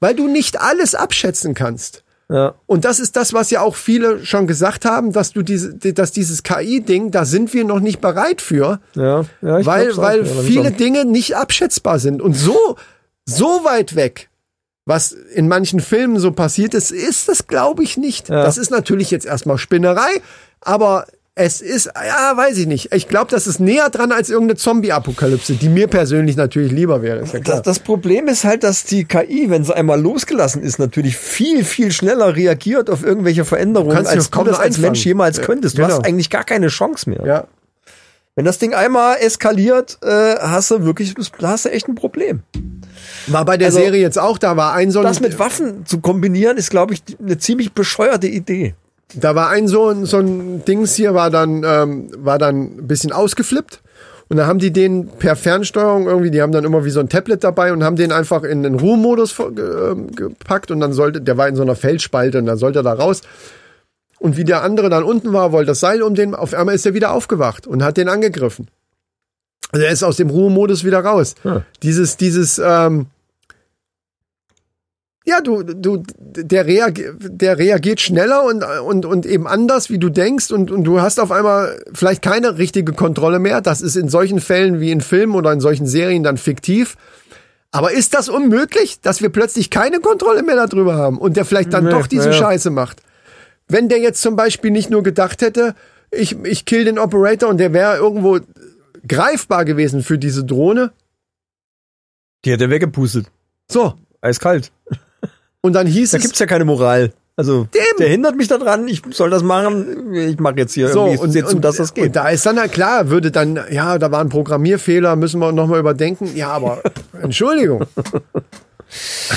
weil 0.00 0.16
du 0.16 0.26
nicht 0.26 0.60
alles 0.60 0.96
abschätzen 0.96 1.54
kannst. 1.54 2.02
Ja. 2.28 2.54
Und 2.66 2.84
das 2.84 2.98
ist 2.98 3.14
das, 3.16 3.32
was 3.32 3.50
ja 3.50 3.60
auch 3.60 3.76
viele 3.76 4.24
schon 4.24 4.46
gesagt 4.48 4.84
haben, 4.84 5.12
dass 5.12 5.32
du 5.32 5.42
diese, 5.42 5.74
dass 5.76 6.10
dieses 6.10 6.42
KI-Ding, 6.42 7.10
da 7.12 7.24
sind 7.24 7.54
wir 7.54 7.64
noch 7.64 7.78
nicht 7.80 8.00
bereit 8.00 8.40
für, 8.40 8.80
Ja, 8.94 9.24
ja, 9.42 9.58
ich 9.60 9.66
weil, 9.66 9.92
auch. 9.92 9.98
weil 9.98 10.18
langsam. 10.22 10.44
viele 10.44 10.72
Dinge 10.72 11.04
nicht 11.04 11.36
abschätzbar 11.36 11.98
sind. 12.00 12.20
Und 12.20 12.34
so, 12.34 12.76
so 13.24 13.60
weit 13.64 13.94
weg, 13.94 14.28
was 14.86 15.12
in 15.12 15.46
manchen 15.48 15.80
Filmen 15.80 16.18
so 16.18 16.32
passiert 16.32 16.74
ist, 16.74 16.90
ist 16.90 17.28
das, 17.28 17.46
glaube 17.46 17.82
ich, 17.84 17.96
nicht. 17.96 18.28
Das 18.30 18.58
ist 18.58 18.70
natürlich 18.70 19.10
jetzt 19.10 19.26
erstmal 19.26 19.58
Spinnerei, 19.58 20.20
aber 20.60 21.06
es 21.38 21.60
ist, 21.60 21.84
ja, 21.94 22.34
weiß 22.34 22.56
ich 22.56 22.66
nicht. 22.66 22.94
Ich 22.94 23.08
glaube, 23.08 23.30
das 23.30 23.46
ist 23.46 23.60
näher 23.60 23.90
dran 23.90 24.10
als 24.10 24.30
irgendeine 24.30 24.56
Zombie-Apokalypse, 24.56 25.52
die 25.52 25.68
mir 25.68 25.86
persönlich 25.86 26.34
natürlich 26.34 26.72
lieber 26.72 27.02
wäre. 27.02 27.24
Ja. 27.26 27.40
Das, 27.40 27.60
das 27.60 27.78
Problem 27.78 28.26
ist 28.26 28.44
halt, 28.44 28.64
dass 28.64 28.84
die 28.84 29.04
KI, 29.04 29.50
wenn 29.50 29.62
sie 29.62 29.76
einmal 29.76 30.00
losgelassen 30.00 30.62
ist, 30.62 30.78
natürlich 30.78 31.18
viel, 31.18 31.62
viel 31.62 31.92
schneller 31.92 32.34
reagiert 32.34 32.88
auf 32.88 33.04
irgendwelche 33.04 33.44
Veränderungen, 33.44 34.06
als 34.06 34.30
du 34.30 34.44
das 34.44 34.58
als. 34.58 34.78
Mensch 34.78 35.04
jemals 35.04 35.36
Ja, 35.36 35.42
könntest. 35.44 35.76
Du 35.76 35.82
genau. 35.82 35.98
hast 35.98 36.06
eigentlich 36.06 36.30
gar 36.30 36.44
keine 36.44 36.68
Chance 36.68 37.08
mehr. 37.10 37.22
ja. 37.26 37.46
Wenn 38.34 38.44
das 38.44 38.58
Ding 38.58 38.74
einmal 38.74 39.16
eskaliert, 39.20 39.96
äh, 40.02 40.36
hast 40.38 40.70
du 40.70 40.84
wirklich, 40.84 41.14
da 41.38 41.48
hast 41.48 41.64
du 41.64 41.70
echt 41.70 41.88
ein 41.88 41.94
Problem. 41.94 42.42
War 43.28 43.46
bei 43.46 43.56
der 43.56 43.68
Also, 43.68 43.78
Serie 43.78 44.00
jetzt 44.02 44.18
auch, 44.18 44.36
da 44.36 44.58
war 44.58 44.74
ein 44.74 44.90
so 44.90 45.02
Das 45.02 45.20
mit 45.20 45.38
Waffen 45.38 45.86
zu 45.86 46.00
kombinieren, 46.00 46.58
ist, 46.58 46.68
glaube 46.68 46.92
ich, 46.92 47.02
eine 47.18 47.38
ziemlich 47.38 47.72
bescheuerte 47.72 48.26
Idee. 48.26 48.74
Da 49.14 49.34
war 49.34 49.48
ein 49.50 49.68
so, 49.68 49.88
ein- 49.88 50.04
so 50.04 50.18
ein 50.18 50.64
Dings 50.64 50.94
hier, 50.94 51.14
war 51.14 51.30
dann, 51.30 51.62
ähm, 51.64 52.10
war 52.16 52.38
dann 52.38 52.78
ein 52.78 52.86
bisschen 52.88 53.12
ausgeflippt. 53.12 53.80
Und 54.28 54.38
dann 54.38 54.48
haben 54.48 54.58
die 54.58 54.72
den 54.72 55.06
per 55.06 55.36
Fernsteuerung 55.36 56.06
irgendwie, 56.08 56.32
die 56.32 56.42
haben 56.42 56.50
dann 56.50 56.64
immer 56.64 56.84
wie 56.84 56.90
so 56.90 56.98
ein 56.98 57.08
Tablet 57.08 57.44
dabei 57.44 57.72
und 57.72 57.84
haben 57.84 57.94
den 57.94 58.10
einfach 58.10 58.42
in 58.42 58.64
den 58.64 58.74
Ruhemodus 58.74 59.38
ähm, 59.38 60.10
gepackt 60.16 60.72
und 60.72 60.80
dann 60.80 60.92
sollte, 60.92 61.20
der 61.20 61.36
war 61.36 61.46
in 61.46 61.54
so 61.54 61.62
einer 61.62 61.76
Felsspalte 61.76 62.38
und 62.38 62.46
dann 62.46 62.58
sollte 62.58 62.80
er 62.80 62.82
da 62.82 62.92
raus. 62.94 63.20
Und 64.18 64.36
wie 64.36 64.42
der 64.42 64.62
andere 64.64 64.88
dann 64.90 65.04
unten 65.04 65.32
war, 65.32 65.52
wollte 65.52 65.68
das 65.68 65.78
Seil 65.80 66.02
um 66.02 66.16
den, 66.16 66.34
auf 66.34 66.54
einmal 66.54 66.74
ist 66.74 66.84
er 66.86 66.94
wieder 66.94 67.12
aufgewacht 67.12 67.68
und 67.68 67.84
hat 67.84 67.96
den 67.98 68.08
angegriffen. 68.08 68.66
Also 69.70 69.84
er 69.86 69.92
ist 69.92 70.02
aus 70.02 70.16
dem 70.16 70.30
Ruhemodus 70.30 70.82
wieder 70.84 71.00
raus. 71.04 71.36
Hm. 71.42 71.62
Dieses, 71.84 72.16
dieses, 72.16 72.60
ähm, 72.64 73.06
ja, 75.26 75.40
du, 75.40 75.64
du, 75.64 76.04
der, 76.18 76.66
reagi 76.66 77.10
der 77.18 77.58
reagiert 77.58 78.00
schneller 78.00 78.44
und, 78.44 78.62
und, 78.62 79.04
und 79.04 79.26
eben 79.26 79.48
anders, 79.48 79.90
wie 79.90 79.98
du 79.98 80.08
denkst, 80.08 80.52
und, 80.52 80.70
und 80.70 80.84
du 80.84 81.00
hast 81.00 81.18
auf 81.18 81.32
einmal 81.32 81.82
vielleicht 81.92 82.22
keine 82.22 82.58
richtige 82.58 82.92
Kontrolle 82.92 83.40
mehr. 83.40 83.60
Das 83.60 83.80
ist 83.80 83.96
in 83.96 84.08
solchen 84.08 84.40
Fällen 84.40 84.78
wie 84.80 84.92
in 84.92 85.00
Filmen 85.00 85.34
oder 85.34 85.52
in 85.52 85.60
solchen 85.60 85.86
Serien 85.86 86.22
dann 86.22 86.36
fiktiv. 86.36 86.96
Aber 87.72 87.92
ist 87.92 88.14
das 88.14 88.28
unmöglich, 88.28 89.00
dass 89.00 89.20
wir 89.20 89.28
plötzlich 89.28 89.70
keine 89.70 89.98
Kontrolle 89.98 90.44
mehr 90.44 90.64
darüber 90.64 90.94
haben 90.94 91.18
und 91.18 91.36
der 91.36 91.44
vielleicht 91.44 91.72
dann 91.72 91.84
Nee, 91.84 91.90
doch 91.90 92.06
diese 92.06 92.28
naja. 92.28 92.40
Scheiße 92.40 92.70
macht? 92.70 93.02
Wenn 93.66 93.88
der 93.88 93.98
jetzt 93.98 94.22
zum 94.22 94.36
Beispiel 94.36 94.70
nicht 94.70 94.90
nur 94.90 95.02
gedacht 95.02 95.42
hätte, 95.42 95.74
ich, 96.12 96.36
ich 96.44 96.66
kill 96.66 96.84
den 96.84 97.00
Operator 97.00 97.48
und 97.50 97.58
der 97.58 97.72
wäre 97.72 97.96
irgendwo 97.96 98.38
greifbar 99.08 99.64
gewesen 99.64 100.04
für 100.04 100.18
diese 100.18 100.44
Drohne. 100.44 100.92
Die 102.44 102.52
hat 102.52 102.60
er 102.60 102.70
weggepustet. 102.70 103.26
So. 103.68 103.94
Eiskalt. 104.20 104.70
Und 105.66 105.72
dann 105.72 105.86
hieß 105.88 106.12
Da 106.12 106.18
es. 106.18 106.22
gibt's 106.22 106.38
ja 106.38 106.46
keine 106.46 106.64
Moral. 106.64 107.12
Also, 107.38 107.64
Dem. 107.64 107.82
der 107.98 108.08
hindert 108.08 108.36
mich 108.36 108.46
daran, 108.48 108.86
ich 108.88 109.02
soll 109.10 109.28
das 109.30 109.42
machen, 109.42 110.14
ich 110.14 110.38
mache 110.38 110.54
jetzt 110.58 110.72
hier 110.74 110.88
So, 110.88 111.06
irgendwie, 111.06 111.18
und, 111.22 111.30
sehe 111.32 111.44
zu, 111.44 111.56
und, 111.56 111.64
dass 111.64 111.76
das 111.76 111.92
geht. 111.92 112.06
und 112.06 112.16
da 112.16 112.28
ist 112.28 112.46
dann 112.46 112.56
ja 112.56 112.66
klar, 112.68 113.10
würde 113.10 113.30
dann, 113.30 113.60
ja, 113.70 113.98
da 113.98 114.10
war 114.12 114.20
ein 114.20 114.28
Programmierfehler, 114.30 115.16
müssen 115.16 115.40
wir 115.40 115.50
nochmal 115.52 115.80
überdenken. 115.80 116.30
Ja, 116.36 116.50
aber 116.50 116.80
Entschuldigung. 117.20 117.84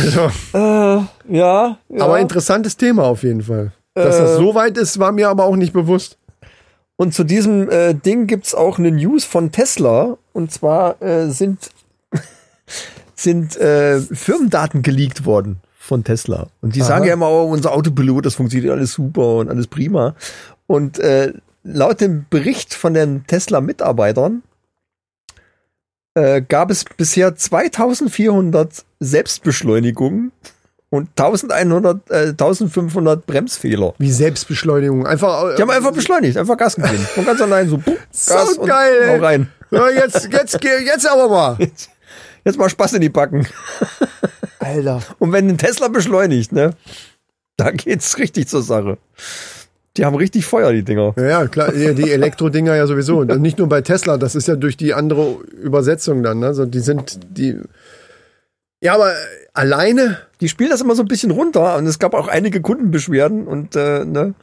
Also, 0.01 0.31
ja, 0.53 1.09
ja. 1.27 1.77
aber 1.97 2.19
interessantes 2.19 2.77
Thema 2.77 3.03
auf 3.03 3.23
jeden 3.23 3.41
Fall. 3.41 3.73
Dass 3.95 4.17
das 4.17 4.31
Äh. 4.31 4.35
so 4.37 4.53
weit 4.55 4.77
ist, 4.77 4.99
war 4.99 5.11
mir 5.11 5.27
aber 5.29 5.43
auch 5.45 5.55
nicht 5.57 5.73
bewusst. 5.73 6.17
Und 6.95 7.13
zu 7.13 7.23
diesem 7.23 7.69
äh, 7.69 7.93
Ding 7.95 8.27
gibt's 8.27 8.53
auch 8.53 8.77
eine 8.77 8.91
News 8.91 9.25
von 9.25 9.51
Tesla. 9.51 10.17
Und 10.31 10.51
zwar 10.53 11.01
äh, 11.01 11.29
sind, 11.31 11.69
sind 13.15 13.57
äh, 13.57 13.99
Firmendaten 13.99 14.83
geleakt 14.83 15.25
worden 15.25 15.57
von 15.89 16.03
Tesla. 16.03 16.47
Und 16.61 16.75
die 16.75 16.81
Aha. 16.81 16.87
sagen 16.87 17.05
ja 17.05 17.13
immer, 17.13 17.29
oh, 17.29 17.51
unser 17.51 17.73
Autopilot, 17.73 18.25
das 18.25 18.35
funktioniert 18.35 18.71
alles 18.71 18.93
super 18.93 19.37
und 19.37 19.49
alles 19.49 19.67
prima. 19.67 20.15
Und 20.67 20.99
äh, 20.99 21.33
laut 21.63 21.99
dem 21.99 22.25
Bericht 22.29 22.73
von 22.73 22.93
den 22.93 23.25
Tesla-Mitarbeitern 23.27 24.43
äh, 26.13 26.41
gab 26.41 26.71
es 26.71 26.85
bisher 26.85 27.35
2400 27.35 28.85
Selbstbeschleunigungen 28.99 30.31
und 30.89 31.09
1100, 31.09 32.09
äh, 32.09 32.15
1500 32.29 33.25
Bremsfehler. 33.25 33.93
Wie 33.97 34.11
Selbstbeschleunigung. 34.11 35.05
Einfach, 35.05 35.43
äh, 35.43 35.55
Die 35.55 35.61
haben 35.61 35.69
einfach 35.71 35.91
beschleunigt, 35.91 36.37
einfach 36.37 36.57
Gas 36.57 36.75
gegeben. 36.75 37.05
Von 37.15 37.25
ganz 37.25 37.41
allein 37.41 37.67
so, 37.67 37.77
puh, 37.77 37.95
Gas 38.27 38.55
so 38.55 38.61
geil, 38.61 39.01
und 39.03 39.09
hau 39.09 39.25
rein. 39.25 39.49
Ja, 39.71 39.89
jetzt, 39.89 40.29
jetzt, 40.31 40.63
jetzt 40.63 41.07
aber 41.07 41.29
mal. 41.29 41.57
Jetzt 42.45 42.57
mal 42.57 42.69
Spaß 42.69 42.93
in 42.93 43.01
die 43.01 43.09
Backen. 43.09 43.45
Alter. 44.69 45.01
Und 45.19 45.31
wenn 45.31 45.49
ein 45.49 45.57
Tesla 45.57 45.87
beschleunigt, 45.87 46.51
ne, 46.51 46.71
da 47.57 47.71
geht's 47.71 48.17
richtig 48.17 48.47
zur 48.47 48.61
Sache. 48.61 48.97
Die 49.97 50.05
haben 50.05 50.15
richtig 50.15 50.45
Feuer, 50.45 50.71
die 50.71 50.83
Dinger. 50.83 51.13
Ja, 51.17 51.23
ja, 51.23 51.47
klar, 51.47 51.71
die 51.71 51.93
die 51.93 52.11
Elektrodinger 52.11 52.75
ja 52.75 52.87
sowieso. 52.87 53.17
Und 53.19 53.41
nicht 53.41 53.57
nur 53.57 53.67
bei 53.67 53.81
Tesla, 53.81 54.17
das 54.17 54.35
ist 54.35 54.47
ja 54.47 54.55
durch 54.55 54.77
die 54.77 54.93
andere 54.93 55.41
Übersetzung 55.61 56.23
dann. 56.23 56.39
Ne? 56.39 56.47
Also 56.47 56.65
die 56.65 56.79
sind, 56.79 57.19
die. 57.29 57.57
Ja, 58.81 58.95
aber 58.95 59.13
alleine, 59.53 60.19
Die 60.41 60.47
spielen 60.47 60.69
das 60.69 60.81
immer 60.81 60.95
so 60.95 61.03
ein 61.03 61.07
bisschen 61.07 61.31
runter 61.31 61.75
und 61.75 61.85
es 61.85 61.99
gab 61.99 62.13
auch 62.13 62.29
einige 62.29 62.61
Kundenbeschwerden 62.61 63.45
und 63.45 63.75
äh, 63.75 64.05
ne, 64.05 64.35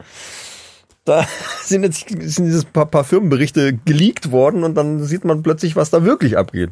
da 1.05 1.25
sind 1.63 1.83
jetzt 1.83 2.07
sind 2.09 2.45
dieses 2.45 2.65
paar, 2.65 2.85
paar 2.85 3.03
Firmenberichte 3.03 3.73
geleakt 3.85 4.31
worden 4.31 4.63
und 4.63 4.75
dann 4.75 5.03
sieht 5.03 5.25
man 5.25 5.41
plötzlich, 5.41 5.75
was 5.75 5.89
da 5.89 6.03
wirklich 6.03 6.37
abgeht. 6.37 6.69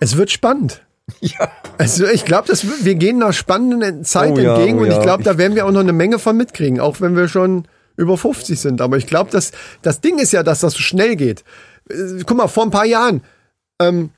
es 0.00 0.16
wird 0.16 0.30
spannend. 0.30 0.82
Ja. 1.20 1.50
Also 1.78 2.06
ich 2.06 2.24
glaube, 2.24 2.52
wir 2.52 2.94
gehen 2.96 3.22
einer 3.22 3.32
spannenden 3.32 4.04
Zeit 4.04 4.32
Oh 4.32 4.38
ja, 4.38 4.56
entgegen 4.56 4.78
oh 4.78 4.82
und 4.82 4.88
ich 4.88 4.96
ja. 4.96 5.02
glaube, 5.02 5.22
da 5.22 5.38
werden 5.38 5.54
wir 5.54 5.66
auch 5.66 5.70
noch 5.70 5.80
eine 5.80 5.92
Menge 5.92 6.18
von 6.18 6.36
mitkriegen, 6.36 6.80
auch 6.80 7.00
wenn 7.00 7.16
wir 7.16 7.28
schon 7.28 7.68
über 7.96 8.18
50 8.18 8.58
sind. 8.58 8.80
Aber 8.80 8.96
ich 8.96 9.06
glaube, 9.06 9.30
dass 9.30 9.52
das 9.82 10.00
Ding 10.00 10.18
ist 10.18 10.32
ja, 10.32 10.42
dass 10.42 10.60
das 10.60 10.74
so 10.74 10.80
schnell 10.80 11.16
geht. 11.16 11.44
Äh, 11.88 12.22
Guck 12.26 12.36
mal, 12.36 12.48
vor 12.48 12.64
ein 12.64 12.70
paar 12.70 12.86
Jahren, 12.86 13.22
ähm, 13.80 14.10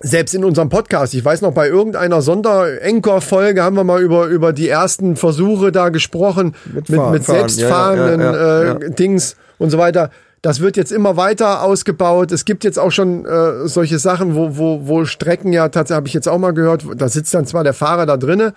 selbst 0.00 0.34
in 0.34 0.44
unserem 0.44 0.70
Podcast, 0.70 1.14
ich 1.14 1.24
weiß 1.24 1.40
noch, 1.42 1.52
bei 1.52 1.68
irgendeiner 1.68 2.20
Sonder-Encore-Folge 2.20 3.62
haben 3.62 3.76
wir 3.76 3.84
mal 3.84 4.02
über, 4.02 4.26
über 4.26 4.52
die 4.52 4.68
ersten 4.68 5.16
Versuche 5.16 5.70
da 5.70 5.90
gesprochen, 5.90 6.56
mit, 6.66 6.88
mit 6.88 6.98
Fahren, 6.98 7.22
selbstfahrenden 7.22 8.20
ja, 8.20 8.34
ja, 8.34 8.64
ja, 8.64 8.74
äh, 8.74 8.90
Dings 8.90 9.36
und 9.58 9.70
so 9.70 9.78
weiter. 9.78 10.10
Das 10.44 10.60
wird 10.60 10.76
jetzt 10.76 10.92
immer 10.92 11.16
weiter 11.16 11.62
ausgebaut. 11.62 12.30
Es 12.30 12.44
gibt 12.44 12.64
jetzt 12.64 12.78
auch 12.78 12.90
schon 12.90 13.24
äh, 13.24 13.66
solche 13.66 13.98
Sachen, 13.98 14.34
wo, 14.34 14.58
wo, 14.58 14.86
wo 14.86 15.06
Strecken 15.06 15.54
ja 15.54 15.70
tatsächlich, 15.70 15.96
habe 15.96 16.08
ich 16.08 16.12
jetzt 16.12 16.28
auch 16.28 16.36
mal 16.36 16.52
gehört, 16.52 16.84
da 16.96 17.08
sitzt 17.08 17.32
dann 17.32 17.46
zwar 17.46 17.64
der 17.64 17.72
Fahrer 17.72 18.04
da 18.04 18.18
drinne, 18.18 18.52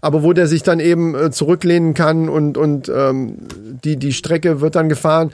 aber 0.00 0.24
wo 0.24 0.32
der 0.32 0.48
sich 0.48 0.64
dann 0.64 0.80
eben 0.80 1.14
äh, 1.14 1.30
zurücklehnen 1.30 1.94
kann 1.94 2.28
und, 2.28 2.58
und 2.58 2.88
ähm, 2.92 3.36
die, 3.84 3.96
die 3.98 4.12
Strecke 4.12 4.60
wird 4.60 4.74
dann 4.74 4.88
gefahren 4.88 5.30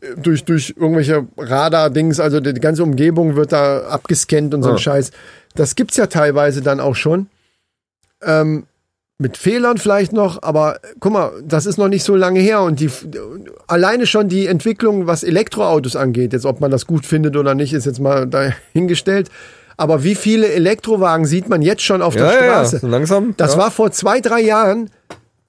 äh, 0.00 0.14
durch, 0.16 0.44
durch 0.44 0.74
irgendwelche 0.78 1.26
Radar-Dings, 1.36 2.20
also 2.20 2.38
die, 2.38 2.54
die 2.54 2.60
ganze 2.60 2.84
Umgebung 2.84 3.34
wird 3.34 3.50
da 3.50 3.80
abgescannt 3.88 4.54
und 4.54 4.62
so 4.62 4.68
ein 4.68 4.76
Ja. 4.76 4.80
Scheiß. 4.80 5.10
Das 5.56 5.74
gibt's 5.74 5.96
ja 5.96 6.06
teilweise 6.06 6.62
dann 6.62 6.78
auch 6.78 6.94
schon. 6.94 7.26
Ähm, 8.22 8.66
mit 9.18 9.36
Fehlern 9.38 9.78
vielleicht 9.78 10.12
noch, 10.12 10.42
aber 10.42 10.76
äh, 10.76 10.88
guck 11.00 11.12
mal, 11.12 11.32
das 11.42 11.64
ist 11.66 11.78
noch 11.78 11.88
nicht 11.88 12.04
so 12.04 12.14
lange 12.16 12.40
her 12.40 12.60
und 12.62 12.80
die 12.80 12.90
alleine 13.66 14.06
schon 14.06 14.28
die 14.28 14.46
Entwicklung, 14.46 15.06
was 15.06 15.22
Elektroautos 15.22 15.96
angeht, 15.96 16.32
jetzt 16.34 16.44
ob 16.44 16.60
man 16.60 16.70
das 16.70 16.86
gut 16.86 17.06
findet 17.06 17.36
oder 17.36 17.54
nicht, 17.54 17.72
ist 17.72 17.86
jetzt 17.86 18.00
mal 18.00 18.26
dahingestellt. 18.26 19.30
Aber 19.78 20.02
wie 20.04 20.14
viele 20.14 20.48
Elektrowagen 20.48 21.26
sieht 21.26 21.48
man 21.48 21.60
jetzt 21.62 21.82
schon 21.82 22.00
auf 22.02 22.14
Ja, 22.14 22.22
der 22.30 22.32
ja, 22.32 22.38
ja, 22.46 22.52
Straße? 22.54 22.78
so 22.80 22.86
langsam. 22.88 23.34
Das 23.36 23.52
ja. 23.54 23.58
war 23.58 23.70
vor 23.70 23.90
zwei, 23.90 24.20
drei 24.20 24.40
Jahren. 24.40 24.90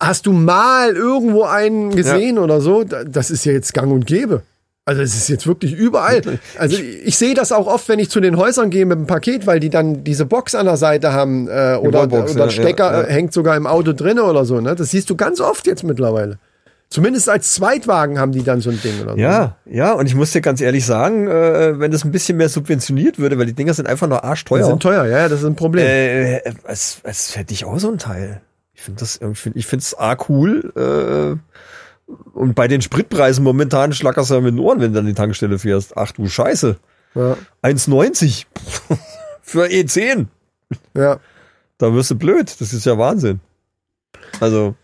Hast 0.01 0.25
du 0.27 0.31
mal 0.33 0.95
irgendwo 0.95 1.43
einen 1.43 1.95
gesehen 1.95 2.37
oder 2.37 2.61
so? 2.61 2.83
Da- 2.83 3.03
Das 3.03 3.31
ist 3.31 3.45
ja 3.45 3.53
jetzt 3.53 3.73
gang 3.73 3.91
und 3.91 4.05
gäbe. 4.05 4.43
Also 4.87 5.01
es 5.01 5.15
ist 5.15 5.27
jetzt 5.27 5.45
wirklich 5.45 5.73
überall. 5.73 6.21
Also 6.57 6.77
ich 6.77 7.17
sehe 7.17 7.33
das 7.33 7.51
auch 7.51 7.67
oft, 7.67 7.89
wenn 7.89 7.99
ich 7.99 8.09
zu 8.09 8.21
den 8.21 8.37
Häusern 8.37 8.69
gehe 8.69 8.85
mit 8.85 8.97
dem 8.97 9.05
Paket, 9.05 9.45
weil 9.45 9.59
die 9.59 9.69
dann 9.69 10.05
diese 10.05 10.25
Box 10.25 10.55
an 10.55 10.65
der 10.65 10.77
Seite 10.77 11.11
haben 11.11 11.49
äh, 11.49 11.75
oder, 11.75 11.99
Wallbox, 11.99 12.35
oder 12.35 12.45
ja, 12.45 12.49
Stecker 12.49 12.91
ja, 12.93 13.01
ja. 13.01 13.07
äh, 13.07 13.11
hängt 13.11 13.33
sogar 13.33 13.57
im 13.57 13.67
Auto 13.67 13.91
drinne 13.91 14.23
oder 14.23 14.45
so. 14.45 14.61
Ne? 14.61 14.75
Das 14.75 14.91
siehst 14.91 15.09
du 15.09 15.17
ganz 15.17 15.41
oft 15.41 15.67
jetzt 15.67 15.83
mittlerweile. 15.83 16.39
Zumindest 16.87 17.27
als 17.27 17.53
Zweitwagen 17.53 18.17
haben 18.17 18.31
die 18.31 18.43
dann 18.43 18.61
so 18.61 18.69
ein 18.69 18.81
Ding 18.81 19.01
oder 19.01 19.11
so. 19.11 19.17
Ja, 19.17 19.57
ja, 19.65 19.91
und 19.91 20.05
ich 20.05 20.15
muss 20.15 20.31
dir 20.31 20.39
ganz 20.39 20.61
ehrlich 20.61 20.85
sagen, 20.85 21.27
äh, 21.27 21.77
wenn 21.77 21.91
das 21.91 22.05
ein 22.05 22.13
bisschen 22.13 22.37
mehr 22.37 22.47
subventioniert 22.47 23.19
würde, 23.19 23.37
weil 23.37 23.45
die 23.45 23.53
Dinger 23.53 23.73
sind 23.73 23.89
einfach 23.89 24.07
nur 24.07 24.19
Die 24.19 24.23
arschteuer. 24.23 24.63
sind 24.63 24.81
teuer, 24.81 25.05
ja, 25.05 25.27
das 25.27 25.41
ist 25.41 25.47
ein 25.47 25.57
Problem. 25.57 25.85
Äh, 25.85 26.39
als, 26.63 26.99
als 27.03 27.35
hätte 27.35 27.53
ich 27.53 27.65
auch 27.65 27.77
so 27.77 27.91
ein 27.91 27.97
Teil. 27.97 28.39
Ich 28.73 28.83
finde 28.83 29.01
das 29.01 29.19
ich 29.53 29.67
finde 29.67 29.83
es 29.83 29.97
A 29.99 30.15
cool, 30.29 30.71
äh, 30.77 31.57
und 32.33 32.55
bei 32.55 32.67
den 32.67 32.81
Spritpreisen 32.81 33.43
momentan 33.43 33.93
schlackerst 33.93 34.29
du 34.29 34.35
ja 34.35 34.41
mit 34.41 34.53
den 34.53 34.59
Ohren, 34.59 34.79
wenn 34.79 34.93
du 34.93 34.99
an 34.99 35.05
die 35.05 35.13
Tankstelle 35.13 35.59
fährst. 35.59 35.97
Ach 35.97 36.11
du 36.11 36.27
Scheiße. 36.27 36.77
ja, 37.15 37.37
1,90 37.63 38.45
für 39.41 39.65
E10. 39.65 40.27
ja. 40.93 41.19
Da 41.77 41.93
wirst 41.93 42.09
du 42.09 42.15
blöd. 42.15 42.55
Das 42.59 42.73
ist 42.73 42.85
ja 42.85 42.97
Wahnsinn. 42.97 43.39
Also, 44.39 44.75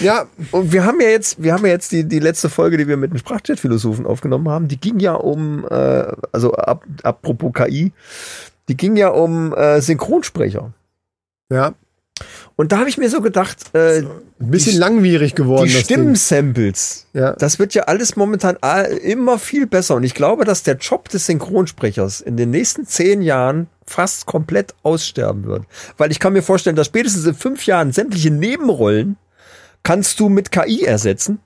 ja, 0.00 0.26
und 0.52 0.72
wir 0.72 0.84
haben 0.84 1.00
ja 1.00 1.08
jetzt, 1.08 1.42
wir 1.42 1.52
haben 1.54 1.64
ja 1.64 1.72
jetzt 1.72 1.92
die, 1.92 2.04
die 2.04 2.18
letzte 2.18 2.48
Folge, 2.48 2.76
die 2.76 2.86
wir 2.86 2.96
mit 2.96 3.12
den 3.12 3.18
Sprachchat-Philosophen 3.18 4.06
aufgenommen 4.06 4.48
haben, 4.48 4.68
die 4.68 4.78
ging 4.78 5.00
ja 5.00 5.14
um, 5.14 5.66
äh, 5.68 6.12
also 6.30 6.52
ab, 6.52 6.84
apropos 7.02 7.52
KI, 7.54 7.92
die 8.68 8.76
ging 8.76 8.96
ja 8.96 9.08
um 9.08 9.54
äh, 9.54 9.80
Synchronsprecher. 9.80 10.72
ja. 11.50 11.74
Und 12.56 12.72
da 12.72 12.78
habe 12.78 12.88
ich 12.88 12.98
mir 12.98 13.08
so 13.10 13.20
gedacht, 13.20 13.58
äh, 13.74 13.98
Ein 14.40 14.50
bisschen 14.50 14.72
Die- 14.72 14.78
langwierig 14.78 15.34
geworden. 15.34 15.66
die. 15.66 15.70
Stimmsamples, 15.72 17.06
Ja. 17.12 17.32
das 17.32 17.58
wird 17.58 17.74
ja 17.74 17.84
alles 17.84 18.16
momentan 18.16 18.56
a- 18.60 18.82
immer 18.82 19.38
viel 19.38 19.66
besser. 19.66 19.94
Und 19.96 20.04
ich 20.04 20.14
glaube, 20.14 20.44
dass 20.44 20.62
der 20.62 20.76
Job 20.76 21.08
des 21.08 21.26
Synchronsprechers 21.26 22.20
in 22.20 22.36
den 22.36 22.50
nächsten 22.50 22.86
zehn 22.86 23.22
Jahren 23.22 23.68
fast 23.86 24.26
komplett 24.26 24.74
aussterben 24.82 25.44
wird. 25.44 25.64
Weil 25.96 26.10
ich 26.10 26.20
kann 26.20 26.32
mir 26.32 26.42
vorstellen, 26.42 26.76
dass 26.76 26.86
spätestens 26.88 27.24
in 27.24 27.34
fünf 27.34 27.66
Jahren 27.66 27.92
sämtliche 27.92 28.30
Nebenrollen 28.30 29.16
kannst 29.82 30.20
du 30.20 30.28
mit 30.28 30.52
KI 30.52 30.84
ersetzen. 30.84 31.40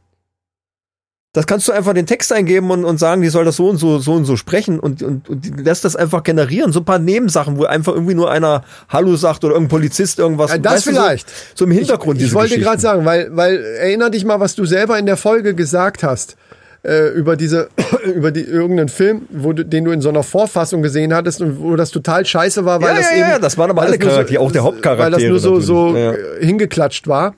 Das 1.34 1.46
kannst 1.46 1.66
du 1.66 1.72
einfach 1.72 1.94
den 1.94 2.06
Text 2.06 2.30
eingeben 2.30 2.70
und, 2.70 2.84
und 2.84 2.98
sagen, 2.98 3.22
die 3.22 3.30
soll 3.30 3.46
das 3.46 3.56
so 3.56 3.68
und 3.68 3.78
so, 3.78 3.98
so 3.98 4.12
und 4.12 4.26
so 4.26 4.36
sprechen 4.36 4.78
und, 4.78 5.02
und, 5.02 5.30
und 5.30 5.60
lässt 5.64 5.82
das 5.84 5.96
einfach 5.96 6.22
generieren. 6.22 6.72
So 6.72 6.80
ein 6.80 6.84
paar 6.84 6.98
Nebensachen, 6.98 7.56
wo 7.56 7.64
einfach 7.64 7.94
irgendwie 7.94 8.14
nur 8.14 8.30
einer 8.30 8.64
Hallo 8.90 9.16
sagt 9.16 9.42
oder 9.42 9.54
irgendein 9.54 9.70
Polizist 9.70 10.18
irgendwas. 10.18 10.50
Ja, 10.50 10.58
das 10.58 10.72
weißt 10.74 10.86
du, 10.86 10.90
vielleicht. 10.90 11.28
So, 11.30 11.34
so 11.54 11.64
im 11.64 11.70
Hintergrund 11.70 12.20
Ich, 12.20 12.26
ich 12.26 12.34
wollte 12.34 12.58
gerade 12.60 12.80
sagen, 12.80 13.06
weil, 13.06 13.34
weil 13.34 13.56
erinner 13.56 14.10
dich 14.10 14.26
mal, 14.26 14.40
was 14.40 14.54
du 14.54 14.66
selber 14.66 14.98
in 14.98 15.06
der 15.06 15.16
Folge 15.16 15.54
gesagt 15.54 16.02
hast 16.02 16.36
äh, 16.84 17.08
über 17.08 17.36
diese 17.36 17.68
über 18.14 18.30
die 18.30 18.42
irgendeinen 18.42 18.88
Film, 18.88 19.22
wo 19.30 19.52
du, 19.52 19.64
den 19.64 19.84
du 19.84 19.92
in 19.92 20.00
so 20.00 20.08
einer 20.08 20.22
Vorfassung 20.22 20.82
gesehen 20.82 21.14
hattest 21.14 21.40
und 21.40 21.60
wo 21.60 21.76
das 21.76 21.90
total 21.90 22.26
scheiße 22.26 22.64
war, 22.64 22.80
weil 22.82 22.90
Ja, 22.90 22.96
das 22.96 23.10
ja, 23.10 23.16
eben 23.16 23.30
ja, 23.30 23.38
das 23.38 23.58
waren 23.58 23.70
aber 23.70 23.82
alle 23.82 23.98
Charaktere, 23.98 24.40
auch 24.40 24.52
der 24.52 24.64
Hauptcharaktere 24.64 25.04
weil 25.04 25.12
das 25.12 25.22
nur 25.22 25.38
so 25.38 25.60
so 25.60 25.96
äh, 25.96 26.44
hingeklatscht 26.44 27.06
war. 27.08 27.34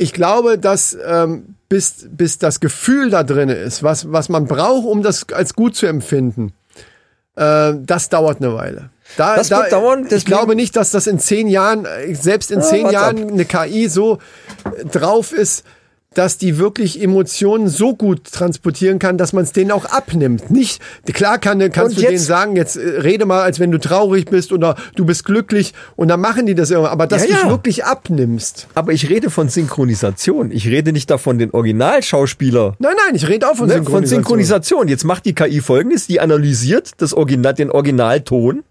Ich 0.00 0.12
glaube, 0.12 0.58
dass 0.58 0.96
ähm, 1.04 1.54
bis 1.68 2.06
bis 2.10 2.38
das 2.38 2.60
Gefühl 2.60 3.10
da 3.10 3.24
drin 3.24 3.48
ist, 3.48 3.82
was 3.82 4.10
was 4.12 4.28
man 4.28 4.46
braucht, 4.46 4.86
um 4.86 5.02
das 5.02 5.26
als 5.32 5.54
gut 5.54 5.74
zu 5.74 5.86
empfinden, 5.86 6.52
äh, 7.34 7.72
das 7.76 8.08
dauert 8.08 8.40
eine 8.40 8.54
Weile. 8.54 8.90
Da, 9.16 9.36
Das 9.36 9.48
da, 9.48 9.58
wird 9.60 9.72
dauern, 9.72 10.06
Ich 10.10 10.24
glaube 10.26 10.54
nicht, 10.54 10.76
dass 10.76 10.90
das 10.90 11.06
in 11.06 11.18
zehn 11.18 11.48
Jahren, 11.48 11.84
äh, 11.86 12.14
selbst 12.14 12.50
in 12.50 12.60
Ja, 12.60 12.64
zehn 12.66 12.90
Jahren 12.90 13.24
up? 13.24 13.30
eine 13.32 13.44
KI 13.44 13.88
so 13.88 14.18
drauf 14.92 15.32
ist, 15.32 15.64
dass 16.18 16.36
die 16.36 16.58
wirklich 16.58 17.00
Emotionen 17.00 17.68
so 17.68 17.94
gut 17.94 18.24
transportieren 18.32 18.98
kann, 18.98 19.18
dass 19.18 19.32
man 19.32 19.44
es 19.44 19.52
denen 19.52 19.70
auch 19.70 19.84
abnimmt. 19.84 20.50
Nicht 20.50 20.82
klar 21.12 21.38
kann, 21.38 21.60
kannst 21.70 21.96
Und 21.96 22.02
du 22.02 22.08
denen 22.08 22.18
sagen, 22.18 22.56
jetzt 22.56 22.76
äh, 22.76 22.80
rede 23.00 23.24
mal, 23.24 23.42
als 23.42 23.60
wenn 23.60 23.70
du 23.70 23.78
traurig 23.78 24.26
bist 24.28 24.50
oder 24.52 24.74
du 24.96 25.04
bist 25.04 25.24
glücklich 25.24 25.74
und 25.94 26.08
dann 26.08 26.20
machen 26.20 26.46
die 26.46 26.56
das 26.56 26.72
immer. 26.72 26.90
Aber 26.90 27.06
dass 27.06 27.22
Ja, 27.28 27.36
du 27.36 27.42
es 27.44 27.50
wirklich 27.50 27.84
abnimmst. 27.84 28.66
Aber 28.74 28.92
ich 28.92 29.08
rede 29.08 29.30
von 29.30 29.48
Synchronisation. 29.48 30.50
Ich 30.50 30.66
rede 30.66 30.92
nicht 30.92 31.08
davon, 31.08 31.38
den 31.38 31.52
Originalschauspieler 31.52 32.74
Nein, 32.80 32.94
nein, 33.06 33.14
ich 33.14 33.28
rede 33.28 33.48
auch 33.48 33.54
von 33.54 33.68
ne, 33.68 33.74
Synchronisation. 33.74 34.00
von 34.00 34.06
Synchronisation. 34.06 34.88
Jetzt 34.88 35.04
macht 35.04 35.24
die 35.24 35.34
KI 35.34 35.60
folgendes, 35.60 36.08
die 36.08 36.18
analysiert 36.18 36.90
das 36.96 37.14
Original, 37.14 37.54
den 37.54 37.70
Originalton, 37.70 38.64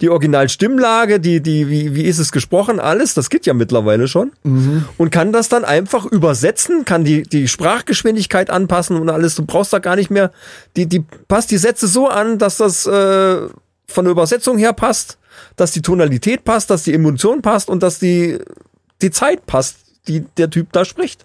die 0.00 0.08
Originalstimmlage, 0.08 1.20
die, 1.20 1.40
die, 1.40 1.68
wie, 1.68 1.94
wie 1.94 2.02
ist 2.02 2.18
es 2.18 2.32
gesprochen, 2.32 2.80
alles, 2.80 3.14
das 3.14 3.30
geht 3.30 3.46
ja 3.46 3.54
mittlerweile 3.54 4.08
schon. 4.08 4.32
Mhm. 4.42 4.86
Und 4.98 5.10
kann 5.10 5.32
das 5.32 5.48
dann 5.48 5.64
einfach 5.64 6.04
übersetzen, 6.04 6.84
kann 6.84 7.04
die, 7.04 7.22
die 7.22 7.46
Sprachgeschwindigkeit 7.46 8.50
anpassen 8.50 8.96
und 8.96 9.08
alles. 9.08 9.36
Du 9.36 9.44
brauchst 9.44 9.72
da 9.72 9.78
gar 9.78 9.96
nicht 9.96 10.10
mehr, 10.10 10.32
die, 10.76 10.86
die 10.86 11.04
passt 11.28 11.50
die 11.50 11.58
Sätze 11.58 11.86
so 11.86 12.08
an, 12.08 12.38
dass 12.38 12.56
das 12.56 12.86
äh, 12.86 13.48
von 13.86 14.04
der 14.04 14.10
Übersetzung 14.10 14.58
her 14.58 14.72
passt, 14.72 15.18
dass 15.56 15.70
die 15.70 15.82
Tonalität 15.82 16.44
passt, 16.44 16.70
dass 16.70 16.82
die 16.82 16.94
Emotion 16.94 17.40
passt 17.40 17.68
und 17.68 17.82
dass 17.82 18.00
die, 18.00 18.38
die 19.00 19.10
Zeit 19.10 19.46
passt, 19.46 19.76
die 20.08 20.24
der 20.36 20.50
Typ 20.50 20.72
da 20.72 20.84
spricht. 20.84 21.24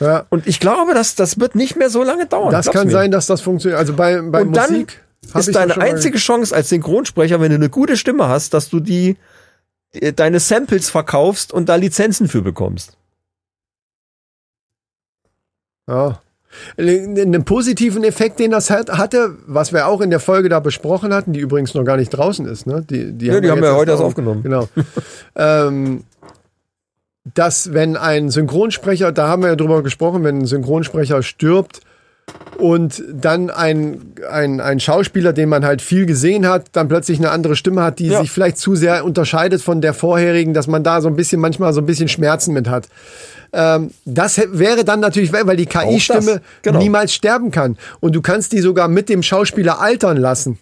Ja. 0.00 0.26
Und 0.30 0.46
ich 0.46 0.60
glaube, 0.60 0.94
dass 0.94 1.14
das 1.14 1.38
wird 1.38 1.54
nicht 1.54 1.76
mehr 1.76 1.88
so 1.88 2.02
lange 2.02 2.26
dauern. 2.26 2.50
Das 2.50 2.70
kann 2.70 2.88
mir. 2.88 2.92
sein, 2.92 3.10
dass 3.10 3.26
das 3.26 3.40
funktioniert. 3.40 3.78
Also 3.78 3.94
bei, 3.94 4.20
bei 4.20 4.42
Und 4.42 4.56
dann 4.56 4.72
Musik 4.72 5.01
hab 5.32 5.40
ist 5.40 5.54
deine 5.54 5.76
einzige 5.78 6.18
Chance 6.18 6.54
als 6.54 6.68
Synchronsprecher, 6.68 7.40
wenn 7.40 7.50
du 7.50 7.56
eine 7.56 7.70
gute 7.70 7.96
Stimme 7.96 8.28
hast, 8.28 8.54
dass 8.54 8.68
du 8.68 8.80
die 8.80 9.16
äh, 9.92 10.12
deine 10.12 10.40
Samples 10.40 10.90
verkaufst 10.90 11.52
und 11.52 11.68
da 11.68 11.76
Lizenzen 11.76 12.28
für 12.28 12.42
bekommst. 12.42 12.96
Ja. 15.88 16.20
Einen 16.76 17.44
positiven 17.46 18.04
Effekt, 18.04 18.38
den 18.38 18.50
das 18.50 18.68
hat, 18.68 18.90
hatte, 18.90 19.36
was 19.46 19.72
wir 19.72 19.86
auch 19.86 20.02
in 20.02 20.10
der 20.10 20.20
Folge 20.20 20.50
da 20.50 20.60
besprochen 20.60 21.14
hatten, 21.14 21.32
die 21.32 21.40
übrigens 21.40 21.72
noch 21.72 21.84
gar 21.84 21.96
nicht 21.96 22.10
draußen 22.10 22.44
ist. 22.46 22.66
Ne? 22.66 22.84
Die, 22.88 23.12
die 23.12 23.26
Ja, 23.26 23.40
die 23.40 23.50
haben 23.50 23.56
jetzt 23.58 23.64
wir 23.64 23.74
heute 23.74 23.92
erst 23.92 24.00
erst 24.00 24.00
auf- 24.02 24.06
aufgenommen. 24.08 24.42
Genau. 24.42 24.68
ähm, 25.34 26.04
dass 27.34 27.72
wenn 27.72 27.96
ein 27.96 28.30
Synchronsprecher, 28.30 29.12
da 29.12 29.28
haben 29.28 29.42
wir 29.42 29.48
ja 29.48 29.56
drüber 29.56 29.82
gesprochen, 29.82 30.24
wenn 30.24 30.40
ein 30.40 30.46
Synchronsprecher 30.46 31.22
stirbt 31.22 31.80
und 32.58 33.02
dann 33.12 33.50
ein, 33.50 34.14
ein, 34.30 34.60
ein 34.60 34.78
Schauspieler, 34.78 35.32
den 35.32 35.48
man 35.48 35.64
halt 35.64 35.82
viel 35.82 36.06
gesehen 36.06 36.46
hat, 36.46 36.66
dann 36.72 36.88
plötzlich 36.88 37.18
eine 37.18 37.30
andere 37.30 37.56
Stimme 37.56 37.82
hat, 37.82 37.98
die 37.98 38.06
Ja. 38.06 38.20
sich 38.20 38.30
vielleicht 38.30 38.58
zu 38.58 38.76
sehr 38.76 39.04
unterscheidet 39.04 39.62
von 39.62 39.80
der 39.80 39.94
vorherigen, 39.94 40.54
dass 40.54 40.66
man 40.66 40.84
da 40.84 41.00
so 41.00 41.08
ein 41.08 41.16
bisschen 41.16 41.40
manchmal 41.40 41.72
so 41.72 41.80
ein 41.80 41.86
bisschen 41.86 42.08
Schmerzen 42.08 42.52
mit 42.52 42.68
hat. 42.68 42.88
Ähm, 43.52 43.90
das 44.04 44.40
wäre 44.52 44.84
dann 44.84 45.00
natürlich, 45.00 45.32
weil 45.32 45.56
die 45.56 45.66
KI-Stimme 45.66 46.40
genau. 46.62 46.78
niemals 46.78 47.12
sterben 47.12 47.50
kann. 47.50 47.76
Und 48.00 48.14
du 48.14 48.22
kannst 48.22 48.52
die 48.52 48.60
sogar 48.60 48.88
mit 48.88 49.08
dem 49.08 49.22
Schauspieler 49.22 49.80
altern 49.80 50.16
lassen. 50.16 50.58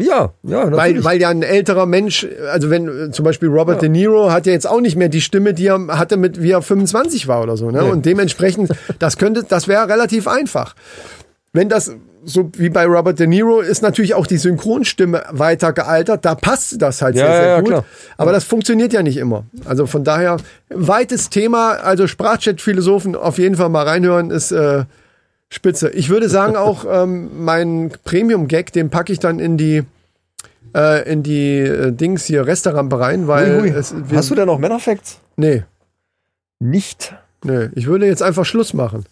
Ja, 0.00 0.32
ja, 0.44 0.70
Weil, 0.70 0.70
natürlich. 0.70 1.04
weil 1.04 1.20
ja 1.20 1.28
ein 1.28 1.42
älterer 1.42 1.84
Mensch, 1.84 2.26
also 2.52 2.70
wenn 2.70 3.12
zum 3.12 3.24
Beispiel 3.24 3.48
Robert 3.48 3.82
De 3.82 3.88
Niro 3.88 4.30
hat 4.30 4.46
ja 4.46 4.52
jetzt 4.52 4.68
auch 4.68 4.80
nicht 4.80 4.94
mehr 4.94 5.08
die 5.08 5.20
Stimme, 5.20 5.54
die 5.54 5.66
er 5.66 5.98
hatte 5.98 6.16
mit 6.16 6.40
wie 6.40 6.52
er 6.52 6.62
25 6.62 7.26
war 7.26 7.42
oder 7.42 7.56
so, 7.56 7.72
ne? 7.72 7.82
Nee. 7.82 7.90
Und 7.90 8.06
dementsprechend, 8.06 8.70
das 9.00 9.16
könnte, 9.16 9.42
das 9.42 9.66
wäre 9.66 9.88
relativ 9.88 10.28
einfach. 10.28 10.76
Wenn 11.52 11.68
das 11.68 11.90
so 12.24 12.50
wie 12.56 12.68
bei 12.68 12.84
Robert 12.86 13.18
De 13.18 13.26
Niro 13.26 13.60
ist 13.60 13.82
natürlich 13.82 14.14
auch 14.14 14.26
die 14.26 14.36
Synchronstimme 14.36 15.22
weiter 15.30 15.72
gealtert, 15.72 16.24
da 16.24 16.34
passt 16.34 16.80
das 16.80 17.02
halt 17.02 17.16
Ja, 17.16 17.26
sehr, 17.26 17.36
sehr 17.36 17.48
ja, 17.48 17.60
gut. 17.60 17.68
klar. 17.68 17.84
Aber 18.18 18.32
das 18.32 18.44
funktioniert 18.44 18.92
ja 18.92 19.02
nicht 19.02 19.16
immer. 19.16 19.44
Also 19.64 19.86
von 19.86 20.04
daher, 20.04 20.36
weites 20.68 21.30
Thema, 21.30 21.70
also 21.72 22.06
Sprachchat-Philosophen 22.06 23.16
auf 23.16 23.38
jeden 23.38 23.56
Fall 23.56 23.68
mal 23.68 23.84
reinhören, 23.86 24.30
ist 24.30 24.52
äh, 24.52 24.84
spitze. 25.48 25.90
Ich 25.90 26.08
würde 26.08 26.28
sagen 26.28 26.56
auch, 26.68 26.84
ähm, 26.90 27.44
meinen 27.44 27.90
Premium-Gag, 28.04 28.72
den 28.72 28.90
packe 28.90 29.12
ich 29.12 29.18
dann 29.18 29.38
in 29.38 29.56
die 29.56 29.82
äh, 30.74 31.10
in 31.10 31.22
die 31.22 31.58
äh, 31.60 31.92
Dings 31.92 32.24
hier 32.24 32.46
Restaurant 32.46 32.92
rein, 32.92 33.26
weil 33.26 33.56
Ui, 33.56 33.62
ui. 33.62 33.68
es, 33.70 33.94
wir, 34.08 34.18
Hast 34.18 34.30
du 34.30 34.34
da 34.34 34.44
noch 34.44 34.58
Männerfacts? 34.58 35.18
nee, 35.36 35.62
Nicht. 36.60 37.14
nee, 37.44 37.68
ich 37.74 37.86
würde 37.86 38.06
jetzt 38.06 38.22
einfach 38.22 38.44
Schluss 38.44 38.74
machen. 38.74 39.04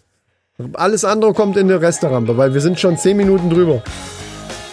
Alles 0.73 1.05
andere 1.05 1.33
kommt 1.33 1.55
in 1.57 1.67
die 1.67 1.73
Restaurant, 1.73 2.35
weil 2.37 2.53
wir 2.53 2.61
sind 2.61 2.79
schon 2.79 2.97
zehn 2.97 3.15
Minuten 3.17 3.49
drüber. 3.49 3.81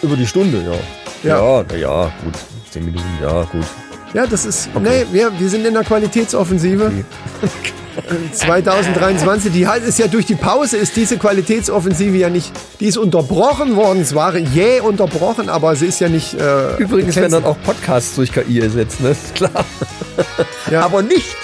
Über 0.01 0.15
die 0.15 0.25
Stunde, 0.27 0.57
ja. 0.63 1.29
Ja. 1.29 1.59
Ja, 1.59 1.65
na 1.67 1.75
ja, 1.75 2.11
gut. 2.23 2.33
Zehn 2.71 2.85
Minuten, 2.85 3.03
ja, 3.21 3.43
gut. 3.43 3.65
Ja, 4.15 4.25
das 4.25 4.45
ist, 4.45 4.69
nee, 4.81 5.05
wir, 5.11 5.37
wir 5.37 5.49
sind 5.49 5.65
in 5.65 5.73
der 5.73 5.83
Qualitätsoffensive. 5.83 6.85
Äh, 6.85 8.31
2023, 8.31 9.51
die 9.51 9.67
halt 9.67 9.83
ist 9.83 9.99
ja 9.99 10.07
durch 10.07 10.25
die 10.25 10.35
Pause, 10.35 10.77
ist 10.77 10.95
diese 10.95 11.17
Qualitätsoffensive 11.17 12.15
ja 12.15 12.29
nicht, 12.29 12.49
die 12.79 12.85
ist 12.85 12.97
unterbrochen 12.97 13.75
worden, 13.75 13.99
es 13.99 14.15
war 14.15 14.37
jäh 14.37 14.79
unterbrochen, 14.79 15.49
aber 15.49 15.75
sie 15.75 15.87
ist 15.87 15.99
ja 15.99 16.07
nicht. 16.07 16.33
Äh, 16.33 16.77
Übrigens 16.77 17.17
werden 17.17 17.33
dann 17.33 17.43
auch 17.43 17.57
Podcasts 17.65 18.15
durch 18.15 18.31
KI 18.31 18.61
ersetzt, 18.61 19.01
ne? 19.01 19.09
Ist 19.11 19.35
klar. 19.35 19.65
Ja. 20.71 20.85
Aber 20.85 21.01
nicht 21.01 21.35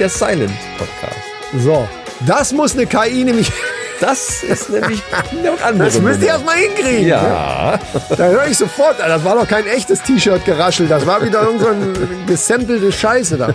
der 0.00 0.08
Silent 0.08 0.50
Podcast. 0.76 1.64
So, 1.64 1.88
das 2.26 2.52
muss 2.52 2.74
eine 2.74 2.86
KI 2.86 3.22
nämlich, 3.22 3.52
Das 4.00 4.42
ist 4.42 4.70
nämlich 4.70 5.02
eine 5.30 5.62
andere 5.62 5.86
das 5.86 6.00
müsst 6.00 6.22
ihr 6.22 6.28
erstmal 6.28 6.56
hinkriegen. 6.56 7.08
Ja. 7.08 7.78
Da 8.16 8.26
höre 8.26 8.46
ich 8.46 8.56
sofort, 8.56 8.98
das 8.98 9.24
war 9.24 9.34
doch 9.34 9.48
kein 9.48 9.66
echtes 9.66 10.02
T-Shirt 10.02 10.44
geraschelt, 10.44 10.90
das 10.90 11.06
war 11.06 11.24
wieder 11.24 11.42
irgend 11.42 11.60
so 11.60 11.68
gesampelte 12.26 12.92
Scheiße 12.92 13.36
da. 13.36 13.52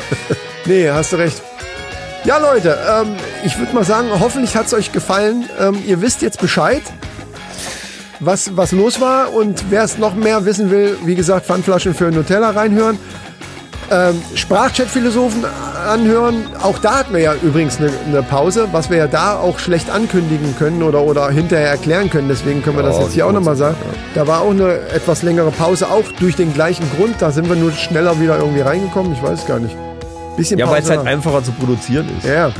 Nee, 0.66 0.90
hast 0.90 1.14
du 1.14 1.18
recht. 1.18 1.42
Ja, 2.26 2.38
Leute, 2.38 2.78
ähm, 2.90 3.18
ich 3.44 3.58
würde 3.60 3.74
mal 3.76 3.84
sagen, 3.84 4.08
hoffentlich 4.18 4.56
hat 4.56 4.68
es 4.68 4.74
euch 4.74 4.94
gefallen. 4.94 5.50
Ähm, 5.60 5.84
ihr 5.86 6.02
wisst 6.02 6.22
jetzt 6.22 6.40
Bescheid, 6.40 6.82
was, 8.22 8.56
was 8.56 8.72
los 8.72 9.02
war. 9.02 9.34
Und 9.34 9.66
wer 9.70 9.84
es 9.84 9.98
noch 9.98 10.16
mehr 10.16 10.46
wissen 10.46 10.72
will, 10.72 10.98
wie 11.04 11.16
gesagt, 11.16 11.48
Pfandflaschen 11.48 11.94
für 11.94 12.12
Nutella 12.12 12.52
reinhören. 12.52 12.98
Ähm, 13.94 14.22
Sprachchat-Philosophen 14.34 15.46
anhören. 15.88 16.48
Auch 16.64 16.80
da 16.80 16.98
hatten 17.00 17.14
wir 17.14 17.22
ja 17.22 17.36
übrigens 17.44 17.78
eine, 17.78 17.92
eine 18.08 18.24
Pause, 18.24 18.68
was 18.72 18.90
wir 18.90 18.98
ja 18.98 19.08
da 19.08 19.38
auch 19.38 19.60
schlecht 19.60 19.92
ankündigen 19.92 20.56
können 20.58 20.82
oder, 20.82 21.02
oder 21.04 21.30
hinterher 21.30 21.70
erklären 21.70 22.10
können. 22.10 22.28
Deswegen 22.28 22.64
können 22.64 22.78
wir 22.78 22.84
das 22.84 22.98
Ja, 22.98 23.04
jetzt 23.04 23.14
hier 23.14 23.28
auch 23.28 23.32
nochmal 23.32 23.56
sagen. 23.56 23.76
Da 24.16 24.26
war 24.26 24.42
auch 24.42 24.50
eine 24.50 24.80
etwas 24.90 25.22
längere 25.22 25.52
Pause, 25.52 25.90
auch 25.90 26.06
durch 26.20 26.36
den 26.36 26.54
gleichen 26.54 26.90
Grund. 26.98 27.16
Da 27.20 27.32
sind 27.32 27.48
wir 27.50 27.56
nur 27.56 27.72
schneller 27.72 28.20
wieder 28.20 28.40
irgendwie 28.40 28.62
reingekommen. 28.62 29.14
Ich 29.14 29.22
weiß 29.22 29.46
gar 29.46 29.60
nicht. 29.60 29.76
Bisschen 30.38 30.58
Ja, 30.58 30.68
weil 30.70 30.82
es 30.82 30.90
halt 30.90 31.06
einfacher 31.06 31.44
zu 31.44 31.52
produzieren 31.52 32.10
ist. 32.18 32.28
Ja. 32.28 32.48
Musst 32.48 32.58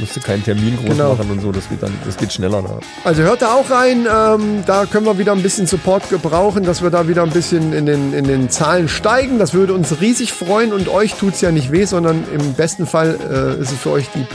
du 0.00 0.20
keinen 0.20 0.44
Termin 0.44 0.76
groß 0.76 0.90
Genau. 0.96 1.14
machen 1.14 1.30
und 1.30 1.40
so, 1.40 1.52
das 1.52 1.68
geht 1.68 1.82
dann, 1.82 1.92
das 2.04 2.16
geht 2.16 2.32
schneller. 2.32 2.62
Ne? 2.62 2.68
Also 3.04 3.22
hört 3.22 3.42
da 3.42 3.54
auch 3.54 3.70
rein, 3.70 4.06
ähm, 4.12 4.62
da 4.66 4.86
können 4.86 5.06
wir 5.06 5.18
wieder 5.18 5.32
ein 5.32 5.42
bisschen 5.42 5.66
Support 5.66 6.10
gebrauchen, 6.10 6.64
dass 6.64 6.82
wir 6.82 6.90
da 6.90 7.08
wieder 7.08 7.22
ein 7.22 7.30
bisschen 7.30 7.72
in 7.72 7.86
den, 7.86 8.12
in 8.12 8.24
den 8.24 8.50
Zahlen 8.50 8.88
steigen. 8.88 9.38
Das 9.38 9.54
würde 9.54 9.72
uns 9.74 10.00
riesig 10.00 10.32
freuen 10.32 10.72
und 10.72 10.88
euch 10.88 11.14
tut's 11.14 11.40
ja 11.40 11.50
nicht 11.50 11.72
weh, 11.72 11.84
sondern 11.84 12.24
im 12.32 12.54
besten 12.54 12.86
Fall 12.86 13.18
äh, 13.58 13.60
ist 13.60 13.72
es 13.72 13.78
für 13.78 13.90
euch 13.90 14.06
die 14.14 14.26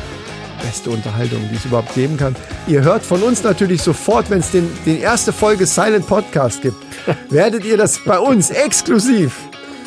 beste 0.65 0.89
Unterhaltung, 0.91 1.39
die 1.51 1.55
es 1.55 1.65
überhaupt 1.65 1.93
geben 1.95 2.17
kann. 2.17 2.35
Ihr 2.67 2.81
hört 2.83 3.03
von 3.03 3.21
uns 3.23 3.43
natürlich 3.43 3.81
sofort, 3.81 4.29
wenn 4.29 4.39
es 4.39 4.51
den, 4.51 4.69
den 4.85 5.01
erste 5.01 5.33
Folge 5.33 5.65
Silent 5.65 6.05
Podcast 6.07 6.61
gibt, 6.61 6.77
werdet 7.29 7.65
ihr 7.65 7.77
das 7.77 7.99
bei 8.05 8.19
uns 8.19 8.51
exklusiv 8.51 9.33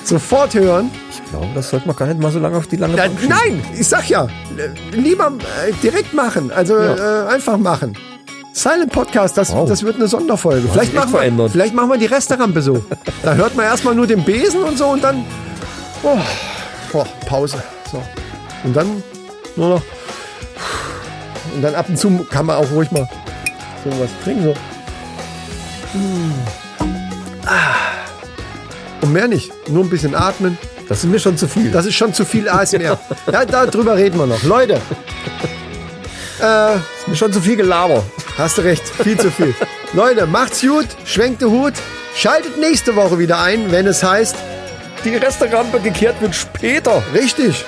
sofort 0.08 0.54
hören. 0.54 0.90
Ich 1.10 1.30
glaube, 1.30 1.48
das 1.54 1.70
sollte 1.70 1.86
man 1.86 1.96
gar 1.96 2.06
nicht 2.06 2.20
mal 2.20 2.30
so 2.30 2.38
lange 2.38 2.56
auf 2.56 2.66
die 2.66 2.76
lange 2.76 2.96
Bank 2.96 3.18
schieben. 3.20 3.36
nein, 3.36 3.64
ich 3.78 3.88
sag 3.88 4.08
ja, 4.08 4.26
lieber 4.92 5.32
äh, 5.66 5.72
direkt 5.82 6.12
machen, 6.14 6.50
also 6.52 6.78
Ja. 6.78 7.24
äh, 7.24 7.28
einfach 7.34 7.56
machen. 7.56 7.96
Silent 8.52 8.92
Podcast, 8.92 9.36
das, 9.36 9.52
Wow. 9.52 9.68
das 9.68 9.82
wird 9.82 9.96
eine 9.96 10.06
Sonderfolge. 10.06 10.68
Vielleicht 10.68 10.94
machen, 10.94 11.12
wir, 11.36 11.48
vielleicht 11.50 11.74
machen 11.74 11.88
wir 11.90 11.98
die 11.98 12.06
Restaurantbe 12.06 12.62
so. 12.62 12.84
Da 13.22 13.34
hört 13.34 13.56
man 13.56 13.64
erstmal 13.66 13.94
nur 13.96 14.06
den 14.06 14.22
Besen 14.24 14.62
und 14.62 14.78
so 14.78 14.86
und 14.88 15.02
dann 15.02 15.24
oh, 16.04 16.18
boah, 16.92 17.06
Pause. 17.26 17.60
So. 17.90 18.00
Und 18.62 18.74
dann 18.76 19.02
nur 19.56 19.68
noch. 19.70 19.82
Und 21.54 21.62
dann 21.62 21.74
ab 21.74 21.86
und 21.88 21.98
zu 21.98 22.24
kann 22.30 22.46
man 22.46 22.56
auch 22.56 22.70
ruhig 22.70 22.90
mal 22.92 23.08
so 23.84 23.90
was 24.00 24.10
trinken. 24.22 24.44
So. 24.44 24.54
Ah. 27.46 27.93
Und 29.04 29.12
mehr 29.12 29.28
nicht. 29.28 29.52
Nur 29.68 29.84
ein 29.84 29.90
bisschen 29.90 30.14
atmen. 30.14 30.56
Das 30.88 30.98
ist 30.98 31.04
mir 31.10 31.18
schon 31.18 31.36
zu 31.36 31.46
viel. 31.46 31.70
Das 31.70 31.84
ist 31.84 31.94
schon 31.94 32.14
zu 32.14 32.24
viel 32.24 32.48
ASMR. 32.48 32.98
ja, 33.32 33.44
darüber 33.44 33.96
reden 33.96 34.18
wir 34.18 34.26
noch. 34.26 34.42
Leute, 34.44 34.80
ist 36.38 37.08
mir 37.08 37.14
schon 37.16 37.30
zu 37.30 37.40
viel 37.42 37.56
Gelaber. 37.56 38.02
hast 38.38 38.56
du 38.56 38.62
recht, 38.62 38.82
viel 39.02 39.18
zu 39.18 39.30
viel. 39.30 39.54
Leute, 39.92 40.26
macht's 40.26 40.62
gut, 40.62 40.86
schwenkt 41.04 41.42
den 41.42 41.50
Hut, 41.50 41.74
schaltet 42.16 42.58
nächste 42.58 42.96
Woche 42.96 43.18
wieder 43.18 43.40
ein, 43.42 43.70
wenn 43.70 43.86
es 43.86 44.02
heißt, 44.02 44.36
Die 45.04 45.14
Restaurantbe 45.16 45.80
gekehrt 45.80 46.20
wird 46.22 46.34
später. 46.34 47.02
richtig, 47.12 47.62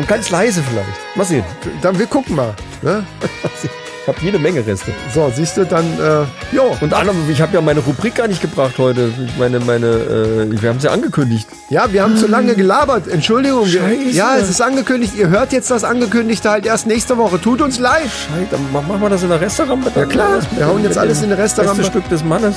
Und 0.00 0.08
ganz 0.08 0.30
leise 0.30 0.60
vielleicht. 0.68 1.16
Mal 1.16 1.24
sehen. 1.24 1.44
dann 1.82 1.96
wir 1.98 2.06
gucken 2.06 2.34
mal. 2.34 2.52
Ne? 2.82 3.04
Ich 4.08 4.14
habe 4.14 4.24
jede 4.24 4.38
Menge 4.38 4.64
Reste. 4.64 4.92
So, 5.12 5.32
siehst 5.34 5.56
du, 5.56 5.64
dann, 5.66 5.84
äh, 5.98 6.54
jo. 6.54 6.76
Und 6.80 6.94
anderem, 6.94 7.16
ich 7.28 7.40
habe 7.42 7.52
ja 7.54 7.60
meine 7.60 7.80
Rubrik 7.80 8.14
gar 8.14 8.28
nicht 8.28 8.40
gebracht 8.40 8.74
heute. 8.78 9.10
Meine, 9.36 9.58
meine, 9.58 9.86
äh, 9.86 10.62
wir 10.62 10.68
haben 10.68 10.76
es 10.76 10.84
ja 10.84 10.92
angekündigt. 10.92 11.48
Ja, 11.70 11.92
wir 11.92 12.04
haben 12.04 12.16
zu 12.16 12.28
lange 12.28 12.54
gelabert. 12.54 13.08
Entschuldigung. 13.08 13.66
Scheiße. 13.66 14.10
ja, 14.12 14.36
es 14.36 14.48
ist 14.48 14.60
angekündigt. 14.62 15.14
Ihr 15.18 15.28
hört 15.28 15.52
jetzt 15.52 15.72
das 15.72 15.82
Angekündigte 15.82 16.48
halt 16.48 16.66
erst 16.66 16.86
nächste 16.86 17.18
Woche. 17.18 17.40
Tut 17.40 17.60
uns 17.60 17.80
leid. 17.80 18.02
Scheiße, 18.04 18.46
dann 18.52 18.60
mach- 18.72 18.86
machen 18.86 19.02
wir 19.02 19.10
das 19.10 19.24
in 19.24 19.28
der 19.28 19.40
Restaurant. 19.40 19.84
Ja, 19.96 20.04
klar. 20.04 20.38
Wir 20.56 20.66
hauen 20.68 20.84
jetzt 20.84 20.98
alles 20.98 21.20
in 21.22 21.30
der 21.30 21.38
Restaurant. 21.38 21.76
Das 21.76 21.86
Stück 21.88 22.08
des 22.08 22.22
Mannes. 22.22 22.54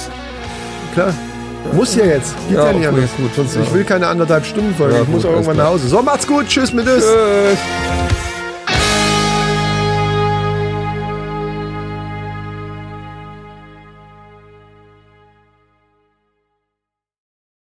Klar. 0.94 1.12
Muss 1.74 1.96
ja 1.96 2.06
jetzt. 2.06 2.36
Geht 2.48 2.58
ja, 2.60 2.68
Ja, 2.68 2.74
nicht 2.74 2.88
anders. 2.88 3.10
gut. 3.18 3.34
Sonst, 3.36 3.56
Ja. 3.56 3.62
Ich 3.64 3.74
will 3.74 3.86
keine 3.86 4.06
anderthalb 4.06 4.46
Stunden 4.46 4.76
Folge. 4.76 4.98
Ja, 4.98 5.02
ich 5.02 5.08
muss 5.08 5.24
gut, 5.24 5.32
auch 5.32 5.34
irgendwann 5.34 5.58
nach 5.58 5.66
Hause. 5.70 5.88
So, 5.88 6.04
macht's 6.04 6.28
gut. 6.28 6.48
Tschüss 6.48 6.72
mit 6.74 6.88
uns. 6.88 7.04
Tschüss. 7.04 8.28